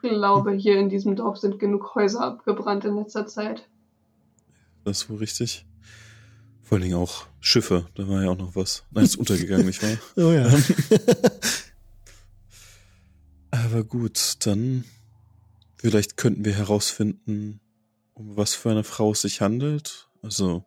Ich 0.02 0.10
glaube, 0.10 0.52
hier 0.52 0.78
in 0.78 0.88
diesem 0.88 1.16
Dorf 1.16 1.38
sind 1.38 1.58
genug 1.58 1.94
Häuser 1.94 2.20
abgebrannt 2.20 2.84
in 2.84 2.96
letzter 2.96 3.26
Zeit. 3.26 3.68
Das 4.84 5.02
ist 5.02 5.10
wohl 5.10 5.16
richtig. 5.16 5.66
Vor 6.62 6.76
allen 6.76 6.82
Dingen 6.82 6.96
auch 6.96 7.26
Schiffe, 7.40 7.86
da 7.94 8.06
war 8.08 8.22
ja 8.22 8.30
auch 8.30 8.38
noch 8.38 8.54
was. 8.54 8.84
Nein, 8.90 9.04
ist 9.04 9.16
untergegangen, 9.18 9.66
nicht 9.66 9.82
wahr? 9.82 9.96
Oh 10.16 10.32
ja. 10.32 10.48
Aber 13.50 13.84
gut, 13.84 14.34
dann 14.40 14.84
vielleicht 15.76 16.16
könnten 16.16 16.44
wir 16.44 16.54
herausfinden, 16.54 17.60
um 18.14 18.36
was 18.36 18.54
für 18.54 18.70
eine 18.70 18.84
Frau 18.84 19.12
es 19.12 19.22
sich 19.22 19.40
handelt. 19.40 20.08
Also, 20.22 20.64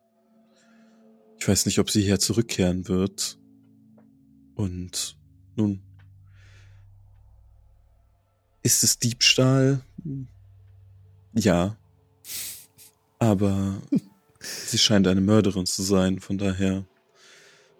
ich 1.38 1.48
weiß 1.48 1.66
nicht, 1.66 1.80
ob 1.80 1.90
sie 1.90 2.02
hier 2.02 2.20
zurückkehren 2.20 2.88
wird. 2.88 3.38
Und 4.56 5.19
nun, 5.60 5.82
ist 8.64 8.84
es 8.84 9.00
Diebstahl? 9.00 9.82
Ja. 11.34 11.78
Aber 13.20 13.82
sie 14.40 14.78
scheint 14.78 15.08
eine 15.08 15.22
Mörderin 15.22 15.66
zu 15.66 15.84
sein, 15.84 16.20
von 16.20 16.38
daher 16.38 16.86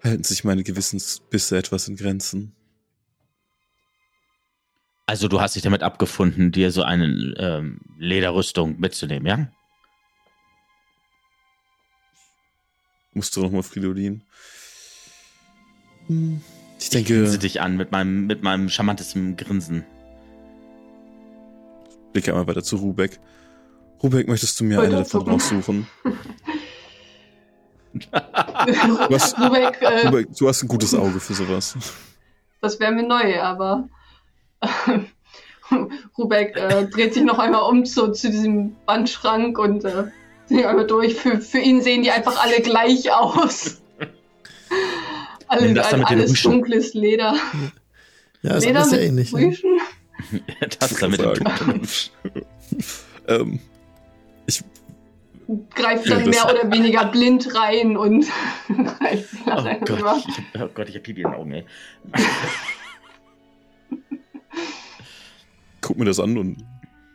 halten 0.04 0.24
sich 0.24 0.44
meine 0.44 0.64
Gewissensbisse 0.64 1.58
etwas 1.58 1.88
in 1.88 1.96
Grenzen. 1.96 2.56
Also 5.06 5.28
du 5.28 5.42
hast 5.42 5.56
dich 5.56 5.64
damit 5.64 5.82
abgefunden, 5.82 6.52
dir 6.52 6.72
so 6.72 6.84
eine 6.84 7.08
ähm, 7.38 7.80
Lederrüstung 7.98 8.80
mitzunehmen, 8.80 9.26
ja? 9.26 9.52
Musst 13.14 13.36
du 13.36 13.42
nochmal 13.42 13.64
Fridolin? 13.64 14.22
Hm, 16.08 16.42
Ich 16.80 16.86
Ich 16.86 16.90
denke, 16.92 17.14
grinse 17.14 17.38
dich 17.40 17.62
an 17.62 17.76
mit 17.78 17.92
meinem, 17.92 18.26
mit 18.26 18.42
meinem 18.42 18.70
charmantesten 18.70 19.36
Grinsen. 19.36 19.84
blicke 22.14 22.32
einmal 22.32 22.48
weiter 22.48 22.64
zu 22.64 22.78
Rubek. 22.78 23.20
Rubek, 24.02 24.28
möchtest 24.28 24.60
du 24.60 24.64
mir 24.64 24.80
eine 24.80 24.90
davon 24.90 25.06
zucken. 25.06 25.34
raussuchen? 25.34 25.88
Was? 29.10 29.38
Rubek, 29.38 29.82
äh, 29.82 30.08
Rubek, 30.08 30.36
du 30.36 30.48
hast 30.48 30.64
ein 30.64 30.68
gutes 30.68 30.96
Auge 30.96 31.20
für 31.20 31.34
sowas. 31.34 31.76
das 32.62 32.80
wäre 32.80 32.92
mir 32.94 33.04
neu, 33.04 33.42
aber 33.42 33.90
Rubek 36.18 36.56
äh, 36.56 36.88
dreht 36.88 37.14
sich 37.14 37.24
noch 37.24 37.40
einmal 37.40 37.64
um 37.64 37.86
zu, 37.86 38.12
zu 38.14 38.32
diesem 38.32 38.76
Wandschrank 38.86 39.60
und 39.60 39.84
äh, 39.84 40.06
sieht 40.46 40.66
einmal 40.66 40.88
durch. 40.88 41.16
Für, 41.16 41.42
für 41.42 41.60
ihn 41.60 41.82
sehen 41.82 42.04
die 42.04 42.12
einfach 42.12 42.42
alle 42.42 42.62
gleich 42.62 43.12
aus. 43.12 43.82
Alle, 45.50 45.66
Nimm 45.66 45.76
das 45.76 45.90
da 45.90 45.98
mit 45.98 46.10
den 46.10 46.20
alles 46.20 46.32
Rüschen. 46.32 46.52
dunkles 46.52 46.94
Leder. 46.94 47.36
Ja, 48.42 48.56
ist 48.56 48.66
Leder 48.66 48.80
alles 48.80 48.90
sehr 48.92 49.00
mit 49.00 49.08
ähnlich. 49.10 49.34
Ne? 49.34 49.46
Rüschen. 49.48 49.80
das 50.80 50.94
da 50.96 51.08
mit 51.08 51.20
dem 51.22 51.82
ähm, 53.28 53.60
Greift 55.74 56.06
Ja, 56.06 56.20
dann 56.20 56.30
mehr 56.30 56.46
oder 56.46 56.72
weniger 56.72 57.06
blind 57.06 57.56
rein 57.56 57.98
und 57.98 58.26
greift 59.00 59.30
sie 59.32 59.38
Oh 59.46 59.50
nach 59.50 59.66
einem 59.66 59.80
Gott, 59.84 60.00
über. 60.00 60.18
ich 60.28 60.60
hab, 60.60 60.70
oh 60.70 60.72
Gott, 60.76 60.90
ich 60.90 60.96
hab 60.96 61.04
Pipi 61.04 61.22
in 61.22 61.28
den 61.32 61.36
Augen, 61.36 61.52
ey. 61.54 61.66
guck 65.82 65.98
mir 65.98 66.06
das 66.06 66.20
an 66.20 66.38
und 66.38 66.58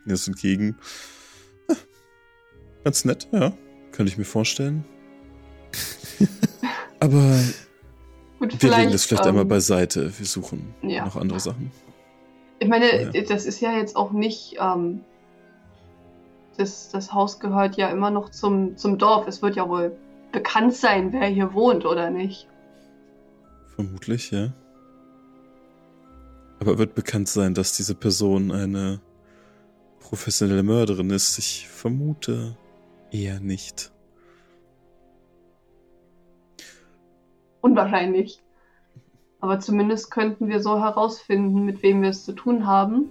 mir 0.05 0.13
das 0.13 0.27
entgegen. 0.27 0.75
Ah, 1.69 1.75
Ganz 2.83 3.05
nett, 3.05 3.27
ja. 3.31 3.53
Könnte 3.93 4.11
ich 4.11 4.17
mir 4.17 4.25
vorstellen. 4.25 4.83
Aber 6.99 7.39
Gut, 8.39 8.61
wir 8.61 8.77
legen 8.77 8.91
das 8.91 9.05
vielleicht 9.05 9.23
ähm, 9.25 9.29
einmal 9.29 9.45
beiseite. 9.45 10.11
Wir 10.17 10.25
suchen 10.25 10.73
ja. 10.81 11.05
noch 11.05 11.15
andere 11.15 11.39
Sachen. 11.39 11.71
Ich 12.59 12.67
meine, 12.67 13.11
Ja. 13.13 13.21
das 13.21 13.45
ist 13.45 13.59
ja 13.61 13.73
jetzt 13.77 13.95
auch 13.95 14.11
nicht. 14.11 14.57
Ähm, 14.59 15.01
das, 16.57 16.89
das 16.89 17.13
Haus 17.13 17.39
gehört 17.39 17.75
ja 17.75 17.89
immer 17.89 18.11
noch 18.11 18.29
zum, 18.29 18.77
zum 18.77 18.97
Dorf. 18.97 19.27
Es 19.27 19.41
wird 19.41 19.55
ja 19.55 19.67
wohl 19.67 19.97
bekannt 20.31 20.73
sein, 20.73 21.11
wer 21.11 21.27
hier 21.27 21.53
wohnt 21.53 21.85
oder 21.85 22.09
nicht. 22.09 22.47
Vermutlich, 23.75 24.31
ja. 24.31 24.53
Aber 26.59 26.77
wird 26.77 26.95
bekannt 26.95 27.27
sein, 27.27 27.53
dass 27.53 27.75
diese 27.75 27.95
Person 27.95 28.51
eine 28.51 29.01
professionelle 29.99 30.63
Mörderin 30.63 31.09
ist? 31.09 31.37
Ich 31.37 31.67
vermute 31.67 32.55
eher 33.11 33.39
nicht. 33.39 33.91
Unwahrscheinlich. 37.65 38.43
Aber 39.39 39.59
zumindest 39.59 40.11
könnten 40.11 40.49
wir 40.49 40.61
so 40.61 40.79
herausfinden, 40.79 41.65
mit 41.65 41.81
wem 41.81 42.03
wir 42.03 42.09
es 42.09 42.23
zu 42.23 42.33
tun 42.33 42.67
haben. 42.67 43.09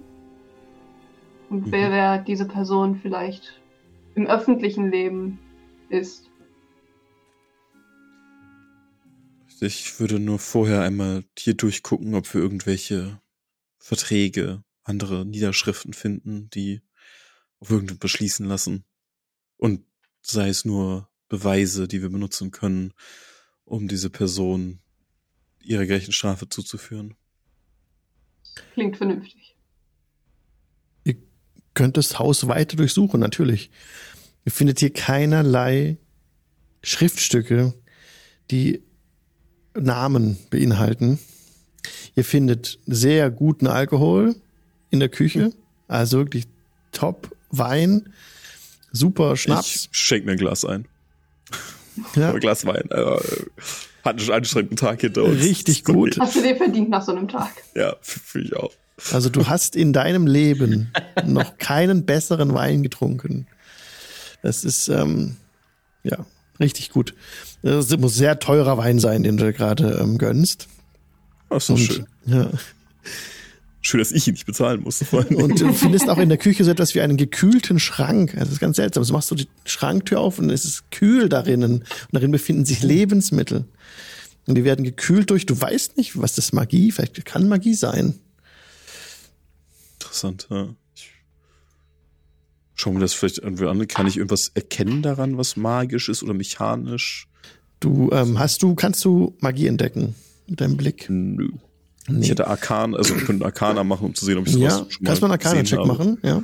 Und 1.49 1.65
Mhm. 1.65 1.71
wer, 1.73 1.91
wer 1.91 2.17
diese 2.19 2.47
Person 2.47 2.95
vielleicht 2.95 3.59
im 4.15 4.27
öffentlichen 4.27 4.89
Leben 4.89 5.39
ist. 5.89 6.29
Ich 9.59 9.99
würde 9.99 10.21
nur 10.21 10.39
vorher 10.39 10.83
einmal 10.83 11.25
hier 11.37 11.55
durchgucken, 11.55 12.15
ob 12.15 12.33
wir 12.33 12.39
irgendwelche 12.39 13.19
Verträge, 13.77 14.63
andere 14.85 15.25
Niederschriften 15.25 15.91
finden, 15.91 16.49
die 16.51 16.81
auf 17.59 17.71
irgendetwas 17.71 18.09
schließen 18.09 18.45
lassen. 18.45 18.85
Und 19.57 19.83
sei 20.21 20.47
es 20.47 20.63
nur 20.63 21.09
Beweise, 21.27 21.89
die 21.89 22.01
wir 22.01 22.09
benutzen 22.09 22.51
können, 22.51 22.93
um 23.65 23.87
diese 23.87 24.09
Person 24.09 24.79
ihrer 25.61 25.85
gerechten 25.85 26.11
Strafe 26.11 26.47
zuzuführen. 26.47 27.15
Klingt 28.73 28.97
vernünftig. 28.97 29.55
Könnt 31.75 31.97
das 31.97 32.17
Haus 32.19 32.47
weiter 32.47 32.77
durchsuchen, 32.77 33.19
natürlich. 33.19 33.69
Ihr 34.45 34.51
findet 34.53 34.79
hier 34.79 34.93
keinerlei 34.93 35.97
Schriftstücke, 36.81 37.73
die 38.49 38.81
Namen 39.77 40.37
beinhalten. 40.49 41.19
Ihr 42.15 42.23
findet 42.23 42.79
sehr 42.85 43.29
guten 43.29 43.67
Alkohol 43.67 44.35
in 44.89 45.01
der 45.01 45.09
Küche, 45.09 45.51
also 45.89 46.19
wirklich 46.19 46.45
top 46.93 47.35
Wein, 47.49 48.13
super 48.93 49.35
Schnaps. 49.35 49.89
Ich 49.91 49.97
schenk 49.97 50.25
mir 50.25 50.31
ein 50.31 50.37
Glas 50.37 50.63
ein. 50.63 50.87
Ja, 52.15 52.31
Ein 52.31 52.39
Glas 52.39 52.65
Wein. 52.65 52.89
Äh, 52.89 53.17
hat 54.03 54.19
einen 54.19 54.31
anstrengenden 54.31 54.77
Tag 54.77 55.01
hinter 55.01 55.23
uns. 55.23 55.41
Richtig 55.41 55.83
gut. 55.83 56.19
Hast 56.19 56.35
du 56.35 56.41
dir 56.41 56.55
verdient 56.55 56.89
nach 56.89 57.03
so 57.03 57.11
einem 57.11 57.27
Tag? 57.27 57.51
Ja, 57.75 57.95
fühle 58.01 58.45
ich 58.45 58.55
auch. 58.55 58.71
Also 59.11 59.29
du 59.29 59.47
hast 59.47 59.75
in 59.75 59.93
deinem 59.93 60.27
Leben 60.27 60.91
noch 61.25 61.57
keinen 61.57 62.05
besseren 62.05 62.53
Wein 62.53 62.83
getrunken. 62.83 63.47
Das 64.41 64.63
ist 64.63 64.87
ähm, 64.89 65.37
ja 66.03 66.25
richtig 66.59 66.91
gut. 66.91 67.13
Das 67.61 67.89
muss 67.97 68.15
sehr 68.15 68.39
teurer 68.39 68.77
Wein 68.77 68.99
sein, 68.99 69.23
den 69.23 69.37
du 69.37 69.51
gerade 69.51 69.99
ähm, 70.01 70.17
gönnst. 70.17 70.67
Ach 71.49 71.61
so, 71.61 71.73
Und, 71.73 71.79
schön. 71.79 72.07
Ja. 72.25 72.49
Schön, 73.85 73.99
dass 73.99 74.11
ich 74.11 74.27
ihn 74.27 74.33
nicht 74.33 74.47
bezahlen 74.47 74.81
muss. 74.81 75.03
Und 75.13 75.61
du 75.61 75.71
findest 75.71 76.09
auch 76.09 76.17
in 76.17 76.27
der 76.27 76.39
Küche 76.39 76.63
so 76.63 76.71
etwas 76.71 76.95
wie 76.95 77.01
einen 77.01 77.17
gekühlten 77.17 77.77
Schrank. 77.77 78.33
Das 78.35 78.51
ist 78.51 78.59
ganz 78.59 78.77
seltsam. 78.77 79.03
So 79.03 79.13
machst 79.13 79.29
du 79.29 79.35
die 79.35 79.47
Schranktür 79.63 80.21
auf 80.21 80.39
und 80.39 80.49
es 80.49 80.65
ist 80.65 80.89
kühl 80.89 81.29
darinnen. 81.29 81.73
Und 81.73 82.09
darin 82.11 82.31
befinden 82.31 82.65
sich 82.65 82.81
Lebensmittel. 82.81 83.65
Und 84.47 84.55
die 84.55 84.63
werden 84.63 84.85
gekühlt 84.85 85.29
durch, 85.29 85.45
du 85.45 85.61
weißt 85.61 85.97
nicht, 85.97 86.19
was 86.19 86.33
das 86.33 86.51
Magie, 86.51 86.91
vielleicht 86.91 87.23
kann 87.25 87.47
Magie 87.47 87.75
sein. 87.75 88.15
Interessant, 89.99 90.47
ja. 90.49 90.69
Ich 90.95 91.11
schau 92.73 92.91
mir 92.91 93.01
das 93.01 93.13
vielleicht 93.13 93.37
irgendwie 93.37 93.67
an. 93.67 93.87
Kann 93.87 94.07
ich 94.07 94.17
irgendwas 94.17 94.49
erkennen 94.55 95.03
daran, 95.03 95.37
was 95.37 95.57
magisch 95.57 96.09
ist 96.09 96.23
oder 96.23 96.33
mechanisch? 96.33 97.27
Du 97.81 98.09
ähm, 98.11 98.39
hast 98.39 98.63
du, 98.63 98.73
kannst 98.73 99.05
du 99.05 99.37
Magie 99.41 99.67
entdecken 99.67 100.15
mit 100.47 100.59
deinem 100.59 100.75
Blick? 100.75 101.05
Nö. 101.07 101.49
Nee. 102.07 102.21
Ich 102.21 102.29
hätte 102.29 102.47
Arkan, 102.47 102.95
also 102.95 103.15
wir 103.15 103.23
könnten 103.23 103.43
Arcana 103.43 103.83
machen, 103.83 104.05
um 104.05 104.15
zu 104.15 104.25
sehen, 104.25 104.37
ob 104.37 104.47
ich 104.47 104.53
sowas 104.53 104.73
ja, 104.73 104.85
schon 104.89 105.03
mal 105.03 105.07
kannst 105.07 105.21
du 105.21 105.25
einen 105.25 105.31
Arcana-Check 105.31 105.85
machen? 105.85 106.17
Ja. 106.21 106.43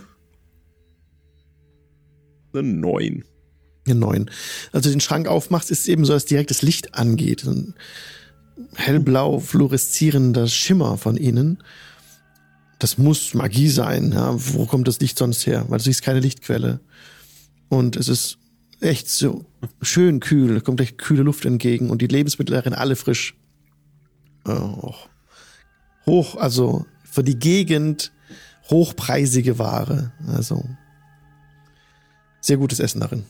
Eine 2.53 2.64
neun. 2.64 3.24
Eine 3.86 3.95
neun. 3.95 4.32
Also 4.72 4.89
den 4.89 5.01
Schrank 5.01 5.28
aufmachst, 5.28 5.70
ist 5.72 5.82
es 5.82 5.88
eben 5.88 6.03
so, 6.05 6.14
dass 6.14 6.26
direkt 6.26 6.49
das 6.49 6.62
Licht 6.64 6.95
angeht. 6.95 7.45
Ein 7.45 7.76
hellblau 8.76 9.39
fluoreszierender 9.39 10.47
Schimmer 10.47 10.97
von 10.97 11.16
innen. 11.16 11.59
das 12.80 12.97
muss 12.97 13.34
Magie 13.36 13.70
sein. 13.70 14.12
Ja? 14.12 14.34
Wo 14.36 14.66
kommt 14.66 14.88
das 14.88 14.99
Licht 14.99 15.18
sonst 15.18 15.45
her? 15.45 15.66
Weil 15.70 15.78
du 15.78 15.84
siehst 15.84 16.01
keine 16.01 16.20
Lichtquelle. 16.20 16.80
Und 17.70 17.95
es 17.95 18.07
ist 18.07 18.38
echt 18.80 19.09
so 19.09 19.45
schön 19.82 20.20
kühl, 20.20 20.55
da 20.55 20.59
kommt 20.59 20.82
echt 20.82 20.97
kühle 20.97 21.22
Luft 21.22 21.45
entgegen 21.45 21.91
und 21.91 22.01
die 22.01 22.07
Lebensmittel 22.07 22.55
darin 22.55 22.74
alle 22.74 22.95
frisch. 22.95 23.36
Oh. 24.45 24.95
Hoch, 26.06 26.36
also 26.36 26.86
für 27.04 27.24
die 27.24 27.38
Gegend 27.38 28.12
hochpreisige 28.70 29.60
Ware. 29.60 30.12
Also 30.28 30.64
sehr 32.39 32.58
gutes 32.58 32.80
Essen 32.80 33.02
darin. 33.02 33.26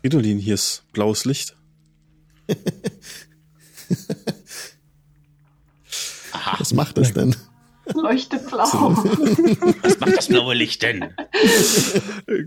Fridolin, 0.00 0.38
hier 0.38 0.54
ist 0.54 0.82
blaues 0.92 1.24
Licht. 1.24 1.56
Aha. 6.32 6.56
Was 6.58 6.72
macht 6.72 6.98
das 6.98 7.12
denn? 7.12 7.34
Leuchtet 7.94 8.46
blau. 8.48 8.64
Was 9.82 10.00
macht 10.00 10.16
das 10.16 10.28
blaue 10.28 10.54
Licht 10.54 10.82
denn? 10.82 11.12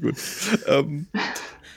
Gut. 0.01 0.15
Ähm, 0.67 1.07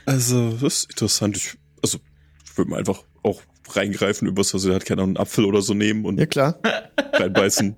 also, 0.04 0.52
das 0.52 0.78
ist 0.78 0.90
interessant. 0.90 1.36
Ich, 1.36 1.56
also, 1.82 1.98
ich 2.44 2.56
würde 2.58 2.70
mal 2.70 2.78
einfach 2.78 3.04
auch 3.22 3.40
reingreifen, 3.70 4.28
übers 4.28 4.50
Versehen 4.50 4.74
hat 4.74 4.84
keiner 4.84 5.02
einen 5.02 5.16
Apfel 5.16 5.44
oder 5.44 5.62
so 5.62 5.74
nehmen 5.74 6.04
und 6.04 6.18
Ja 6.18 6.26
klar, 6.26 6.58
reinbeißen. 7.12 7.76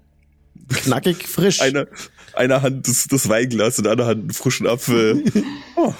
knackig, 0.69 1.27
frisch. 1.29 1.61
Eine, 1.61 1.89
eine 2.35 2.63
Hand 2.63 2.89
das, 2.89 3.07
das 3.09 3.29
Weinglas 3.29 3.79
in 3.79 3.85
der 3.85 3.93
anderen 3.93 4.11
Hand 4.11 4.21
einen 4.23 4.33
frischen 4.33 4.67
Apfel. 4.67 5.23
Oh, 5.77 5.93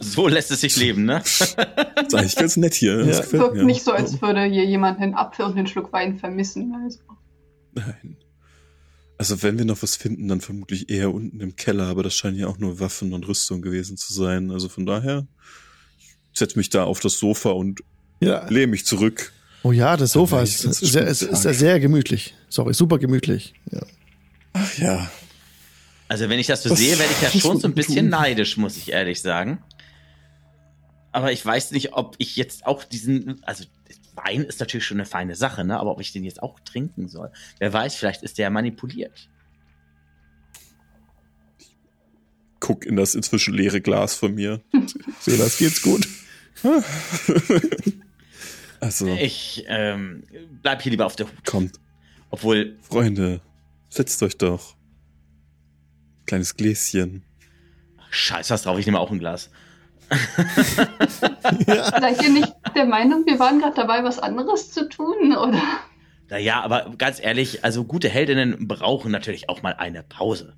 So 0.00 0.28
lässt 0.28 0.50
es 0.52 0.60
sich 0.60 0.76
leben, 0.76 1.04
ne? 1.04 1.18
ist 1.24 1.56
eigentlich 2.14 2.36
ganz 2.36 2.56
nett 2.56 2.74
hier. 2.74 3.04
Das 3.04 3.32
Ja. 3.32 3.38
Wirkt 3.40 3.56
mir. 3.56 3.64
nicht 3.64 3.82
so, 3.82 3.90
als 3.92 4.20
würde 4.22 4.44
hier 4.44 4.64
jemand 4.64 5.00
einen 5.00 5.14
Apfel 5.14 5.46
und 5.46 5.56
einen 5.56 5.66
Schluck 5.66 5.92
Wein 5.92 6.16
vermissen. 6.18 6.74
Also. 6.84 7.00
Nein. 7.74 8.16
Also 9.18 9.42
wenn 9.42 9.58
wir 9.58 9.64
noch 9.64 9.82
was 9.82 9.96
finden, 9.96 10.28
dann 10.28 10.40
vermutlich 10.40 10.88
eher 10.90 11.12
unten 11.12 11.40
im 11.40 11.56
Keller, 11.56 11.88
aber 11.88 12.02
das 12.02 12.14
scheinen 12.14 12.36
ja 12.38 12.46
auch 12.46 12.58
nur 12.58 12.80
Waffen 12.80 13.12
und 13.12 13.26
Rüstung 13.28 13.62
gewesen 13.62 13.96
zu 13.96 14.12
sein. 14.14 14.50
Also 14.50 14.68
von 14.68 14.86
daher, 14.86 15.26
ich 16.32 16.38
setze 16.38 16.56
mich 16.58 16.70
da 16.70 16.84
auf 16.84 17.00
das 17.00 17.18
Sofa 17.18 17.50
und 17.50 17.80
Ja. 18.20 18.46
lehne 18.48 18.68
mich 18.68 18.86
zurück. 18.86 19.32
Oh 19.62 19.72
ja, 19.72 19.96
das 19.96 20.12
Sofa 20.12 20.42
ist, 20.42 20.56
ich 20.56 20.60
find's 20.60 20.78
sehr, 20.78 21.06
ist, 21.06 21.22
ist 21.22 21.42
sehr 21.42 21.80
gemütlich. 21.80 22.34
Sorry, 22.48 22.72
super 22.72 22.98
gemütlich. 22.98 23.54
Ja. 23.70 23.82
Ach 24.52 24.78
ja. 24.78 25.10
Also 26.08 26.28
wenn 26.28 26.38
ich 26.38 26.46
das 26.46 26.62
so 26.62 26.74
sehe, 26.74 26.98
werde 26.98 27.12
ich 27.12 27.22
ja 27.22 27.30
schon 27.40 27.60
so 27.60 27.68
ein 27.68 27.74
bisschen 27.74 28.10
tun? 28.10 28.20
neidisch, 28.20 28.56
muss 28.56 28.76
ich 28.76 28.90
ehrlich 28.92 29.20
sagen. 29.20 29.62
Aber 31.12 31.32
ich 31.32 31.44
weiß 31.44 31.72
nicht, 31.72 31.92
ob 31.92 32.14
ich 32.18 32.36
jetzt 32.36 32.66
auch 32.66 32.84
diesen, 32.84 33.42
also 33.44 33.64
Wein 34.14 34.42
ist 34.42 34.60
natürlich 34.60 34.84
schon 34.84 34.98
eine 34.98 35.06
feine 35.06 35.36
Sache, 35.36 35.64
ne? 35.64 35.78
Aber 35.78 35.92
ob 35.92 36.00
ich 36.00 36.12
den 36.12 36.24
jetzt 36.24 36.42
auch 36.42 36.58
trinken 36.60 37.08
soll. 37.08 37.30
Wer 37.58 37.72
weiß, 37.72 37.94
vielleicht 37.94 38.22
ist 38.22 38.38
der 38.38 38.44
ja 38.44 38.50
manipuliert. 38.50 39.28
Guck 42.60 42.84
in 42.84 42.96
das 42.96 43.14
inzwischen 43.14 43.54
leere 43.54 43.80
Glas 43.80 44.14
von 44.14 44.34
mir. 44.34 44.60
So, 45.20 45.36
das 45.36 45.58
geht's 45.58 45.82
gut. 45.82 46.08
Also, 48.80 49.06
Ich 49.08 49.64
ähm, 49.68 50.24
bleib 50.62 50.82
hier 50.82 50.90
lieber 50.90 51.06
auf 51.06 51.16
der 51.16 51.26
Hut. 51.26 51.44
kommt, 51.44 51.72
Obwohl, 52.30 52.78
Freunde, 52.82 53.40
setzt 53.88 54.22
euch 54.22 54.36
doch. 54.38 54.74
Kleines 56.26 56.56
Gläschen. 56.56 57.22
scheiß 58.10 58.50
was 58.50 58.62
drauf, 58.62 58.78
ich 58.78 58.86
nehme 58.86 58.98
auch 59.00 59.10
ein 59.10 59.18
Glas. 59.18 59.50
Seid 61.66 62.22
ihr 62.22 62.30
nicht 62.30 62.52
der 62.74 62.84
Meinung, 62.86 63.24
wir 63.26 63.38
waren 63.38 63.60
gerade 63.60 63.76
dabei, 63.76 64.02
was 64.02 64.18
anderes 64.18 64.70
zu 64.72 64.88
tun? 64.88 65.36
Oder? 65.36 65.62
Naja, 66.28 66.62
aber 66.62 66.94
ganz 66.96 67.20
ehrlich, 67.20 67.64
also 67.64 67.84
gute 67.84 68.08
Heldinnen 68.08 68.66
brauchen 68.68 69.10
natürlich 69.12 69.48
auch 69.48 69.62
mal 69.62 69.74
eine 69.74 70.02
Pause. 70.02 70.54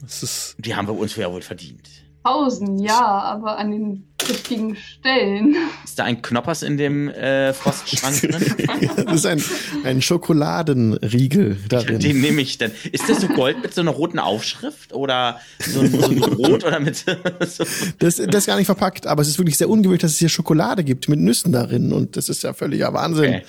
Das 0.00 0.22
ist, 0.22 0.56
Die 0.58 0.74
haben 0.74 0.86
wir 0.88 0.96
uns 0.98 1.14
ja 1.16 1.30
wohl 1.32 1.42
verdient. 1.42 1.88
Pausen, 2.22 2.78
ja, 2.78 3.00
aber 3.00 3.58
an 3.58 3.70
den 3.70 4.11
richtigen 4.32 4.76
Stellen. 4.76 5.56
Ist 5.84 5.98
da 5.98 6.04
ein 6.04 6.22
Knoppers 6.22 6.62
in 6.62 6.76
dem 6.76 7.08
äh, 7.08 7.52
Frostschrank 7.52 8.20
drin? 8.20 8.90
Das 9.04 9.14
ist 9.14 9.26
ein, 9.26 9.42
ein 9.84 10.02
Schokoladenriegel 10.02 11.58
darin. 11.68 11.98
Den 11.98 12.20
nehme 12.20 12.40
ich 12.40 12.58
dann. 12.58 12.72
Ist 12.90 13.08
das 13.08 13.20
so 13.20 13.28
Gold 13.28 13.62
mit 13.62 13.74
so 13.74 13.80
einer 13.80 13.90
roten 13.90 14.18
Aufschrift 14.18 14.92
oder 14.92 15.40
so 15.58 15.80
ein, 15.80 15.90
so 15.90 16.06
ein 16.08 16.22
Rot 16.22 16.64
oder 16.64 16.80
mit 16.80 16.96
so, 17.46 17.64
Das, 17.98 18.16
das 18.16 18.34
ist 18.34 18.46
gar 18.46 18.56
nicht 18.56 18.66
verpackt, 18.66 19.06
aber 19.06 19.22
es 19.22 19.28
ist 19.28 19.38
wirklich 19.38 19.56
sehr 19.58 19.68
ungewöhnlich, 19.68 20.00
dass 20.02 20.12
es 20.12 20.18
hier 20.18 20.28
Schokolade 20.28 20.84
gibt 20.84 21.08
mit 21.08 21.20
Nüssen 21.20 21.52
darin 21.52 21.92
und 21.92 22.16
das 22.16 22.28
ist 22.28 22.42
ja 22.42 22.52
völliger 22.52 22.92
Wahnsinn. 22.92 23.34
Okay. 23.34 23.42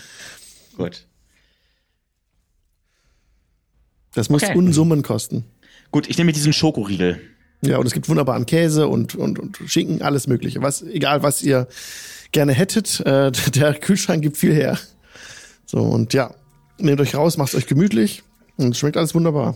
Gut. 0.78 1.06
Das 4.14 4.30
muss 4.30 4.44
Okay. 4.44 4.58
Unsummen 4.58 5.02
kosten. 5.02 5.46
Gut, 5.92 6.10
ich 6.10 6.18
nehme 6.18 6.34
diesen 6.34 6.54
Schokoriegel. 6.54 7.22
Ja, 7.66 7.78
und 7.78 7.86
es 7.86 7.94
gibt 7.94 8.10
wunderbaren 8.10 8.46
Käse 8.46 8.88
und, 8.88 9.16
und, 9.16 9.40
und 9.40 9.58
Schinken, 9.66 10.02
alles 10.02 10.28
mögliche. 10.28 10.62
Was, 10.62 10.82
egal 10.82 11.24
was 11.24 11.42
ihr 11.42 11.68
gerne 12.32 12.52
hättet, 12.52 13.00
äh, 13.02 13.32
der 13.56 13.74
Kühlschrank 13.76 14.22
gibt 14.22 14.38
viel 14.38 14.54
her. 14.54 14.78
So, 15.66 15.80
und 15.80 16.14
ja, 16.14 16.34
nehmt 16.78 17.00
euch 17.00 17.16
raus, 17.16 17.38
macht 17.38 17.56
euch 17.56 17.68
gemütlich 17.68 18.24
und 18.58 18.72
es 18.72 18.80
schmeckt 18.80 18.98
alles 18.98 19.16
wunderbar. 19.16 19.56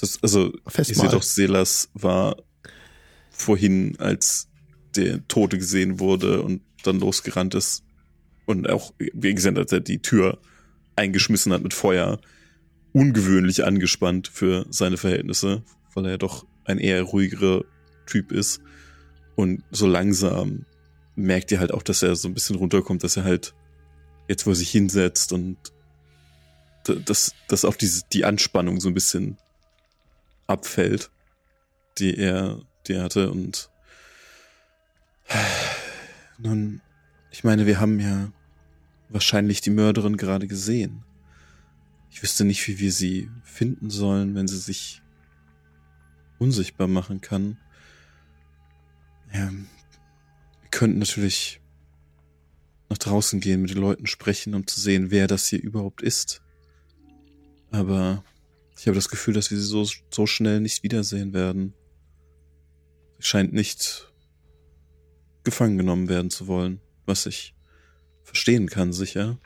ist 0.00 0.22
also, 0.22 0.52
Festmahl. 0.66 1.06
ihr 1.06 1.10
seht 1.10 1.18
auch, 1.18 1.22
Selas 1.22 1.88
war 1.94 2.36
vorhin, 3.30 3.96
als 3.98 4.48
der 4.94 5.26
Tote 5.28 5.56
gesehen 5.56 5.98
wurde 5.98 6.42
und 6.42 6.60
dann 6.84 7.00
losgerannt 7.00 7.54
ist 7.54 7.84
und 8.44 8.68
auch, 8.68 8.92
wie 8.98 9.34
gesagt, 9.34 9.56
als 9.56 9.72
er 9.72 9.80
die 9.80 10.02
Tür 10.02 10.38
eingeschmissen 10.96 11.52
hat 11.52 11.62
mit 11.62 11.72
Feuer, 11.72 12.20
ungewöhnlich 12.92 13.64
angespannt 13.64 14.28
für 14.28 14.66
seine 14.68 14.98
Verhältnisse, 14.98 15.62
weil 15.94 16.04
er 16.04 16.10
ja 16.12 16.18
doch 16.18 16.44
ein 16.64 16.78
eher 16.78 17.02
ruhigerer 17.02 17.64
Typ 18.06 18.32
ist. 18.32 18.60
Und 19.36 19.64
so 19.70 19.86
langsam 19.86 20.66
merkt 21.14 21.50
ihr 21.52 21.60
halt 21.60 21.72
auch, 21.72 21.82
dass 21.82 22.02
er 22.02 22.16
so 22.16 22.28
ein 22.28 22.34
bisschen 22.34 22.56
runterkommt, 22.56 23.04
dass 23.04 23.16
er 23.16 23.24
halt 23.24 23.54
jetzt, 24.28 24.46
wo 24.46 24.50
er 24.50 24.56
sich 24.56 24.70
hinsetzt 24.70 25.32
und 25.32 25.56
dass, 26.84 27.34
dass 27.48 27.64
auch 27.64 27.76
diese, 27.76 28.02
die 28.12 28.24
Anspannung 28.24 28.80
so 28.80 28.88
ein 28.88 28.94
bisschen 28.94 29.36
abfällt, 30.46 31.10
die 31.98 32.16
er, 32.16 32.60
die 32.86 32.94
er 32.94 33.04
hatte 33.04 33.30
und 33.30 33.70
nun, 36.38 36.80
ich 37.30 37.44
meine, 37.44 37.66
wir 37.66 37.78
haben 37.78 38.00
ja 38.00 38.32
wahrscheinlich 39.08 39.60
die 39.60 39.70
Mörderin 39.70 40.16
gerade 40.16 40.46
gesehen. 40.46 41.04
Ich 42.10 42.22
wüsste 42.22 42.44
nicht, 42.44 42.66
wie 42.68 42.78
wir 42.78 42.92
sie 42.92 43.30
finden 43.44 43.90
sollen, 43.90 44.34
wenn 44.34 44.48
sie 44.48 44.58
sich 44.58 45.01
unsichtbar 46.42 46.88
machen 46.88 47.20
kann. 47.20 47.56
Ja, 49.32 49.50
wir 49.50 50.70
könnten 50.70 50.98
natürlich 50.98 51.60
nach 52.90 52.98
draußen 52.98 53.40
gehen, 53.40 53.62
mit 53.62 53.70
den 53.70 53.78
Leuten 53.78 54.06
sprechen, 54.06 54.54
um 54.54 54.66
zu 54.66 54.80
sehen, 54.80 55.10
wer 55.10 55.26
das 55.26 55.46
hier 55.46 55.62
überhaupt 55.62 56.02
ist. 56.02 56.42
Aber 57.70 58.22
ich 58.76 58.86
habe 58.86 58.96
das 58.96 59.08
Gefühl, 59.08 59.34
dass 59.34 59.50
wir 59.50 59.58
sie 59.58 59.64
so, 59.64 59.86
so 60.10 60.26
schnell 60.26 60.60
nicht 60.60 60.82
wiedersehen 60.82 61.32
werden. 61.32 61.72
Sie 63.18 63.24
scheint 63.24 63.52
nicht 63.52 64.12
gefangen 65.44 65.78
genommen 65.78 66.08
werden 66.08 66.30
zu 66.30 66.46
wollen, 66.46 66.80
was 67.06 67.26
ich 67.26 67.54
verstehen 68.24 68.68
kann, 68.68 68.92
sicher. 68.92 69.38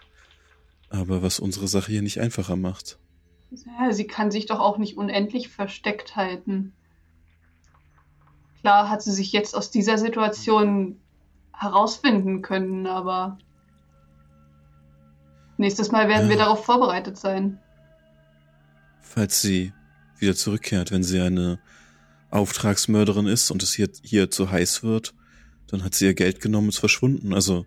Aber 0.88 1.22
was 1.22 1.38
unsere 1.38 1.68
Sache 1.68 1.92
hier 1.92 2.02
nicht 2.02 2.20
einfacher 2.20 2.56
macht. 2.56 2.98
Ja, 3.50 3.92
sie 3.92 4.06
kann 4.06 4.30
sich 4.30 4.46
doch 4.46 4.60
auch 4.60 4.78
nicht 4.78 4.96
unendlich 4.96 5.48
versteckt 5.48 6.16
halten. 6.16 6.72
Klar 8.66 8.90
hat 8.90 9.00
sie 9.00 9.12
sich 9.12 9.30
jetzt 9.30 9.54
aus 9.54 9.70
dieser 9.70 9.96
Situation 9.96 10.98
herausfinden 11.52 12.42
können, 12.42 12.88
aber 12.88 13.38
nächstes 15.56 15.92
Mal 15.92 16.08
werden 16.08 16.28
wir 16.28 16.34
Ja. 16.34 16.46
darauf 16.46 16.64
vorbereitet 16.64 17.16
sein. 17.16 17.60
Falls 19.00 19.40
sie 19.40 19.72
wieder 20.18 20.34
zurückkehrt, 20.34 20.90
wenn 20.90 21.04
sie 21.04 21.20
eine 21.20 21.60
Auftragsmörderin 22.32 23.28
ist 23.28 23.52
und 23.52 23.62
es 23.62 23.72
hier, 23.72 23.88
hier 24.02 24.32
zu 24.32 24.50
heiß 24.50 24.82
wird, 24.82 25.14
dann 25.68 25.84
hat 25.84 25.94
sie 25.94 26.06
ihr 26.06 26.14
Geld 26.14 26.40
genommen 26.40 26.66
und 26.66 26.70
ist 26.70 26.80
verschwunden. 26.80 27.34
Also 27.34 27.66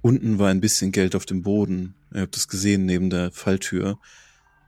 unten 0.00 0.40
war 0.40 0.48
ein 0.50 0.60
bisschen 0.60 0.90
Geld 0.90 1.14
auf 1.14 1.24
dem 1.24 1.42
Boden. 1.42 1.94
Ihr 2.12 2.22
habt 2.22 2.36
es 2.36 2.48
gesehen 2.48 2.84
neben 2.84 3.10
der 3.10 3.30
Falltür. 3.30 4.00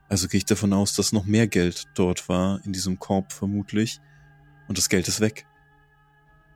Also 0.08 0.28
gehe 0.28 0.38
ich 0.38 0.44
davon 0.44 0.72
aus, 0.72 0.94
dass 0.94 1.10
noch 1.10 1.24
mehr 1.24 1.48
Geld 1.48 1.86
dort 1.96 2.28
war, 2.28 2.64
in 2.64 2.72
diesem 2.72 3.00
Korb 3.00 3.32
vermutlich. 3.32 3.98
Und 4.68 4.78
das 4.78 4.88
Geld 4.88 5.08
ist 5.08 5.18
weg. 5.18 5.46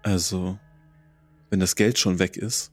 Also, 0.08 0.58
wenn 1.50 1.60
das 1.60 1.76
Geld 1.76 1.98
schon 1.98 2.18
weg 2.18 2.38
ist, 2.38 2.72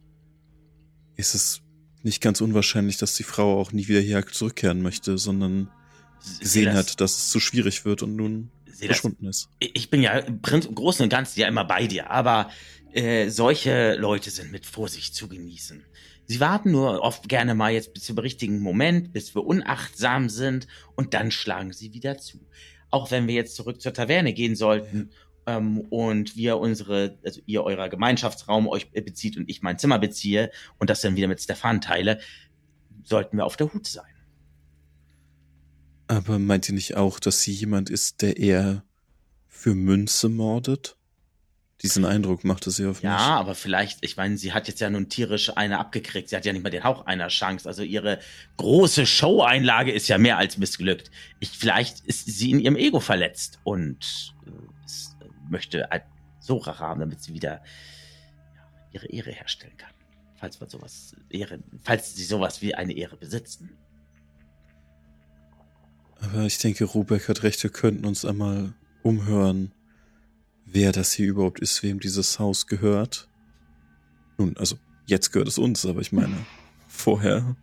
ist 1.18 1.36
es 1.36 1.62
nicht 2.02 2.22
ganz 2.22 2.40
unwahrscheinlich, 2.40 2.96
dass 2.96 3.16
die 3.16 3.24
Frau 3.24 3.60
auch 3.60 3.74
nie 3.74 3.90
wieder 3.90 4.00
hier 4.00 4.26
zurückkehren 4.26 4.82
möchte, 4.82 5.18
sondern 5.18 5.70
gesehen 6.40 6.72
Silas, 6.72 6.76
hat, 6.76 7.02
dass 7.02 7.18
es 7.18 7.30
zu 7.32 7.42
schwierig 7.42 7.84
wird 7.84 8.04
und 8.04 8.16
nun 8.16 8.52
verschwunden 8.72 9.26
ist. 9.26 9.50
ich 9.60 9.90
bin 9.90 10.02
ja 10.02 10.18
im 10.18 10.42
Großen 10.42 11.04
und 11.04 11.10
Ganzen 11.10 11.42
ja 11.42 11.50
immer 11.50 11.66
bei 11.66 11.88
dir, 11.88 12.10
aber 12.10 12.52
äh, 12.94 13.28
solche 13.28 13.96
Leute 13.96 14.30
sind 14.30 14.54
mit 14.54 14.66
Vorsicht 14.66 15.14
zu 15.14 15.28
genießen. 15.28 15.84
Sie 16.28 16.40
warten 16.40 16.72
nur 16.72 17.02
oft 17.02 17.28
gerne 17.28 17.54
mal 17.54 17.74
jetzt 17.74 17.94
bis 17.94 18.06
zum 18.06 18.18
richtigen 18.18 18.60
Moment, 18.60 19.12
bis 19.12 19.36
wir 19.36 19.46
unachtsam 19.46 20.30
sind 20.30 20.68
und 20.96 21.14
dann 21.14 21.32
schlagen 21.32 21.74
sie 21.74 21.94
wieder 21.94 22.18
zu. 22.18 22.40
Auch 22.92 23.12
wenn 23.12 23.28
wir 23.28 23.36
jetzt 23.36 23.58
zurück 23.58 23.82
zur 23.82 23.94
Taverne 23.94 24.32
gehen 24.32 24.56
sollten 24.56 25.10
ähm, 25.48 25.80
und 25.82 26.36
wir 26.36 26.58
unsere, 26.58 27.18
also 27.24 27.42
ihr 27.46 27.64
eurer 27.64 27.90
Gemeinschaftsraum 27.90 28.68
euch 28.68 28.92
bezieht 28.92 29.38
und 29.38 29.50
ich 29.50 29.62
mein 29.62 29.78
Zimmer 29.80 30.00
beziehe 30.00 30.52
und 30.78 30.90
das 30.90 31.02
dann 31.02 31.16
wieder 31.16 31.28
mit 31.28 31.42
Stefan 31.42 31.82
teile, 31.82 32.20
sollten 33.04 33.38
wir 33.38 33.46
auf 33.46 33.58
der 33.58 33.72
Hut 33.74 33.88
sein. 33.88 34.06
Aber 36.08 36.38
meint 36.40 36.70
ihr 36.70 36.76
nicht 36.76 36.96
auch, 36.98 37.20
dass 37.20 37.42
sie 37.42 37.52
jemand 37.52 37.90
ist, 37.90 38.22
der 38.22 38.38
eher 38.38 38.84
für 39.48 39.74
Münze 39.74 40.30
mordet? 40.30 40.98
Diesen 41.82 42.06
Eindruck 42.06 42.44
machte 42.46 42.72
sie 42.72 42.86
auf 42.86 43.02
Ja, 43.04 43.12
mich. 43.12 43.22
aber 43.22 43.56
vielleicht, 43.56 44.00
ich 44.06 44.16
meine, 44.16 44.38
sie 44.38 44.54
hat 44.54 44.68
jetzt 44.68 44.80
ja 44.80 44.90
nun 44.90 45.10
tierisch 45.10 45.56
eine 45.58 45.78
abgekriegt. 45.78 46.30
Sie 46.30 46.36
hat 46.36 46.46
ja 46.46 46.54
nicht 46.54 46.64
mal 46.64 46.70
den 46.70 46.84
Hauch 46.84 47.06
einer 47.06 47.28
Chance. 47.28 47.68
Also 47.68 47.84
ihre 47.84 48.20
große 48.58 49.06
Show-Einlage 49.06 49.92
ist 49.92 50.08
ja 50.08 50.18
mehr 50.18 50.38
als 50.38 50.58
missglückt. 50.58 51.12
Ich, 51.40 51.50
vielleicht 51.50 52.00
ist 52.06 52.28
sie 52.28 52.52
in 52.52 52.60
ihrem 52.60 52.76
Ego 52.78 53.00
verletzt 53.02 53.60
und 53.64 54.34
äh, 54.46 54.50
äh, 54.50 55.15
möchte 55.50 55.88
halt 55.90 56.04
so 56.40 56.58
Rache 56.58 56.84
haben, 56.84 57.00
damit 57.00 57.22
sie 57.22 57.34
wieder 57.34 57.62
ja, 58.56 58.62
ihre 58.92 59.08
Ehre 59.08 59.32
herstellen 59.32 59.78
kann. 59.78 59.92
Falls 60.36 60.60
wir 60.60 60.68
sowas 60.68 61.16
Ehre, 61.30 61.60
falls 61.84 62.16
sie 62.16 62.24
sowas 62.24 62.62
wie 62.62 62.76
eine 62.76 62.94
Ehre 62.94 63.18
besitzen. 63.18 63.78
Aber 66.20 66.44
ich 66.44 66.58
denke, 66.58 66.86
Rubeck 66.86 67.28
hat 67.30 67.44
recht, 67.44 67.62
wir 67.64 67.70
könnten 67.70 68.06
uns 68.06 68.26
einmal 68.26 68.74
umhören, 69.04 69.72
wer 70.66 70.92
das 70.92 71.12
hier 71.14 71.28
überhaupt 71.28 71.60
ist, 71.60 71.84
wem 71.84 72.00
dieses 72.00 72.40
Haus 72.40 72.68
gehört. 72.68 73.30
Nun, 74.38 74.58
also 74.58 74.78
jetzt 75.06 75.32
gehört 75.32 75.48
es 75.48 75.58
uns, 75.58 75.86
aber 75.86 76.02
ich 76.02 76.12
meine, 76.12 76.36
vorher. 76.88 77.56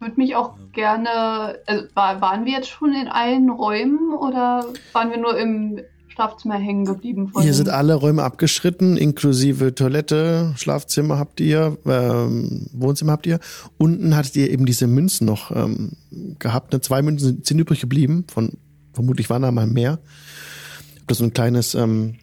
Würde 0.00 0.16
mich 0.16 0.36
auch 0.36 0.56
gerne. 0.72 1.60
Also, 1.66 1.86
war, 1.94 2.20
waren 2.20 2.44
wir 2.44 2.52
jetzt 2.52 2.68
schon 2.68 2.92
in 2.94 3.08
allen 3.08 3.50
Räumen 3.50 4.14
oder 4.14 4.66
waren 4.92 5.10
wir 5.10 5.18
nur 5.18 5.38
im 5.38 5.80
Schlafzimmer 6.16 6.54
hängen 6.54 6.86
geblieben? 6.86 7.30
Hier 7.42 7.52
sind 7.52 7.68
alle 7.68 7.94
Räume 7.94 8.22
abgeschritten, 8.22 8.96
inklusive 8.96 9.74
Toilette, 9.74 10.54
Schlafzimmer 10.56 11.18
habt 11.18 11.40
ihr, 11.40 11.76
ähm, 11.84 12.68
Wohnzimmer 12.72 13.12
habt 13.12 13.26
ihr. 13.26 13.38
Unten 13.76 14.16
hattet 14.16 14.34
ihr 14.36 14.50
eben 14.50 14.64
diese 14.64 14.86
Münzen 14.86 15.26
noch 15.26 15.54
ähm, 15.54 15.92
gehabt. 16.38 16.72
Ne? 16.72 16.80
Zwei 16.80 17.02
Münzen 17.02 17.26
sind, 17.26 17.46
sind 17.46 17.58
übrig 17.58 17.82
geblieben, 17.82 18.24
von 18.28 18.52
vermutlich 18.94 19.28
waren 19.28 19.42
da 19.42 19.52
mal 19.52 19.66
mehr. 19.66 19.98
Habt 21.00 21.12
ihr 21.12 21.14
so 21.14 21.24
ein 21.24 21.34
kleines, 21.34 21.74
ähm, 21.74 22.14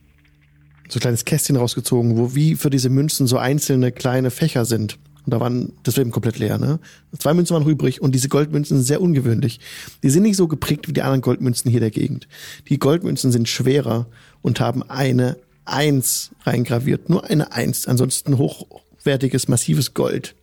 so 0.90 0.98
ein 0.98 1.02
kleines 1.02 1.24
Kästchen 1.24 1.56
rausgezogen, 1.56 2.18
wo 2.18 2.34
wie 2.34 2.56
für 2.56 2.72
diese 2.72 2.90
Münzen 2.90 3.28
so 3.28 3.38
einzelne 3.38 3.91
kleine 3.91 4.32
Fächer 4.32 4.65
sind. 4.65 4.98
Und 5.26 5.34
da 5.34 5.40
waren, 5.40 5.72
das 5.84 5.98
war 5.98 6.06
komplett 6.06 6.38
leer, 6.38 6.58
ne? 6.58 6.80
Zwei 7.18 7.34
Münzen 7.34 7.54
waren 7.54 7.68
übrig 7.68 8.02
und 8.02 8.14
diese 8.14 8.28
Goldmünzen 8.28 8.78
sind 8.78 8.86
sehr 8.86 9.02
ungewöhnlich. 9.02 9.60
Die 10.04 10.10
sind 10.10 10.24
nicht 10.24 10.36
so 10.36 10.48
geprägt 10.48 10.88
wie 10.88 10.94
die 10.94 11.02
anderen 11.02 11.22
Goldmünzen 11.22 11.72
hier 11.72 11.80
der 11.80 11.91
Gegend. 11.91 12.28
Die 12.68 12.78
Goldmünzen 12.78 13.32
sind 13.32 13.48
schwerer 13.48 14.08
und 14.41 14.60
haben 14.60 14.84
eine 14.84 15.38
Eins 15.66 16.32
reingraviert. 16.44 17.10
Nur 17.10 17.30
eine 17.30 17.54
Eins. 17.54 17.88
Ansonsten 17.88 18.38
hochwertiges, 18.38 19.48
massives 19.48 19.94
Gold. 19.94 20.36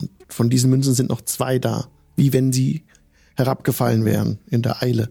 Und 0.00 0.10
von 0.28 0.50
diesen 0.50 0.70
Münzen 0.70 0.94
sind 0.94 1.08
noch 1.10 1.22
zwei 1.22 1.58
da. 1.58 1.88
Wie 2.14 2.32
wenn 2.32 2.52
sie 2.52 2.84
herabgefallen 3.36 4.04
wären 4.04 4.38
in 4.50 4.62
der 4.62 4.82
Eile. 4.82 5.10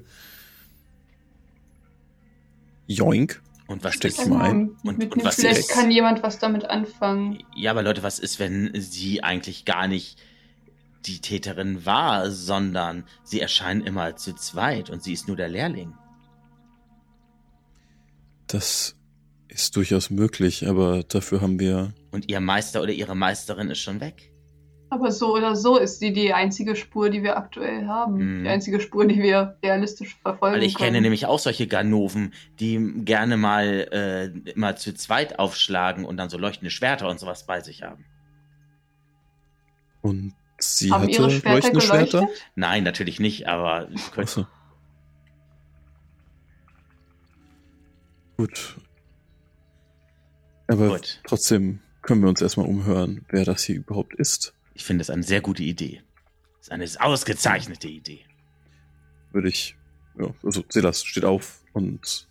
Joink. 2.87 3.41
Und 3.67 3.83
was 3.83 3.95
Steck 3.95 4.11
ist, 4.11 4.21
ich 4.21 4.27
mal 4.27 4.41
ein. 4.49 4.69
Und- 4.83 5.03
und 5.13 5.23
was 5.25 5.35
Vielleicht 5.35 5.59
ist- 5.59 5.69
kann 5.71 5.91
jemand 5.91 6.23
was 6.23 6.39
damit 6.39 6.65
anfangen. 6.65 7.39
Ja, 7.55 7.71
aber 7.71 7.83
Leute, 7.83 8.01
was 8.03 8.17
ist, 8.19 8.39
wenn 8.39 8.71
sie 8.79 9.23
eigentlich 9.23 9.65
gar 9.65 9.87
nicht 9.87 10.17
die 11.05 11.19
Täterin 11.19 11.85
war, 11.85 12.31
sondern 12.31 13.03
sie 13.23 13.39
erscheinen 13.41 13.81
immer 13.81 14.15
zu 14.15 14.33
zweit 14.33 14.89
und 14.89 15.03
sie 15.03 15.13
ist 15.13 15.27
nur 15.27 15.37
der 15.37 15.49
Lehrling? 15.49 15.93
Das 18.47 18.95
ist 19.49 19.75
durchaus 19.75 20.09
möglich, 20.09 20.67
aber 20.67 21.03
dafür 21.03 21.41
haben 21.41 21.59
wir. 21.59 21.93
Und 22.11 22.29
ihr 22.29 22.39
Meister 22.39 22.81
oder 22.81 22.93
ihre 22.93 23.15
Meisterin 23.15 23.69
ist 23.69 23.79
schon 23.79 23.99
weg. 23.99 24.31
Aber 24.89 25.11
so 25.11 25.33
oder 25.33 25.55
so 25.55 25.77
ist 25.77 25.99
sie 25.99 26.13
die 26.13 26.33
einzige 26.33 26.75
Spur, 26.75 27.09
die 27.09 27.21
wir 27.21 27.37
aktuell 27.37 27.87
haben. 27.87 28.39
Mhm. 28.39 28.43
Die 28.43 28.49
einzige 28.49 28.79
Spur, 28.79 29.05
die 29.05 29.21
wir 29.21 29.57
realistisch 29.61 30.15
verfolgen 30.21 30.55
Weil 30.55 30.63
ich 30.63 30.75
können. 30.75 30.87
kenne 30.93 31.01
nämlich 31.01 31.25
auch 31.25 31.39
solche 31.39 31.67
Ganoven, 31.67 32.33
die 32.59 32.79
gerne 33.03 33.35
mal 33.35 33.87
äh, 33.91 34.51
immer 34.51 34.77
zu 34.77 34.93
zweit 34.93 35.39
aufschlagen 35.39 36.05
und 36.05 36.15
dann 36.17 36.29
so 36.29 36.37
leuchtende 36.37 36.71
Schwerter 36.71 37.09
und 37.09 37.19
sowas 37.19 37.45
bei 37.45 37.59
sich 37.59 37.83
haben. 37.83 38.05
Und 40.01 40.33
sie 40.57 40.91
haben 40.91 41.03
hatte 41.03 41.11
ihre 41.11 41.31
Schwerter 41.31 41.53
leuchtende 41.53 41.79
geleuchtet? 41.79 42.09
Schwerter. 42.21 42.33
Nein, 42.55 42.83
natürlich 42.83 43.19
nicht, 43.19 43.47
aber 43.47 43.87
könnte, 43.87 44.21
Achso. 44.21 44.47
Gut. 48.37 48.77
Aber 50.67 50.89
Gut. 50.89 51.21
trotzdem 51.25 51.79
können 52.03 52.21
wir 52.21 52.29
uns 52.29 52.41
erstmal 52.41 52.67
umhören, 52.67 53.25
wer 53.29 53.43
das 53.43 53.63
hier 53.63 53.75
überhaupt 53.75 54.15
ist. 54.15 54.53
Ich 54.77 54.83
finde 54.83 55.01
es 55.01 55.09
eine 55.09 55.23
sehr 55.23 55.41
gute 55.41 55.63
Idee. 55.63 56.03
Es 56.59 56.67
ist 56.67 56.71
eine 56.71 56.85
ausgezeichnete 56.99 57.87
Idee. 57.87 58.23
Würde 59.31 59.49
ich. 59.49 59.75
Ja, 60.19 60.31
also 60.43 60.63
Silas 60.69 61.03
steht 61.03 61.25
auf 61.25 61.63
und 61.73 62.27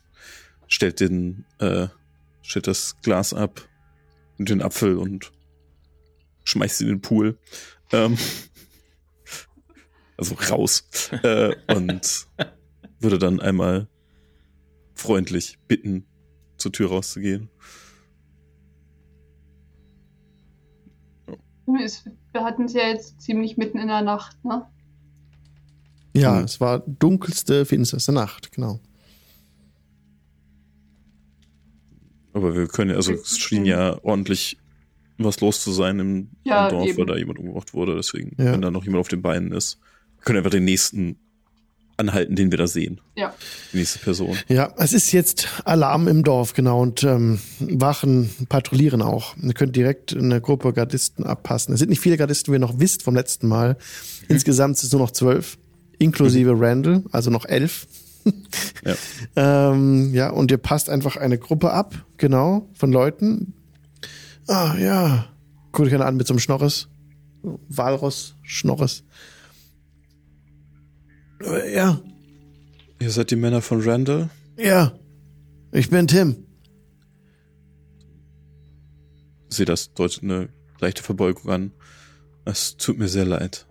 stellt 0.69 1.01
den, 1.01 1.45
äh, 1.59 1.89
stellt 2.43 2.69
das 2.69 3.01
Glas 3.03 3.35
ab 3.35 3.69
und 4.39 4.49
den 4.49 4.63
Apfel 4.63 4.97
und 4.97 5.33
schmeißt 6.45 6.83
ihn 6.83 6.87
in 6.89 6.95
den 6.95 7.01
Pool. 7.01 7.37
Ähm, 7.91 8.17
also 10.17 10.37
raus. 10.37 10.89
äh, 11.25 11.57
und 11.75 12.29
würde 13.01 13.19
dann 13.19 13.41
einmal 13.41 13.89
freundlich 14.95 15.59
bitten, 15.67 16.07
zur 16.59 16.71
Tür 16.71 16.91
rauszugehen. 16.91 17.51
Ist- 21.85 22.09
Wir 22.37 22.45
hatten 22.45 22.65
es 22.65 22.75
ja 22.75 22.87
jetzt 22.89 23.19
ziemlich 23.23 23.57
mitten 23.57 23.79
in 23.79 23.89
der 23.89 24.03
Nacht, 24.03 24.45
ne? 24.45 24.67
Ja, 26.15 26.35
Mhm. 26.35 26.45
es 26.45 26.61
war 26.61 26.81
dunkelste, 26.81 27.65
finsterste 27.65 28.13
Nacht, 28.13 28.53
genau. 28.53 28.79
Aber 32.35 32.55
wir 32.55 32.67
können 32.69 32.91
ja, 32.91 32.97
also 32.97 33.13
es 33.15 33.39
schien 33.39 33.65
ja 33.65 33.99
ordentlich 34.05 34.59
was 35.17 35.41
los 35.41 35.63
zu 35.63 35.73
sein 35.73 35.99
im, 35.99 36.29
Ja, 36.45 36.69
im 36.69 36.75
Dorf, 36.75 36.89
eben. 36.89 36.99
weil 36.99 37.07
da 37.07 37.17
jemand 37.17 37.39
umgebracht 37.39 37.73
wurde. 37.73 37.97
Deswegen, 37.97 38.37
Ja. 38.39 38.53
wenn 38.53 38.61
da 38.61 38.71
noch 38.71 38.85
jemand 38.85 39.01
auf 39.01 39.09
den 39.09 39.23
Beinen 39.23 39.51
ist, 39.53 39.79
wir 40.19 40.25
können 40.25 40.37
einfach 40.39 40.51
den 40.51 40.65
nächsten 40.67 41.19
anhalten, 41.97 42.37
den 42.37 42.51
wir 42.51 42.59
da 42.59 42.67
sehen. 42.67 43.01
Ja. 43.15 43.35
Die 43.73 43.79
nächste 43.79 43.99
Person. 43.99 44.37
Ja, 44.49 44.73
es 44.77 44.93
ist 44.93 45.13
jetzt 45.13 45.49
Alarm 45.65 46.09
im 46.09 46.25
Dorf, 46.25 46.53
genau, 46.53 46.81
und 46.81 47.03
ähm, 47.05 47.39
Wachen 47.61 48.31
patrouillieren 48.49 49.03
auch. 49.03 49.37
Ihr 49.37 49.55
könnt 49.55 49.77
direkt 49.77 50.15
eine 50.15 50.41
Gruppe 50.41 50.73
Gardisten 50.73 51.25
abpassen. 51.25 51.73
Es 51.75 51.81
sind 51.81 51.89
nicht 51.89 52.01
viele 52.01 52.17
Gardisten, 52.17 52.53
wie 52.53 52.57
ihr 52.57 52.61
noch 52.61 52.79
wisst 52.79 53.03
vom 53.03 53.15
letzten 53.15 53.49
Mal. 53.49 53.77
Insgesamt 54.29 54.77
sind 54.77 54.89
es 54.89 54.93
nur 54.93 55.03
noch 55.03 55.11
zwölf, 55.11 55.59
inklusive 55.99 56.55
Randall, 56.57 57.03
also 57.13 57.31
noch 57.31 57.45
elf. 57.45 57.87
Ja. 58.85 58.95
ähm, 59.73 60.13
ja, 60.13 60.31
und 60.31 60.51
ihr 60.51 60.59
passt 60.59 60.91
einfach 60.91 61.17
eine 61.17 61.39
Gruppe 61.39 61.73
ab, 61.73 61.95
genau, 62.17 62.69
von 62.75 62.93
Leuten. 62.93 63.55
Ah, 64.49 64.75
ja. 64.79 65.27
Guckt 65.73 65.93
euch 65.93 66.01
an 66.01 66.17
mit 66.17 66.27
so 66.27 66.35
einem 66.35 66.41
Schnorres. 66.41 66.89
Walross, 67.69 68.35
Schnorres. 68.43 69.05
Ja, 71.73 72.01
Ihr 72.99 73.11
seid 73.11 73.31
die 73.31 73.37
Männer 73.37 73.61
von 73.63 73.83
Randall? 73.83 74.31
ja. 74.57 74.93
Ich 75.73 75.91
bin 75.91 76.07
Tim. 76.07 76.37
Seht 79.51 79.69
das 79.69 79.93
deutet 79.93 80.23
eine 80.23 80.49
leichte 80.81 81.03
Verbeugung 81.03 81.51
an. 81.51 81.73
Es 82.45 82.77
tut 82.77 82.99
mir 82.99 83.09
sehr 83.09 83.25
leid. 83.27 83.67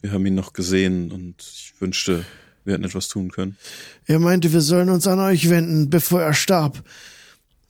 Wir 0.00 0.12
haben 0.12 0.24
ihn 0.24 0.34
noch 0.34 0.52
gesehen 0.52 1.10
und 1.12 1.34
ich 1.42 1.74
wünschte, 1.80 2.24
wir 2.64 2.74
hätten 2.74 2.84
etwas 2.84 3.08
tun 3.08 3.30
können. 3.30 3.56
Er 4.06 4.18
meinte, 4.18 4.52
wir 4.52 4.60
sollen 4.60 4.88
uns 4.88 5.06
an 5.06 5.18
euch 5.18 5.50
wenden, 5.50 5.90
bevor 5.90 6.22
er 6.22 6.32
starb. 6.32 6.82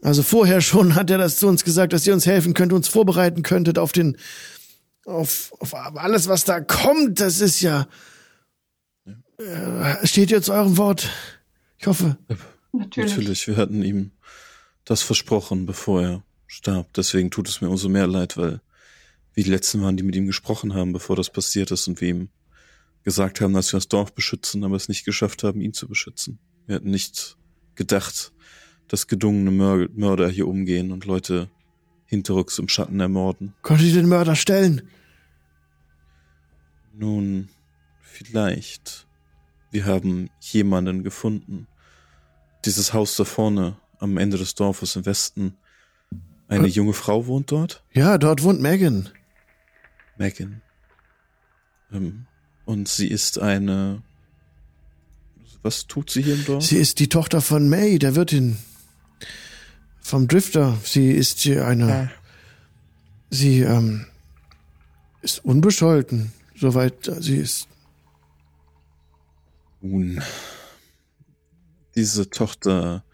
Also 0.02 0.23
vorher 0.23 0.60
schon 0.60 0.94
hat 0.94 1.10
er 1.10 1.18
das 1.18 1.36
zu 1.39 1.48
uns 1.48 1.64
gesagt, 1.64 1.93
dass 1.93 2.06
ihr 2.06 2.14
uns 2.14 2.27
helfen 2.27 2.55
könnt, 2.55 2.73
uns 2.73 2.89
vorbereiten 2.89 3.43
könntet 3.43 3.78
auf 3.78 3.93
den, 3.93 4.16
auf, 5.06 5.52
auf 5.59 5.74
alles, 5.74 6.28
was 6.28 6.44
da 6.44 6.60
kommt. 6.60 7.20
Das 7.20 7.40
ist 7.40 7.60
ja, 7.62 7.89
äh, 9.38 10.06
steht 10.06 10.30
ihr 10.30 10.42
zu 10.42 10.52
eurem 10.52 10.76
Wort. 10.76 11.10
Ich 11.78 11.86
hoffe. 11.86 12.16
Natürlich. 12.72 13.10
Natürlich, 13.12 13.48
wir 13.48 13.56
hatten 13.56 13.82
ihm 13.82 14.12
das 14.84 15.02
versprochen, 15.02 15.66
bevor 15.66 16.02
er 16.02 16.22
starb. 16.46 16.92
Deswegen 16.94 17.30
tut 17.30 17.48
es 17.48 17.60
mir 17.60 17.68
umso 17.68 17.88
mehr 17.88 18.06
leid, 18.06 18.36
weil 18.36 18.60
wir 19.34 19.44
die 19.44 19.50
Letzten 19.50 19.82
waren, 19.82 19.96
die 19.96 20.02
mit 20.02 20.16
ihm 20.16 20.26
gesprochen 20.26 20.74
haben, 20.74 20.92
bevor 20.92 21.16
das 21.16 21.30
passiert 21.30 21.70
ist 21.70 21.88
und 21.88 22.00
wir 22.00 22.08
ihm 22.08 22.28
gesagt 23.04 23.40
haben, 23.40 23.52
dass 23.52 23.72
wir 23.72 23.78
das 23.78 23.88
Dorf 23.88 24.14
beschützen, 24.14 24.64
aber 24.64 24.76
es 24.76 24.88
nicht 24.88 25.04
geschafft 25.04 25.44
haben, 25.44 25.60
ihn 25.60 25.72
zu 25.72 25.86
beschützen. 25.88 26.38
Wir 26.66 26.76
hatten 26.76 26.90
nicht 26.90 27.36
gedacht, 27.74 28.32
dass 28.88 29.06
gedungene 29.06 29.50
Mör 29.50 29.88
Mörder 29.94 30.28
hier 30.28 30.48
umgehen 30.48 30.90
und 30.92 31.04
Leute 31.04 31.50
hinterrücks 32.06 32.58
im 32.58 32.68
Schatten 32.68 33.00
ermorden. 33.00 33.54
Konnte 33.62 33.84
sie 33.84 33.92
den 33.92 34.08
Mörder 34.08 34.36
stellen? 34.36 34.88
Nun, 36.94 37.48
vielleicht. 38.00 39.05
Wir 39.70 39.84
haben 39.84 40.30
jemanden 40.40 41.02
gefunden. 41.02 41.66
Dieses 42.64 42.93
Haus 42.93 43.16
da 43.16 43.24
vorne, 43.24 43.76
am 43.98 44.16
Ende 44.16 44.38
des 44.38 44.55
Dorfes 44.55 44.97
im 44.97 45.06
Westen. 45.06 45.56
Eine 46.48 46.66
Äh. 46.66 46.70
junge 46.70 46.93
Frau 46.93 47.26
wohnt 47.26 47.51
dort? 47.51 47.82
Ja, 47.93 48.18
dort 48.18 48.43
wohnt 48.43 48.60
Megan. 48.60 49.09
Megan. 50.16 50.62
Ähm, 51.93 52.26
und 52.64 52.88
sie 52.88 53.09
ist 53.09 53.38
eine. 53.38 54.02
Was 55.62 55.86
tut 55.86 56.10
sie 56.10 56.22
hier 56.22 56.34
im 56.34 56.44
Dorf? 56.44 56.64
Sie 56.64 56.76
ist 56.76 57.01
die 57.01 57.09
Tochter 57.09 57.40
von 57.40 57.68
May, 57.68 57.98
der 57.98 58.14
Wirtin. 58.14 58.56
Vom 60.01 60.28
Drifter. 60.28 60.78
Sie 60.84 61.10
ist 61.10 61.40
hier 61.40 61.66
eine. 61.66 62.10
Sie 63.30 63.60
ähm, 63.60 64.06
ist 65.22 65.44
unbescholten. 65.44 66.32
Soweit 66.55 67.09
äh, 67.09 67.20
sie 67.20 67.36
ist. 67.36 67.66
Nun, 69.86 70.20
diese 71.94 72.28
Tochter 72.28 73.04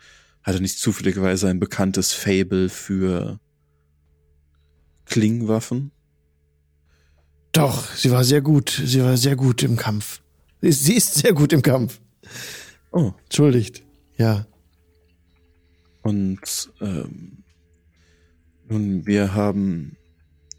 hatte 0.42 0.60
nicht 0.60 0.78
zufälligerweise 0.78 1.48
ein 1.48 1.60
bekanntes 1.60 2.12
Fable 2.12 2.68
für 2.68 3.38
Klingwaffen. 5.04 5.92
Doch, 7.52 7.94
sie 7.94 8.10
war 8.10 8.24
sehr 8.24 8.40
gut. 8.40 8.70
Sie 8.84 9.02
war 9.02 9.16
sehr 9.16 9.36
gut 9.36 9.62
im 9.62 9.76
Kampf. 9.76 10.22
Sie 10.62 10.94
ist, 10.94 11.14
sehr 11.14 11.34
gut 11.34 11.52
im 11.52 11.60
Kampf. 11.62 12.00
Oh, 12.92 13.12
Entschuldigt. 13.24 13.82
Ja. 14.16 14.46
und 16.02 16.70
ähm, 16.80 17.44
nun, 18.68 19.06
wir 19.06 19.34
haben 19.34 19.96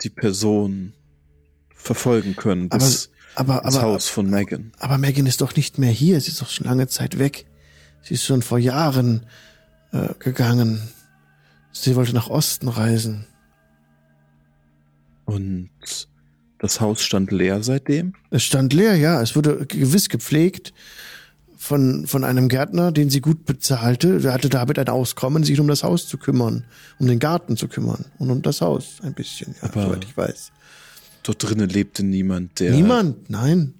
die 0.03 0.09
Person 0.09 0.93
verfolgen 1.73 2.35
können 2.35 2.69
Aber, 2.71 2.83
bis 2.83 3.09
aber, 3.35 3.63
ins 3.65 3.75
aber, 3.75 3.85
Haus 3.87 4.07
von 4.09 4.29
Megan. 4.29 4.71
aber 4.79 4.97
Megan 4.97 5.25
ist 5.25 5.41
doch 5.41 5.55
nicht 5.55 5.77
mehr 5.77 5.91
hier. 5.91 6.19
Sie 6.21 6.29
ist 6.31 6.41
doch 6.41 6.49
schon 6.49 6.65
lange 6.67 6.87
Zeit 6.87 7.19
weg. 7.19 7.45
Sie 8.01 8.13
ist 8.15 8.23
schon 8.23 8.41
vor 8.41 8.59
Jahren 8.59 9.25
äh, 9.91 10.09
gegangen. 10.19 10.81
Sie 11.71 11.95
wollte 11.95 12.13
nach 12.13 12.29
Osten 12.29 12.67
reisen. 12.67 13.25
Und 15.25 15.69
das 16.59 16.79
Haus 16.81 17.01
stand 17.01 17.31
leer 17.31 17.63
seitdem. 17.63 18.13
Es 18.29 18.43
stand 18.43 18.73
leer, 18.73 18.95
ja. 18.95 19.21
Es 19.21 19.35
wurde 19.35 19.65
gewiss 19.65 20.09
gepflegt 20.09 20.73
von, 21.57 22.05
von 22.07 22.23
einem 22.23 22.49
Gärtner, 22.49 22.91
den 22.91 23.09
sie 23.09 23.21
gut 23.21 23.45
bezahlte. 23.45 24.19
Der 24.19 24.33
hatte 24.33 24.49
damit 24.49 24.77
ein 24.79 24.89
Auskommen, 24.89 25.43
sich 25.43 25.59
um 25.59 25.67
das 25.67 25.83
Haus 25.83 26.07
zu 26.07 26.17
kümmern, 26.17 26.65
um 26.99 27.07
den 27.07 27.19
Garten 27.19 27.57
zu 27.57 27.67
kümmern 27.67 28.05
und 28.19 28.29
um 28.29 28.41
das 28.41 28.61
Haus 28.61 28.97
ein 29.01 29.13
bisschen, 29.13 29.55
ja, 29.61 29.69
Aber- 29.69 29.83
soweit 29.83 30.03
ich 30.05 30.15
weiß. 30.15 30.51
Dort 31.23 31.41
drinnen 31.41 31.69
lebte 31.69 32.03
niemand, 32.03 32.59
der. 32.59 32.71
Niemand, 32.71 33.29
nein. 33.29 33.73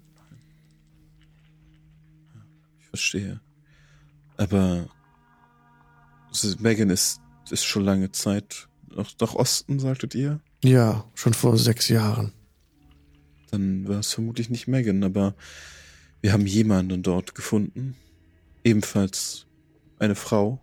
Ich 2.80 2.88
verstehe. 2.88 3.42
Aber 4.38 4.88
Megan 6.60 6.90
ist, 6.90 7.22
ist 7.50 7.66
schon 7.66 7.84
lange 7.84 8.12
Zeit 8.12 8.68
nach, 8.96 9.12
nach 9.20 9.36
Osten, 9.36 9.80
sagtet 9.80 10.16
ihr? 10.16 10.40
Ja, 10.64 11.06
schon 11.14 11.34
vor 11.34 11.58
sechs 11.58 11.90
Jahren. 11.90 12.32
Dann 13.52 13.88
war 13.88 14.00
es 14.00 14.14
vermutlich 14.14 14.50
nicht 14.50 14.68
Megan, 14.68 15.04
aber 15.04 15.36
wir 16.22 16.32
haben 16.32 16.48
jemanden 16.48 17.04
dort 17.04 17.36
gefunden. 17.36 17.96
Ebenfalls 18.64 19.46
eine 20.00 20.16
Frau. 20.16 20.60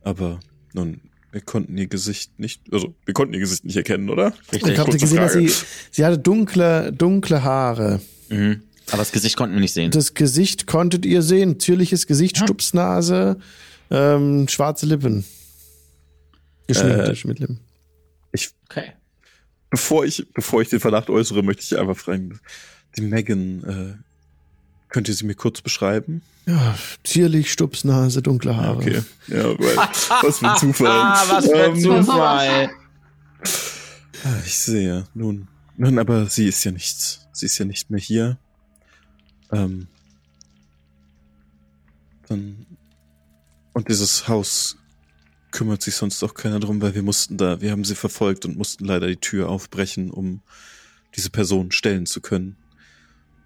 Aber 0.00 0.40
nun, 0.72 1.00
wir 1.32 1.40
konnten 1.40 1.76
ihr 1.78 1.86
Gesicht 1.86 2.38
nicht, 2.38 2.62
also 2.72 2.94
wir 3.04 3.14
konnten 3.14 3.34
ihr 3.34 3.40
Gesicht 3.40 3.64
nicht 3.64 3.76
erkennen, 3.76 4.10
oder? 4.10 4.34
Ich 4.46 4.52
Richtig. 4.54 4.78
habe 4.78 4.90
kurze 4.90 4.98
gesehen, 5.04 5.16
dass 5.18 5.32
Frage. 5.32 5.48
sie, 5.48 5.64
sie 5.90 6.04
hatte 6.04 6.18
dunkle, 6.18 6.92
dunkle 6.92 7.42
Haare. 7.42 8.00
Mhm. 8.28 8.62
Aber 8.88 8.98
das 8.98 9.12
Gesicht 9.12 9.36
konnten 9.36 9.54
wir 9.54 9.60
nicht 9.60 9.72
sehen. 9.72 9.90
Das 9.90 10.12
Gesicht 10.14 10.66
konntet 10.66 11.06
ihr 11.06 11.22
sehen. 11.22 11.58
Zierliches 11.58 12.06
Gesicht, 12.06 12.36
Ja. 12.38 12.44
Stupsnase, 12.44 13.38
ähm, 13.90 14.46
schwarze 14.48 14.86
Lippen. 14.86 15.24
Geschminkte 16.66 17.12
Äh, 17.12 17.16
Schmiedlippen. 17.16 17.60
Okay. 18.68 18.92
Bevor 19.70 20.04
ich, 20.04 20.26
bevor 20.34 20.60
ich 20.62 20.68
den 20.68 20.80
Verdacht 20.80 21.08
äußere, 21.10 21.42
möchte 21.42 21.62
ich 21.62 21.78
einfach 21.78 21.96
fragen, 21.96 22.38
die 22.96 23.02
Megan, 23.02 23.64
äh, 23.64 24.02
könnt 24.92 25.08
ihr 25.08 25.14
sie 25.14 25.24
mir 25.26 25.34
kurz 25.34 25.60
beschreiben? 25.60 26.22
Ja, 26.46 26.76
zierlich, 27.04 27.52
Stupsnase, 27.52 28.20
dunkle 28.22 28.56
Haare. 28.56 28.76
Okay. 28.78 29.02
Ja, 29.28 29.58
weil, 29.58 29.76
was 30.22 30.38
für 30.38 30.50
ein 30.50 30.56
Zufall. 30.58 30.88
Ah, 30.90 31.24
was 31.28 31.46
für 31.46 31.64
ein 31.64 31.76
Ähm, 31.76 31.80
Zufall. 31.82 32.70
Ah, 34.24 34.38
Ich 34.46 34.58
sehe. 34.58 35.06
Nun, 35.14 35.48
nun, 35.76 35.98
aber 35.98 36.26
sie 36.26 36.46
ist 36.46 36.62
ja 36.64 36.70
nicht, 36.72 37.20
sie 37.32 37.46
ist 37.46 37.58
ja 37.58 37.64
nicht 37.64 37.90
mehr 37.90 38.00
hier. 38.00 38.38
Ähm, 39.50 39.88
dann 42.28 42.66
und 43.74 43.88
dieses 43.88 44.28
Haus 44.28 44.76
kümmert 45.50 45.82
sich 45.82 45.94
sonst 45.94 46.22
auch 46.22 46.34
keiner 46.34 46.60
drum, 46.60 46.80
weil 46.82 46.94
wir 46.94 47.02
mussten 47.02 47.36
da, 47.36 47.60
wir 47.60 47.70
haben 47.70 47.84
sie 47.84 47.94
verfolgt 47.94 48.44
und 48.44 48.56
mussten 48.56 48.84
leider 48.84 49.06
die 49.06 49.16
Tür 49.16 49.48
aufbrechen, 49.48 50.10
um 50.10 50.42
diese 51.16 51.30
Person 51.30 51.72
stellen 51.72 52.06
zu 52.06 52.20
können. 52.20 52.56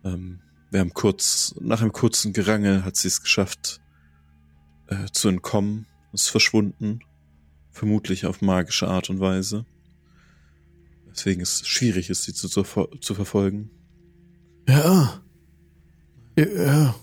Ähm, 0.05 0.41
wir 0.71 0.81
haben 0.81 0.95
kurz, 0.95 1.55
nach 1.61 1.81
einem 1.81 1.93
kurzen 1.93 2.33
Gerangel 2.33 2.85
hat 2.85 2.97
sie 2.97 3.09
es 3.09 3.23
geschafft, 3.23 3.81
äh, 4.89 5.07
zu 5.13 5.29
entkommen, 5.29 5.87
ist 6.13 6.29
verschwunden, 6.29 7.01
vermutlich 7.71 8.27
auf 8.27 8.43
magische 8.43 8.89
Art 8.89 9.11
und 9.11 9.21
Weise. 9.21 9.67
Deswegen 11.09 11.41
es 11.41 11.67
schwierig 11.67 12.11
ist, 12.11 12.25
sie 12.25 12.35
zu, 12.35 12.49
zu, 12.49 12.63
zu 13.01 13.15
verfolgen. 13.15 13.71
Ja. 14.69 15.23
Ja. 16.37 16.95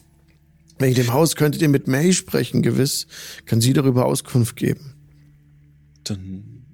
Wegen 0.78 0.96
dem 0.96 1.14
Haus 1.14 1.36
könntet 1.36 1.62
ihr 1.62 1.70
mit 1.70 1.88
May 1.88 2.14
sprechen, 2.14 2.62
gewiss. 2.62 3.08
Kann 3.46 3.62
sie 3.62 3.74
darüber 3.74 4.06
Auskunft 4.06 4.56
geben. 4.56 4.94
Dann 6.04 6.66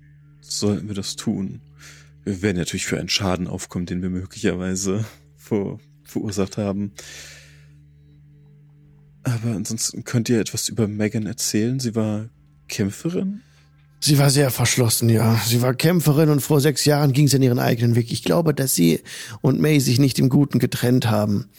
sollten 0.42 0.88
wir 0.88 0.96
das 0.96 1.16
tun. 1.16 1.62
Wir 2.24 2.42
werden 2.42 2.58
natürlich 2.58 2.86
für 2.86 3.00
einen 3.00 3.10
Schaden 3.10 3.48
aufkommen, 3.48 3.86
den 3.86 4.02
wir 4.02 4.10
möglicherweise 4.10 5.06
vor, 5.38 5.80
verursacht 6.10 6.58
haben. 6.58 6.94
Aber 9.24 9.56
ansonsten 9.56 10.04
könnt 10.04 10.30
ihr 10.30 10.40
etwas 10.40 10.70
über 10.70 10.88
Megan 10.88 11.26
erzählen. 11.26 11.80
Sie 11.80 11.96
war 11.96 12.30
Kämpferin? 12.68 13.42
Sie 14.02 14.18
war 14.18 14.30
sehr 14.30 14.50
verschlossen, 14.50 15.10
ja. 15.10 15.40
Sie 15.46 15.62
war 15.62 15.74
Kämpferin 15.74 16.30
und 16.30 16.40
vor 16.40 16.62
sechs 16.62 16.86
Jahren 16.86 17.12
ging 17.12 17.28
sie 17.28 17.36
in 17.36 17.44
ihren 17.44 17.60
eigenen 17.60 17.96
Weg. 17.96 18.12
Ich 18.12 18.24
glaube, 18.24 18.54
dass 18.54 18.74
sie 18.74 19.02
und 19.42 19.60
May 19.60 19.80
sich 19.82 20.00
nicht 20.00 20.20
im 20.20 20.30
Guten 20.30 20.60
getrennt 20.60 21.10
haben. 21.10 21.50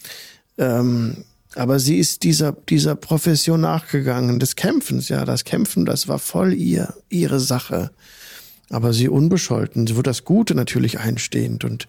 Ähm, 0.56 1.24
aber 1.54 1.78
sie 1.78 1.98
ist 1.98 2.22
dieser, 2.22 2.52
dieser 2.52 2.94
Profession 2.94 3.60
nachgegangen, 3.60 4.38
des 4.38 4.56
Kämpfens, 4.56 5.10
ja. 5.10 5.26
Das 5.26 5.44
Kämpfen, 5.44 5.84
das 5.84 6.08
war 6.08 6.18
voll 6.18 6.54
ihr, 6.54 6.94
ihre 7.10 7.40
Sache. 7.40 7.90
Aber 8.70 8.94
sie 8.94 9.08
unbescholten, 9.08 9.86
sie 9.86 9.96
wird 9.96 10.06
das 10.06 10.24
Gute 10.24 10.54
natürlich 10.54 10.98
einstehend 10.98 11.64
und, 11.64 11.88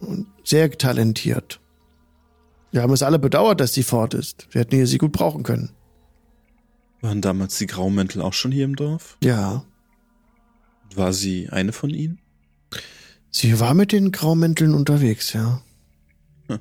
und 0.00 0.26
sehr 0.44 0.70
talentiert. 0.70 1.60
Wir 2.72 2.82
haben 2.82 2.92
es 2.92 3.02
alle 3.02 3.18
bedauert, 3.18 3.60
dass 3.60 3.72
sie 3.72 3.82
fort 3.82 4.14
ist. 4.14 4.46
Wir 4.50 4.60
hätten 4.60 4.76
hier 4.76 4.86
sie 4.86 4.98
gut 4.98 5.12
brauchen 5.12 5.42
können. 5.42 5.70
Waren 7.00 7.20
damals 7.20 7.58
die 7.58 7.66
Graumäntel 7.66 8.20
auch 8.22 8.34
schon 8.34 8.52
hier 8.52 8.64
im 8.64 8.76
Dorf? 8.76 9.16
Ja. 9.22 9.64
War 10.94 11.12
sie 11.12 11.48
eine 11.48 11.72
von 11.72 11.90
ihnen? 11.90 12.20
Sie 13.30 13.58
war 13.60 13.74
mit 13.74 13.92
den 13.92 14.12
Graumänteln 14.12 14.74
unterwegs, 14.74 15.32
ja. 15.32 15.62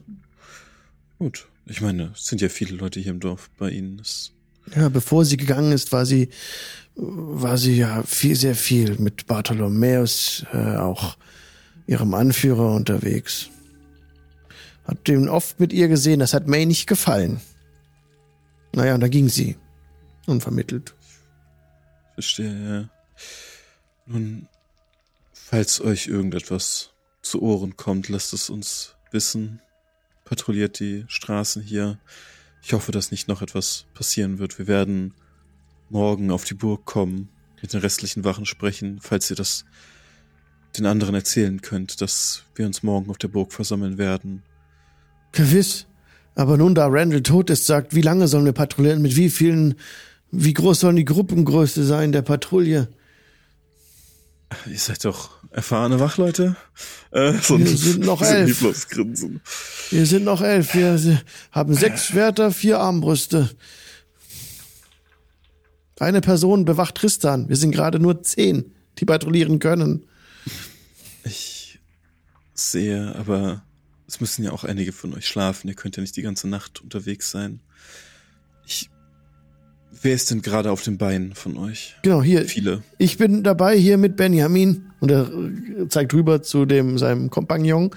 Gut. 1.19 1.47
Ich 1.65 1.81
meine, 1.81 2.11
es 2.15 2.25
sind 2.25 2.41
ja 2.41 2.49
viele 2.49 2.75
Leute 2.75 2.99
hier 2.99 3.11
im 3.11 3.19
Dorf 3.19 3.49
bei 3.57 3.69
ihnen. 3.69 3.97
Das 3.97 4.31
Ja, 4.75 4.89
bevor 4.89 5.25
sie 5.25 5.37
gegangen 5.37 5.71
ist, 5.71 5.91
war 5.91 6.05
sie, 6.05 6.29
war 6.95 7.57
sie 7.57 7.77
ja 7.77 8.03
viel, 8.03 8.35
sehr 8.35 8.55
viel 8.55 8.97
mit 8.97 9.27
Bartholomäus, 9.27 10.45
äh, 10.53 10.77
auch 10.77 11.17
ihrem 11.89 12.13
Anführer 12.13 12.75
unterwegs. 12.75 13.49
Hat 14.85 15.07
den 15.07 15.27
oft 15.27 15.59
mit 15.59 15.73
ihr 15.73 15.87
gesehen, 15.87 16.19
das 16.19 16.35
hat 16.35 16.47
May 16.47 16.67
nicht 16.67 16.85
gefallen. 16.85 17.41
Naja, 18.73 18.93
und 18.93 19.01
da 19.01 19.07
ging 19.07 19.27
sie. 19.27 19.57
Unvermittelt. 20.27 20.93
Verstehe, 22.13 22.69
ja. 22.69 22.89
Nun, 24.05 24.47
falls 25.33 25.81
euch 25.81 26.05
irgendetwas 26.05 26.91
zu 27.23 27.41
Ohren 27.41 27.75
kommt, 27.75 28.07
lasst 28.07 28.33
es 28.33 28.51
uns 28.51 28.95
wissen. 29.11 29.59
Patrouilliert 30.25 30.79
die 30.79 31.05
Straßen 31.07 31.63
hier. 31.63 31.97
Ich 32.61 32.73
hoffe, 32.73 32.91
dass 32.91 33.09
nicht 33.09 33.27
noch 33.27 33.41
etwas 33.41 33.85
passieren 33.95 34.37
wird. 34.37 34.59
Wir 34.59 34.67
werden 34.67 35.15
morgen 35.89 36.29
auf 36.29 36.43
die 36.43 36.53
Burg 36.53 36.85
kommen, 36.85 37.29
mit 37.63 37.73
den 37.73 37.79
restlichen 37.79 38.23
Wachen 38.23 38.45
sprechen, 38.45 38.99
falls 39.01 39.27
ihr 39.31 39.35
das 39.35 39.65
den 40.77 40.85
anderen 40.85 41.15
erzählen 41.15 41.61
könnt, 41.61 42.01
dass 42.01 42.43
wir 42.55 42.65
uns 42.65 42.83
morgen 42.83 43.09
auf 43.09 43.17
der 43.17 43.27
Burg 43.27 43.53
versammeln 43.53 43.97
werden. 43.97 44.43
Gewiss. 45.31 45.85
Aber 46.35 46.57
nun, 46.57 46.75
da 46.75 46.87
Randall 46.87 47.23
tot 47.23 47.49
ist, 47.49 47.65
sagt, 47.65 47.95
wie 47.95 48.01
lange 48.01 48.27
sollen 48.27 48.45
wir 48.45 48.53
patrouillieren? 48.53 49.01
Mit 49.01 49.15
wie 49.15 49.29
vielen, 49.29 49.75
wie 50.31 50.53
groß 50.53 50.79
sollen 50.79 50.95
die 50.95 51.05
Gruppengröße 51.05 51.83
sein 51.83 52.11
der 52.11 52.21
Patrouille? 52.21 52.87
Ihr 54.69 54.79
seid 54.79 55.05
doch 55.05 55.31
erfahrene 55.51 55.99
Wachleute. 55.99 56.55
Äh, 57.11 57.33
Wir 57.33 57.67
sind 57.77 58.05
noch 58.05 58.21
elf. 58.21 58.61
Wir 59.91 60.05
sind 60.05 60.23
noch 60.25 60.41
elf. 60.41 60.73
Wir 60.73 61.21
haben 61.51 61.73
sechs 61.73 62.05
Schwerter, 62.05 62.51
vier 62.51 62.79
Armbrüste. 62.79 63.49
Eine 65.99 66.21
Person 66.21 66.65
bewacht 66.65 66.95
Tristan. 66.95 67.49
Wir 67.49 67.57
sind 67.57 67.71
gerade 67.71 67.99
nur 67.99 68.23
zehn, 68.23 68.73
die 68.97 69.05
patrouillieren 69.05 69.59
können. 69.59 70.05
Ich 71.23 71.79
sehe, 72.53 73.15
aber 73.15 73.63
es 74.07 74.19
müssen 74.21 74.43
ja 74.43 74.51
auch 74.51 74.63
einige 74.63 74.91
von 74.91 75.13
euch 75.13 75.27
schlafen. 75.27 75.67
Ihr 75.67 75.75
könnt 75.75 75.95
ja 75.97 76.01
nicht 76.01 76.15
die 76.15 76.21
ganze 76.21 76.47
Nacht 76.47 76.81
unterwegs 76.81 77.31
sein. 77.31 77.59
Ich. 78.65 78.89
Wer 80.01 80.13
ist 80.13 80.31
denn 80.31 80.41
gerade 80.41 80.71
auf 80.71 80.83
den 80.83 80.97
Beinen 80.97 81.35
von 81.35 81.57
euch? 81.57 81.95
Genau, 82.03 82.21
hier. 82.21 82.45
Viele. 82.45 82.83
Ich 82.97 83.17
bin 83.17 83.43
dabei 83.43 83.77
hier 83.77 83.97
mit 83.97 84.15
Benjamin. 84.15 84.85
Und 84.99 85.11
er 85.11 85.29
zeigt 85.89 86.13
rüber 86.13 86.41
zu 86.41 86.65
dem, 86.65 86.97
seinem 86.97 87.29
Kompagnon. 87.29 87.91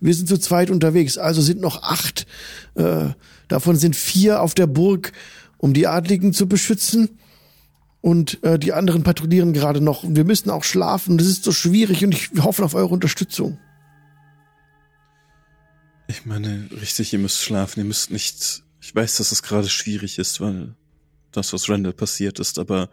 Wir 0.00 0.14
sind 0.14 0.28
zu 0.28 0.38
zweit 0.38 0.70
unterwegs, 0.70 1.18
also 1.18 1.40
sind 1.40 1.60
noch 1.60 1.82
acht. 1.82 2.26
Äh, 2.74 3.10
davon 3.48 3.76
sind 3.76 3.96
vier 3.96 4.42
auf 4.42 4.54
der 4.54 4.66
Burg, 4.66 5.12
um 5.58 5.74
die 5.74 5.86
Adligen 5.86 6.32
zu 6.32 6.48
beschützen. 6.48 7.18
Und 8.08 8.42
äh, 8.42 8.58
die 8.58 8.72
anderen 8.72 9.02
patrouillieren 9.02 9.52
gerade 9.52 9.82
noch. 9.82 10.02
Und 10.02 10.16
wir 10.16 10.24
müssen 10.24 10.48
auch 10.48 10.64
schlafen. 10.64 11.18
Das 11.18 11.26
ist 11.26 11.44
so 11.44 11.52
schwierig 11.52 12.02
und 12.06 12.12
ich 12.12 12.30
hoffe 12.40 12.64
auf 12.64 12.72
eure 12.72 12.88
Unterstützung. 12.88 13.58
Ich 16.06 16.24
meine, 16.24 16.70
richtig, 16.80 17.12
ihr 17.12 17.18
müsst 17.18 17.42
schlafen. 17.42 17.80
Ihr 17.80 17.84
müsst 17.84 18.10
nicht. 18.10 18.62
Ich 18.80 18.94
weiß, 18.94 19.18
dass 19.18 19.30
es 19.30 19.42
gerade 19.42 19.68
schwierig 19.68 20.18
ist, 20.18 20.40
weil 20.40 20.74
das, 21.32 21.52
was 21.52 21.68
Randall 21.68 21.92
passiert 21.92 22.38
ist, 22.38 22.58
aber 22.58 22.88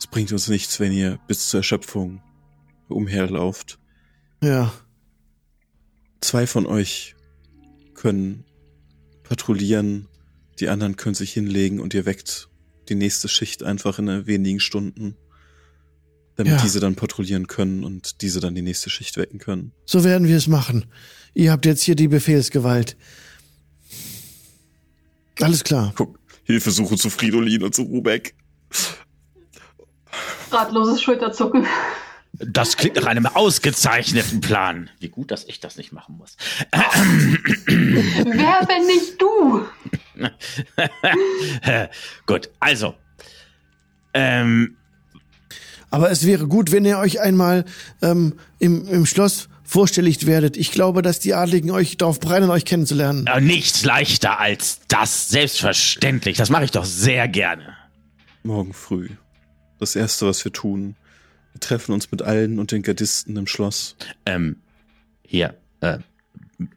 es 0.00 0.08
bringt 0.08 0.32
uns 0.32 0.48
nichts, 0.48 0.80
wenn 0.80 0.90
ihr 0.90 1.20
bis 1.28 1.48
zur 1.48 1.60
Erschöpfung 1.60 2.20
umherlauft. 2.88 3.78
Ja. 4.42 4.72
Zwei 6.20 6.48
von 6.48 6.66
euch 6.66 7.14
können 7.94 8.44
patrouillieren, 9.22 10.08
die 10.58 10.68
anderen 10.68 10.96
können 10.96 11.14
sich 11.14 11.32
hinlegen 11.32 11.78
und 11.78 11.94
ihr 11.94 12.04
weckt 12.04 12.49
die 12.90 12.94
nächste 12.96 13.28
Schicht 13.28 13.62
einfach 13.62 13.98
in 13.98 14.26
wenigen 14.26 14.60
Stunden, 14.60 15.16
damit 16.36 16.52
Ja. 16.54 16.60
diese 16.62 16.80
dann 16.80 16.96
patrouillieren 16.96 17.46
können 17.46 17.84
und 17.84 18.20
diese 18.22 18.40
dann 18.40 18.54
die 18.54 18.62
nächste 18.62 18.90
Schicht 18.90 19.16
wecken 19.16 19.38
können. 19.38 19.72
So 19.86 20.04
werden 20.04 20.28
wir 20.28 20.36
es 20.36 20.46
machen. 20.48 20.86
Ihr 21.32 21.52
habt 21.52 21.64
jetzt 21.64 21.82
hier 21.82 21.94
die 21.94 22.08
Befehlsgewalt. 22.08 22.96
Alles 25.40 25.64
klar. 25.64 25.92
Guck, 25.96 26.18
Hilfesuche 26.44 26.96
zu 26.96 27.08
Fridolin 27.08 27.62
und 27.62 27.74
zu 27.74 27.82
Rubek. 27.82 28.34
Ratloses 30.50 31.00
Schulterzucken. 31.00 31.66
Das 32.32 32.76
klingt 32.76 32.96
nach 32.96 33.06
einem 33.06 33.26
ausgezeichneten 33.26 34.40
Plan. 34.40 34.88
Wie 34.98 35.08
gut, 35.08 35.30
dass 35.30 35.44
ich 35.44 35.60
das 35.60 35.76
nicht 35.76 35.92
machen 35.92 36.16
muss. 36.16 36.36
Wer, 36.72 38.66
wenn 38.68 38.86
nicht 38.86 39.20
du? 39.20 39.64
Gut, 42.26 42.50
also. 42.60 42.94
Ähm, 44.14 44.76
Aber 45.90 46.10
es 46.10 46.26
wäre 46.26 46.46
gut, 46.46 46.72
wenn 46.72 46.84
ihr 46.84 46.98
euch 46.98 47.20
einmal 47.20 47.64
ähm, 48.02 48.34
im, 48.58 48.86
im 48.88 49.06
Schloss 49.06 49.48
vorstellig 49.62 50.26
werdet. 50.26 50.56
Ich 50.56 50.72
glaube, 50.72 51.02
dass 51.02 51.20
die 51.20 51.34
Adligen 51.34 51.70
euch 51.70 51.96
darauf 51.96 52.18
brennen, 52.18 52.50
euch 52.50 52.64
kennenzulernen. 52.64 53.26
äh, 53.26 53.40
nichts 53.40 53.84
leichter 53.84 54.40
als 54.40 54.80
das. 54.88 55.28
Selbstverständlich. 55.28 56.36
Das 56.36 56.50
mache 56.50 56.64
ich 56.64 56.70
doch 56.72 56.84
sehr 56.84 57.28
gerne. 57.28 57.76
Morgen 58.42 58.72
früh. 58.72 59.10
Das 59.78 59.96
erste, 59.96 60.26
was 60.26 60.44
wir 60.44 60.52
tun, 60.52 60.96
wir 61.52 61.60
treffen 61.60 61.92
uns 61.92 62.10
mit 62.10 62.22
allen 62.22 62.58
und 62.58 62.72
den 62.72 62.82
Gardisten 62.82 63.36
im 63.36 63.46
Schloss. 63.46 63.96
Ähm, 64.26 64.56
hier, 65.24 65.54
äh, 65.80 65.98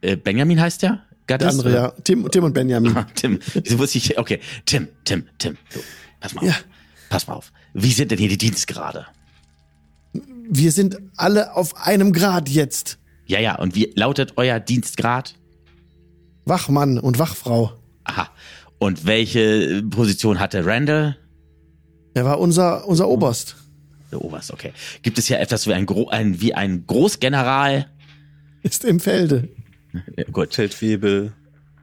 äh, 0.01 0.15
Benjamin 0.15 0.61
heißt 0.61 0.83
der? 0.83 1.03
Gardist, 1.27 1.51
andere, 1.51 1.69
oder? 1.69 1.77
ja. 1.81 1.91
Tim, 2.03 2.29
Tim 2.31 2.43
und 2.43 2.53
Benjamin. 2.53 2.95
Ah, 2.97 3.07
Tim, 3.15 3.39
wieso 3.53 3.79
wusste 3.79 3.97
ich, 3.97 4.17
okay, 4.17 4.39
Tim, 4.65 4.87
Tim, 5.05 5.25
Tim, 5.37 5.57
du, 5.73 5.79
pass 6.19 6.33
mal 6.33 6.45
Ja. 6.45 6.51
auf, 6.51 6.63
pass 7.09 7.27
mal 7.27 7.33
auf. 7.33 7.51
Wie 7.73 7.91
sind 7.91 8.11
denn 8.11 8.17
hier 8.19 8.29
die 8.29 8.37
Dienstgrade? 8.37 9.05
Wir 10.49 10.71
sind 10.71 10.97
alle 11.15 11.55
auf 11.55 11.77
einem 11.77 12.11
Grad 12.13 12.49
jetzt. 12.49 12.97
Ja, 13.25 13.39
ja, 13.39 13.55
und 13.55 13.75
wie 13.75 13.91
lautet 13.95 14.33
euer 14.35 14.59
Dienstgrad? 14.59 15.35
Wachmann 16.45 16.99
und 16.99 17.19
Wachfrau. 17.19 17.71
Aha. 18.03 18.29
Und 18.79 19.05
welche 19.05 19.81
Position 19.89 20.39
hatte 20.39 20.65
Randall? 20.65 21.17
Er 22.13 22.25
war 22.25 22.39
unser, 22.39 22.85
unser 22.87 23.07
Oberst. 23.07 23.55
Der 24.11 24.21
Oberst, 24.21 24.51
okay. 24.51 24.73
Gibt 25.01 25.17
es 25.17 25.27
hier 25.27 25.39
etwas 25.39 25.65
wie 25.67 25.73
ein, 25.73 25.85
Gro 25.85 26.09
ein, 26.09 26.41
wie 26.41 26.53
ein 26.53 26.85
Großgeneral? 26.85 27.87
Ist 28.61 28.83
im 28.83 28.99
Felde. 28.99 29.47
Ja, 30.17 30.23
gut. 30.31 30.53
Feldwebel. 30.55 31.33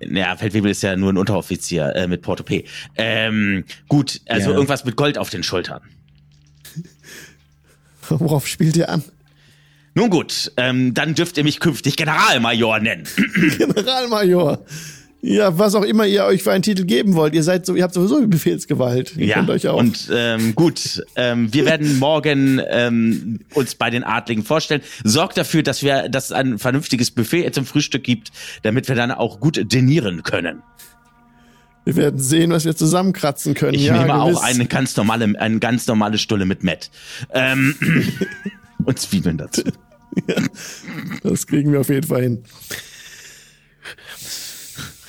Ja, 0.01 0.37
Feldwebel 0.37 0.71
ist 0.71 0.83
ja 0.83 0.97
nur 0.97 1.13
ein 1.13 1.19
Unteroffizier 1.19 1.95
äh, 1.95 2.09
mit 2.09 2.23
Porto 2.23 2.43
P. 2.43 2.65
Ähm, 2.97 3.65
gut, 3.89 4.21
also 4.27 4.51
Ja. 4.51 4.55
irgendwas 4.57 4.85
mit 4.85 4.97
Gold 4.97 5.19
auf 5.19 5.31
den 5.31 5.43
Schultern. 5.43 5.83
Worauf 8.09 8.47
spielt 8.47 8.77
ihr 8.77 8.89
an? 8.89 9.05
Nun 9.95 10.09
gut, 10.11 10.53
ähm, 10.57 10.95
dann 10.95 11.15
dürft 11.15 11.37
ihr 11.37 11.45
mich 11.45 11.61
künftig 11.61 11.97
Generalmajor 11.97 12.79
nennen. 12.81 13.07
Generalmajor. 13.59 14.65
Ja, 15.23 15.59
was 15.59 15.75
auch 15.75 15.83
immer 15.83 16.07
ihr 16.07 16.25
euch 16.25 16.43
für 16.43 16.53
einen 16.53 16.63
Titel 16.63 16.85
geben 16.85 17.15
wollt. 17.15 17.35
Ihr 17.35 17.43
seid 17.43 17.67
so, 17.67 17.75
ihr 17.75 17.83
habt 17.83 17.93
sowieso 17.93 18.21
die 18.21 18.27
Befehlsgewalt. 18.27 19.17
Ihr 19.17 19.27
ja, 19.27 19.37
könnt 19.37 19.51
euch 19.51 19.69
auch. 19.69 19.79
und 19.79 20.11
ähm, 20.13 20.55
gut, 20.55 21.05
ähm, 21.15 21.53
wir 21.53 21.67
werden 21.67 21.99
morgen 21.99 22.61
ähm, 22.71 23.41
uns 23.53 23.75
bei 23.75 23.91
den 23.91 24.03
Adligen 24.03 24.45
vorstellen. 24.45 24.81
Sorgt 25.05 25.37
dafür, 25.37 25.63
dass 25.63 25.83
wir, 25.83 26.09
dass 26.09 26.27
es 26.27 26.33
ein 26.33 26.59
vernünftiges 26.59 27.11
Buffet 27.11 27.51
zum 27.53 27.67
Frühstück 27.67 28.03
gibt, 28.03 28.33
damit 28.63 28.89
wir 28.89 28.95
dann 28.95 29.11
auch 29.11 29.41
gut 29.41 29.61
denieren 29.71 30.23
können. 30.23 30.63
wir 31.85 31.97
werden 31.97 32.19
sehen, 32.19 32.51
was 32.51 32.65
wir 32.65 32.75
zusammenkratzen 32.75 33.53
können. 33.53 33.75
Ich 33.75 33.85
ja, 33.85 33.93
nehme 33.93 34.07
gewiss. 34.07 34.37
auch 34.39 34.43
eine 34.43 34.65
ganz 34.65 34.97
normale, 34.97 35.39
eine 35.39 35.59
ganz 35.59 35.87
normale 35.87 36.17
Stulle 36.17 36.47
mit 36.47 36.65
Matt. 36.65 36.91
Ähm, 37.35 37.75
und 38.85 38.99
Zwiebeln 38.99 39.37
dazu. 39.37 39.65
Das 41.23 41.47
kriegen 41.47 41.73
wir 41.73 41.81
auf 41.81 41.91
jeden 41.91 42.07
Fall 42.07 42.23
hin. 42.23 42.43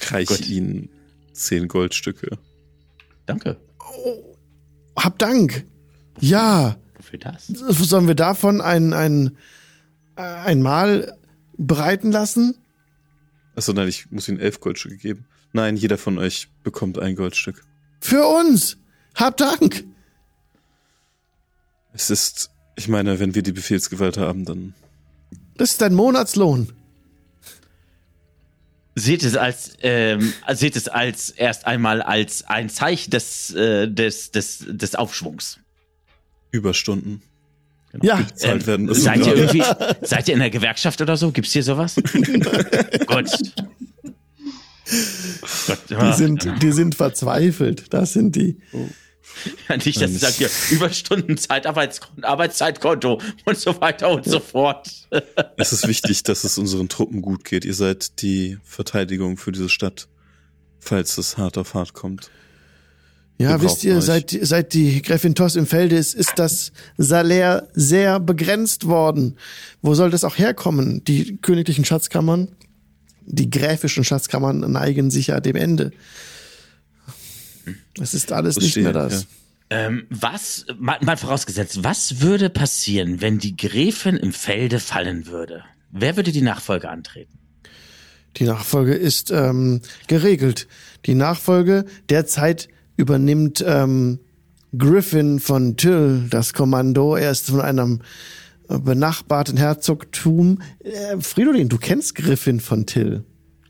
Reich 0.09 0.27
Gut. 0.27 0.49
ihnen 0.49 0.89
zehn 1.33 1.67
Goldstücke. 1.67 2.37
Danke. 3.25 3.57
Hab 4.95 5.19
Dank. 5.19 5.65
Ja. 6.19 6.77
Wofür 6.97 7.19
das? 7.19 7.47
Sollen 7.47 8.07
wir 8.07 8.15
davon 8.15 8.61
ein, 8.61 8.93
ein, 8.93 9.37
ein 10.15 10.61
Mahl 10.61 11.17
bereiten 11.57 12.11
lassen? 12.11 12.55
Achso, 13.55 13.73
nein, 13.73 13.87
ich 13.87 14.09
muss 14.11 14.27
ihnen 14.27 14.39
elf 14.39 14.59
Goldstücke 14.59 14.97
geben. 14.97 15.25
Nein, 15.53 15.75
jeder 15.75 15.97
von 15.97 16.17
euch 16.17 16.47
bekommt 16.63 16.99
ein 16.99 17.15
Goldstück. 17.15 17.63
Für 17.99 18.25
uns. 18.25 18.77
Hab 19.15 19.37
Dank. 19.37 19.83
Es 21.93 22.09
ist, 22.09 22.51
ich 22.75 22.87
meine, 22.87 23.19
wenn 23.19 23.35
wir 23.35 23.43
die 23.43 23.51
Befehlsgewalt 23.51 24.17
haben, 24.17 24.45
dann 24.45 24.73
Das 25.57 25.71
ist 25.71 25.81
dein 25.81 25.93
Monatslohn. 25.93 26.71
Seht 28.95 29.23
es 29.23 29.38
als 29.38 29.73
ähm, 29.81 30.34
seht 30.53 30.76
es 30.76 30.88
als 30.89 31.30
erst 31.30 31.65
einmal 31.65 32.01
als 32.01 32.43
ein 32.43 32.69
Zeichen 32.69 33.09
des 33.11 33.53
äh, 33.53 33.88
des 33.88 34.31
des 34.31 34.65
des 34.68 34.95
Aufschwungs. 34.95 35.59
Überstunden 36.51 37.22
Ja. 38.01 38.18
bezahlt 38.18 38.68
werden. 38.68 38.93
Seid 38.93 39.26
ihr 39.26 39.35
irgendwie 39.35 39.63
seid 40.01 40.27
ihr 40.27 40.34
in 40.34 40.41
der 40.41 40.49
Gewerkschaft 40.49 40.99
oder 41.01 41.15
so? 41.15 41.31
Gibt's 41.31 41.53
hier 41.53 41.63
sowas? 41.63 41.95
Gut. 43.07 43.30
Gott, 45.68 45.80
Die 45.89 46.13
sind, 46.13 46.61
die 46.61 46.72
sind 46.73 46.95
verzweifelt. 46.95 47.93
Das 47.93 48.11
sind 48.13 48.35
die. 48.35 48.57
Ja, 49.69 49.77
nicht, 49.77 50.01
dass 50.01 50.11
sie 50.11 50.18
sagt, 50.18 50.39
ja, 50.39 50.47
Überstunden, 50.72 51.38
Zeitarbeitskonto, 51.38 52.27
Arbeitszeitkonto 52.27 53.22
und 53.45 53.57
so 53.57 53.80
weiter 53.80 54.09
und 54.09 54.26
so 54.26 54.39
fort. 54.39 54.89
Es 55.57 55.73
ist 55.73 55.88
wichtig, 55.88 56.23
dass 56.23 56.43
es 56.43 56.57
unseren 56.57 56.89
Truppen 56.89 57.22
gut 57.22 57.43
geht. 57.43 57.65
Ihr 57.65 57.73
seid 57.73 58.22
die 58.22 58.57
Verteidigung 58.63 59.38
für 59.38 59.51
diese 59.51 59.69
Stadt, 59.69 60.07
falls 60.80 61.18
es 61.18 61.38
hart 61.38 61.57
auf 61.57 61.73
hart 61.73 61.93
kommt. 61.93 62.31
Ja, 63.41 63.59
wisst 63.61 63.84
ihr, 63.84 64.01
seit, 64.01 64.38
seit 64.41 64.73
die 64.73 65.01
Gräfin 65.01 65.34
Toss 65.34 65.55
im 65.55 65.65
Felde 65.65 65.95
ist, 65.95 66.13
ist 66.13 66.34
das 66.35 66.72
Salär 66.97 67.68
sehr 67.73 68.19
begrenzt 68.19 68.85
worden. 68.85 69.38
Wo 69.81 69.95
soll 69.95 70.11
das 70.11 70.23
auch 70.23 70.38
herkommen? 70.38 71.03
Die 71.05 71.38
königlichen 71.38 71.84
Schatzkammern, 71.84 72.49
die 73.26 73.49
gräfischen 73.49 74.03
Schatzkammern 74.03 74.59
neigen 74.72 75.09
sich 75.09 75.27
ja 75.27 75.39
dem 75.39 75.55
Ende. 75.55 75.91
Es 77.99 78.13
ist 78.13 78.31
alles 78.31 78.55
nicht 78.55 78.73
Verstehe, 78.73 78.84
mehr 78.84 78.93
das. 78.93 79.23
ja. 79.23 79.27
Ähm, 79.73 80.05
was, 80.09 80.65
mal, 80.77 80.97
mal 81.01 81.15
vorausgesetzt, 81.15 81.84
was 81.84 82.19
würde 82.19 82.49
passieren, 82.49 83.22
wenn 83.22 83.39
die 83.39 83.55
Gräfin 83.55 84.18
im 84.18 84.34
Felde 84.34 84.80
fallen 84.80 85.27
würde? 85.27 85.63
Wer 85.91 86.18
würde 86.18 86.34
die 86.34 86.41
Nachfolge 86.41 86.89
antreten? 86.89 87.39
Die 88.38 88.43
Nachfolge 88.43 88.93
ist 88.93 89.31
ähm, 89.31 89.81
geregelt. 90.07 90.68
Die 91.05 91.15
Nachfolge 91.15 91.85
derzeit 92.09 92.68
übernimmt 92.97 93.63
ähm, 93.65 94.19
Griffin 94.77 95.39
von 95.39 95.77
Tyll 95.77 96.27
das 96.30 96.53
Kommando. 96.53 97.15
Er 97.15 97.31
ist 97.31 97.47
von 97.49 97.61
einem 97.61 98.01
benachbarten 98.68 99.57
Herzogtum. 99.57 100.61
Äh, 100.80 101.19
Fridolin, 101.19 101.69
du 101.69 101.77
kennst 101.77 102.15
Griffin 102.15 102.59
von 102.59 102.85
Till. 102.85 103.26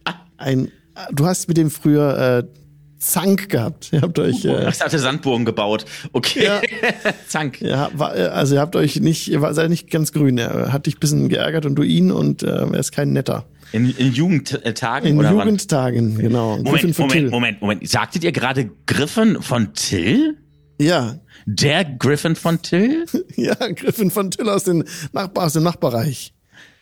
Ah. 0.05 0.15
Ein, 0.37 0.71
du 1.11 1.25
hast 1.25 1.47
mit 1.47 1.57
dem 1.57 1.71
früher 1.71 2.17
äh, 2.17 2.60
Zank 3.01 3.49
gehabt. 3.49 3.89
Ihr 3.91 4.01
habt 4.01 4.19
euch. 4.19 4.45
Äh, 4.45 4.69
Ich 4.69 4.79
hatte 4.79 4.99
Sandburgen 4.99 5.43
gebaut. 5.43 5.85
Okay. 6.13 6.43
Ja. 6.45 6.61
Zank. 7.27 7.59
ja, 7.59 7.89
war, 7.93 8.15
äh, 8.15 8.27
also 8.27 8.53
ihr 8.55 8.61
habt 8.61 8.75
euch 8.75 8.99
nicht, 8.99 9.27
ihr 9.27 9.41
war, 9.41 9.53
seid 9.55 9.71
nicht 9.71 9.89
ganz 9.89 10.11
grün. 10.11 10.37
Er 10.37 10.71
hat 10.71 10.85
dich 10.85 10.97
ein 10.97 10.99
bisschen 10.99 11.27
geärgert 11.27 11.65
und 11.65 11.73
du 11.75 11.81
ihn 11.81 12.11
und 12.11 12.43
äh, 12.43 12.47
er 12.47 12.73
ist 12.75 12.91
kein 12.91 13.11
netter. 13.11 13.45
In, 13.71 13.89
in 13.97 14.11
Jugendtagen 14.13 15.07
In 15.09 15.17
oder 15.19 15.29
wann? 15.35 15.47
Jugendtagen, 15.47 16.17
genau. 16.17 16.57
Griffin 16.57 16.65
Moment, 16.65 16.95
von 16.95 17.03
Moment, 17.07 17.11
Till. 17.21 17.29
Moment, 17.31 17.61
Moment. 17.61 17.89
Sagtet 17.89 18.23
ihr 18.23 18.31
gerade 18.31 18.69
Griffin 18.85 19.41
von 19.41 19.73
Till? 19.73 20.37
Ja, 20.79 21.19
Der 21.45 21.85
Griffin 21.85 22.35
von 22.35 22.61
Till? 22.61 23.05
ja, 23.35 23.55
Griffin 23.55 24.11
von 24.11 24.29
Till 24.29 24.47
aus, 24.47 24.65
den 24.65 24.83
Nachbar, 25.11 25.45
aus 25.45 25.53
dem 25.53 25.63
Nachbarreich. 25.63 26.33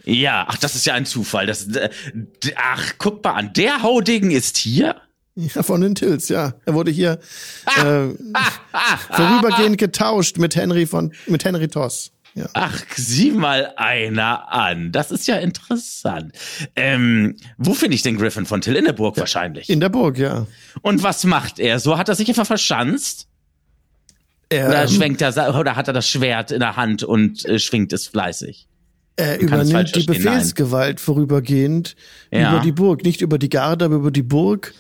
Ja, 0.04 0.46
ach, 0.50 0.58
das 0.58 0.76
ist 0.76 0.86
ja 0.86 0.96
ein 0.96 1.06
Zufall. 1.06 1.46
Das, 1.46 1.68
äh, 1.68 1.90
ach, 2.58 2.94
guck 2.98 3.24
mal 3.24 3.32
an. 3.34 3.54
Der 3.54 3.84
Haudegen 3.84 4.32
ist 4.32 4.58
hier? 4.58 4.96
Ja, 5.56 5.64
von 5.64 5.82
den 5.82 5.95
Tills, 5.95 6.30
ja. 6.30 6.53
Er 6.66 6.74
wurde 6.74 6.91
hier 6.91 7.20
äh, 7.66 8.07
vorübergehend 9.11 9.78
getauscht 9.78 10.38
mit 10.38 10.56
Henry 10.56 10.86
von 10.86 11.14
mit 11.28 11.45
Henry 11.45 11.68
Toss. 11.68 12.11
Ja. 12.36 12.48
Ach, 12.53 12.80
sieh 12.95 13.32
mal 13.32 13.74
einer 13.76 14.52
an. 14.52 14.91
Das 14.91 15.11
ist 15.11 15.28
ja 15.28 15.38
interessant. 15.38 16.34
Ähm, 16.76 17.36
wo 17.57 17.74
finde 17.74 17.95
ich 17.95 18.03
den 18.03 18.18
Griffin 18.18 18.45
von 18.45 18.61
Till? 18.61 18.76
In 18.76 18.86
der 18.86 18.94
Burg 18.94 19.18
wahrscheinlich. 19.18 19.70
In 19.70 19.80
der 19.80 19.90
Burg, 19.90 20.18
ja. 20.18 20.45
Und 20.82 21.02
was 21.03 21.24
macht 21.24 21.60
er? 21.60 21.80
So 21.80 21.98
hat 21.98 22.07
er 22.07 22.16
sich 22.16 22.30
einfach 22.30 22.45
verschanzt? 22.45 23.28
Oder 24.52 24.61
Er, 24.82 24.88
schwenkt 24.88 25.22
er, 25.22 25.56
oder 25.60 25.76
hat 25.76 25.88
er 25.88 25.94
das 25.94 26.07
Schwert 26.07 26.52
in 26.52 26.60
der 26.60 26.76
Hand 26.76 27.03
und 27.03 27.45
äh, 27.45 27.60
schwingt 27.60 27.94
es 27.94 28.07
fleißig? 28.07 28.68
er 29.16 29.40
übernimmt 29.41 29.70
die 29.95 30.02
verstehen, 30.03 30.06
nein. 30.07 30.24
Befehlsgewalt 30.24 30.99
vorübergehend 31.02 31.95
Ja. 32.32 32.52
über 32.53 32.61
die 32.61 32.72
Burg. 32.72 33.03
Nicht 33.03 33.22
über 33.22 33.38
die 33.38 33.49
Garde, 33.49 33.86
aber 33.86 33.95
über 33.95 34.11
die 34.11 34.24
Burg. 34.24 34.74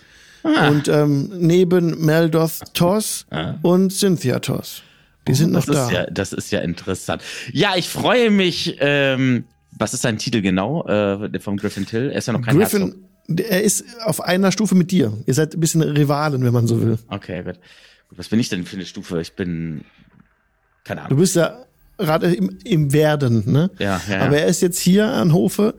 Ah. 0.43 0.69
Und 0.69 0.87
ähm, 0.87 1.29
neben 1.37 2.05
Meldoth 2.05 2.73
Toss 2.73 3.25
und 3.61 3.91
Cynthia 3.91 4.39
Toss. 4.39 4.83
Die 5.27 5.33
sind 5.33 5.51
noch 5.51 5.65
das 5.65 5.75
da. 5.75 5.85
Ist 5.87 5.91
ja, 5.91 6.05
das 6.09 6.33
ist 6.33 6.51
ja 6.51 6.59
interessant. 6.59 7.21
Ja, 7.51 7.73
ich 7.75 7.89
freue 7.89 8.31
mich. 8.31 8.77
Ähm, 8.79 9.45
was 9.77 9.93
ist 9.93 10.01
sein 10.01 10.17
Titel 10.17 10.41
genau 10.41 10.85
äh, 10.87 11.39
vom 11.39 11.57
Griffin 11.57 11.85
Till? 11.85 12.09
Er 12.11 12.17
ist 12.17 12.27
ja 12.27 12.33
noch 12.33 12.41
kein 12.41 12.57
Herzog. 12.57 12.79
Griffin, 13.27 13.45
er 13.49 13.61
ist 13.63 13.85
auf 14.03 14.21
einer 14.21 14.51
Stufe 14.51 14.75
mit 14.75 14.91
dir. 14.91 15.13
Ihr 15.25 15.33
seid 15.33 15.53
ein 15.53 15.59
bisschen 15.59 15.81
Rivalen, 15.83 16.43
wenn 16.43 16.53
man 16.53 16.67
so 16.67 16.81
will. 16.81 16.97
Okay, 17.09 17.43
gut. 17.43 17.59
Was 18.11 18.29
bin 18.29 18.39
ich 18.39 18.49
denn 18.49 18.65
für 18.65 18.75
eine 18.75 18.85
Stufe? 18.85 19.21
Ich 19.21 19.33
bin 19.33 19.81
keine 20.83 21.01
Du 21.01 21.05
Ahnung. 21.07 21.19
bist 21.19 21.35
ja 21.35 21.59
gerade 21.99 22.33
im, 22.33 22.57
im 22.63 22.91
Werden, 22.91 23.43
ne? 23.51 23.69
Ja, 23.77 24.01
ja, 24.09 24.15
ja. 24.15 24.21
Aber 24.25 24.37
er 24.37 24.47
ist 24.47 24.61
jetzt 24.61 24.79
hier 24.79 25.05
an 25.05 25.31
Hofe, 25.33 25.75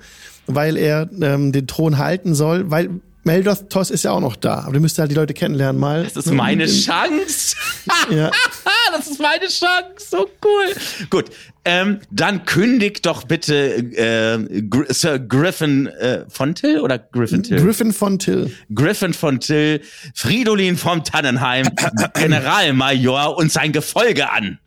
weil 0.46 0.76
er 0.76 1.10
ähm, 1.20 1.50
den 1.50 1.66
Thron 1.66 1.98
halten 1.98 2.34
soll, 2.34 2.70
weil 2.70 2.90
Meldoth 3.24 3.68
Toss 3.70 3.90
ist 3.90 4.04
ja 4.04 4.12
auch 4.12 4.20
noch 4.20 4.36
da. 4.36 4.60
Aber 4.60 4.72
du 4.72 4.80
müsst 4.80 4.98
halt 4.98 5.10
die 5.10 5.14
Leute 5.14 5.34
kennenlernen 5.34 5.80
mal. 5.80 6.04
Das 6.04 6.16
ist 6.16 6.32
meine 6.32 6.66
Chance. 6.84 7.56
Ja. 8.10 8.30
das 8.92 9.06
ist 9.06 9.20
meine 9.20 9.46
Chance. 9.46 10.06
So 10.10 10.28
cool. 10.44 10.74
Gut. 11.10 11.26
Ähm, 11.64 12.00
dann 12.10 12.44
kündigt 12.44 13.06
doch 13.06 13.24
bitte 13.24 13.54
äh, 13.54 14.62
Gr 14.62 14.86
Sir 14.92 15.18
Griffin 15.18 15.86
äh, 15.86 16.24
von 16.28 16.54
Till 16.54 16.80
oder 16.80 16.98
Griffin 16.98 17.42
Till? 17.42 17.62
Griffin 17.62 17.92
von 17.92 18.18
Till. 18.18 18.54
Griffin 18.74 19.12
von 19.12 19.40
Till, 19.40 19.82
Fridolin 20.14 20.76
vom 20.76 21.04
Tannenheim, 21.04 21.68
Generalmajor 22.14 23.36
und 23.36 23.52
sein 23.52 23.72
Gefolge 23.72 24.30
an. 24.30 24.58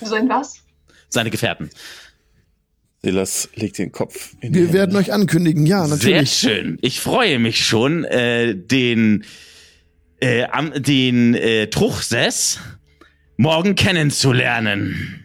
Sein 0.00 0.28
was? 0.28 0.60
Seine 1.08 1.30
Gefährten. 1.30 1.70
Silas 3.02 3.48
legt 3.54 3.78
den 3.78 3.92
Kopf 3.92 4.34
in 4.40 4.54
Wir 4.54 4.72
werden 4.72 4.96
euch 4.96 5.12
ankündigen, 5.12 5.66
ja, 5.66 5.86
Sehr 5.86 5.96
natürlich. 5.96 6.32
schön. 6.32 6.78
Ich 6.80 7.00
freue 7.00 7.38
mich 7.38 7.64
schon, 7.64 8.04
äh, 8.04 8.56
den, 8.56 9.24
äh, 10.20 10.44
am, 10.44 10.72
den 10.82 11.34
äh, 11.34 11.68
Truchsess 11.68 12.58
morgen 13.36 13.76
kennenzulernen. 13.76 15.24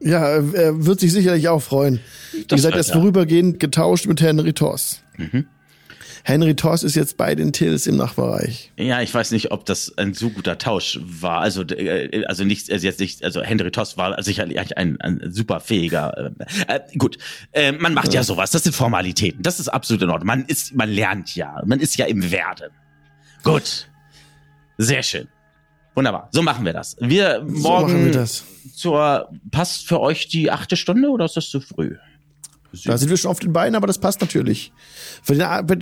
Ja, 0.00 0.28
er 0.28 0.84
wird 0.84 1.00
sich 1.00 1.12
sicherlich 1.12 1.48
auch 1.48 1.62
freuen. 1.62 2.00
Das 2.48 2.56
gesagt, 2.56 2.74
er 2.74 2.78
wird 2.78 2.86
ist 2.86 2.88
er. 2.90 2.94
vorübergehend 2.94 3.60
getauscht 3.60 4.06
mit 4.06 4.20
Henry 4.20 4.52
Toss. 4.52 5.02
Mhm. 5.16 5.46
Henry 6.24 6.54
Toss 6.54 6.82
ist 6.82 6.94
jetzt 6.94 7.16
bei 7.16 7.34
den 7.34 7.52
Tills 7.52 7.86
im 7.86 7.96
Nachbarreich. 7.96 8.72
Ja, 8.76 9.00
ich 9.02 9.12
weiß 9.12 9.30
nicht, 9.32 9.50
ob 9.50 9.64
das 9.66 9.96
ein 9.96 10.14
so 10.14 10.30
guter 10.30 10.58
Tausch 10.58 10.98
war. 11.02 11.40
Also, 11.40 11.62
äh, 11.62 12.24
also 12.26 12.44
nicht, 12.44 12.70
also 12.70 12.86
jetzt 12.86 13.00
nicht, 13.00 13.22
also 13.24 13.42
Henry 13.42 13.70
Toss 13.70 13.96
war 13.96 14.22
sicherlich 14.22 14.76
ein, 14.76 15.00
ein 15.00 15.20
super 15.30 15.60
fähiger. 15.60 16.32
Äh, 16.68 16.76
äh, 16.76 16.80
gut, 16.96 17.18
äh, 17.52 17.72
man 17.72 17.94
macht 17.94 18.12
ja. 18.12 18.22
sowas. 18.22 18.50
Das 18.50 18.64
sind 18.64 18.74
Formalitäten. 18.74 19.42
Das 19.42 19.60
ist 19.60 19.68
absolut 19.68 20.02
in 20.02 20.10
Ordnung. 20.10 20.26
Man 20.26 20.44
ist, 20.44 20.74
man 20.74 20.90
lernt 20.90 21.34
ja. 21.34 21.62
Man 21.66 21.80
ist 21.80 21.96
ja 21.96 22.06
im 22.06 22.30
Werden. 22.30 22.70
Gut, 23.42 23.88
sehr 24.78 25.02
schön, 25.02 25.28
wunderbar. 25.94 26.28
So 26.32 26.42
machen 26.42 26.64
wir 26.64 26.72
das. 26.72 26.96
Wir 27.00 27.44
So 27.46 27.58
morgen 27.60 27.92
machen 27.92 28.04
wir 28.06 28.12
das. 28.12 28.44
zur 28.74 29.30
passt 29.50 29.86
für 29.86 30.00
euch 30.00 30.28
die 30.28 30.50
achte 30.50 30.76
Stunde 30.76 31.08
oder 31.08 31.24
ist 31.24 31.36
das 31.36 31.48
zu 31.48 31.60
früh? 31.60 31.96
Da 32.84 32.98
sind 32.98 33.08
wir 33.10 33.16
schon 33.16 33.30
auf 33.30 33.38
den 33.40 33.52
Beinen, 33.52 33.74
aber 33.74 33.86
das 33.86 33.98
passt 33.98 34.20
natürlich. 34.20 34.72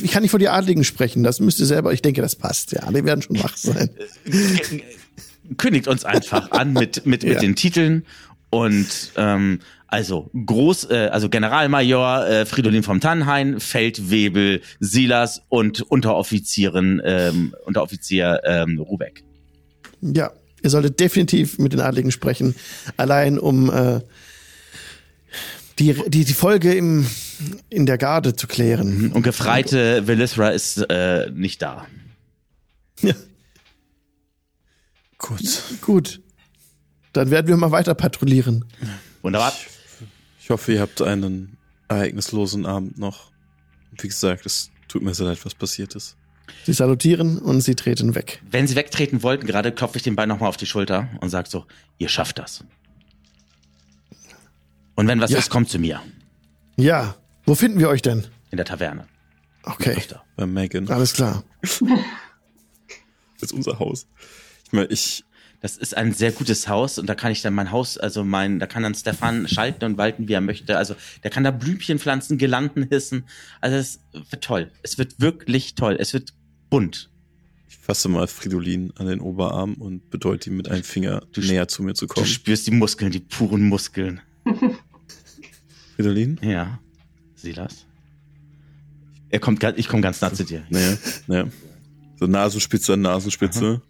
Ich 0.03 0.11
kann 0.13 0.23
nicht 0.23 0.31
vor 0.31 0.39
die 0.39 0.49
Adligen 0.49 0.85
sprechen. 0.85 1.23
Das 1.25 1.41
müsst 1.41 1.59
ihr 1.59 1.67
selber, 1.67 1.93
ich 1.93 2.03
denke, 2.03 2.23
das 2.23 2.37
passt. 2.37 2.73
Ja, 2.73 2.91
die 2.91 3.05
werden 3.05 3.23
schon 3.23 3.43
wach 3.43 3.57
sein. 3.57 3.91
kündigt 5.59 5.89
uns 5.89 6.05
einfach 6.05 6.51
an 6.51 6.73
mit 6.73 7.07
mit 7.07 7.23
mit 7.23 7.35
Ja. 7.35 7.39
den 7.41 7.55
Titeln 7.57 8.05
und 8.51 9.13
ähm, 9.17 9.61
also 9.89 10.31
Groß, 10.35 10.91
äh, 10.91 11.09
also 11.13 11.29
Generalmajor 11.29 12.27
äh, 12.27 12.47
Fridolin 12.47 12.83
vom 12.83 13.01
Tannhain, 13.01 13.61
Feldwebel 13.61 14.61
Silas 14.81 15.43
und 15.49 15.83
Unteroffizierin 15.83 17.01
ähm, 17.05 17.55
Unteroffizier 17.65 18.41
ähm, 18.45 18.79
Rubeck. 18.81 19.23
Ja, 20.01 20.33
ihr 20.63 20.71
solltet 20.71 20.99
definitiv 20.99 21.59
mit 21.59 21.73
den 21.73 21.81
Adligen 21.81 22.11
sprechen. 22.11 22.57
Allein 22.97 23.39
um 23.39 23.71
äh, 23.71 24.01
die, 25.79 25.95
die, 26.09 26.25
die 26.25 26.33
Folge 26.35 26.75
im, 26.75 27.07
in 27.69 27.87
der 27.87 27.99
Garde 27.99 28.35
zu 28.35 28.47
klären. 28.47 29.13
Und 29.13 29.23
gefreite 29.23 30.07
Velithra 30.07 30.51
ist 30.51 30.79
äh, 30.91 31.31
nicht 31.31 31.63
da. 31.63 31.87
Ja, 33.03 33.15
Gut. 35.19 35.63
gut. 35.81 36.21
Dann 37.13 37.31
werden 37.31 37.49
wir 37.49 37.57
mal 37.57 37.71
weiter 37.71 37.95
patrouillieren. 37.95 38.65
Wunderbar. 39.23 39.53
Ich 40.41 40.51
hoffe, 40.51 40.73
ihr 40.75 40.81
habt 40.81 41.01
einen 41.03 41.57
ereignislosen 41.89 42.67
Abend 42.67 42.99
noch. 42.99 43.31
Wie 43.99 44.09
gesagt, 44.09 44.45
es 44.45 44.71
tut 44.89 45.03
mir 45.03 45.15
sehr 45.15 45.27
leid, 45.27 45.45
was 45.45 45.55
passiert 45.55 45.95
ist. 45.95 46.17
Sie 46.65 46.73
salutieren 46.73 47.39
und 47.39 47.61
sie 47.63 47.75
treten 47.75 48.15
weg. 48.15 48.43
Wenn 48.51 48.67
sie 48.67 48.77
wegtreten 48.77 49.23
wollten, 49.23 49.47
gerade 49.47 49.73
klopfe 49.73 49.97
ich 49.97 50.05
den 50.05 50.15
Bein 50.15 50.29
nochmal 50.29 50.49
auf 50.49 50.57
die 50.57 50.67
Schulter 50.67 51.09
und 51.21 51.31
sag 51.31 51.47
so, 51.49 51.65
ihr 51.99 52.09
schafft 52.09 52.39
das. 52.39 52.65
Und 54.97 55.07
wenn 55.09 55.21
was 55.21 55.31
Ja. 55.31 55.39
ist, 55.39 55.51
kommt 55.51 55.69
zu 55.69 55.79
mir. 55.79 56.03
Ja, 56.77 57.17
wo 57.45 57.55
finden 57.55 57.79
wir 57.79 57.89
euch 57.89 58.03
denn? 58.03 58.25
In 58.51 58.57
der 58.57 58.67
Taverne. 58.67 59.07
Okay. 59.63 59.97
Bei 60.37 60.47
Megan. 60.47 60.89
alles 60.91 61.13
klar. 61.15 61.45
Das 63.39 63.51
ist 63.51 63.53
unser 63.53 63.79
Haus. 63.79 64.07
Ich 64.65 64.73
meine, 64.73 64.87
ich, 64.89 65.23
Das 65.61 65.77
ist 65.77 65.97
ein 65.97 66.13
sehr 66.13 66.33
gutes 66.33 66.69
Haus 66.69 66.99
und 66.99 67.07
da 67.07 67.15
kann 67.15 67.33
ich 67.33 67.43
dann 67.43 67.53
mein 67.55 67.71
Haus, 67.71 67.99
also 67.99 68.25
mein, 68.25 68.59
da 68.59 68.67
kann 68.67 68.83
dann 68.83 68.95
Stefan 68.95 69.47
schalten 69.49 69.85
und 69.85 69.99
walten, 69.99 70.29
wie 70.29 70.33
er 70.33 70.41
möchte. 70.41 70.77
Also 70.79 70.95
der 71.23 71.31
kann 71.31 71.45
da 71.45 71.51
Blümchen 71.51 71.99
pflanzen, 71.99 72.39
Girlanden 72.39 72.85
hissen. 72.89 73.25
Also 73.61 73.77
es 73.77 74.01
wird 74.31 74.43
toll. 74.45 74.71
Es 74.83 74.97
wird 74.99 75.21
wirklich 75.21 75.75
toll. 75.75 75.97
Es 75.99 76.13
wird 76.15 76.33
bunt. 76.71 77.11
ich 77.69 77.77
fasse 77.77 78.09
mal 78.09 78.27
Fridolin 78.27 78.93
an 78.97 79.07
den 79.07 79.21
Oberarm 79.21 79.75
und 79.75 80.09
bedeute 80.11 80.51
ihm 80.51 80.57
mit 80.57 80.69
einem 80.71 80.85
Finger 80.85 81.23
Du 81.33 81.41
näher 81.41 81.69
zu 81.69 81.83
mir 81.83 81.95
zu 81.95 82.07
Du 82.07 82.15
kommen. 82.15 82.27
spürst 82.27 82.67
die 82.67 82.71
Muskeln, 82.73 83.11
die 83.11 83.21
puren 83.21 83.69
Muskeln. 83.69 84.21
Fridolin? 85.97 86.39
Ja. 86.43 86.79
Silas? 87.35 87.87
Er 89.31 89.41
kommt, 89.41 89.63
ich 89.77 89.89
komme 89.89 90.03
ganz 90.03 90.21
nah 90.21 90.33
zu 90.33 90.45
dir. 90.45 90.65
Naja, 90.71 90.97
naja. 91.27 91.49
So 92.19 92.27
Nasenspitze 92.27 92.93
an 92.95 93.01
Nasenspitze. 93.01 93.81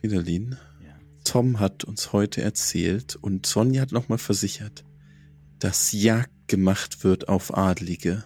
Fridolin. 0.00 0.56
Ja. 0.84 0.94
Tom 1.24 1.58
hat 1.58 1.82
uns 1.84 2.12
heute 2.12 2.42
erzählt 2.42 3.16
und 3.16 3.44
Sonja 3.44 3.82
hat 3.82 3.92
nochmal 3.92 4.18
versichert, 4.18 4.84
dass 5.58 5.90
Jagd 5.92 6.30
gemacht 6.46 7.02
wird 7.02 7.28
auf 7.28 7.56
Adlige. 7.56 8.24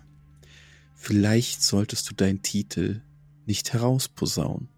Vielleicht 0.95 1.63
solltest 1.63 2.11
du 2.11 2.15
deinen 2.15 2.43
Titel 2.43 3.01
nicht 3.47 3.73
herausposaunen. 3.73 4.69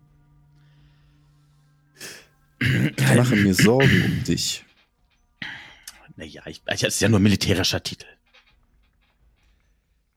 Ich 2.96 3.14
mache 3.14 3.36
mir 3.36 3.52
Sorgen 3.52 4.04
um 4.04 4.24
dich. 4.24 4.63
Naja, 6.16 6.42
ich, 6.46 6.62
ich, 6.70 6.80
das 6.80 6.94
ist 6.94 7.00
ja 7.00 7.08
nur 7.08 7.18
ein 7.18 7.22
militärischer 7.22 7.82
Titel. 7.82 8.06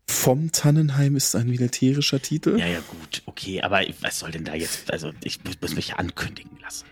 Vom 0.10 0.52
Tannenheim 0.52 1.16
ist 1.16 1.36
ein 1.36 1.48
militärischer 1.48 2.22
Titel? 2.22 2.58
Ja, 2.60 2.68
ja, 2.68 2.80
gut, 2.80 3.24
okay, 3.26 3.62
aber 3.62 3.82
was 4.02 4.20
soll 4.20 4.32
denn 4.32 4.46
da 4.46 4.56
jetzt, 4.56 4.92
also 4.92 5.12
ich 5.24 5.44
muss, 5.44 5.60
muss 5.62 5.76
mich 5.76 5.90
ja 5.90 5.96
ankündigen 5.96 6.58
lassen. 6.62 6.86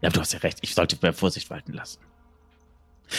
Ja, 0.00 0.08
aber 0.08 0.14
du 0.14 0.20
hast 0.20 0.32
ja 0.32 0.38
recht, 0.40 0.58
ich 0.62 0.74
sollte 0.74 0.96
bei 0.96 1.12
Vorsicht 1.12 1.50
walten 1.50 1.72
lassen. 1.72 1.98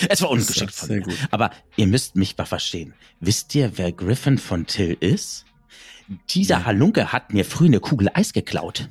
Es 0.08 0.22
war 0.22 0.30
ungeschickt 0.30 0.74
von 0.74 0.88
Sehr 0.88 0.98
mir. 0.98 1.04
gut. 1.04 1.18
Aber 1.32 1.52
ihr 1.76 1.88
müsst 1.88 2.16
mich 2.16 2.38
mal 2.38 2.46
verstehen. 2.46 2.94
Wisst 3.20 3.54
ihr, 3.56 3.78
wer 3.78 3.92
Griffin 3.92 4.38
von 4.38 4.68
Till 4.68 4.96
ist? 5.00 5.46
Dieser 6.30 6.66
Halunke 6.66 7.12
hat 7.12 7.34
mir 7.34 7.46
früh 7.46 7.66
eine 7.66 7.80
Kugel 7.80 8.10
Eis 8.14 8.34
geklaut. 8.34 8.90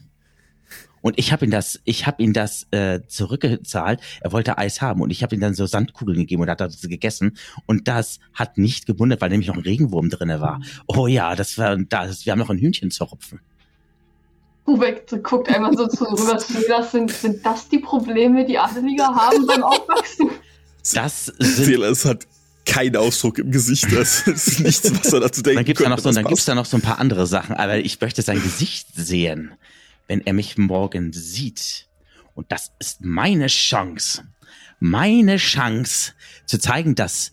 Und 1.00 1.18
ich 1.18 1.32
habe 1.32 1.44
ihn 1.44 1.50
das, 1.50 1.80
ich 1.84 2.06
habe 2.06 2.22
ihn 2.22 2.32
das 2.32 2.66
äh, 2.70 3.00
zurückgezahlt. 3.06 4.00
Er 4.20 4.32
wollte 4.32 4.58
Eis 4.58 4.80
haben 4.80 5.00
und 5.00 5.10
ich 5.10 5.22
habe 5.22 5.34
ihm 5.34 5.40
dann 5.40 5.54
so 5.54 5.66
Sandkugeln 5.66 6.18
gegeben 6.18 6.42
und 6.42 6.50
hat 6.50 6.60
das 6.60 6.80
gegessen. 6.82 7.36
Und 7.66 7.88
das 7.88 8.20
hat 8.34 8.58
nicht 8.58 8.86
gewundert, 8.86 9.20
weil 9.20 9.30
nämlich 9.30 9.48
noch 9.48 9.56
ein 9.56 9.62
Regenwurm 9.62 10.10
drinne 10.10 10.40
war. 10.40 10.60
Oh 10.86 11.06
ja, 11.06 11.34
das 11.34 11.58
war 11.58 11.76
das. 11.76 12.26
Wir 12.26 12.32
haben 12.32 12.38
noch 12.38 12.50
ein 12.50 12.58
Hühnchen 12.58 12.90
zu 12.90 13.04
rupfen. 13.04 13.40
Rubek 14.66 15.06
guckt 15.22 15.48
einmal 15.48 15.74
so 15.76 15.86
zu 15.86 16.04
rüber 16.04 16.36
zu 16.36 16.52
das 16.68 16.92
sind, 16.92 17.10
sind 17.10 17.44
das 17.44 17.68
die 17.68 17.78
Probleme, 17.78 18.44
die 18.44 18.58
Adeliger 18.58 19.06
haben 19.06 19.46
beim 19.46 19.62
Aufwachsen? 19.62 20.30
Das 20.92 21.26
sind 21.26 21.64
Silas 21.64 22.04
hat 22.04 22.26
keinen 22.66 22.96
Ausdruck 22.96 23.38
im 23.38 23.50
Gesicht. 23.50 23.86
Das 23.92 24.26
ist 24.26 24.60
nichts, 24.60 24.92
was 24.92 25.12
er 25.12 25.20
dazu 25.20 25.42
denken 25.42 25.56
Dann 25.56 25.64
gibt's 25.64 25.82
da 25.82 25.88
noch 25.88 25.96
könnte, 25.96 26.10
so, 26.10 26.14
dann 26.14 26.24
gibt's 26.24 26.40
passt. 26.40 26.48
da 26.48 26.54
noch 26.54 26.66
so 26.66 26.76
ein 26.76 26.82
paar 26.82 26.98
andere 26.98 27.26
Sachen, 27.26 27.56
aber 27.56 27.78
ich 27.78 28.00
möchte 28.00 28.22
sein 28.22 28.42
Gesicht 28.42 28.88
sehen, 28.94 29.52
wenn 30.08 30.26
er 30.26 30.32
mich 30.32 30.58
morgen 30.58 31.12
sieht. 31.12 31.88
Und 32.34 32.50
das 32.50 32.72
ist 32.78 33.02
meine 33.02 33.46
Chance, 33.46 34.26
meine 34.80 35.36
Chance 35.36 36.12
zu 36.46 36.58
zeigen, 36.58 36.94
dass 36.94 37.32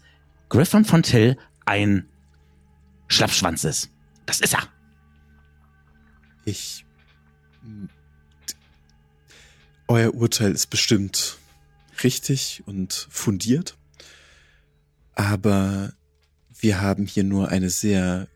Griffin 0.49 0.85
von 0.85 1.03
Till 1.03 1.37
ein 1.65 2.07
Schlappschwanz 3.07 3.63
ist. 3.63 3.89
Das 4.25 4.41
ist 4.41 4.53
er. 4.53 4.67
Ich. 6.43 6.85
Euer 9.87 10.13
Urteil 10.13 10.51
ist 10.51 10.67
bestimmt 10.67 11.37
richtig 12.03 12.63
und 12.65 13.07
fundiert. 13.09 13.77
Aber 15.13 15.93
wir 16.59 16.81
haben 16.81 17.05
hier 17.05 17.23
nur 17.23 17.49
eine 17.49 17.69
sehr 17.69 18.27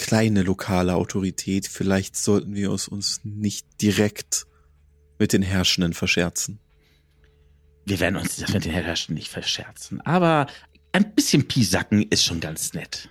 kleine 0.00 0.42
lokale 0.42 0.94
Autorität. 0.94 1.68
Vielleicht 1.68 2.16
sollten 2.16 2.54
wir 2.54 2.70
es 2.70 2.88
uns 2.88 3.20
nicht 3.22 3.66
direkt 3.82 4.46
mit 5.18 5.34
den 5.34 5.42
Herrschenden 5.42 5.92
verscherzen. 5.92 6.58
Wir 7.84 8.00
werden 8.00 8.16
uns 8.16 8.36
das 8.36 8.52
mit 8.52 8.64
den 8.64 8.72
Herrschern 8.72 9.14
nicht 9.14 9.28
verscherzen, 9.28 10.00
aber 10.00 10.46
ein 10.92 11.14
bisschen 11.14 11.46
Pisacken 11.46 12.02
ist 12.08 12.24
schon 12.24 12.40
ganz 12.40 12.72
nett. 12.72 13.10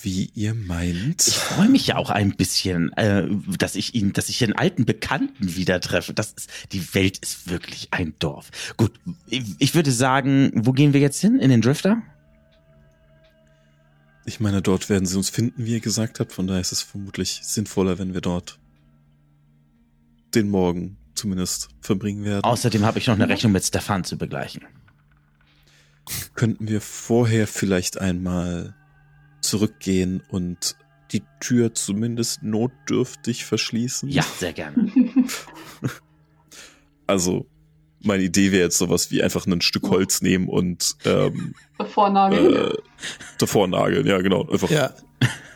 Wie 0.00 0.30
ihr 0.34 0.54
meint. 0.54 1.28
Ich 1.28 1.36
freue 1.36 1.68
mich 1.68 1.86
ja 1.88 1.96
auch 1.96 2.10
ein 2.10 2.34
bisschen, 2.34 2.92
äh, 2.94 3.28
dass 3.58 3.76
ich 3.76 3.94
ihn, 3.94 4.12
dass 4.12 4.30
ich 4.30 4.38
den 4.38 4.56
alten 4.56 4.84
Bekannten 4.84 5.54
wieder 5.54 5.80
treffe. 5.80 6.14
Das 6.14 6.32
ist, 6.32 6.50
die 6.72 6.94
Welt 6.94 7.18
ist 7.18 7.48
wirklich 7.48 7.88
ein 7.92 8.14
Dorf. 8.18 8.50
Gut, 8.76 8.98
ich, 9.26 9.44
ich 9.58 9.74
würde 9.74 9.92
sagen, 9.92 10.50
wo 10.54 10.72
gehen 10.72 10.92
wir 10.92 11.00
jetzt 11.00 11.20
hin? 11.20 11.38
In 11.38 11.50
den 11.50 11.60
Drifter? 11.60 12.02
Ich 14.24 14.40
meine, 14.40 14.62
dort 14.62 14.88
werden 14.88 15.06
sie 15.06 15.16
uns 15.16 15.30
finden, 15.30 15.64
wie 15.64 15.72
ihr 15.72 15.80
gesagt 15.80 16.20
habt. 16.20 16.32
Von 16.32 16.46
daher 16.46 16.60
ist 16.60 16.72
es 16.72 16.82
vermutlich 16.82 17.40
sinnvoller, 17.42 17.98
wenn 17.98 18.14
wir 18.14 18.20
dort 18.20 18.58
den 20.34 20.48
Morgen 20.48 20.96
zumindest 21.14 21.68
verbringen 21.80 22.24
werden. 22.24 22.44
Außerdem 22.44 22.84
habe 22.84 22.98
ich 22.98 23.06
noch 23.06 23.14
eine 23.14 23.28
Rechnung 23.28 23.52
mit 23.52 23.64
Stefan 23.64 24.04
zu 24.04 24.16
begleichen. 24.16 24.62
Könnten 26.34 26.68
wir 26.68 26.80
vorher 26.80 27.46
vielleicht 27.46 28.00
einmal 28.00 28.74
zurückgehen 29.40 30.22
und 30.28 30.76
die 31.10 31.22
Tür 31.40 31.74
zumindest 31.74 32.42
notdürftig 32.42 33.44
verschließen? 33.44 34.08
Ja, 34.08 34.24
sehr 34.38 34.52
gerne. 34.52 34.90
Also, 37.04 37.46
meine 38.04 38.22
Idee 38.22 38.52
wäre 38.52 38.64
jetzt 38.64 38.78
sowas 38.78 39.10
wie 39.10 39.22
einfach 39.22 39.46
ein 39.46 39.60
Stück 39.60 39.88
Holz 39.90 40.22
nehmen 40.22 40.48
und 40.48 40.96
ähm, 41.04 41.54
Vornagel. 41.92 42.72
äh, 42.72 42.78
davor 43.38 43.66
nageln. 43.68 44.06
Ja, 44.06 44.20
genau. 44.20 44.48
Einfach 44.50 44.70
Ja. 44.70 44.92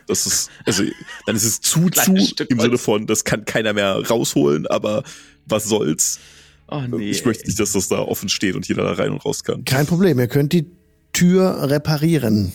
Das 0.08 0.24
ist, 0.24 0.50
also, 0.64 0.84
dann 1.26 1.34
ist 1.34 1.42
es 1.44 1.60
zu, 1.60 1.90
zu, 1.90 2.16
Stück 2.18 2.48
im 2.50 2.58
Holz. 2.58 2.66
Sinne 2.66 2.78
von, 2.78 3.06
das 3.08 3.24
kann 3.24 3.44
keiner 3.44 3.72
mehr 3.72 3.96
rausholen, 4.08 4.68
aber 4.68 5.02
was 5.46 5.64
soll's? 5.64 6.20
Oh 6.68 6.80
nee. 6.80 7.10
ich 7.10 7.24
möchte 7.24 7.44
nicht, 7.46 7.58
dass 7.58 7.72
das 7.72 7.88
da 7.88 7.98
offen 7.98 8.28
steht 8.28 8.54
und 8.54 8.68
jeder 8.68 8.84
da 8.84 8.92
rein 8.92 9.10
und 9.10 9.24
raus 9.24 9.42
kann. 9.42 9.64
Kein 9.64 9.86
Problem, 9.86 10.18
ihr 10.20 10.28
könnt 10.28 10.52
die 10.52 10.70
Tür 11.12 11.68
reparieren, 11.70 12.52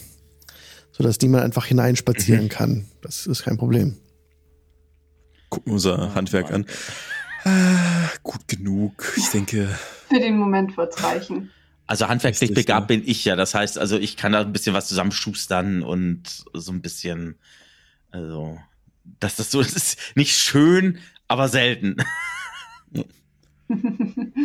sodass 0.94 1.20
niemand 1.20 1.44
einfach 1.44 1.66
hineinspazieren 1.66 2.48
kann. 2.48 2.86
Das 3.02 3.26
ist 3.26 3.44
kein 3.44 3.58
Problem. 3.58 3.98
Gucken 5.50 5.72
wir 5.72 5.74
unser 5.74 6.12
Oh, 6.12 6.16
Handwerk 6.16 6.52
Mann, 6.52 6.62
an. 6.64 6.66
Ah, 7.44 8.10
gut 8.24 8.48
genug. 8.48 9.14
Ich 9.18 9.30
denke, 9.30 9.68
Für 10.10 10.20
den 10.20 10.38
Moment 10.38 10.78
wird's 10.78 11.02
reichen. 11.04 11.52
Also 11.88 12.08
handwerklich 12.08 12.50
Richtig, 12.50 12.66
begabt 12.66 12.90
ne? 12.90 12.98
bin 12.98 13.08
ich 13.08 13.26
ja. 13.26 13.36
Das 13.36 13.54
heißt, 13.54 13.78
also 13.78 13.98
ich 13.98 14.16
kann 14.16 14.32
da 14.32 14.42
ein 14.42 14.54
bisschen 14.54 14.74
was 14.74 14.88
zusammenschustern 14.88 15.84
und 15.84 16.46
so 16.54 16.72
ein 16.72 16.82
bisschen, 16.82 17.36
also, 18.12 18.60
dass 19.20 19.36
das 19.36 19.52
so 19.52 19.62
das 19.62 19.74
ist 19.74 19.98
nicht 20.16 20.38
schön, 20.38 21.00
aber 21.28 21.48
selten. 21.50 21.98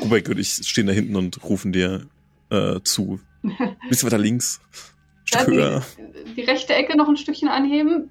Rubek 0.02 0.28
und 0.28 0.38
ich 0.38 0.50
stehen 0.66 0.86
da 0.86 0.92
hinten 0.92 1.16
und 1.16 1.42
rufen 1.44 1.72
dir 1.72 2.06
äh, 2.50 2.80
zu. 2.82 3.20
Bisschen 3.88 4.06
weiter 4.06 4.18
links. 4.18 4.60
Ja, 5.32 5.40
Stück 5.40 5.54
höher. 5.54 5.86
die, 6.26 6.34
die 6.34 6.40
rechte 6.42 6.74
Ecke 6.74 6.96
noch 6.96 7.08
ein 7.08 7.16
Stückchen 7.16 7.48
anheben. 7.48 8.10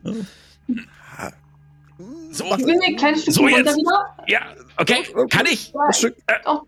So, 2.32 2.44
Ich 2.58 2.66
mir 2.66 2.80
ein 2.86 2.96
kleines 2.98 3.22
Stückchen 3.22 3.34
So 3.34 3.48
jetzt. 3.48 3.78
wieder. 3.78 4.16
ja, 4.28 4.42
okay, 4.78 4.98
kann 5.30 5.46
ich. 5.46 5.72
Ja, 5.74 5.80
Ein 5.88 5.94
Stück. 5.94 6.16
doch. 6.44 6.66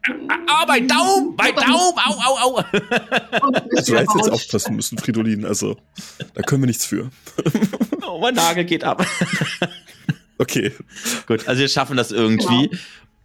Ah, 0.48 0.66
mein 0.68 0.88
Daumen, 0.88 1.36
mein 1.38 1.54
Daumen, 1.54 1.70
au, 1.74 2.14
au, 2.14 2.38
au. 2.42 2.64
Und 3.46 3.56
Du 3.88 3.96
hättest 3.98 4.16
jetzt 4.16 4.32
aufpassen 4.32 4.76
müssen, 4.78 4.98
Fridolin. 4.98 5.44
Also, 5.46 5.76
da 6.34 6.42
können 6.44 6.62
wir 6.62 6.68
nichts 6.68 6.86
für. 6.86 7.10
Oh, 8.08 8.20
mein 8.20 8.36
Nagel 8.36 8.64
geht 8.66 8.84
ab. 8.84 9.06
Okay. 10.40 10.72
Gut, 11.26 11.48
also 11.48 11.62
wir 11.62 11.68
schaffen 11.68 11.98
das 11.98 12.12
irgendwie. 12.12 12.70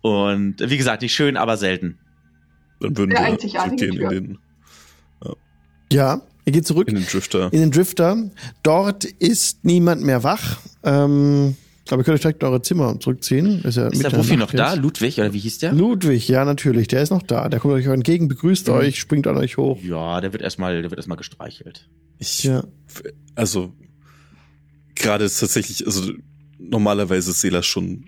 Genau. 0.02 0.30
Und 0.32 0.56
wie 0.60 0.78
gesagt, 0.78 1.02
nicht 1.02 1.14
schön, 1.14 1.36
aber 1.36 1.58
selten. 1.58 1.98
Dann 2.80 2.96
würden 2.96 3.10
wir 3.10 3.38
zurückgehen 3.38 4.00
in 4.00 4.08
den, 4.08 4.38
Ja, 5.92 6.22
ihr 6.46 6.52
geht 6.52 6.66
zurück 6.66 6.88
in 6.88 6.94
den 6.94 7.04
Drifter. 7.06 7.52
in 7.52 7.60
den 7.60 7.70
Drifter. 7.70 8.16
Dort 8.62 9.04
ist 9.04 9.62
niemand 9.62 10.00
mehr 10.02 10.24
wach. 10.24 10.56
Ähm, 10.84 11.54
ich 11.84 11.88
glaube, 11.88 12.02
ihr 12.02 12.04
könnt 12.04 12.14
euch 12.14 12.20
direkt 12.22 12.42
in 12.42 12.48
eure 12.48 12.62
Zimmer 12.62 12.98
zurückziehen. 13.00 13.62
Ist, 13.64 13.76
ja 13.76 13.88
Ist 13.88 14.02
der 14.02 14.16
Wuffi 14.16 14.36
noch 14.36 14.52
da? 14.52 14.72
jetzt. 14.74 14.82
Ludwig, 14.82 15.18
oder 15.18 15.32
wie 15.32 15.38
hieß 15.40 15.58
der? 15.58 15.72
Ludwig, 15.72 16.28
ja, 16.28 16.44
natürlich. 16.44 16.86
Der 16.88 17.02
ist 17.02 17.10
noch 17.10 17.22
da. 17.22 17.48
Der 17.48 17.58
kommt 17.60 17.74
euch 17.74 17.86
entgegen, 17.86 18.28
begrüßt 18.28 18.68
Mhm. 18.68 18.74
euch, 18.74 18.98
springt 19.00 19.26
an 19.26 19.36
euch 19.36 19.56
hoch. 19.56 19.80
Ja, 19.82 20.20
der 20.20 20.32
wird 20.32 20.42
erstmal, 20.42 20.80
der 20.80 20.90
wird 20.90 20.98
erstmal 20.98 21.18
gestreichelt. 21.18 21.88
Ich, 22.18 22.44
Ja. 22.44 22.64
also, 23.34 23.72
gerade 24.94 25.24
ist 25.24 25.40
tatsächlich, 25.40 25.84
also, 25.86 26.12
normalerweise 26.58 27.30
ist 27.32 27.40
Sela 27.40 27.62
schon 27.62 28.04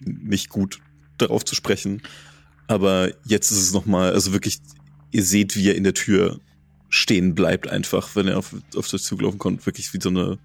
nicht 0.00 0.48
gut 0.50 0.78
darauf 1.18 1.44
zu 1.44 1.54
sprechen. 1.54 2.02
Aber 2.66 3.10
jetzt 3.24 3.50
ist 3.50 3.58
es 3.60 3.72
nochmal, 3.72 4.12
also 4.12 4.32
wirklich, 4.32 4.58
ihr 5.12 5.24
seht, 5.24 5.56
wie 5.56 5.68
er 5.68 5.76
in 5.76 5.84
der 5.84 5.94
Tür 5.94 6.40
stehen 6.88 7.34
bleibt 7.34 7.68
einfach, 7.68 8.14
wenn 8.16 8.28
er 8.28 8.38
auf, 8.38 8.54
auf 8.76 8.92
euch 8.92 9.02
zugelaufen 9.02 9.38
kommt, 9.38 9.64
wirklich 9.64 9.92
wie 9.94 10.00
so 10.00 10.10
eine 10.10 10.38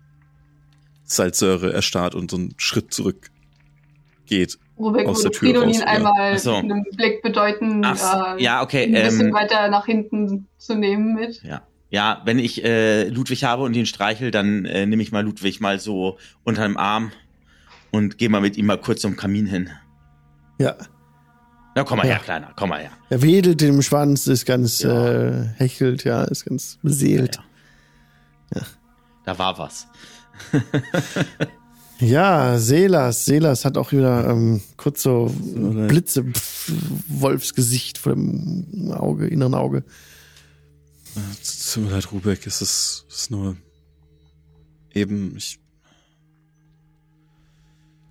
Salzsäure 1.07 1.73
erstarrt 1.73 2.13
und 2.15 2.29
so 2.31 2.37
einen 2.37 2.53
Schritt 2.57 2.93
zurück 2.93 3.31
geht. 4.27 4.59
Rubek 4.77 5.07
aus 5.07 5.23
der 5.23 5.31
Tür 5.31 5.39
Fridolin 5.39 5.69
raus, 5.69 5.79
ja. 5.79 5.85
einmal 5.87 6.33
Ach 6.35 6.37
so. 6.37 6.61
mit 6.61 6.71
einem 6.71 6.83
Blick 6.95 7.23
bedeuten, 7.23 7.81
Ach, 7.83 8.37
äh, 8.37 8.43
ja, 8.43 8.61
okay. 8.61 8.85
ihn 8.85 8.95
ein 8.95 9.03
bisschen 9.05 9.27
Ähm, 9.29 9.33
weiter 9.33 9.69
nach 9.69 9.85
hinten 9.87 10.47
zu 10.59 10.75
nehmen 10.75 11.15
mit. 11.15 11.41
ja. 11.41 11.63
ja, 11.89 12.21
wenn 12.25 12.37
ich 12.37 12.63
äh, 12.63 13.07
Ludwig 13.07 13.43
habe 13.43 13.63
und 13.63 13.75
ihn 13.75 13.87
streichel, 13.87 14.29
dann 14.29 14.65
äh, 14.65 14.85
nehme 14.85 15.01
ich 15.01 15.11
mal 15.11 15.23
Ludwig 15.23 15.61
mal 15.61 15.79
so 15.79 16.17
unter 16.43 16.63
dem 16.63 16.77
Arm 16.77 17.11
und 17.91 18.17
gehe 18.19 18.29
mal 18.29 18.41
mit 18.41 18.55
ihm 18.57 18.67
mal 18.67 18.77
kurz 18.79 19.01
zum 19.01 19.15
Kamin 19.15 19.47
hin. 19.47 19.69
Ja. 20.59 20.75
Na, 21.75 21.83
komm 21.83 21.97
mal 21.99 22.05
Ja. 22.07 22.13
her, 22.15 22.21
Kleiner, 22.23 22.51
komm 22.55 22.69
mal 22.69 22.81
her. 22.81 22.91
Er 23.09 23.21
wedelt 23.23 23.61
im 23.63 23.81
Schwanz, 23.81 24.27
ist 24.27 24.45
ganz 24.45 24.83
Ja. 24.83 25.09
äh, 25.11 25.45
hechelt, 25.57 26.03
ja, 26.03 26.23
ist 26.25 26.45
ganz 26.45 26.77
beseelt. 26.83 27.39
Ja. 28.53 28.61
Da 29.25 29.37
war 29.39 29.57
was. 29.57 29.87
Ja, 31.99 32.59
Selas. 32.59 33.25
Selas 33.25 33.65
hat 33.65 33.77
auch 33.77 33.91
wieder 33.91 34.29
ähm, 34.29 34.61
kurz 34.77 35.01
so 35.01 35.33
Blitze, 35.87 36.23
pf, 36.25 36.71
Wolfsgesicht 37.07 37.97
vor 37.97 38.13
dem 38.13 38.91
Auge, 38.91 39.27
inneren 39.27 39.55
Auge. 39.55 39.83
Es 41.41 41.73
Tut 41.73 41.85
mir 41.85 41.89
leid, 41.91 42.11
Rubek, 42.11 42.45
es 42.45 42.61
ist, 42.61 43.05
es 43.09 43.15
ist 43.21 43.31
nur 43.31 43.57
eben, 44.93 45.35
ich, 45.35 45.59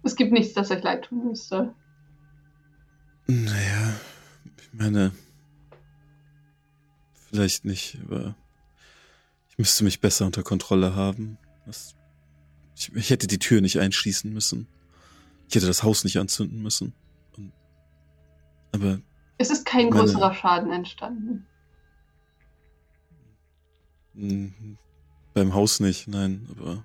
Es 0.02 0.16
gibt 0.16 0.32
nichts, 0.32 0.54
das 0.54 0.72
euch 0.72 0.82
leid 0.82 1.04
tun 1.04 1.28
müsste. 1.28 1.72
naja, 3.28 3.92
ich 4.58 4.72
meine, 4.72 5.12
vielleicht 7.30 7.64
nicht, 7.64 7.98
aber 8.04 8.34
ich 9.48 9.58
müsste 9.58 9.84
mich 9.84 10.00
besser 10.00 10.26
unter 10.26 10.42
Kontrolle 10.42 10.96
haben. 10.96 11.38
Das, 11.66 11.94
ich, 12.76 12.94
ich 12.94 13.10
hätte 13.10 13.26
die 13.26 13.38
Tür 13.38 13.60
nicht 13.60 13.78
einschließen 13.80 14.32
müssen. 14.32 14.68
Ich 15.48 15.54
hätte 15.54 15.66
das 15.66 15.82
Haus 15.82 16.04
nicht 16.04 16.18
anzünden 16.18 16.62
müssen. 16.62 16.92
Und, 17.36 17.52
aber 18.72 19.00
Es 19.38 19.50
ist 19.50 19.64
kein 19.64 19.88
Meine- 19.88 20.00
größerer 20.02 20.34
Schaden 20.34 20.70
entstanden. 20.72 21.46
Mhm. 24.14 24.78
Beim 25.34 25.52
Haus 25.54 25.80
nicht, 25.80 26.08
nein, 26.08 26.46
aber. 26.50 26.84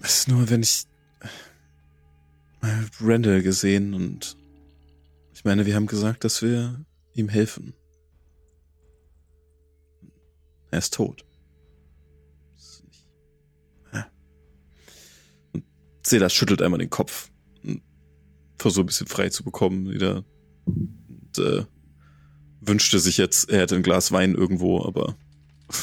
Es 0.00 0.18
ist 0.18 0.28
nur, 0.28 0.48
wenn 0.50 0.62
ich. 0.62 0.84
Randall 3.00 3.42
gesehen 3.42 3.94
und. 3.94 4.36
Ich 5.34 5.44
meine, 5.44 5.66
wir 5.66 5.74
haben 5.74 5.86
gesagt, 5.86 6.24
dass 6.24 6.40
wir 6.40 6.84
ihm 7.14 7.28
helfen. 7.28 7.74
Er 10.70 10.78
ist 10.78 10.94
tot. 10.94 11.24
Silas 16.06 16.32
schüttelt 16.34 16.62
einmal 16.62 16.78
den 16.78 16.90
Kopf. 16.90 17.30
und 17.64 17.82
Versucht 18.58 18.84
ein 18.84 18.86
bisschen 18.86 19.06
frei 19.06 19.28
zu 19.30 19.42
bekommen 19.44 19.90
wieder. 19.90 20.24
Und, 20.66 21.38
äh, 21.38 21.64
wünschte 22.60 22.98
sich 22.98 23.16
jetzt, 23.18 23.50
er 23.50 23.60
hätte 23.60 23.76
ein 23.76 23.82
Glas 23.82 24.10
Wein 24.12 24.34
irgendwo, 24.34 24.82
aber 24.84 25.16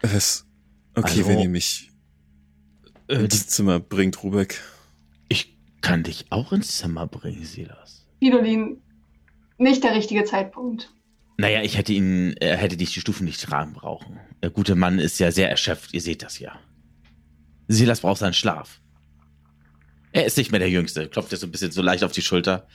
es 0.00 0.46
okay, 0.94 1.18
Also, 1.20 1.28
wenn 1.28 1.38
ihr 1.38 1.48
mich 1.48 1.90
Äh, 3.08 3.24
ins 3.24 3.46
Zimmer 3.48 3.80
bringt, 3.80 4.22
Rubeck. 4.22 4.60
ich 5.28 5.56
kann 5.80 6.02
dich 6.02 6.26
auch 6.30 6.52
ins 6.52 6.78
Zimmer 6.78 7.06
bringen, 7.06 7.44
Silas. 7.44 8.06
Fridolin, 8.18 8.80
nicht 9.58 9.82
der 9.84 9.94
richtige 9.94 10.24
Zeitpunkt. 10.24 10.92
Naja, 11.38 11.62
ich 11.62 11.76
hätte 11.76 11.92
ihn, 11.92 12.34
er 12.40 12.56
hätte 12.56 12.76
dich 12.76 12.92
die 12.92 13.00
Stufen 13.00 13.24
nicht 13.24 13.40
tragen 13.42 13.72
brauchen. 13.72 14.18
Der 14.42 14.50
gute 14.50 14.74
Mann 14.76 14.98
ist 14.98 15.18
ja 15.18 15.32
sehr 15.32 15.50
erschöpft, 15.50 15.92
ihr 15.94 16.00
seht 16.00 16.22
das 16.22 16.38
ja. 16.38 16.58
Silas 17.74 18.00
braucht 18.00 18.18
seinen 18.20 18.34
Schlaf. 18.34 18.80
Er 20.12 20.26
ist 20.26 20.36
nicht 20.36 20.50
mehr 20.50 20.60
der 20.60 20.70
Jüngste, 20.70 21.08
klopft 21.08 21.32
dir 21.32 21.36
so 21.36 21.46
ein 21.46 21.50
bisschen 21.50 21.72
so 21.72 21.80
leicht 21.82 22.04
auf 22.04 22.12
die 22.12 22.22
Schulter. 22.22 22.66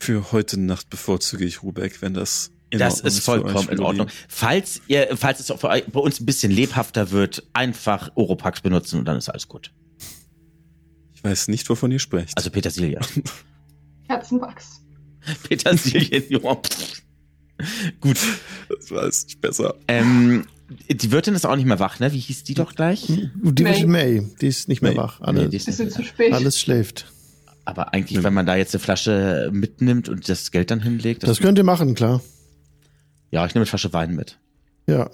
Für 0.00 0.32
heute 0.32 0.58
Nacht 0.60 0.88
bevorzuge 0.90 1.44
ich 1.44 1.62
Rubeck, 1.62 2.00
wenn 2.02 2.14
das 2.14 2.50
in 2.70 2.78
das 2.78 2.94
Ordnung 2.94 3.08
ist 3.08 3.18
vollkommen 3.24 3.68
in. 3.68 3.80
Ordnung. 3.80 4.08
Falls 4.28 4.80
ihr, 4.88 5.16
falls 5.16 5.40
es 5.40 5.46
für 5.46 5.68
euch- 5.68 5.86
bei 5.86 6.00
uns 6.00 6.20
ein 6.20 6.26
bisschen 6.26 6.50
lebhafter 6.52 7.10
wird, 7.10 7.42
einfach 7.52 8.10
Oropax 8.14 8.60
benutzen 8.60 8.98
und 8.98 9.04
dann 9.06 9.16
ist 9.16 9.28
alles 9.28 9.48
gut. 9.48 9.72
Ich 11.14 11.22
weiß 11.24 11.48
nicht, 11.48 11.68
wovon 11.70 11.90
ihr 11.92 11.98
sprecht. 11.98 12.36
Also 12.36 12.50
Petersilie. 12.50 13.00
Kerzenwachs. 14.08 14.82
Petersilien. 15.48 16.40
Gut. 18.00 18.18
das 18.68 18.90
war 18.90 19.04
jetzt 19.06 19.26
nicht 19.28 19.40
besser. 19.40 19.74
Ähm, 19.88 20.46
die 20.90 21.12
Wirtin 21.12 21.34
ist 21.34 21.46
auch 21.46 21.56
nicht 21.56 21.66
mehr 21.66 21.78
wach, 21.78 22.00
ne? 22.00 22.12
Wie 22.12 22.18
hieß 22.18 22.44
die 22.44 22.54
doch 22.54 22.74
gleich? 22.74 23.06
Die 23.06 23.62
May. 23.62 23.86
May, 23.86 24.28
die 24.40 24.46
ist 24.48 24.68
nicht 24.68 24.82
mehr 24.82 24.92
May. 24.92 24.98
wach. 24.98 25.20
Alle, 25.20 25.44
Nee, 25.44 25.48
die 25.48 25.56
ist 25.56 25.66
nicht 25.68 25.76
Bisschen 25.78 25.86
mehr 25.86 25.94
zu 25.94 26.00
wach. 26.02 26.06
spät. 26.08 26.32
alles 26.32 26.60
schläft. 26.60 27.12
Aber 27.64 27.92
eigentlich, 27.94 28.22
wenn 28.22 28.34
man 28.34 28.46
da 28.46 28.54
jetzt 28.56 28.74
eine 28.74 28.80
Flasche 28.80 29.50
mitnimmt 29.52 30.08
und 30.08 30.28
das 30.28 30.50
Geld 30.50 30.70
dann 30.70 30.80
hinlegt, 30.80 31.22
Das 31.26 31.40
könnt 31.40 31.58
ihr 31.58 31.64
machen, 31.64 31.94
klar. 31.94 32.20
ja, 33.30 33.44
ich 33.46 33.54
nehme 33.54 33.62
eine 33.62 33.66
Flasche 33.66 33.92
Wein 33.92 34.14
mit 34.14 34.38
Ja, 34.88 35.10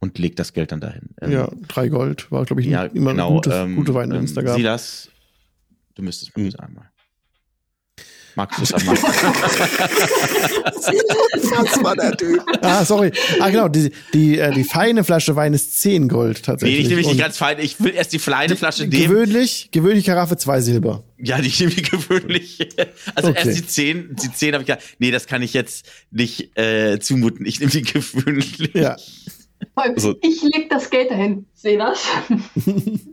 und 0.00 0.18
leg 0.18 0.36
das 0.36 0.52
Geld 0.54 0.72
dann 0.72 0.80
dahin. 0.80 1.10
Ähm, 1.20 1.32
ja, 1.32 1.50
drei 1.68 1.88
Gold 1.88 2.30
war, 2.32 2.44
glaube 2.44 2.62
ich, 2.62 2.66
ja, 2.68 2.84
immer 2.84 3.10
genau. 3.12 3.26
eine 3.28 3.34
gute, 3.36 3.50
ähm, 3.52 3.76
gute 3.76 3.94
Weine, 3.94 4.14
ähm, 4.14 4.20
die 4.20 4.24
es 4.26 4.34
da 4.34 4.42
gab. 4.42 4.56
Silas, 4.56 5.08
du 5.94 6.02
müsstest 6.02 6.36
mir 6.36 6.44
Mhm. 6.44 6.52
einmal. 6.58 6.90
Magst 8.34 8.58
du 8.58 8.62
es 8.62 8.72
einmal? 8.74 8.96
Das 11.54 11.82
war 11.82 11.94
der 11.96 12.16
Typ. 12.16 12.42
Ah, 12.62 12.84
sorry. 12.84 13.12
Ah, 13.40 13.50
genau, 13.50 13.68
die, 13.68 13.90
die, 14.14 14.38
äh, 14.38 14.52
die 14.52 14.64
feine 14.64 15.04
Flasche 15.04 15.36
Wein 15.36 15.52
ist 15.54 15.80
10 15.80 16.08
Gold 16.08 16.38
nee, 16.38 16.42
tatsächlich. 16.42 16.80
ich 16.80 16.88
nehme 16.88 17.02
nicht 17.02 17.18
ganz 17.18 17.36
fein. 17.36 17.58
Ich 17.60 17.80
will 17.80 17.94
erst 17.94 18.12
die 18.12 18.18
kleine 18.18 18.56
Flasche 18.56 18.86
nehmen. 18.86 19.02
gewöhnlich, 19.02 19.68
gewöhnlich 19.72 20.04
Karaffe 20.06 20.36
zwei 20.36 20.60
Silber. 20.60 21.04
Ja, 21.18 21.40
die 21.40 21.52
nehme 21.58 21.72
ich 21.72 21.90
gewöhnlich. 21.90 22.58
Also 23.14 23.30
Okay. 23.30 23.48
erst 23.48 23.58
die 23.58 23.66
10, 23.66 24.16
die 24.22 24.32
10 24.32 24.54
habe 24.54 24.62
ich 24.62 24.66
gedacht, 24.68 24.84
nee, 24.98 25.10
das 25.10 25.26
kann 25.26 25.42
ich 25.42 25.52
jetzt 25.52 25.86
nicht 26.10 26.56
äh, 26.58 26.98
zumuten. 27.00 27.46
Ich 27.46 27.60
nehme 27.60 27.70
die 27.72 27.82
gewöhnlich. 27.82 28.70
Ja. 28.74 28.96
Also- 29.74 30.16
ich 30.22 30.42
leg 30.42 30.68
das 30.70 30.90
Geld 30.90 31.10
dahin. 31.10 31.46
Seh 31.54 31.76
das? 31.76 32.00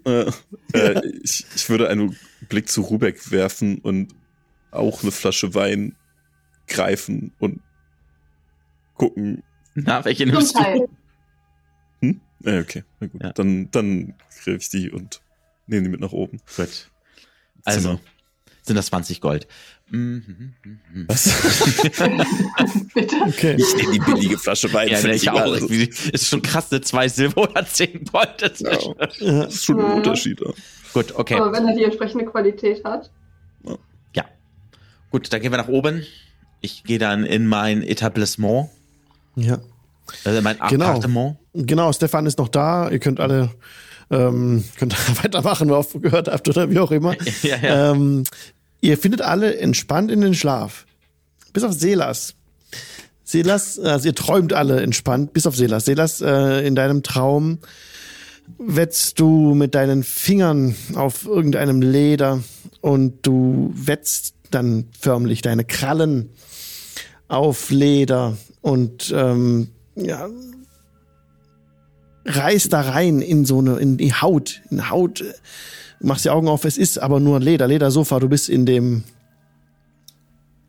äh, 0.06 0.26
äh, 0.74 1.02
ich, 1.24 1.46
ich 1.56 1.70
würde 1.70 1.88
einen 1.90 2.16
Blick 2.50 2.70
zu 2.70 2.82
Rubeck 2.82 3.32
werfen 3.32 3.78
und 3.80 4.10
auch 4.72 5.02
eine 5.04 5.12
Flasche 5.12 5.54
Wein 5.56 5.96
greifen 6.68 7.34
und 7.40 7.62
gucken. 8.96 9.44
Na, 9.76 10.04
welche 10.06 10.26
nimmst 10.26 10.56
du? 10.58 10.90
Hm? 12.02 12.22
Äh, 12.44 12.60
okay, 12.62 12.84
na 13.00 13.08
gut. 13.08 13.22
Ja. 13.24 13.32
Dann, 13.34 13.70
dann 13.72 14.14
greife 14.44 14.58
ich 14.58 14.70
die 14.70 14.90
und 14.92 15.22
nehme 15.68 15.84
die 15.84 15.90
mit 15.90 16.00
nach 16.02 16.12
oben. 16.12 16.40
Gut. 16.56 16.90
Also, 17.66 17.82
Zimmer. 17.90 18.00
sind 18.62 18.76
das 18.76 18.88
20 18.88 19.22
Gold. 19.22 19.48
Mhm, 19.92 20.54
mhm, 20.64 20.80
mhm. 20.94 21.06
Was? 21.08 21.26
Bitte. 22.94 23.16
Okay. 23.28 23.56
ich 23.58 23.76
nehme 23.76 23.92
die 23.94 24.00
billige 24.00 24.38
Flasche 24.38 24.72
Wein. 24.72 24.88
Ja, 24.90 24.98
finde 24.98 25.16
ich 25.16 25.30
auch. 25.30 25.46
Wie- 25.70 25.90
Ist 26.14 26.28
schon 26.28 26.42
krass, 26.44 26.70
ne? 26.72 26.80
Zwei 26.82 27.08
Silber 27.10 27.42
oder 27.50 27.66
zehn 27.66 28.04
Gold 28.06 28.36
dazwischen. 28.42 28.94
Ja. 29.20 29.46
Das 29.46 29.56
ist 29.56 29.66
schon 29.66 29.80
ein 29.80 29.86
Ja. 29.88 29.94
Unterschied. 29.94 30.40
Ja. 30.42 30.52
Gut, 30.94 31.16
okay. 31.16 31.36
Aber 31.36 31.52
wenn 31.54 31.68
er 31.68 31.76
die 31.76 31.84
entsprechende 31.84 32.26
Qualität 32.26 32.84
hat. 32.86 33.10
Gut, 35.12 35.32
dann 35.32 35.42
gehen 35.42 35.52
wir 35.52 35.58
nach 35.58 35.68
oben. 35.68 36.04
Ich 36.62 36.84
gehe 36.84 37.00
dann 37.00 37.26
in 37.26 37.48
mein 37.48 37.84
Etablissement, 37.84 38.70
ja. 39.36 39.60
also 40.26 40.38
in 40.38 40.44
mein 40.44 40.58
Genau. 40.70 40.86
Appartement. 40.86 41.38
Genau, 41.54 41.92
Stefan 41.94 42.26
ist 42.26 42.38
noch 42.38 42.50
da. 42.50 42.90
Ihr 42.90 43.00
könnt 43.00 43.20
alle 43.20 43.50
ähm, 44.12 44.64
könnt 44.78 44.96
weitermachen, 45.24 45.70
wo 45.70 45.74
ihr 45.74 45.78
aufgehört 45.78 46.28
habt 46.28 46.48
oder 46.48 46.70
wie 46.70 46.80
auch 46.80 46.92
immer. 46.92 47.16
Ja, 47.44 47.58
ja. 47.58 47.92
Ähm, 47.92 48.24
ihr 48.82 48.98
findet 48.98 49.22
alle 49.22 49.58
entspannt 49.58 50.12
in 50.12 50.22
den 50.22 50.34
Schlaf. 50.34 50.86
Bis 51.54 51.64
auf 51.64 51.74
Selas. 51.74 52.36
Selas, 53.24 53.80
also 53.80 54.08
ihr 54.08 54.16
träumt 54.16 54.54
alle 54.54 54.82
entspannt, 54.82 55.34
bis 55.34 55.46
auf 55.46 55.56
Selas. 55.56 55.86
Selas, 55.86 56.22
äh, 56.22 56.66
in 56.68 56.76
deinem 56.76 57.04
Traum 57.04 57.60
wetzt 58.58 59.20
du 59.20 59.54
mit 59.54 59.76
deinen 59.76 60.04
Fingern 60.04 60.76
auf 60.96 61.26
irgendeinem 61.26 61.82
Leder 61.82 62.44
und 62.82 63.20
du 63.22 63.72
wetzt 63.76 64.34
dann 64.52 64.86
förmlich 65.00 65.42
deine 65.42 65.66
Krallen 65.66 66.30
auf 67.28 67.70
Leder 67.70 68.38
und 68.62 69.14
ähm, 69.16 69.70
ja, 69.96 70.28
reißt 72.26 72.74
da 72.74 72.82
rein 72.82 73.22
in 73.22 73.46
so 73.46 73.60
eine, 73.60 73.78
in 73.78 73.98
die 73.98 74.14
Haut, 74.14 74.62
in 74.70 74.90
Haut, 74.90 75.24
machst 76.00 76.26
die 76.26 76.30
Augen 76.30 76.48
auf, 76.48 76.66
es 76.66 76.78
ist 76.78 76.98
aber 77.00 77.20
nur 77.20 77.40
Leder, 77.40 77.68
Ledersofa, 77.68 78.20
du 78.20 78.30
bist 78.30 78.50
in 78.50 78.66
dem, 78.66 79.04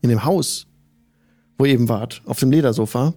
in 0.02 0.10
dem 0.10 0.24
Haus, 0.24 0.66
wo 1.58 1.64
ihr 1.64 1.72
eben 1.72 1.88
wart, 1.88 2.22
auf 2.24 2.38
dem 2.38 2.50
Ledersofa. 2.50 3.14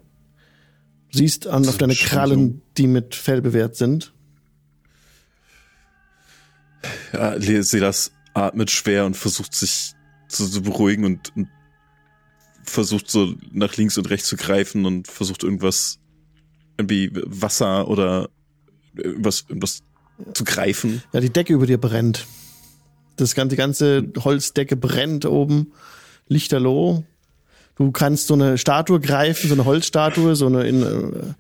Siehst 1.12 1.46
an, 1.46 1.68
auf 1.68 1.78
deine 1.78 1.94
Krallen, 1.94 2.64
die 2.78 2.88
mit 2.88 3.14
Fell 3.14 3.42
bewehrt 3.42 3.76
sind. 3.76 4.14
Ja, 7.14 7.40
Silas 7.40 8.12
atmet 8.34 8.72
schwer 8.72 9.06
und 9.06 9.16
versucht 9.16 9.54
sich 9.54 9.94
zu, 10.34 10.48
zu 10.48 10.62
beruhigen 10.62 11.06
und, 11.06 11.36
und 11.36 11.48
versucht 12.64 13.10
so 13.10 13.36
nach 13.52 13.76
links 13.76 13.98
und 13.98 14.10
rechts 14.10 14.28
zu 14.28 14.38
greifen 14.38 14.86
und 14.86 15.08
versucht 15.08 15.44
irgendwas, 15.44 16.00
irgendwie 16.78 17.12
Wasser 17.14 17.88
oder 17.88 18.30
irgendwas, 18.96 19.46
irgendwas 19.48 19.84
zu 20.34 20.44
greifen. 20.44 21.04
Ja, 21.12 21.20
die 21.20 21.30
Decke 21.30 21.54
über 21.54 21.66
dir 21.66 21.80
brennt. 21.80 22.26
Das 23.16 23.36
ganze, 23.36 23.50
die 23.50 23.58
ganze 23.58 24.12
Holzdecke 24.24 24.76
brennt 24.76 25.26
oben. 25.26 25.74
Lichterloh. 26.28 27.04
Du 27.76 27.92
kannst 27.92 28.28
so 28.28 28.34
eine 28.34 28.58
Statue 28.58 29.00
greifen, 29.00 29.48
so 29.48 29.56
eine 29.56 29.66
Holzstatue, 29.66 30.36
so 30.36 30.46
eine, 30.46 30.64
in, 30.68 30.84
äh, 30.84 31.34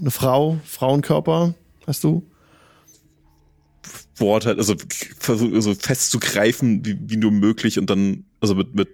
eine 0.00 0.10
Frau, 0.10 0.58
Frauenkörper 0.64 1.54
hast 1.86 2.04
du. 2.04 2.26
Wort 4.18 4.46
halt, 4.46 4.58
also 4.58 4.74
versucht 5.18 5.62
so 5.62 5.74
fest 5.74 6.10
zu 6.10 6.18
greifen, 6.18 6.84
wie, 6.84 6.98
wie 7.00 7.16
nur 7.16 7.30
möglich 7.30 7.78
und 7.78 7.90
dann, 7.90 8.24
also 8.40 8.54
mit, 8.54 8.74
mit, 8.74 8.88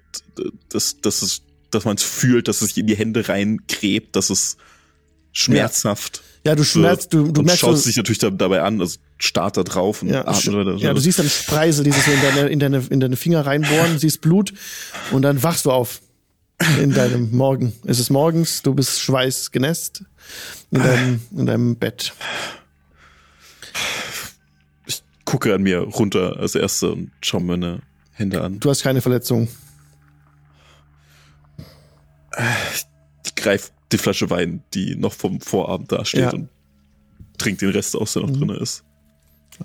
dass, 0.68 1.00
dass 1.00 1.22
es, 1.22 1.42
dass 1.70 1.84
man 1.84 1.96
es 1.96 2.02
fühlt, 2.02 2.48
dass 2.48 2.62
es 2.62 2.68
sich 2.68 2.78
in 2.78 2.86
die 2.86 2.96
Hände 2.96 3.28
reingräbt, 3.28 4.16
dass 4.16 4.30
es 4.30 4.56
schmerzhaft 5.32 6.22
Ja, 6.44 6.54
du 6.54 6.64
schmerzt, 6.64 7.14
du, 7.14 7.30
du 7.30 7.40
und 7.40 7.46
merkst 7.46 7.60
schaut 7.60 7.76
so, 7.76 7.82
sich 7.82 7.96
natürlich 7.96 8.18
da, 8.18 8.30
dabei 8.30 8.62
an, 8.62 8.80
also 8.80 8.98
starrt 9.18 9.56
da 9.56 9.62
drauf 9.62 10.02
und 10.02 10.08
ja, 10.08 10.26
atmet 10.26 10.54
weiter. 10.54 10.76
ja, 10.76 10.92
du 10.92 11.00
siehst 11.00 11.18
dann 11.18 11.28
Spreisel, 11.28 11.84
die 11.84 11.92
sich 11.92 12.02
so 12.02 12.10
in 12.10 12.20
deine, 12.20 12.48
in 12.48 12.58
deine, 12.58 12.82
in 12.90 13.00
deine 13.00 13.16
Finger 13.16 13.46
reinbohren, 13.46 13.98
siehst 13.98 14.20
Blut 14.20 14.52
und 15.12 15.22
dann 15.22 15.42
wachst 15.42 15.64
du 15.64 15.70
auf 15.70 16.00
in 16.80 16.92
deinem 16.92 17.30
Morgen. 17.34 17.72
Es 17.86 17.98
ist 17.98 18.10
morgens, 18.10 18.62
du 18.62 18.74
bist 18.74 19.00
schweißgenässt 19.00 20.04
in 20.70 20.82
deinem, 20.82 21.20
in 21.36 21.46
deinem 21.46 21.76
Bett. 21.76 22.12
Gucke 25.32 25.54
an 25.54 25.62
mir 25.62 25.78
runter 25.78 26.36
als 26.38 26.54
Erste 26.54 26.92
und 26.92 27.10
schaue 27.22 27.40
meine 27.42 27.80
Hände 28.12 28.42
an. 28.42 28.60
Du 28.60 28.68
hast 28.68 28.82
keine 28.82 29.00
Verletzung. 29.00 29.48
Ich 33.24 33.34
greife 33.34 33.70
die 33.92 33.96
Flasche 33.96 34.28
Wein, 34.28 34.62
die 34.74 34.94
noch 34.94 35.14
vom 35.14 35.40
Vorabend 35.40 35.90
da 35.90 36.04
steht 36.04 36.20
Ja. 36.20 36.30
und 36.32 36.50
trink 37.38 37.60
den 37.60 37.70
Rest 37.70 37.96
aus, 37.96 38.12
der 38.12 38.22
noch 38.22 38.28
Mhm. 38.28 38.40
drin 38.48 38.50
ist. 38.60 38.84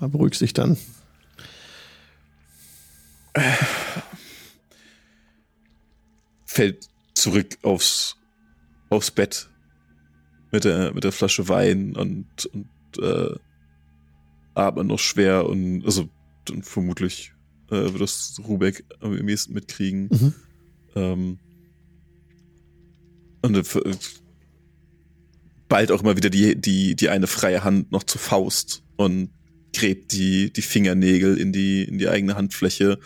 Da 0.00 0.06
beruhigst 0.08 0.40
dich 0.40 0.54
dann. 0.54 0.78
fällt 6.44 6.88
zurück 7.14 7.58
aufs, 7.62 8.16
aufs 8.90 9.10
Bett 9.10 9.48
mit 10.50 10.64
der, 10.64 10.92
mit 10.94 11.04
der 11.04 11.12
Flasche 11.12 11.48
Wein 11.48 11.94
und, 11.96 12.46
und 12.46 12.68
äh, 13.02 13.34
atmet 14.58 14.86
noch 14.86 14.98
schwer 14.98 15.46
und 15.46 15.84
also 15.84 16.08
dann 16.44 16.62
vermutlich 16.62 17.32
äh, 17.70 17.92
wird 17.92 18.00
das 18.00 18.40
Rubeck 18.46 18.84
am 19.00 19.28
ehesten 19.28 19.54
mitkriegen. 19.54 20.08
Mhm. 20.10 20.34
Ähm, 20.94 21.38
und 23.42 23.56
äh, 23.56 23.92
bald 25.68 25.92
auch 25.92 26.02
immer 26.02 26.16
wieder 26.16 26.30
die, 26.30 26.60
die, 26.60 26.96
die 26.96 27.08
eine 27.08 27.26
freie 27.26 27.62
Hand 27.62 27.92
noch 27.92 28.02
zur 28.02 28.20
Faust 28.20 28.82
und 28.96 29.30
gräbt 29.72 30.12
die, 30.12 30.52
die 30.52 30.62
Fingernägel 30.62 31.36
in 31.36 31.52
die, 31.52 31.84
in 31.84 31.98
die 31.98 32.08
eigene 32.08 32.34
Handfläche. 32.34 32.98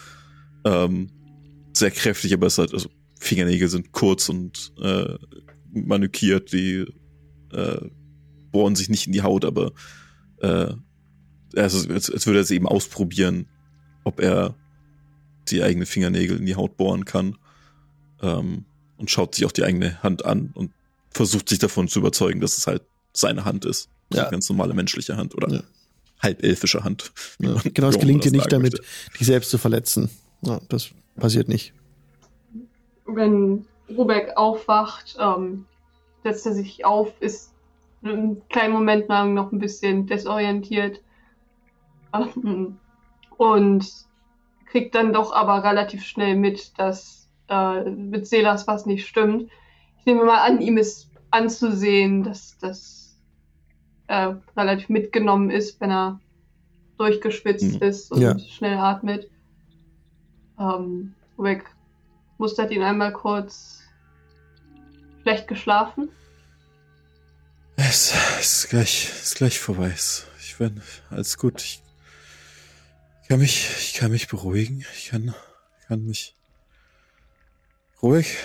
Ähm, 0.64 1.10
sehr 1.72 1.90
kräftig, 1.90 2.32
aber 2.32 2.46
es 2.46 2.58
hat, 2.58 2.72
also 2.72 2.88
Fingernägel 3.18 3.68
sind 3.68 3.92
kurz 3.92 4.28
und 4.28 4.72
äh, 4.80 5.16
manukiert, 5.72 6.52
die 6.52 6.86
äh, 7.52 7.80
bohren 8.50 8.76
sich 8.76 8.88
nicht 8.88 9.06
in 9.06 9.12
die 9.12 9.22
Haut, 9.22 9.44
aber 9.44 9.72
äh, 10.40 10.72
also 11.56 11.92
als, 11.92 12.10
als 12.10 12.26
würde 12.26 12.40
er 12.40 12.42
es 12.42 12.50
eben 12.50 12.66
ausprobieren, 12.66 13.46
ob 14.04 14.20
er 14.20 14.54
die 15.48 15.62
eigene 15.62 15.86
Fingernägel 15.86 16.38
in 16.38 16.46
die 16.46 16.56
Haut 16.56 16.76
bohren 16.76 17.04
kann. 17.04 17.36
Ähm, 18.20 18.64
und 18.96 19.10
schaut 19.10 19.34
sich 19.34 19.44
auch 19.44 19.52
die 19.52 19.64
eigene 19.64 20.00
Hand 20.02 20.24
an 20.24 20.52
und 20.54 20.70
versucht 21.10 21.48
sich 21.48 21.58
davon 21.58 21.88
zu 21.88 21.98
überzeugen, 21.98 22.40
dass 22.40 22.56
es 22.56 22.68
halt 22.68 22.82
seine 23.12 23.44
Hand 23.44 23.64
ist. 23.64 23.88
Ja. 24.12 24.22
Eine 24.22 24.30
ganz 24.30 24.48
normale 24.48 24.74
menschliche 24.74 25.16
Hand 25.16 25.34
oder 25.34 25.52
ja. 25.52 25.62
halbelfische 26.20 26.84
Hand. 26.84 27.12
Ja. 27.40 27.56
Genau, 27.74 27.88
es 27.88 27.98
gelingt 27.98 28.24
dir 28.24 28.30
nicht 28.30 28.52
damit, 28.52 28.74
möchte. 28.74 29.18
dich 29.18 29.26
selbst 29.26 29.50
zu 29.50 29.58
verletzen. 29.58 30.08
Ja, 30.42 30.60
das 30.68 30.90
passiert 31.16 31.48
nicht. 31.48 31.72
Wenn 33.06 33.66
Rubeck 33.88 34.36
aufwacht, 34.36 35.16
ähm, 35.18 35.66
setzt 36.22 36.46
er 36.46 36.54
sich 36.54 36.84
auf, 36.84 37.12
ist 37.20 37.50
einen 38.04 38.40
kleinen 38.48 38.72
Moment 38.72 39.08
lang 39.08 39.34
noch 39.34 39.50
ein 39.52 39.58
bisschen 39.58 40.06
desorientiert 40.06 41.00
und 43.36 43.86
kriegt 44.66 44.94
dann 44.94 45.12
doch 45.12 45.32
aber 45.32 45.64
relativ 45.64 46.04
schnell 46.04 46.36
mit, 46.36 46.78
dass 46.78 47.28
äh, 47.48 47.90
mit 47.90 48.26
Selas 48.26 48.66
was 48.66 48.86
nicht 48.86 49.06
stimmt. 49.06 49.50
Ich 49.98 50.06
nehme 50.06 50.24
mal 50.24 50.40
an, 50.40 50.60
ihm 50.60 50.78
ist 50.78 51.10
anzusehen, 51.30 52.22
dass 52.24 52.56
das 52.58 53.16
äh, 54.06 54.34
relativ 54.56 54.88
mitgenommen 54.88 55.50
ist, 55.50 55.80
wenn 55.80 55.90
er 55.90 56.20
durchgeschwitzt 56.98 57.80
mhm. 57.80 57.88
ist 57.88 58.12
und 58.12 58.20
ja. 58.20 58.38
schnell 58.38 58.78
atmet. 58.78 59.30
Ähm, 60.58 61.14
Rick 61.38 61.64
mustert 62.38 62.70
ihn 62.70 62.82
einmal 62.82 63.12
kurz 63.12 63.82
schlecht 65.22 65.48
geschlafen. 65.48 66.08
Es 67.76 68.14
ist 68.40 68.70
gleich, 68.70 69.10
ist 69.22 69.36
gleich 69.36 69.58
vorbei. 69.58 69.94
Ich 70.40 70.56
bin 70.58 70.80
alles 71.10 71.38
gut. 71.38 71.60
Ich 71.60 71.82
kann 73.32 73.40
mich, 73.40 73.66
ich 73.78 73.94
kann 73.94 74.10
mich 74.10 74.28
beruhigen. 74.28 74.84
Ich 74.94 75.08
kann, 75.08 75.34
kann 75.88 76.04
mich 76.04 76.36
Ruhig. 78.02 78.36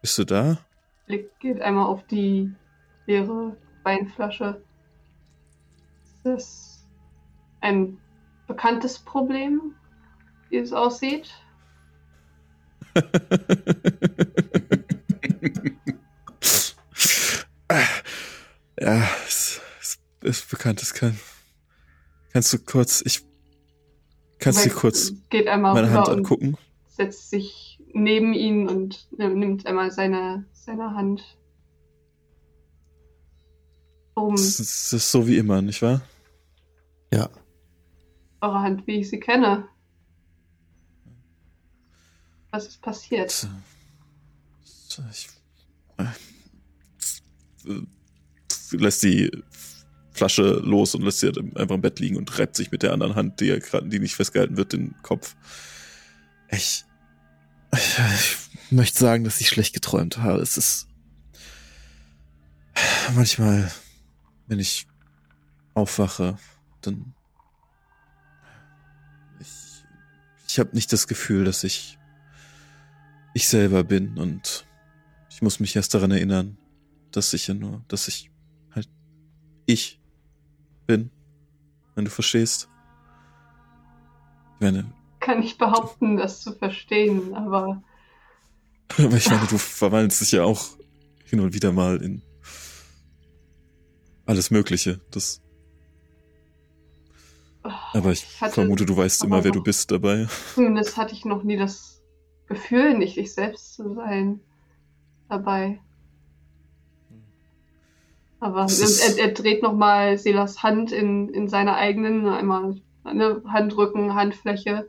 Bist 0.00 0.16
du 0.16 0.24
da? 0.24 0.56
Blick 1.04 1.38
geht 1.40 1.60
einmal 1.60 1.84
auf 1.84 2.06
die 2.06 2.54
leere 3.04 3.54
Weinflasche. 3.82 4.64
Ist 6.06 6.16
das 6.24 6.86
ein 7.60 7.98
bekanntes 8.46 8.98
Problem, 8.98 9.74
wie 10.48 10.56
es 10.56 10.72
aussieht? 10.72 11.28
ja, 18.80 19.06
es, 19.26 19.60
ist 20.22 20.48
bekannt. 20.48 20.80
Es 20.80 20.94
kann. 20.94 21.18
Kannst 22.34 22.52
du 22.52 22.58
kurz. 22.58 23.02
Ich. 23.06 23.24
Kannst 24.38 24.66
du 24.66 24.70
kurz 24.70 25.12
meine 25.32 25.90
Hand 25.90 26.08
angucken? 26.10 26.58
setzt 26.96 27.30
sich 27.30 27.80
neben 27.92 28.34
ihn 28.34 28.68
und 28.68 29.08
nimmt 29.18 29.66
einmal 29.66 29.90
seine, 29.90 30.44
seine 30.52 30.94
Hand. 30.94 31.38
Um 34.14 34.36
das 34.36 34.60
ist, 34.60 34.92
das 34.92 34.92
ist 34.92 35.10
so 35.10 35.26
wie 35.26 35.38
immer, 35.38 35.60
nicht 35.60 35.82
wahr? 35.82 36.02
Ja. 37.12 37.28
Eure 38.40 38.60
Hand, 38.60 38.86
wie 38.86 39.00
ich 39.00 39.10
sie 39.10 39.18
kenne. 39.18 39.66
Was 42.50 42.68
ist 42.68 42.80
passiert? 42.80 43.48
Ich, 45.10 45.28
lässt 48.70 49.02
die 49.02 49.30
Flasche 50.14 50.60
los 50.62 50.94
und 50.94 51.02
lässt 51.02 51.18
sie 51.20 51.26
halt 51.26 51.38
einfach 51.56 51.74
im 51.74 51.80
Bett 51.80 51.98
liegen 51.98 52.16
und 52.16 52.38
reibt 52.38 52.56
sich 52.56 52.70
mit 52.70 52.82
der 52.82 52.92
anderen 52.92 53.16
Hand, 53.16 53.40
die, 53.40 53.58
gerade, 53.58 53.88
die 53.88 53.98
nicht 53.98 54.14
festgehalten 54.14 54.56
wird, 54.56 54.72
den 54.72 54.94
Kopf. 55.02 55.34
Ich, 56.50 56.84
ich 57.72 57.98
möchte 58.70 58.98
sagen, 58.98 59.24
dass 59.24 59.40
ich 59.40 59.48
schlecht 59.48 59.74
geträumt 59.74 60.18
habe. 60.18 60.40
Es 60.40 60.56
ist 60.56 60.88
manchmal, 63.14 63.70
wenn 64.46 64.60
ich 64.60 64.86
aufwache, 65.74 66.38
dann 66.80 67.14
ich, 69.40 69.48
ich 70.48 70.58
habe 70.60 70.70
nicht 70.74 70.92
das 70.92 71.08
Gefühl, 71.08 71.44
dass 71.44 71.64
ich 71.64 71.98
ich 73.34 73.48
selber 73.48 73.82
bin 73.82 74.16
und 74.16 74.64
ich 75.28 75.42
muss 75.42 75.58
mich 75.58 75.74
erst 75.74 75.92
daran 75.92 76.12
erinnern, 76.12 76.56
dass 77.10 77.32
ich 77.34 77.48
ja 77.48 77.54
nur, 77.54 77.84
dass 77.88 78.06
ich 78.06 78.30
halt 78.70 78.88
ich 79.66 80.00
bin, 80.86 81.10
wenn 81.94 82.04
du 82.04 82.10
verstehst. 82.10 82.68
Ich 84.54 84.60
meine, 84.60 84.92
kann 85.24 85.42
ich 85.42 85.56
behaupten, 85.56 86.16
das 86.18 86.42
zu 86.42 86.52
verstehen, 86.52 87.34
aber. 87.34 87.82
Aber 88.98 89.12
ich 89.16 89.30
meine, 89.30 89.46
du 89.46 89.58
verwandelst 89.58 90.20
dich 90.20 90.32
ja 90.32 90.44
auch 90.44 90.62
hin 91.24 91.40
und 91.40 91.54
wieder 91.54 91.72
mal 91.72 92.02
in 92.02 92.22
alles 94.26 94.50
Mögliche. 94.50 95.00
Das. 95.10 95.40
Aber 97.94 98.12
ich, 98.12 98.24
ich 98.24 98.52
vermute, 98.52 98.84
du 98.84 98.96
weißt 98.96 99.24
immer, 99.24 99.42
wer 99.42 99.50
du 99.50 99.62
bist 99.62 99.90
dabei. 99.90 100.26
Zumindest 100.54 100.98
hatte 100.98 101.14
ich 101.14 101.24
noch 101.24 101.42
nie 101.42 101.56
das 101.56 102.02
Gefühl, 102.46 102.98
nicht 102.98 103.16
ich 103.16 103.32
selbst 103.32 103.74
zu 103.74 103.94
sein 103.94 104.40
dabei. 105.30 105.80
Aber 108.44 108.66
er, 108.68 109.18
er, 109.18 109.32
dreht 109.32 109.62
nochmal 109.62 110.18
Selas 110.18 110.62
Hand 110.62 110.92
in, 110.92 111.30
in 111.30 111.48
seiner 111.48 111.76
eigenen, 111.76 112.28
einmal 112.28 112.76
eine 113.02 113.42
Handrücken, 113.46 114.14
Handfläche 114.14 114.86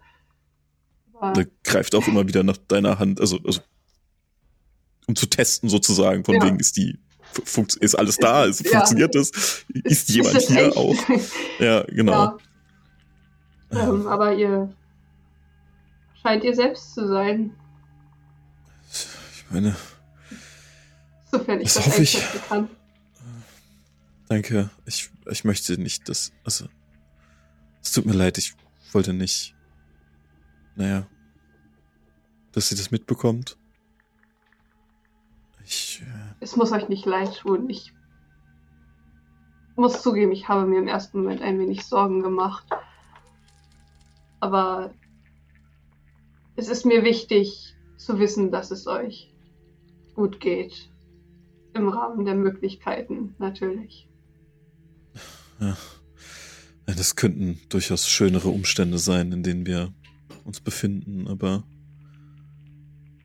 der 1.34 1.48
greift 1.64 1.96
auch 1.96 2.08
immer 2.08 2.28
wieder 2.28 2.44
nach 2.44 2.58
deiner 2.58 3.00
Hand, 3.00 3.22
also, 3.22 3.40
also 3.44 3.62
um 5.08 5.16
zu 5.16 5.28
testen 5.28 5.70
sozusagen, 5.70 6.24
von 6.24 6.36
ja. 6.36 6.44
wegen 6.44 6.60
ist 6.60 6.78
die 6.78 7.00
ist 7.80 7.96
alles 7.96 8.18
da, 8.18 8.46
ist, 8.46 8.64
ja. 8.64 8.72
funktioniert 8.72 9.14
das, 9.14 9.66
ist 9.68 10.10
jemand 10.10 10.38
ist 10.38 10.48
hier 10.48 10.68
echt? 10.68 10.78
auch. 10.78 10.96
Ja, 11.60 11.84
genau. 11.84 12.38
Ja. 13.72 13.90
Ähm, 13.90 14.08
aber 14.08 14.34
ihr 14.34 14.74
scheint 16.22 16.46
ihr 16.46 16.56
selbst 16.56 16.94
zu 16.94 17.08
sein. 17.08 17.54
Ich 18.90 19.46
meine, 19.50 19.76
sofern 21.30 21.60
ich 21.60 21.74
das, 21.74 21.74
das 21.74 21.86
hoffe 21.88 22.04
ich. 22.04 22.24
Kann. 22.48 22.70
Danke. 24.28 24.70
Ich, 24.86 25.12
ich 25.30 25.44
möchte 25.44 25.80
nicht, 25.80 26.10
dass, 26.10 26.32
also, 26.44 26.68
es 27.82 27.92
tut 27.92 28.06
mir 28.06 28.14
leid, 28.14 28.38
ich 28.38 28.56
wollte 28.92 29.14
nicht 29.14 29.56
naja, 30.76 31.08
dass 32.52 32.70
sie 32.70 32.76
das 32.76 32.92
mitbekommt. 32.92 33.58
Ich. 35.64 36.02
Äh 36.02 36.36
es 36.42 36.56
muss 36.56 36.72
euch 36.72 36.90
nicht 36.90 37.06
leid 37.06 37.38
tun. 37.38 37.70
Ich 37.70 37.94
muss 39.76 40.02
zugeben, 40.02 40.32
ich 40.32 40.48
habe 40.48 40.66
mir 40.66 40.80
im 40.80 40.88
ersten 40.88 41.22
Moment 41.22 41.42
ein 41.42 41.60
wenig 41.60 41.86
Sorgen 41.86 42.22
gemacht. 42.22 42.66
Aber 44.40 44.94
es 46.56 46.70
ist 46.70 46.86
mir 46.86 47.04
wichtig 47.04 47.76
zu 47.98 48.20
wissen, 48.20 48.52
dass 48.52 48.72
es 48.72 48.86
euch 48.86 49.34
gut 50.14 50.40
geht. 50.40 50.90
Im 51.74 51.90
Rahmen 51.90 52.26
der 52.26 52.36
Möglichkeiten, 52.36 53.36
natürlich. 53.38 54.08
Ja. 55.60 55.78
Das 56.86 57.16
könnten 57.16 57.60
durchaus 57.70 58.08
schönere 58.08 58.50
Umstände 58.50 59.00
sein, 59.00 59.32
in 59.32 59.44
denen 59.44 59.66
wir 59.66 59.92
uns 60.44 60.60
befinden, 60.60 61.28
aber 61.28 61.64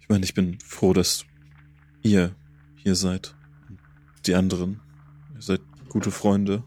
ich 0.00 0.08
meine, 0.08 0.24
ich 0.24 0.34
bin 0.34 0.58
froh, 0.60 0.92
dass 0.92 1.24
ihr 2.02 2.34
hier 2.76 2.94
seid. 2.94 3.34
Die 4.26 4.34
anderen. 4.34 4.80
Ihr 5.34 5.42
seid 5.42 5.60
gute 5.88 6.10
Freunde. 6.10 6.64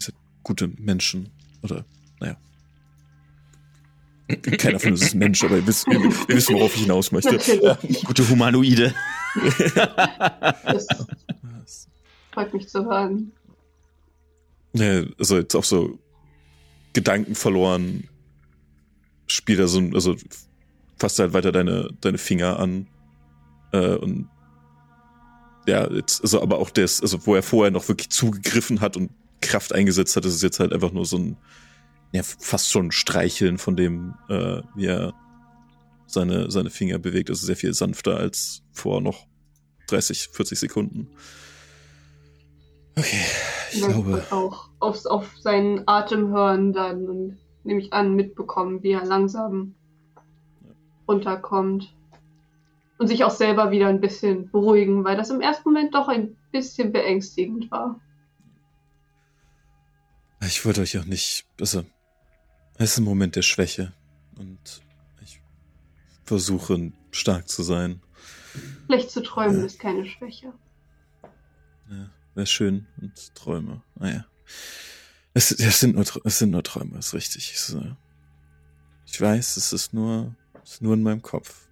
Ihr 0.00 0.06
seid 0.06 0.14
gute 0.42 0.68
Menschen. 0.68 1.28
Oder, 1.62 1.84
naja. 2.20 2.36
Keiner 4.58 4.80
von 4.80 4.92
uns 4.92 5.02
ist 5.02 5.14
ein 5.14 5.18
Mensch, 5.18 5.44
aber 5.44 5.56
wir 5.56 5.66
wissen, 5.66 5.92
wir, 5.92 6.00
wir 6.00 6.36
wissen 6.36 6.54
worauf 6.54 6.74
ich 6.74 6.82
hinaus 6.82 7.12
möchte. 7.12 7.32
Natürlich. 7.32 8.04
Gute 8.04 8.28
Humanoide. 8.28 8.94
Das 10.64 10.86
freut 12.32 12.54
mich 12.54 12.68
zu 12.68 12.84
hören. 12.84 13.32
Ja, 14.74 15.02
also 15.18 15.36
jetzt 15.36 15.54
auch 15.54 15.64
so 15.64 15.98
Gedanken 16.92 17.34
verloren, 17.34 18.08
spielt 19.26 19.58
er 19.58 19.68
so, 19.68 19.80
also 19.92 20.16
fasst 20.98 21.18
halt 21.18 21.32
weiter 21.32 21.52
deine, 21.52 21.90
deine 22.00 22.18
Finger 22.18 22.58
an. 22.58 22.86
Äh, 23.72 23.96
und 23.96 24.28
ja, 25.66 25.90
jetzt, 25.90 26.22
also 26.22 26.42
aber 26.42 26.58
auch 26.58 26.70
das, 26.70 27.00
also 27.00 27.26
wo 27.26 27.34
er 27.34 27.42
vorher 27.42 27.70
noch 27.70 27.88
wirklich 27.88 28.10
zugegriffen 28.10 28.80
hat 28.80 28.96
und 28.96 29.10
Kraft 29.40 29.74
eingesetzt 29.74 30.16
hat, 30.16 30.24
ist 30.24 30.34
es 30.34 30.42
jetzt 30.42 30.60
halt 30.60 30.72
einfach 30.72 30.92
nur 30.92 31.04
so 31.04 31.18
ein, 31.18 31.36
ja, 32.12 32.22
fast 32.22 32.70
schon 32.70 32.92
Streicheln 32.92 33.58
von 33.58 33.76
dem, 33.76 34.14
äh, 34.28 34.62
wie 34.74 34.86
er 34.86 35.14
seine, 36.06 36.50
seine 36.50 36.70
Finger 36.70 36.98
bewegt. 36.98 37.30
Also 37.30 37.46
sehr 37.46 37.56
viel 37.56 37.74
sanfter 37.74 38.16
als 38.16 38.62
vor 38.72 39.00
noch 39.00 39.26
30, 39.88 40.28
40 40.32 40.58
Sekunden. 40.58 41.08
Okay, 42.96 43.24
ich 43.72 43.82
glaube. 43.82 44.24
auch 44.30 44.68
aufs, 44.80 45.06
auf 45.06 45.36
seinen 45.38 45.86
Atem 45.86 46.28
hören 46.28 46.72
dann 46.72 47.08
und 47.08 47.38
nehme 47.64 47.80
ich 47.80 47.92
an, 47.92 48.14
mitbekommen, 48.14 48.82
wie 48.82 48.92
er 48.92 49.04
langsam 49.04 49.74
runterkommt. 51.08 51.94
Und 52.98 53.08
sich 53.08 53.24
auch 53.24 53.30
selber 53.30 53.70
wieder 53.70 53.88
ein 53.88 54.00
bisschen 54.00 54.50
beruhigen, 54.50 55.04
weil 55.04 55.16
das 55.16 55.30
im 55.30 55.40
ersten 55.40 55.68
Moment 55.68 55.94
doch 55.94 56.08
ein 56.08 56.36
bisschen 56.52 56.92
beängstigend 56.92 57.70
war. 57.70 58.00
Ich 60.44 60.64
wollte 60.64 60.80
euch 60.80 60.98
auch 60.98 61.04
nicht, 61.04 61.46
also, 61.60 61.84
es 62.78 62.92
ist 62.92 62.98
ein 62.98 63.04
Moment 63.04 63.36
der 63.36 63.42
Schwäche 63.42 63.92
und 64.38 64.82
ich 65.20 65.40
versuche 66.24 66.92
stark 67.10 67.48
zu 67.48 67.62
sein. 67.62 68.00
Schlecht 68.86 69.10
zu 69.10 69.22
träumen 69.22 69.60
Ja. 69.60 69.64
ist 69.66 69.78
keine 69.78 70.04
Schwäche. 70.04 70.52
Ja, 71.90 72.10
wäre 72.34 72.46
schön 72.46 72.86
und 73.00 73.34
Träume. 73.34 73.82
Naja. 73.94 74.26
Es, 75.34 75.50
es, 75.50 75.80
sind 75.80 75.94
nur, 75.94 76.04
es 76.24 76.38
sind 76.38 76.50
nur 76.50 76.62
Träume, 76.62 76.98
ist 76.98 77.14
richtig. 77.14 77.52
Es, 77.54 77.74
äh, 77.74 77.94
ich 79.06 79.20
weiß, 79.20 79.56
es 79.56 79.72
ist 79.72 79.94
nur, 79.94 80.34
es 80.62 80.74
ist 80.74 80.82
nur 80.82 80.94
in 80.94 81.02
meinem 81.02 81.22
Kopf. 81.22 81.68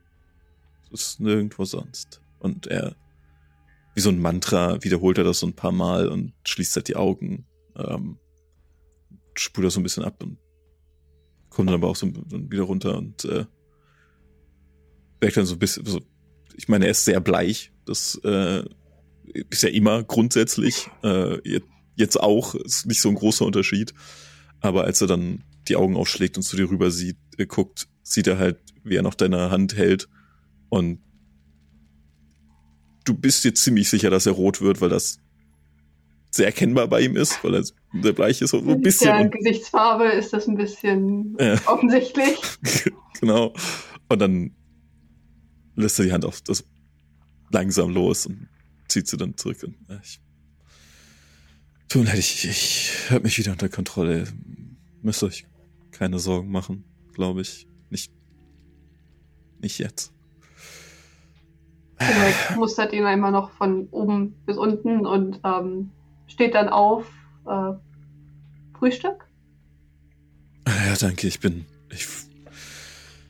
Es 0.93 1.03
ist 1.03 1.21
nirgendwo 1.21 1.65
sonst. 1.65 2.21
Und 2.39 2.67
er, 2.67 2.97
wie 3.95 4.01
so 4.01 4.11
ein 4.11 4.21
Mantra, 4.21 4.83
wiederholt 4.83 5.19
er 5.19 5.25
das 5.25 5.41
so 5.41 5.47
ein 5.47 5.55
paar 5.55 5.73
Mal 5.73 6.09
und 6.09 6.33
schließt 6.47 6.77
halt 6.77 6.89
die 6.89 6.97
Augen, 6.97 7.47
ähm, 7.77 8.19
spult 9.35 9.67
das 9.67 9.75
so 9.75 9.81
ein 9.81 9.85
bisschen 9.85 10.05
ab 10.05 10.23
und 10.23 10.39
kommt 11.51 11.69
dann 11.69 11.75
aber 11.75 11.89
auch 11.89 11.97
so 11.97 12.07
wieder 12.07 12.63
runter 12.63 12.97
und 12.97 13.25
äh, 13.25 13.45
merkt 15.21 15.37
dann 15.37 15.47
so 15.47 15.55
ein 15.55 15.59
bisschen, 15.59 15.85
so, 15.85 16.01
ich 16.57 16.69
meine, 16.69 16.87
er 16.87 16.93
ist 16.93 17.05
sehr 17.05 17.21
bleich. 17.21 17.73
Das 17.85 18.17
äh, 18.25 18.65
ist 19.51 19.63
ja 19.63 19.69
immer 19.69 20.03
grundsätzlich. 20.03 20.89
Äh, 21.03 21.37
je- 21.49 21.63
jetzt 21.97 22.19
auch, 22.21 22.55
ist 22.55 22.87
nicht 22.87 23.01
so 23.01 23.09
ein 23.09 23.15
großer 23.15 23.45
Unterschied. 23.45 23.93
Aber 24.61 24.85
als 24.85 25.01
er 25.01 25.07
dann 25.07 25.45
die 25.69 25.77
Augen 25.77 25.97
aufschlägt 25.97 26.37
und 26.37 26.43
zu 26.43 26.57
dir 26.57 26.71
rüber 26.71 26.91
sieht, 26.91 27.17
äh, 27.39 27.47
guckt, 27.47 27.89
sieht 28.03 28.27
er 28.27 28.39
halt, 28.39 28.59
wie 28.85 28.97
er 28.97 29.03
noch 29.03 29.15
deine 29.15 29.51
Hand 29.51 29.77
hält. 29.77 30.09
Und 30.69 31.01
du 33.05 33.15
bist 33.15 33.45
dir 33.45 33.55
ziemlich 33.55 33.89
sicher, 33.89 34.11
dass 34.11 34.27
er 34.27 34.33
rot 34.33 34.61
wird, 34.61 34.81
weil 34.81 34.89
das 34.89 35.19
sehr 36.31 36.47
erkennbar 36.47 36.87
bei 36.89 37.01
ihm 37.01 37.17
ist, 37.17 37.43
weil 37.43 37.55
er 37.55 37.65
sehr 37.65 38.13
bleich 38.13 38.41
ist, 38.41 38.51
so 38.51 38.59
ein 38.61 38.81
bisschen. 38.83 39.17
Und 39.17 39.33
Gesichtsfarbe 39.33 40.05
ist 40.13 40.33
das 40.33 40.47
ein 40.47 40.57
bisschen 40.57 41.37
Ja. 41.41 41.61
offensichtlich. 41.67 42.37
genau. 43.21 43.53
Und 44.09 44.19
dann 44.21 44.53
lässt 45.75 45.99
er 45.99 46.05
die 46.05 46.13
Hand 46.13 46.25
auf 46.25 46.41
das 46.43 46.65
langsam 47.51 47.91
los 47.91 48.27
und 48.27 48.49
zieht 48.91 49.09
sie 49.09 49.17
dann 49.17 49.37
zurück. 49.37 49.63
Und, 49.65 49.77
äh, 49.89 49.99
ich, 50.03 50.21
tut 51.89 52.03
mir 52.03 52.09
leid, 52.09 52.19
ich, 52.19 52.49
ich 52.49 53.11
hab 53.11 53.23
mich 53.23 53.39
wieder 53.39 53.53
unter 53.53 53.69
Kontrolle. 53.69 54.27
Müsst 55.03 55.23
euch 55.23 55.47
keine 55.91 56.19
Sorgen 56.19 56.51
machen, 56.51 56.85
glaube 57.13 57.43
ich. 57.43 57.67
Nicht, 57.91 58.13
nicht 59.61 59.79
jetzt. 59.79 60.13
Henrik 61.99 62.57
mustert 62.57 62.93
ihn 62.93 63.05
einmal 63.05 63.33
noch 63.33 63.51
von 63.51 63.89
oben 63.91 64.35
bis 64.47 64.57
unten 64.57 65.07
und 65.07 65.41
ähm, 65.45 65.91
steht 66.27 66.55
dann 66.55 66.69
auf. 66.69 67.07
Äh, 67.47 67.73
Frühstück? 68.79 69.29
Ja, 70.67 70.95
danke, 70.99 71.27
ich 71.27 71.41
bin, 71.41 71.67
ich, 71.91 72.07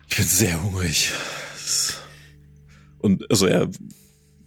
ich 0.08 0.16
bin 0.16 0.24
sehr 0.24 0.62
hungrig. 0.62 1.12
Und 2.98 3.28
also 3.30 3.46
er 3.46 3.68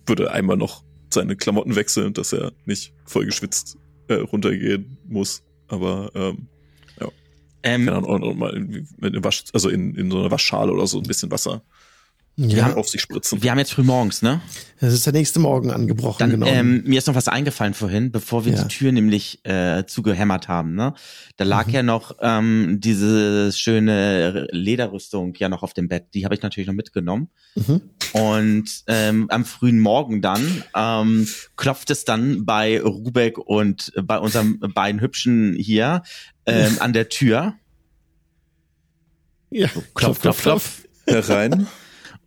würde 0.06 0.32
einmal 0.32 0.56
noch 0.56 0.84
seine 1.14 1.36
Klamotten 1.36 1.76
wechseln, 1.76 2.14
dass 2.14 2.34
er 2.34 2.52
nicht 2.66 2.94
voll 3.06 3.26
geschwitzt 3.26 3.78
äh, 4.08 4.16
runtergehen 4.16 4.98
muss. 5.08 5.44
Aber 5.68 6.12
ähm, 6.14 6.48
Ähm, 7.64 7.86
kann 7.86 7.96
dann 7.96 8.06
auch 8.06 8.20
noch 8.20 8.34
mal 8.34 8.56
in, 8.56 8.88
einem 9.02 9.24
Wasch, 9.24 9.46
also 9.54 9.70
in, 9.70 9.96
in 9.96 10.12
so 10.12 10.20
einer 10.20 10.32
Waschschale 10.32 10.72
oder 10.72 10.86
so 10.86 10.98
ein 10.98 11.04
bisschen 11.04 11.32
Wasser 11.32 11.64
Ja, 12.36 12.74
auf 12.76 12.90
sich 12.90 13.00
spritzen. 13.00 13.44
Wir 13.44 13.52
haben 13.52 13.60
jetzt 13.60 13.74
früh 13.74 13.84
morgens, 13.84 14.24
ne? 14.24 14.42
es 14.80 14.92
ist 14.92 15.06
der 15.06 15.14
nächste 15.14 15.40
Morgen 15.40 15.70
angebrochen, 15.72 16.18
Dann, 16.20 16.30
genau. 16.32 16.48
ähm, 16.48 16.82
mir 16.84 16.98
ist 16.98 17.06
noch 17.08 17.14
was 17.14 17.28
eingefallen 17.28 17.76
vorhin, 17.76 18.12
bevor 18.12 18.44
wir 18.44 18.54
Ja. 18.54 18.64
die 18.64 18.68
Tür 18.70 18.92
nämlich 18.92 19.40
äh, 19.46 19.86
zugehämmert 19.86 20.48
haben. 20.48 20.74
Ne? 20.74 20.96
Da 21.38 21.44
lag 21.46 21.68
Mhm. 21.68 21.74
ja 21.74 21.84
noch 21.84 22.18
ähm, 22.22 22.80
diese 22.82 23.52
schöne 23.54 24.48
Lederrüstung 24.52 25.36
ja 25.38 25.48
noch 25.48 25.62
auf 25.62 25.74
dem 25.76 25.88
Bett. 25.88 26.08
Die 26.16 26.26
habe 26.26 26.34
ich 26.34 26.42
natürlich 26.42 26.68
noch 26.68 26.74
mitgenommen. 26.74 27.30
mhm. 27.54 27.82
Und 28.14 28.84
ähm, 28.88 29.28
am 29.30 29.46
frühen 29.46 29.80
Morgen 29.80 30.22
dann 30.24 30.64
ähm, 30.76 31.28
klopft 31.56 31.92
es 31.92 32.04
dann 32.04 32.46
bei 32.46 32.82
Rubeck 32.82 33.38
und 33.38 33.92
bei 34.04 34.18
unserem 34.18 34.60
beiden 34.60 35.02
Hübschen 35.02 35.54
hier 35.58 36.02
ähm, 36.48 36.78
an 36.80 36.94
der 36.94 37.10
Tür. 37.10 37.54
Ja, 39.52 39.68
Klopf, 39.94 40.20
klopf, 40.20 40.42
klopf. 40.42 40.82
Herein. 41.08 41.68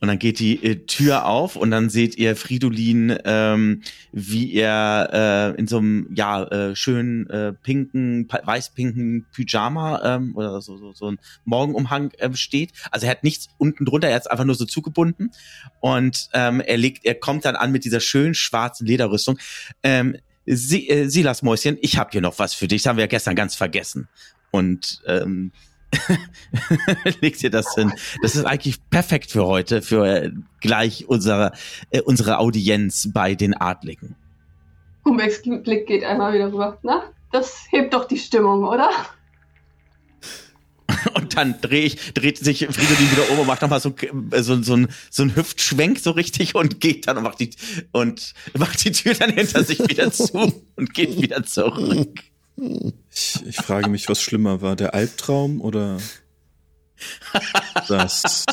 Und 0.07 0.11
dann 0.11 0.19
geht 0.21 0.39
die 0.39 0.63
äh, 0.63 0.87
Tür 0.87 1.27
auf 1.27 1.57
und 1.57 1.73
dann 1.73 1.91
seht 1.91 2.17
ihr 2.17 2.37
Fridolin, 2.37 3.19
ähm, 3.25 3.83
wie 4.13 4.55
er 4.55 5.55
äh, 5.57 5.59
in 5.59 5.67
so 5.67 5.79
einem 5.79 6.07
ja 6.15 6.45
äh, 6.45 6.77
schönen 6.77 7.29
äh, 7.29 7.53
pinken, 7.53 8.29
weiß-pinken 8.29 9.27
Pyjama 9.33 10.01
ähm, 10.05 10.37
oder 10.37 10.61
so, 10.61 10.77
so, 10.77 10.93
so 10.93 11.11
ein 11.11 11.19
Morgenumhang 11.45 12.13
ähm, 12.21 12.37
steht. 12.37 12.71
Also 12.93 13.07
er 13.07 13.11
hat 13.11 13.25
nichts 13.25 13.49
unten 13.59 13.85
drunter, 13.85 14.07
er 14.07 14.15
hat 14.15 14.23
es 14.23 14.27
einfach 14.29 14.45
nur 14.45 14.55
so 14.55 14.65
zugebunden. 14.65 15.33
Und 15.81 16.29
ähm, 16.35 16.61
er 16.61 16.77
legt, 16.77 17.05
er 17.05 17.17
kommt 17.17 17.45
dann 17.45 17.57
an 17.57 17.73
mit 17.73 17.85
dieser 17.85 17.99
schönen 17.99 18.35
schwarzen 18.35 18.87
Lederrüstung. 18.87 19.41
Ähm, 19.83 20.19
Sie, 20.49 20.89
äh, 20.89 21.09
Silas 21.09 21.43
Mäuschen, 21.43 21.79
ich 21.81 21.99
habe 21.99 22.11
hier 22.13 22.21
noch 22.21 22.39
was 22.39 22.55
für 22.55 22.69
dich. 22.69 22.85
Das 22.85 22.91
haben 22.91 22.97
wir 22.97 23.03
ja 23.03 23.09
gestern 23.09 23.35
ganz 23.35 23.57
vergessen. 23.57 24.07
Und 24.53 25.03
ähm, 25.09 25.51
legt 27.21 27.43
ihr 27.43 27.51
das 27.51 27.75
hin. 27.75 27.93
Das 28.23 28.37
ist 28.37 28.45
eigentlich 28.45 28.79
perfekt 28.91 29.31
für 29.31 29.47
heute, 29.47 29.83
für 29.83 30.07
äh, 30.07 30.31
gleich 30.61 31.09
unsere, 31.09 31.53
äh, 31.91 32.01
unsere 32.01 32.39
Audienz 32.39 33.11
bei 33.13 33.35
den 33.35 33.55
Adligen. 33.55 34.17
Humbecks 35.05 35.43
Blick 35.43 35.87
geht 35.87 36.05
einmal 36.05 36.33
wieder 36.33 36.53
rüber. 36.53 36.79
Na, 36.83 37.05
das 37.33 37.67
hebt 37.71 37.95
doch 37.95 38.07
die 38.07 38.19
Stimmung, 38.19 38.65
oder? 38.65 38.91
Und 41.15 41.37
dann 41.37 41.61
dreh 41.61 41.85
ich, 41.85 42.15
dreht 42.15 42.39
sich 42.39 42.67
Fridolin 42.67 43.11
wieder 43.11 43.31
um 43.31 43.41
und 43.41 43.47
macht 43.47 43.63
nochmal 43.63 43.81
so, 43.81 43.95
äh, 44.31 44.43
so, 44.43 44.63
so, 44.63 44.77
ein, 44.77 44.89
so 45.11 45.23
ein 45.23 45.35
Hüftschwenk 45.35 45.99
so 45.99 46.13
richtig 46.13 46.55
und 46.55 46.81
geht 46.81 47.09
dann 47.09 47.17
und 47.17 47.25
macht 47.25 47.41
die, 47.41 47.51
und 47.93 48.35
macht 48.57 48.85
die 48.85 48.93
Tür 48.93 49.15
dann 49.15 49.33
hinter 49.33 49.65
sich 49.65 49.81
wieder 49.81 50.13
zu 50.13 50.53
und 50.77 50.95
geht 50.95 51.21
wieder 51.21 51.43
zurück. 51.45 52.21
Ich, 52.57 53.45
ich 53.47 53.57
frage 53.57 53.91
mich, 53.91 54.09
was 54.09 54.23
schlimmer 54.23 54.63
war, 54.63 54.77
der 54.77 54.95
Albtraum 54.95 55.61
oder 55.61 55.99
das? 57.89 58.45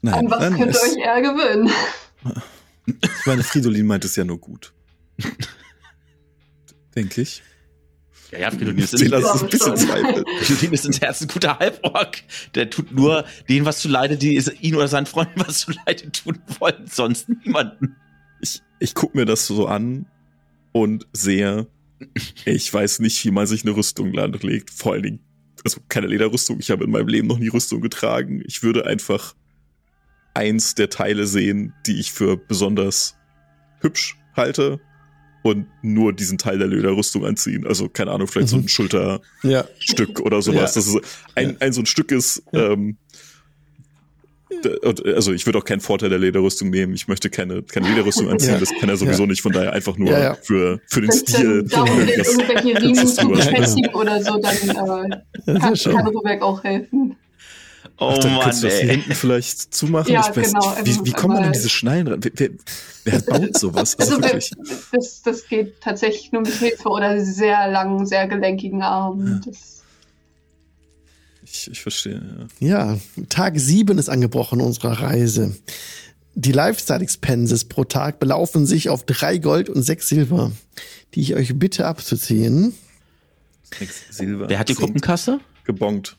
Nein, 0.00 0.14
An 0.14 0.30
was 0.30 0.40
nein 0.40 0.56
könnt 0.56 0.74
ihr 0.74 0.80
euch 0.80 0.96
eher 0.96 1.20
gewöhnen? 1.20 1.70
ich 2.86 3.26
meine, 3.26 3.42
Fridolin 3.42 3.86
meint 3.86 4.04
es 4.04 4.16
ja 4.16 4.24
nur 4.24 4.38
gut. 4.38 4.72
Denke 6.94 7.20
ich. 7.20 7.42
Ja, 8.32 8.38
ja, 8.38 8.50
Fridolin 8.50 8.78
ist, 8.78 8.94
ein 8.94 9.48
bisschen 9.48 9.76
Zweifel. 9.76 10.24
Fridolin 10.40 10.72
ist 10.72 10.86
ins 10.86 11.00
Herz 11.00 11.20
ein 11.20 11.28
guter 11.28 11.58
Halborg. 11.58 12.22
Der 12.54 12.70
tut 12.70 12.92
nur 12.92 13.24
denen 13.48 13.66
was 13.66 13.80
zuleide, 13.80 14.16
die 14.16 14.36
es 14.36 14.50
ihn 14.60 14.74
oder 14.74 14.88
seinen 14.88 15.06
Freunden 15.06 15.40
was 15.46 15.60
zuleide 15.60 16.10
tun 16.10 16.38
wollen, 16.58 16.86
sonst 16.86 17.28
niemanden. 17.28 17.96
Ich, 18.40 18.62
ich 18.78 18.94
guck 18.94 19.14
mir 19.14 19.26
das 19.26 19.46
so 19.46 19.66
an 19.66 20.06
und 20.82 21.06
sehe, 21.12 21.66
ich 22.44 22.72
weiß 22.72 22.98
nicht, 23.00 23.24
wie 23.24 23.30
man 23.30 23.46
sich 23.46 23.64
eine 23.64 23.74
Rüstung 23.74 24.12
legt. 24.12 24.70
Vor 24.70 24.92
allen 24.92 25.02
Dingen, 25.02 25.20
also 25.64 25.80
keine 25.88 26.06
Lederrüstung. 26.06 26.58
Ich 26.60 26.70
habe 26.70 26.84
in 26.84 26.90
meinem 26.90 27.08
Leben 27.08 27.26
noch 27.26 27.38
nie 27.38 27.48
Rüstung 27.48 27.80
getragen. 27.80 28.42
Ich 28.46 28.62
würde 28.62 28.86
einfach 28.86 29.34
eins 30.34 30.74
der 30.74 30.90
Teile 30.90 31.26
sehen, 31.26 31.72
die 31.86 31.98
ich 31.98 32.12
für 32.12 32.36
besonders 32.36 33.16
hübsch 33.80 34.16
halte 34.36 34.80
und 35.42 35.66
nur 35.82 36.12
diesen 36.12 36.36
Teil 36.38 36.58
der 36.58 36.68
Lederrüstung 36.68 37.24
anziehen. 37.24 37.66
Also 37.66 37.88
keine 37.88 38.10
Ahnung, 38.10 38.26
vielleicht 38.28 38.48
so 38.48 38.56
ein 38.56 38.62
Mhm. 38.62 38.68
Schulterstück 38.68 40.18
Ja. 40.18 40.24
oder 40.24 40.42
sowas. 40.42 40.74
Ja. 40.74 40.80
Das 40.80 40.86
ist 40.88 40.98
ein, 41.36 41.58
ein 41.60 41.72
so 41.72 41.80
ein 41.80 41.86
Stück 41.86 42.12
ist. 42.12 42.42
Ähm, 42.52 42.58
d- 42.58 42.96
und, 42.96 42.98
also 45.14 45.32
ich 45.32 45.44
würde 45.46 45.58
auch 45.58 45.64
keinen 45.64 45.80
Vorteil 45.80 46.08
der 46.08 46.18
Lederrüstung 46.18 46.70
nehmen. 46.70 46.94
Ich 46.94 47.08
möchte 47.08 47.30
keine, 47.30 47.62
keine 47.62 47.88
Lederrüstung 47.88 48.28
anziehen. 48.30 48.54
Ja. 48.54 48.58
Das 48.60 48.70
kann 48.78 48.88
er 48.88 48.96
sowieso 48.96 49.26
nicht. 49.26 49.42
Von 49.42 49.52
daher 49.52 49.72
einfach 49.72 49.96
nur 49.96 50.10
Ja, 50.10 50.20
ja. 50.20 50.34
für 50.42 50.80
für 50.86 51.00
den 51.00 51.10
Wenn 51.10 51.16
Stil. 51.18 51.62
Das- 51.64 51.72
irgendwelche 52.32 52.80
Riemen 52.82 53.06
zu 53.06 53.28
befestigen 53.28 53.94
oder 53.94 54.22
so, 54.22 54.38
dann 54.38 54.54
äh, 54.56 55.52
Ja, 55.52 55.58
kann, 55.58 55.74
kann 55.74 56.06
Rubek 56.08 56.42
auch 56.42 56.62
helfen. 56.62 57.16
Oh 57.98 58.10
Ach, 58.12 58.18
dann 58.18 58.32
Mann, 58.34 58.42
kannst 58.42 58.62
du 58.62 58.66
das 58.66 58.78
hinten 58.78 59.14
vielleicht 59.14 59.72
zumachen. 59.74 60.12
Ja, 60.12 60.20
ich 60.30 60.36
weiß 60.36 60.52
genau, 60.52 60.76
wie, 60.84 60.90
wie 60.96 60.98
einfach 60.98 61.12
kommen 61.22 61.36
denn 61.36 61.44
mal- 61.46 61.52
diese 61.52 61.70
Schnallen 61.70 62.06
ran? 62.08 62.20
Wer, 62.22 62.32
wer, 62.34 62.50
wer 63.04 63.20
baut 63.38 63.58
sowas? 63.58 63.98
Also, 63.98 64.16
Also 64.16 64.22
wirklich. 64.24 64.50
das, 64.92 65.22
das 65.22 65.46
geht 65.48 65.80
tatsächlich 65.80 66.30
nur 66.30 66.42
mit 66.42 66.52
Hilfe 66.52 66.88
oder 66.90 67.24
sehr 67.24 67.68
langen, 67.70 68.04
sehr 68.04 68.28
gelenkigen 68.28 68.82
Armen. 68.82 69.40
Das, 69.46 69.75
Ich, 71.50 71.70
ich 71.70 71.80
verstehe. 71.80 72.48
Ja. 72.60 72.94
Ja, 72.94 72.98
Tag 73.28 73.58
7 73.58 73.98
ist 73.98 74.08
angebrochen 74.08 74.60
unserer 74.60 75.00
Reise. 75.00 75.56
Die 76.34 76.52
Lifestyle 76.52 77.00
Expenses 77.00 77.64
pro 77.64 77.84
Tag 77.84 78.18
belaufen 78.18 78.66
sich 78.66 78.90
auf 78.90 79.04
drei 79.04 79.38
Gold 79.38 79.68
und 79.68 79.82
sechs 79.82 80.08
Silber, 80.08 80.52
die 81.14 81.20
ich 81.20 81.34
euch 81.34 81.58
bitte 81.58 81.86
abzuziehen. 81.86 82.74
Nix 83.80 84.02
Silber. 84.10 84.48
Wer 84.48 84.58
hat 84.58 84.68
die 84.68 84.74
Gruppenkasse? 84.74 85.40
Gebongt. 85.64 86.16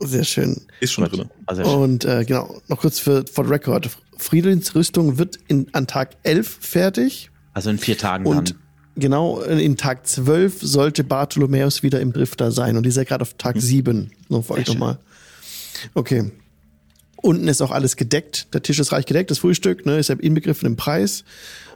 Sehr 0.00 0.24
schön. 0.24 0.62
Ist 0.80 0.92
schon 0.92 1.04
drin. 1.04 1.30
Also, 1.46 1.62
Und 1.62 2.04
äh, 2.04 2.24
genau, 2.24 2.60
noch 2.68 2.80
kurz 2.80 2.98
für 2.98 3.24
for 3.30 3.44
the 3.44 3.50
record. 3.50 3.90
Friedrins 4.16 4.74
Rüstung 4.74 5.18
wird 5.18 5.38
in, 5.46 5.72
an 5.72 5.86
Tag 5.86 6.16
11 6.22 6.58
fertig 6.60 7.30
also 7.52 7.70
in 7.70 7.78
vier 7.78 7.98
Tagen 7.98 8.26
und 8.26 8.50
dann. 8.50 8.59
Genau 8.96 9.40
in 9.40 9.76
Tag 9.76 10.06
12 10.06 10.60
sollte 10.62 11.04
Bartholomäus 11.04 11.82
wieder 11.82 12.00
im 12.00 12.12
Drifter 12.12 12.50
sein 12.52 12.76
und 12.76 12.84
dieser 12.84 13.04
gerade 13.04 13.22
auf 13.22 13.34
Tag 13.34 13.60
7. 13.60 14.10
Nur 14.28 14.42
für 14.42 14.54
euch 14.54 14.66
schön. 14.66 14.74
nochmal. 14.74 14.98
Okay. 15.94 16.30
Unten 17.16 17.48
ist 17.48 17.60
auch 17.60 17.70
alles 17.70 17.96
gedeckt. 17.96 18.48
Der 18.54 18.62
Tisch 18.62 18.78
ist 18.78 18.92
reich 18.92 19.06
gedeckt. 19.06 19.30
Das 19.30 19.38
Frühstück 19.38 19.84
ne, 19.84 19.98
ist 19.98 20.08
ja 20.08 20.14
inbegriffen 20.16 20.66
im 20.66 20.76
Preis. 20.76 21.24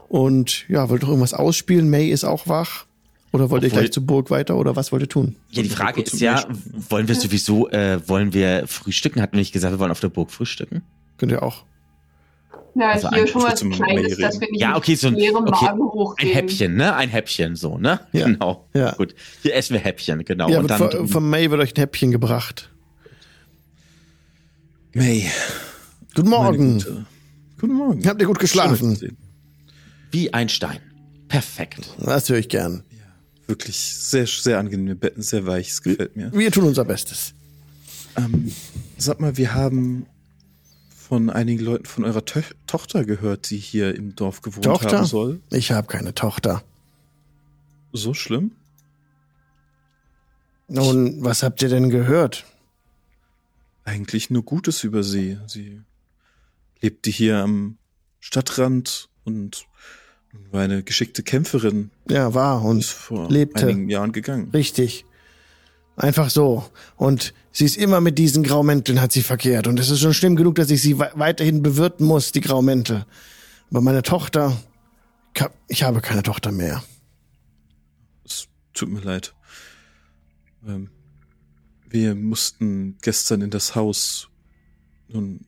Und 0.08 0.68
ja, 0.68 0.88
wollt 0.88 1.02
ihr 1.02 1.08
irgendwas 1.08 1.34
ausspielen? 1.34 1.90
May 1.90 2.08
ist 2.08 2.24
auch 2.24 2.46
wach. 2.48 2.86
Oder 3.32 3.50
wollt 3.50 3.64
ihr 3.64 3.66
Obwohl- 3.66 3.80
gleich 3.80 3.92
zur 3.92 4.06
Burg 4.06 4.30
weiter 4.30 4.56
oder 4.56 4.76
was 4.76 4.92
wollt 4.92 5.02
ihr 5.02 5.08
tun? 5.08 5.34
Ja, 5.50 5.62
die 5.62 5.68
Frage 5.68 6.02
ist 6.02 6.20
ja, 6.20 6.46
wollen 6.88 7.08
wir 7.08 7.16
sowieso, 7.16 7.68
äh, 7.70 8.00
wollen 8.08 8.32
wir 8.32 8.68
frühstücken? 8.68 9.20
Hatten 9.20 9.32
wir 9.32 9.40
nicht 9.40 9.52
gesagt, 9.52 9.74
wir 9.74 9.80
wollen 9.80 9.90
auf 9.90 10.00
der 10.00 10.08
Burg 10.08 10.30
frühstücken? 10.30 10.82
Könnt 11.18 11.32
ihr 11.32 11.42
auch. 11.42 11.64
Ja, 12.74 12.90
Also 12.90 13.10
hier 13.10 13.22
ein- 13.22 13.28
schon 13.28 13.42
würd 13.42 13.58
zum 13.58 13.70
Kleines, 13.72 14.16
dass 14.18 14.40
wir 14.40 14.50
nicht 14.50 14.60
Ja, 14.60 14.76
okay, 14.76 14.94
so 14.94 15.08
ein- 15.08 15.14
okay, 15.14 15.32
Magen 15.32 16.14
Ein. 16.18 16.26
Häppchen, 16.28 16.76
ne? 16.76 16.94
Ein 16.94 17.08
Häppchen 17.10 17.56
so, 17.56 17.78
ne? 17.78 18.00
Ja. 18.12 18.26
Genau. 18.26 18.68
Ja. 18.74 18.92
Gut. 18.92 19.14
Hier 19.42 19.54
essen 19.54 19.74
wir 19.74 19.80
Häppchen, 19.80 20.24
genau. 20.24 20.48
ja, 20.48 20.58
und 20.60 20.68
dann 20.70 20.90
von, 20.90 21.08
von 21.08 21.28
May 21.30 21.50
wird 21.50 21.60
euch 21.60 21.72
ein 21.76 21.80
Häppchen 21.80 22.10
gebracht. 22.10 22.70
May. 24.94 25.28
Guten 26.14 26.28
Morgen. 26.28 26.78
Gute. 26.78 27.06
Guten 27.60 27.74
Morgen. 27.74 28.06
Habt 28.06 28.20
ihr 28.20 28.26
gut 28.26 28.38
geschlafen? 28.38 29.16
wie 30.10 30.32
ein 30.32 30.48
Stein. 30.48 30.78
Perfekt. 31.26 31.88
Das 31.98 32.28
höre 32.28 32.38
ich 32.38 32.48
gern. 32.48 32.84
Wirklich 33.48 33.76
sehr, 33.76 34.26
sehr 34.28 34.58
angenehme 34.60 34.94
Betten, 34.94 35.22
sehr 35.22 35.44
weich. 35.44 35.70
Es 35.70 35.82
gefällt 35.82 36.14
mir. 36.16 36.32
Wir 36.32 36.52
tun 36.52 36.64
unser 36.64 36.84
Bestes. 36.84 37.34
Ähm, 38.16 38.52
sag 38.96 39.18
mal, 39.20 39.36
wir 39.36 39.52
haben 39.54 40.06
von 41.14 41.30
einigen 41.30 41.64
Leuten 41.64 41.84
von 41.84 42.04
eurer 42.04 42.24
Tö 42.24 42.42
Tochter 42.66 43.04
gehört, 43.04 43.50
die 43.50 43.56
hier 43.58 43.94
im 43.94 44.16
Dorf 44.16 44.40
gewohnt 44.42 44.64
Tochter? 44.64 44.98
haben 44.98 45.06
soll. 45.06 45.40
Ich 45.50 45.70
habe 45.70 45.86
keine 45.86 46.12
Tochter. 46.12 46.64
So 47.92 48.14
schlimm? 48.14 48.50
Und 50.66 51.22
was 51.22 51.44
habt 51.44 51.62
ihr 51.62 51.68
denn 51.68 51.88
gehört? 51.88 52.46
Eigentlich 53.84 54.28
nur 54.28 54.42
Gutes 54.42 54.82
über 54.82 55.04
sie. 55.04 55.38
Sie 55.46 55.82
lebte 56.80 57.10
hier 57.10 57.38
am 57.38 57.76
Stadtrand 58.18 59.08
und 59.22 59.66
war 60.50 60.62
eine 60.62 60.82
geschickte 60.82 61.22
Kämpferin. 61.22 61.92
Ja, 62.10 62.34
war 62.34 62.58
Ist 62.58 62.64
und 62.66 62.84
vor 62.86 63.30
lebte. 63.30 63.66
einigen 63.66 63.88
Jahren 63.88 64.10
gegangen. 64.10 64.50
richtig. 64.52 65.04
Einfach 65.96 66.28
so. 66.30 66.68
Und 66.96 67.34
sie 67.52 67.64
ist 67.64 67.76
immer 67.76 68.00
mit 68.00 68.18
diesen 68.18 68.42
Graumänteln 68.42 69.00
hat 69.00 69.12
sie 69.12 69.22
verkehrt. 69.22 69.66
Und 69.66 69.78
es 69.78 69.90
ist 69.90 70.00
schon 70.00 70.14
schlimm 70.14 70.34
genug, 70.36 70.56
dass 70.56 70.70
ich 70.70 70.82
sie 70.82 70.98
we 70.98 71.10
weiterhin 71.14 71.62
bewirten 71.62 72.04
muss, 72.06 72.32
die 72.32 72.40
Graumäntel. 72.40 73.06
Aber 73.70 73.80
meine 73.80 74.02
Tochter, 74.02 74.56
ich 75.34 75.42
hab- 75.42 75.54
ich 75.68 75.82
habe 75.84 76.00
keine 76.00 76.22
Tochter 76.22 76.50
mehr. 76.52 76.82
Es 78.24 78.48
tut 78.72 78.88
mir 78.90 79.00
leid. 79.00 79.34
Ähm, 80.66 80.90
wir 81.88 82.14
mussten 82.16 82.96
gestern 83.02 83.42
in 83.42 83.50
das 83.50 83.74
Haus, 83.76 84.28
nun, 85.08 85.40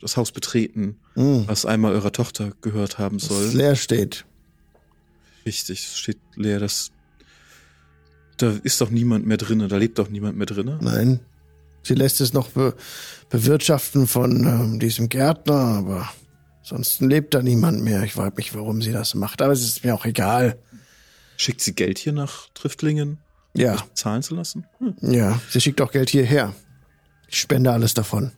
das 0.00 0.16
Haus 0.16 0.32
betreten, 0.32 0.96
Hm, 1.14 1.44
was 1.46 1.66
einmal 1.66 1.92
eurer 1.92 2.12
Tochter 2.12 2.52
gehört 2.62 2.98
haben 2.98 3.18
das 3.18 3.28
soll. 3.28 3.48
leer 3.48 3.76
steht. 3.76 4.24
Richtig, 5.44 5.80
es 5.86 5.98
steht 5.98 6.18
leer. 6.36 6.58
Das, 6.58 6.90
da 8.42 8.54
ist 8.62 8.80
doch 8.80 8.90
niemand 8.90 9.26
mehr 9.26 9.36
drinne. 9.36 9.68
Da 9.68 9.76
lebt 9.76 9.98
doch 9.98 10.08
niemand 10.08 10.36
mehr 10.36 10.46
drinne. 10.46 10.78
Nein. 10.80 11.20
Sie 11.82 11.94
lässt 11.94 12.20
es 12.20 12.32
noch 12.32 12.48
be 12.50 12.74
bewirtschaften 13.30 14.06
von 14.06 14.44
ähm, 14.44 14.80
diesem 14.80 15.08
Gärtner, 15.08 15.54
aber 15.54 16.08
sonst 16.62 17.00
lebt 17.00 17.32
da 17.32 17.42
niemand 17.42 17.82
mehr. 17.82 18.02
Ich 18.02 18.14
frage 18.14 18.34
mich, 18.36 18.54
warum 18.54 18.82
sie 18.82 18.92
das 18.92 19.14
macht. 19.14 19.40
Aber 19.40 19.52
es 19.52 19.62
ist 19.62 19.84
mir 19.84 19.94
auch 19.94 20.04
egal. 20.04 20.58
Schickt 21.36 21.60
sie 21.60 21.74
Geld 21.74 21.98
hier 21.98 22.12
nach 22.12 22.48
Triftlingen, 22.54 23.18
Ja, 23.54 23.74
euch 23.74 23.82
bezahlen 23.84 24.22
zu 24.22 24.34
lassen? 24.34 24.66
Hm. 24.78 24.94
ja. 25.00 25.40
Sie 25.48 25.60
schickt 25.60 25.80
auch 25.80 25.92
Geld 25.92 26.10
hierher. 26.10 26.52
Ich 27.28 27.38
spende 27.38 27.72
alles 27.72 27.94
davon. 27.94 28.32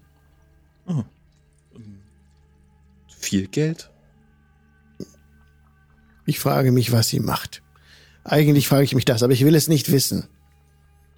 Oh. 0.87 1.05
Viel 3.19 3.49
Geld? 3.49 3.91
Ich 6.27 6.39
frage 6.39 6.71
mich, 6.71 6.93
was 6.93 7.09
sie 7.09 7.21
macht. 7.21 7.63
Eigentlich 8.25 8.69
frage 8.69 8.85
ich 8.85 8.95
mich 8.95 9.05
das, 9.05 9.23
aber 9.23 9.33
ich 9.33 9.45
will 9.45 9.55
es 9.55 9.69
nicht 9.69 9.91
wissen. 9.91 10.29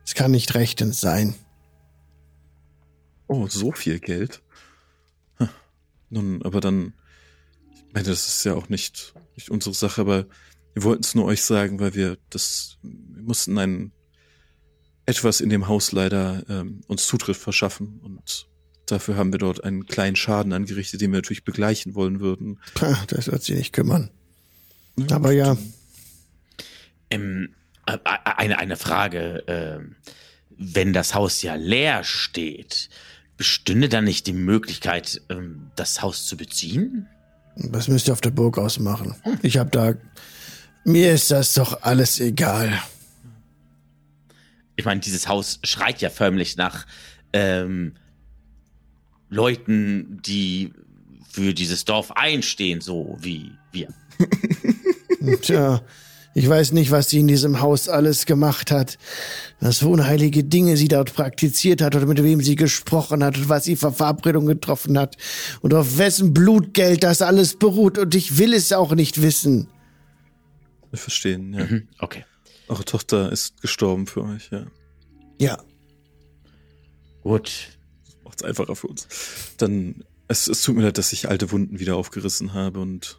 Es 0.05 0.15
kann 0.15 0.31
nicht 0.31 0.55
rechtens 0.55 1.01
sein. 1.01 1.35
Oh, 3.27 3.47
so 3.49 3.73
viel 3.73 4.01
Geld? 4.01 4.43
Hm. 5.37 5.49
Nun, 6.11 6.43
aber 6.43 6.61
dann, 6.61 6.95
ich 7.75 7.95
meine, 7.95 8.09
das 8.09 8.27
ist 8.27 8.45
ja 8.45 8.55
auch 8.55 8.69
nicht, 8.69 9.15
nicht 9.37 9.51
unsere 9.51 9.75
Sache, 9.75 10.01
aber 10.01 10.27
wir 10.75 10.83
wollten 10.83 11.03
es 11.03 11.15
nur 11.15 11.25
euch 11.25 11.43
sagen, 11.43 11.81
weil 11.81 11.95
wir 11.95 12.19
das, 12.31 12.79
wir 12.83 13.23
mussten 13.23 13.57
ein, 13.59 13.93
etwas 15.07 15.41
in 15.41 15.51
dem 15.51 15.69
Haus 15.69 15.93
leider 15.93 16.45
ähm, 16.49 16.81
uns 16.87 17.07
Zutritt 17.07 17.37
verschaffen 17.37 18.01
und 18.03 18.49
dafür 18.87 19.17
haben 19.17 19.33
wir 19.33 19.39
dort 19.39 19.63
einen 19.63 19.87
kleinen 19.87 20.17
Schaden 20.17 20.53
angerichtet, 20.53 21.01
den 21.01 21.13
wir 21.13 21.19
natürlich 21.19 21.45
begleichen 21.45 21.95
wollen 21.95 22.21
würden. 22.21 22.59
Das 23.09 23.31
wird 23.31 23.43
sie 23.43 23.55
nicht 23.55 23.73
kümmern. 23.73 24.11
Aber 25.11 25.33
ja, 25.33 25.57
Ähm, 27.11 27.55
äh, 27.87 27.95
äh, 27.95 28.19
eine, 28.37 28.59
eine 28.59 28.77
Frage. 28.77 29.45
ähm, 29.47 29.97
wenn 30.57 30.93
das 30.93 31.15
Haus 31.15 31.43
ja 31.43 31.55
leer 31.55 32.05
steht, 32.05 32.89
bestünde 33.37 33.89
dann 33.89 34.05
nicht 34.05 34.27
die 34.27 34.33
Möglichkeit, 34.33 35.21
ähm, 35.29 35.71
das 35.77 36.03
Haus 36.03 36.27
zu 36.27 36.37
beziehen? 36.37 37.09
das 37.57 37.87
müsst 37.87 38.09
ihr 38.09 38.13
auf 38.13 38.21
der 38.21 38.31
Burg 38.31 38.59
ausmachen. 38.59 39.15
Ich 39.43 39.59
hab 39.59 39.71
da. 39.71 39.95
Mir 40.85 41.13
ist 41.13 41.31
das 41.31 41.55
doch 41.55 41.83
alles 41.83 42.19
egal. 42.19 42.81
Ich 44.77 44.85
meine, 44.85 45.01
dieses 45.01 45.29
Haus 45.29 45.61
schreit 45.63 46.01
ja 46.01 46.11
förmlich 46.11 46.57
nach 46.57 46.85
ähm, 47.33 47.95
Leuten, 49.29 50.21
die 50.23 50.73
für 51.31 51.55
dieses 51.55 51.85
Dorf 51.85 52.11
einstehen, 52.13 52.81
so 52.81 53.17
wie 53.21 53.53
wir. 53.71 53.89
Tja, 55.43 55.81
ich 56.35 56.49
weiß 56.49 56.73
nicht, 56.73 56.91
was 56.91 57.09
sie 57.09 57.21
in 57.21 57.29
diesem 57.29 57.61
Haus 57.61 57.89
alles 57.89 58.27
gemacht 58.27 58.71
hat. 58.71 58.99
Was 59.61 59.79
für 59.79 59.89
unheilige 59.89 60.45
Dinge 60.45 60.77
sie 60.77 60.89
dort 60.89 61.15
praktiziert 61.15 61.81
hat 61.81 61.95
oder 61.95 62.07
mit 62.07 62.23
wem 62.23 62.43
sie 62.43 62.57
gesprochen 62.57 63.25
hat 63.25 63.39
und 63.39 63.49
was 63.49 63.65
sie 63.65 63.77
für 63.77 63.93
Verabredungen 63.93 64.49
getroffen 64.49 64.99
hat 64.99 65.17
und 65.61 65.73
auf 65.73 65.97
wessen 65.97 66.35
Blutgeld 66.35 67.03
das 67.05 67.23
alles 67.23 67.57
beruht 67.57 67.99
und 67.99 68.15
ich 68.15 68.37
will 68.39 68.53
es 68.53 68.73
auch 68.73 68.95
nicht 68.95 69.23
wissen. 69.23 69.69
Wir 70.91 70.99
verstehen, 70.99 71.55
ja. 71.55 71.65
Mhm, 71.65 71.89
okay. 71.99 72.25
Eure 72.69 72.85
Tochter 72.85 73.33
ist 73.33 73.61
gestorben 73.61 74.07
für 74.07 74.25
euch, 74.25 74.51
ja. 74.51 74.67
Ja, 75.41 75.59
Gut. 77.25 77.71
Macht's 78.23 78.45
einfacher 78.45 78.77
für 78.77 78.87
uns. 78.87 79.09
Dann, 79.57 80.05
es, 80.29 80.47
es 80.47 80.63
tut 80.63 80.77
mir 80.77 80.83
leid, 80.83 80.99
dass 80.99 81.13
ich 81.13 81.29
alte 81.29 81.51
Wunden 81.51 81.81
wieder 81.81 81.97
aufgerissen 81.97 82.53
habe 82.53 82.81
und 82.81 83.19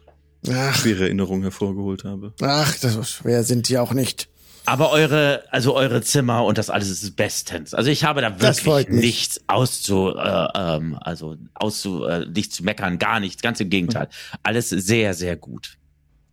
ach, 0.50 0.76
schwere 0.76 1.04
Erinnerungen 1.04 1.42
hervorgeholt 1.42 2.04
habe. 2.04 2.32
ach, 2.42 2.76
das 2.78 2.92
so 2.94 3.02
schwer 3.02 3.42
sind 3.44 3.68
die 3.68 3.78
auch 3.78 3.92
nicht. 3.92 4.28
Aber 4.68 4.90
eure, 4.90 5.44
also 5.52 5.76
eure 5.76 6.02
Zimmer 6.02 6.44
und 6.44 6.58
das 6.58 6.70
alles 6.70 6.90
ist 6.90 7.14
bestens. 7.14 7.72
Also 7.72 7.88
ich 7.88 8.02
habe 8.02 8.20
da 8.20 8.40
wirklich 8.40 8.88
nichts 8.88 9.40
auszu, 9.46 10.12
äh, 10.16 10.48
ähm, 10.56 10.98
also 11.00 11.36
auszu, 11.54 12.04
äh, 12.04 12.26
nicht 12.26 12.52
zu 12.52 12.64
meckern, 12.64 12.98
gar 12.98 13.20
nichts, 13.20 13.42
ganz 13.42 13.60
im 13.60 13.70
Gegenteil. 13.70 14.08
Alles 14.42 14.70
sehr, 14.70 15.14
sehr 15.14 15.36
gut. 15.36 15.76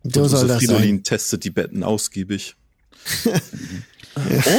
So 0.04 0.28
soll 0.28 0.48
das 0.48 0.58
Fridolin 0.58 0.96
sein. 0.98 1.04
testet 1.04 1.44
die 1.44 1.52
Betten 1.52 1.84
ausgiebig. 1.84 2.56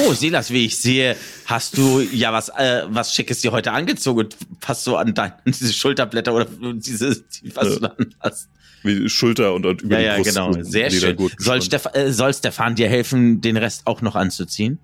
Oh, 0.07 0.13
Silas, 0.15 0.51
wie 0.51 0.67
ich 0.67 0.77
sehe, 0.79 1.17
hast 1.47 1.77
du 1.77 2.01
ja 2.01 2.33
was, 2.33 2.49
äh, 2.49 2.83
was 2.89 3.15
Schickes 3.15 3.41
dir 3.41 3.53
heute 3.53 3.71
angezogen 3.73 4.21
und 4.21 4.37
passt 4.61 4.83
so 4.85 4.97
an 4.97 5.15
deine, 5.15 5.35
diese 5.47 5.73
Schulterblätter 5.73 6.35
oder 6.35 6.47
diese, 6.75 7.15
die, 7.23 7.55
was 7.55 7.65
Ja. 7.69 7.75
du 7.75 7.81
dann 7.81 8.15
hast. 8.21 8.49
Wie 8.85 9.09
Schulter 9.09 9.55
und, 9.55 9.67
und 9.67 9.83
über 9.83 9.99
Ja, 9.99 10.17
die 10.19 10.29
ja, 10.31 10.43
Brust. 10.45 10.57
genau. 10.57 10.63
Sehr 10.63 10.91
schön. 10.91 11.17
Soll. 11.39 11.63
Stef 11.63 11.87
äh, 11.95 12.13
soll 12.13 12.33
Stefan 12.35 12.75
dir 12.77 12.89
helfen, 12.89 13.41
den 13.41 13.57
Rest 13.57 13.87
auch 13.87 14.03
noch 14.03 14.15
anzuziehen? 14.15 14.79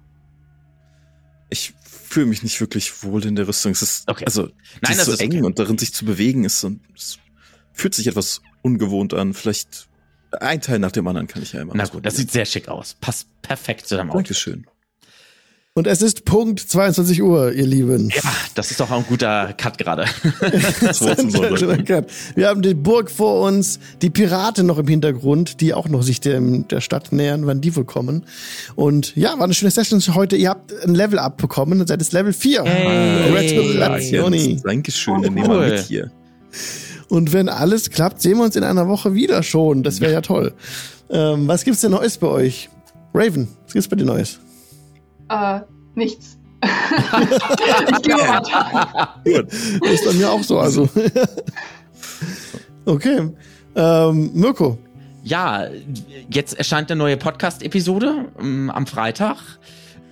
Ich 1.50 1.74
fühle 1.84 2.26
mich 2.26 2.42
nicht 2.42 2.60
wirklich 2.60 3.02
wohl 3.02 3.24
in 3.24 3.36
der 3.36 3.46
Rüstung. 3.46 3.72
Es 3.72 3.82
ist, 3.82 4.08
Okay. 4.08 4.24
also, 4.24 4.48
Nein, 4.80 4.92
ist 4.96 5.04
so 5.04 5.12
ist 5.12 5.20
eng 5.20 5.30
okay. 5.32 5.42
und 5.42 5.58
darin 5.58 5.78
sich 5.78 5.92
zu 5.92 6.04
bewegen 6.04 6.44
ist 6.44 6.64
und 6.64 6.80
es 6.96 7.18
fühlt 7.72 7.94
sich 7.94 8.06
etwas 8.06 8.40
ungewohnt 8.62 9.14
an. 9.14 9.34
Vielleicht 9.34 9.88
ein 10.40 10.60
Teil 10.60 10.78
nach 10.78 10.92
dem 10.92 11.06
anderen 11.08 11.26
kann 11.26 11.42
ich 11.42 11.52
ja 11.52 11.60
immer 11.60 11.72
Na 11.76 11.84
gut, 11.86 12.06
das 12.06 12.16
sieht 12.16 12.30
sehr 12.30 12.46
schick 12.46 12.68
aus. 12.68 12.96
Passt 13.00 13.28
perfekt 13.42 13.86
zu 13.86 13.96
deinem 13.96 14.10
Auto. 14.10 14.18
Dankeschön. 14.18 14.66
Und 15.74 15.86
es 15.86 16.02
ist 16.02 16.24
Punkt 16.24 16.58
22 16.58 17.22
Uhr, 17.22 17.52
ihr 17.52 17.64
Lieben. 17.64 18.08
Ja, 18.08 18.22
das 18.56 18.72
ist 18.72 18.80
doch 18.80 18.90
auch 18.90 18.98
ein 18.98 19.04
guter 19.08 19.54
Cut 19.56 19.78
gerade. 19.78 20.02
Wir 22.34 22.48
haben 22.48 22.60
die 22.60 22.74
Burg 22.74 23.08
vor 23.08 23.46
uns, 23.46 23.78
die 24.02 24.10
Piraten 24.10 24.66
noch 24.66 24.78
im 24.78 24.88
Hintergrund, 24.88 25.60
die 25.60 25.72
auch 25.72 25.88
noch 25.88 26.02
sich 26.02 26.18
dem, 26.18 26.66
der 26.66 26.80
Stadt 26.80 27.12
nähern, 27.12 27.46
wann 27.46 27.60
die 27.60 27.76
wohl 27.76 27.84
kommen. 27.84 28.24
Und 28.74 29.14
ja, 29.14 29.38
war 29.38 29.44
eine 29.44 29.54
schöne 29.54 29.70
Session 29.70 30.00
heute. 30.12 30.34
Ihr 30.34 30.48
habt 30.50 30.72
ein 30.84 30.96
Level 30.96 31.20
up 31.20 31.36
bekommen 31.36 31.80
und 31.80 31.86
seid 31.86 32.00
jetzt 32.00 32.12
Level 32.12 32.32
4. 32.32 32.64
Hey. 32.64 33.30
Gratulationi. 33.30 34.60
Dankeschön, 34.64 35.22
dann 35.22 35.34
Cool. 35.34 35.40
nehmen 35.40 35.50
wir 35.50 35.68
mit 35.68 35.78
hier. 35.86 36.10
Und 37.08 37.32
wenn 37.32 37.48
alles 37.48 37.90
klappt, 37.90 38.20
sehen 38.20 38.38
wir 38.38 38.44
uns 38.44 38.56
in 38.56 38.64
einer 38.64 38.88
Woche 38.88 39.14
wieder 39.14 39.44
schon. 39.44 39.84
Das 39.84 40.00
wäre 40.00 40.14
ja 40.14 40.20
toll. 40.20 40.52
Ähm, 41.10 41.46
was 41.46 41.62
gibt's 41.62 41.80
denn 41.80 41.92
Neues 41.92 42.18
bei 42.18 42.26
euch? 42.26 42.68
Raven, 43.14 43.46
was 43.66 43.72
gibt's 43.72 43.86
bei 43.88 43.94
dir 43.94 44.04
Neues? 44.04 44.40
Äh, 45.30 45.60
nichts. 45.94 46.38
ich 46.62 48.02
gehe 48.02 48.14
weiter. 48.14 49.14
Gut. 49.24 49.46
Das 49.80 49.92
ist 49.92 50.04
bei 50.04 50.12
mir 50.12 50.30
auch 50.30 50.42
so, 50.42 50.58
also. 50.58 50.88
okay. 52.84 53.30
Ähm, 53.76 54.30
Mirko, 54.34 54.76
Ja, 55.22 55.68
jetzt 56.28 56.58
erscheint 56.58 56.90
eine 56.90 56.98
neue 56.98 57.16
Podcast-Episode 57.16 58.32
ähm, 58.40 58.70
am 58.70 58.86
Freitag. 58.86 59.38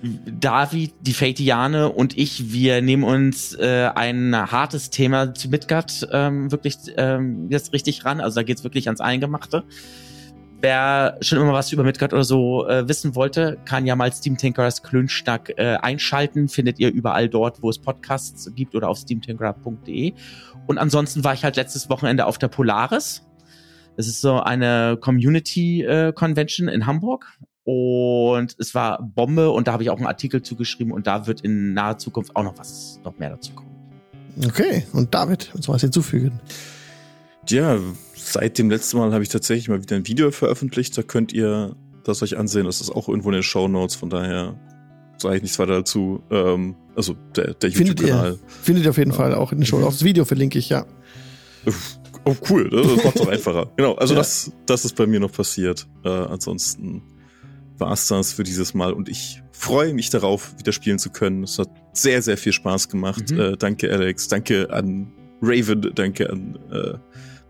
David, 0.01 0.93
die 1.01 1.13
Fateiane 1.13 1.89
und 1.89 2.17
ich, 2.17 2.53
wir 2.53 2.81
nehmen 2.81 3.03
uns 3.03 3.53
äh, 3.55 3.89
ein 3.93 4.33
hartes 4.33 4.91
Thema 4.91 5.33
zu 5.33 5.49
Midgard 5.49 6.07
ähm, 6.13 6.49
wirklich 6.51 6.77
ähm, 6.95 7.47
jetzt 7.49 7.73
richtig 7.73 8.05
ran. 8.05 8.21
Also 8.21 8.35
da 8.35 8.43
geht's 8.43 8.63
wirklich 8.63 8.87
ans 8.87 9.01
Eingemachte. 9.01 9.65
Wer 10.61 11.17
schon 11.21 11.39
immer 11.39 11.53
was 11.53 11.71
über 11.71 11.83
Midgard 11.83 12.11
oder 12.11 12.25
so 12.25 12.67
äh, 12.67 12.87
wissen 12.87 13.15
wollte, 13.15 13.57
kann 13.63 13.85
ja 13.85 13.95
mal 13.95 14.11
Steam 14.11 14.37
Tinkers 14.37 14.83
Klönschnack 14.83 15.53
äh, 15.55 15.77
einschalten. 15.77 16.49
Findet 16.49 16.79
ihr 16.79 16.91
überall 16.91 17.29
dort, 17.29 17.61
wo 17.61 17.69
es 17.69 17.79
Podcasts 17.79 18.51
gibt 18.55 18.75
oder 18.75 18.89
auf 18.89 18.97
steamtinker.de. 18.97 20.13
Und 20.67 20.77
ansonsten 20.77 21.23
war 21.23 21.33
ich 21.33 21.45
halt 21.45 21.55
letztes 21.55 21.89
Wochenende 21.89 22.25
auf 22.25 22.37
der 22.37 22.49
Polaris. 22.49 23.25
Das 23.95 24.07
ist 24.07 24.19
so 24.19 24.41
eine 24.41 24.97
Community 24.99 25.83
äh, 25.83 26.11
Convention 26.11 26.67
in 26.67 26.85
Hamburg. 26.85 27.25
Und 27.63 28.55
es 28.59 28.75
war 28.75 29.01
Bombe 29.01 29.51
und 29.51 29.67
da 29.67 29.73
habe 29.73 29.83
ich 29.83 29.89
auch 29.91 29.97
einen 29.97 30.07
Artikel 30.07 30.41
zugeschrieben 30.41 30.91
und 30.91 31.07
da 31.07 31.27
wird 31.27 31.41
in 31.41 31.73
naher 31.73 31.99
Zukunft 31.99 32.35
auch 32.35 32.43
noch 32.43 32.57
was, 32.57 32.99
noch 33.05 33.17
mehr 33.17 33.29
dazu 33.29 33.53
kommen. 33.53 33.69
okay. 34.45 34.85
Und 34.91 35.13
David, 35.13 35.51
willst 35.53 35.67
du 35.67 35.71
was 35.71 35.81
hinzufügen? 35.81 36.39
Ja, 37.47 37.77
seit 38.31 38.57
dem 38.57 38.69
letzten 38.69 38.97
Mal 38.97 39.11
habe 39.13 39.23
ich 39.23 39.29
tatsächlich 39.29 39.69
mal 39.69 39.81
wieder 39.81 39.95
ein 39.95 40.07
Video 40.07 40.31
veröffentlicht. 40.31 40.97
Da 40.97 41.03
könnt 41.03 41.33
ihr 41.33 41.75
das 42.03 42.21
euch 42.23 42.37
ansehen. 42.37 42.65
Das 42.65 42.81
ist 42.81 42.89
auch 42.91 43.07
irgendwo 43.09 43.29
in 43.29 43.33
den 43.33 43.43
Show 43.43 43.67
Notes. 43.67 43.95
Von 43.95 44.09
daher 44.09 44.57
sage 45.17 45.37
ich 45.37 45.41
nichts 45.41 45.59
weiter 45.59 45.73
dazu. 45.73 46.23
Ähm, 46.31 46.75
also 46.95 47.15
der, 47.35 47.53
der 47.55 47.71
Findet 47.71 47.99
YouTube-Kanal. 47.99 48.31
ihr, 48.33 48.39
findet 48.63 48.83
ihr 48.85 48.89
auf 48.91 48.97
jeden 48.97 49.11
Fall 49.13 49.33
auch 49.35 49.51
in 49.51 49.59
den 49.59 49.65
Show. 49.65 49.77
Auch 49.83 49.91
das 49.91 50.03
Video 50.03 50.25
verlinke 50.25 50.57
ich, 50.59 50.69
ja. 50.69 50.85
Oh, 52.25 52.35
cool. 52.49 52.69
Das, 52.69 53.03
macht 53.03 53.19
auch 53.21 53.27
einfacher. 53.27 53.71
Genau, 53.77 53.95
also 53.95 54.13
Ja. 54.13 54.19
das, 54.19 54.51
das 54.65 54.85
ist 54.85 54.95
bei 54.95 55.07
mir 55.07 55.19
noch 55.19 55.31
passiert. 55.31 55.87
Äh, 56.03 56.09
ansonsten 56.09 57.01
war 57.77 57.93
es 57.93 58.07
das 58.07 58.33
für 58.33 58.43
dieses 58.43 58.73
Mal 58.73 58.93
und 58.93 59.07
ich 59.09 59.41
freue 59.51 59.93
mich 59.93 60.09
darauf, 60.09 60.53
wieder 60.57 60.71
spielen 60.71 60.99
zu 60.99 61.09
können. 61.11 61.43
Es 61.43 61.57
hat 61.59 61.69
sehr, 61.93 62.21
sehr 62.21 62.37
viel 62.37 62.53
Spaß 62.53 62.89
gemacht. 62.89 63.31
Mhm. 63.31 63.39
Äh, 63.39 63.57
danke, 63.57 63.91
Alex. 63.91 64.27
Danke 64.27 64.69
an 64.71 65.11
Raven. 65.41 65.91
Danke 65.95 66.29
an 66.29 66.59
äh, 66.71 66.93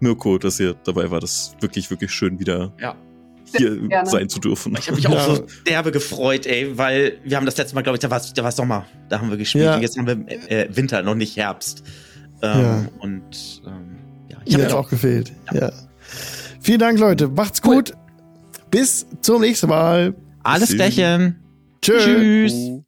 Mirko, 0.01 0.38
dass 0.38 0.59
ihr 0.59 0.76
dabei 0.84 1.09
war. 1.11 1.19
Das 1.19 1.31
ist 1.53 1.61
wirklich, 1.61 1.89
wirklich 1.89 2.11
schön, 2.11 2.39
wieder 2.39 2.73
Ja. 2.80 2.95
hier 3.57 3.77
Gerne. 3.88 4.09
sein 4.09 4.30
zu 4.30 4.39
dürfen. 4.39 4.76
Ich 4.80 4.88
habe 4.88 4.95
mich 4.97 5.07
auch 5.07 5.13
Ja. 5.13 5.35
so 5.35 5.45
derbe 5.67 5.91
gefreut, 5.91 6.45
ey, 6.45 6.77
weil 6.77 7.17
wir 7.23 7.38
haben 7.38 7.45
das 7.45 7.57
letzte 7.57 7.76
Mal, 7.76 7.81
glaube 7.81 7.97
ich, 7.97 7.99
da 8.01 8.09
war 8.09 8.21
da 8.35 8.43
war 8.43 8.51
Sommer, 8.51 8.85
da 9.09 9.19
haben 9.19 9.30
wir 9.30 9.38
gespielt. 9.38 9.65
Ja. 9.65 9.76
Und 9.76 9.81
jetzt 9.81 9.97
haben 9.97 10.07
wir 10.07 10.51
äh, 10.51 10.67
Winter, 10.76 11.01
noch 11.01 11.15
nicht 11.15 11.35
Herbst. 11.38 11.84
Ähm, 12.41 12.59
Ja. 12.61 12.85
Und 12.99 13.61
ähm, 13.65 13.97
ja, 14.30 14.38
ich 14.45 14.53
habe 14.53 14.63
mich 14.65 14.73
auch 14.73 14.89
gefehlt. 14.89 15.34
Ja. 15.53 15.71
Vielen 16.61 16.80
Dank, 16.80 16.99
Leute. 16.99 17.27
Macht's 17.27 17.61
gut. 17.61 17.93
Bis 18.71 19.05
zum 19.21 19.41
nächsten 19.41 19.67
Mal. 19.67 20.13
alles 20.43 20.69
Tschüss. 20.69 20.76
Klärchen. 20.77 21.39
Tschö. 21.81 21.97
Tschüss. 21.99 22.53
Oh. 22.53 22.84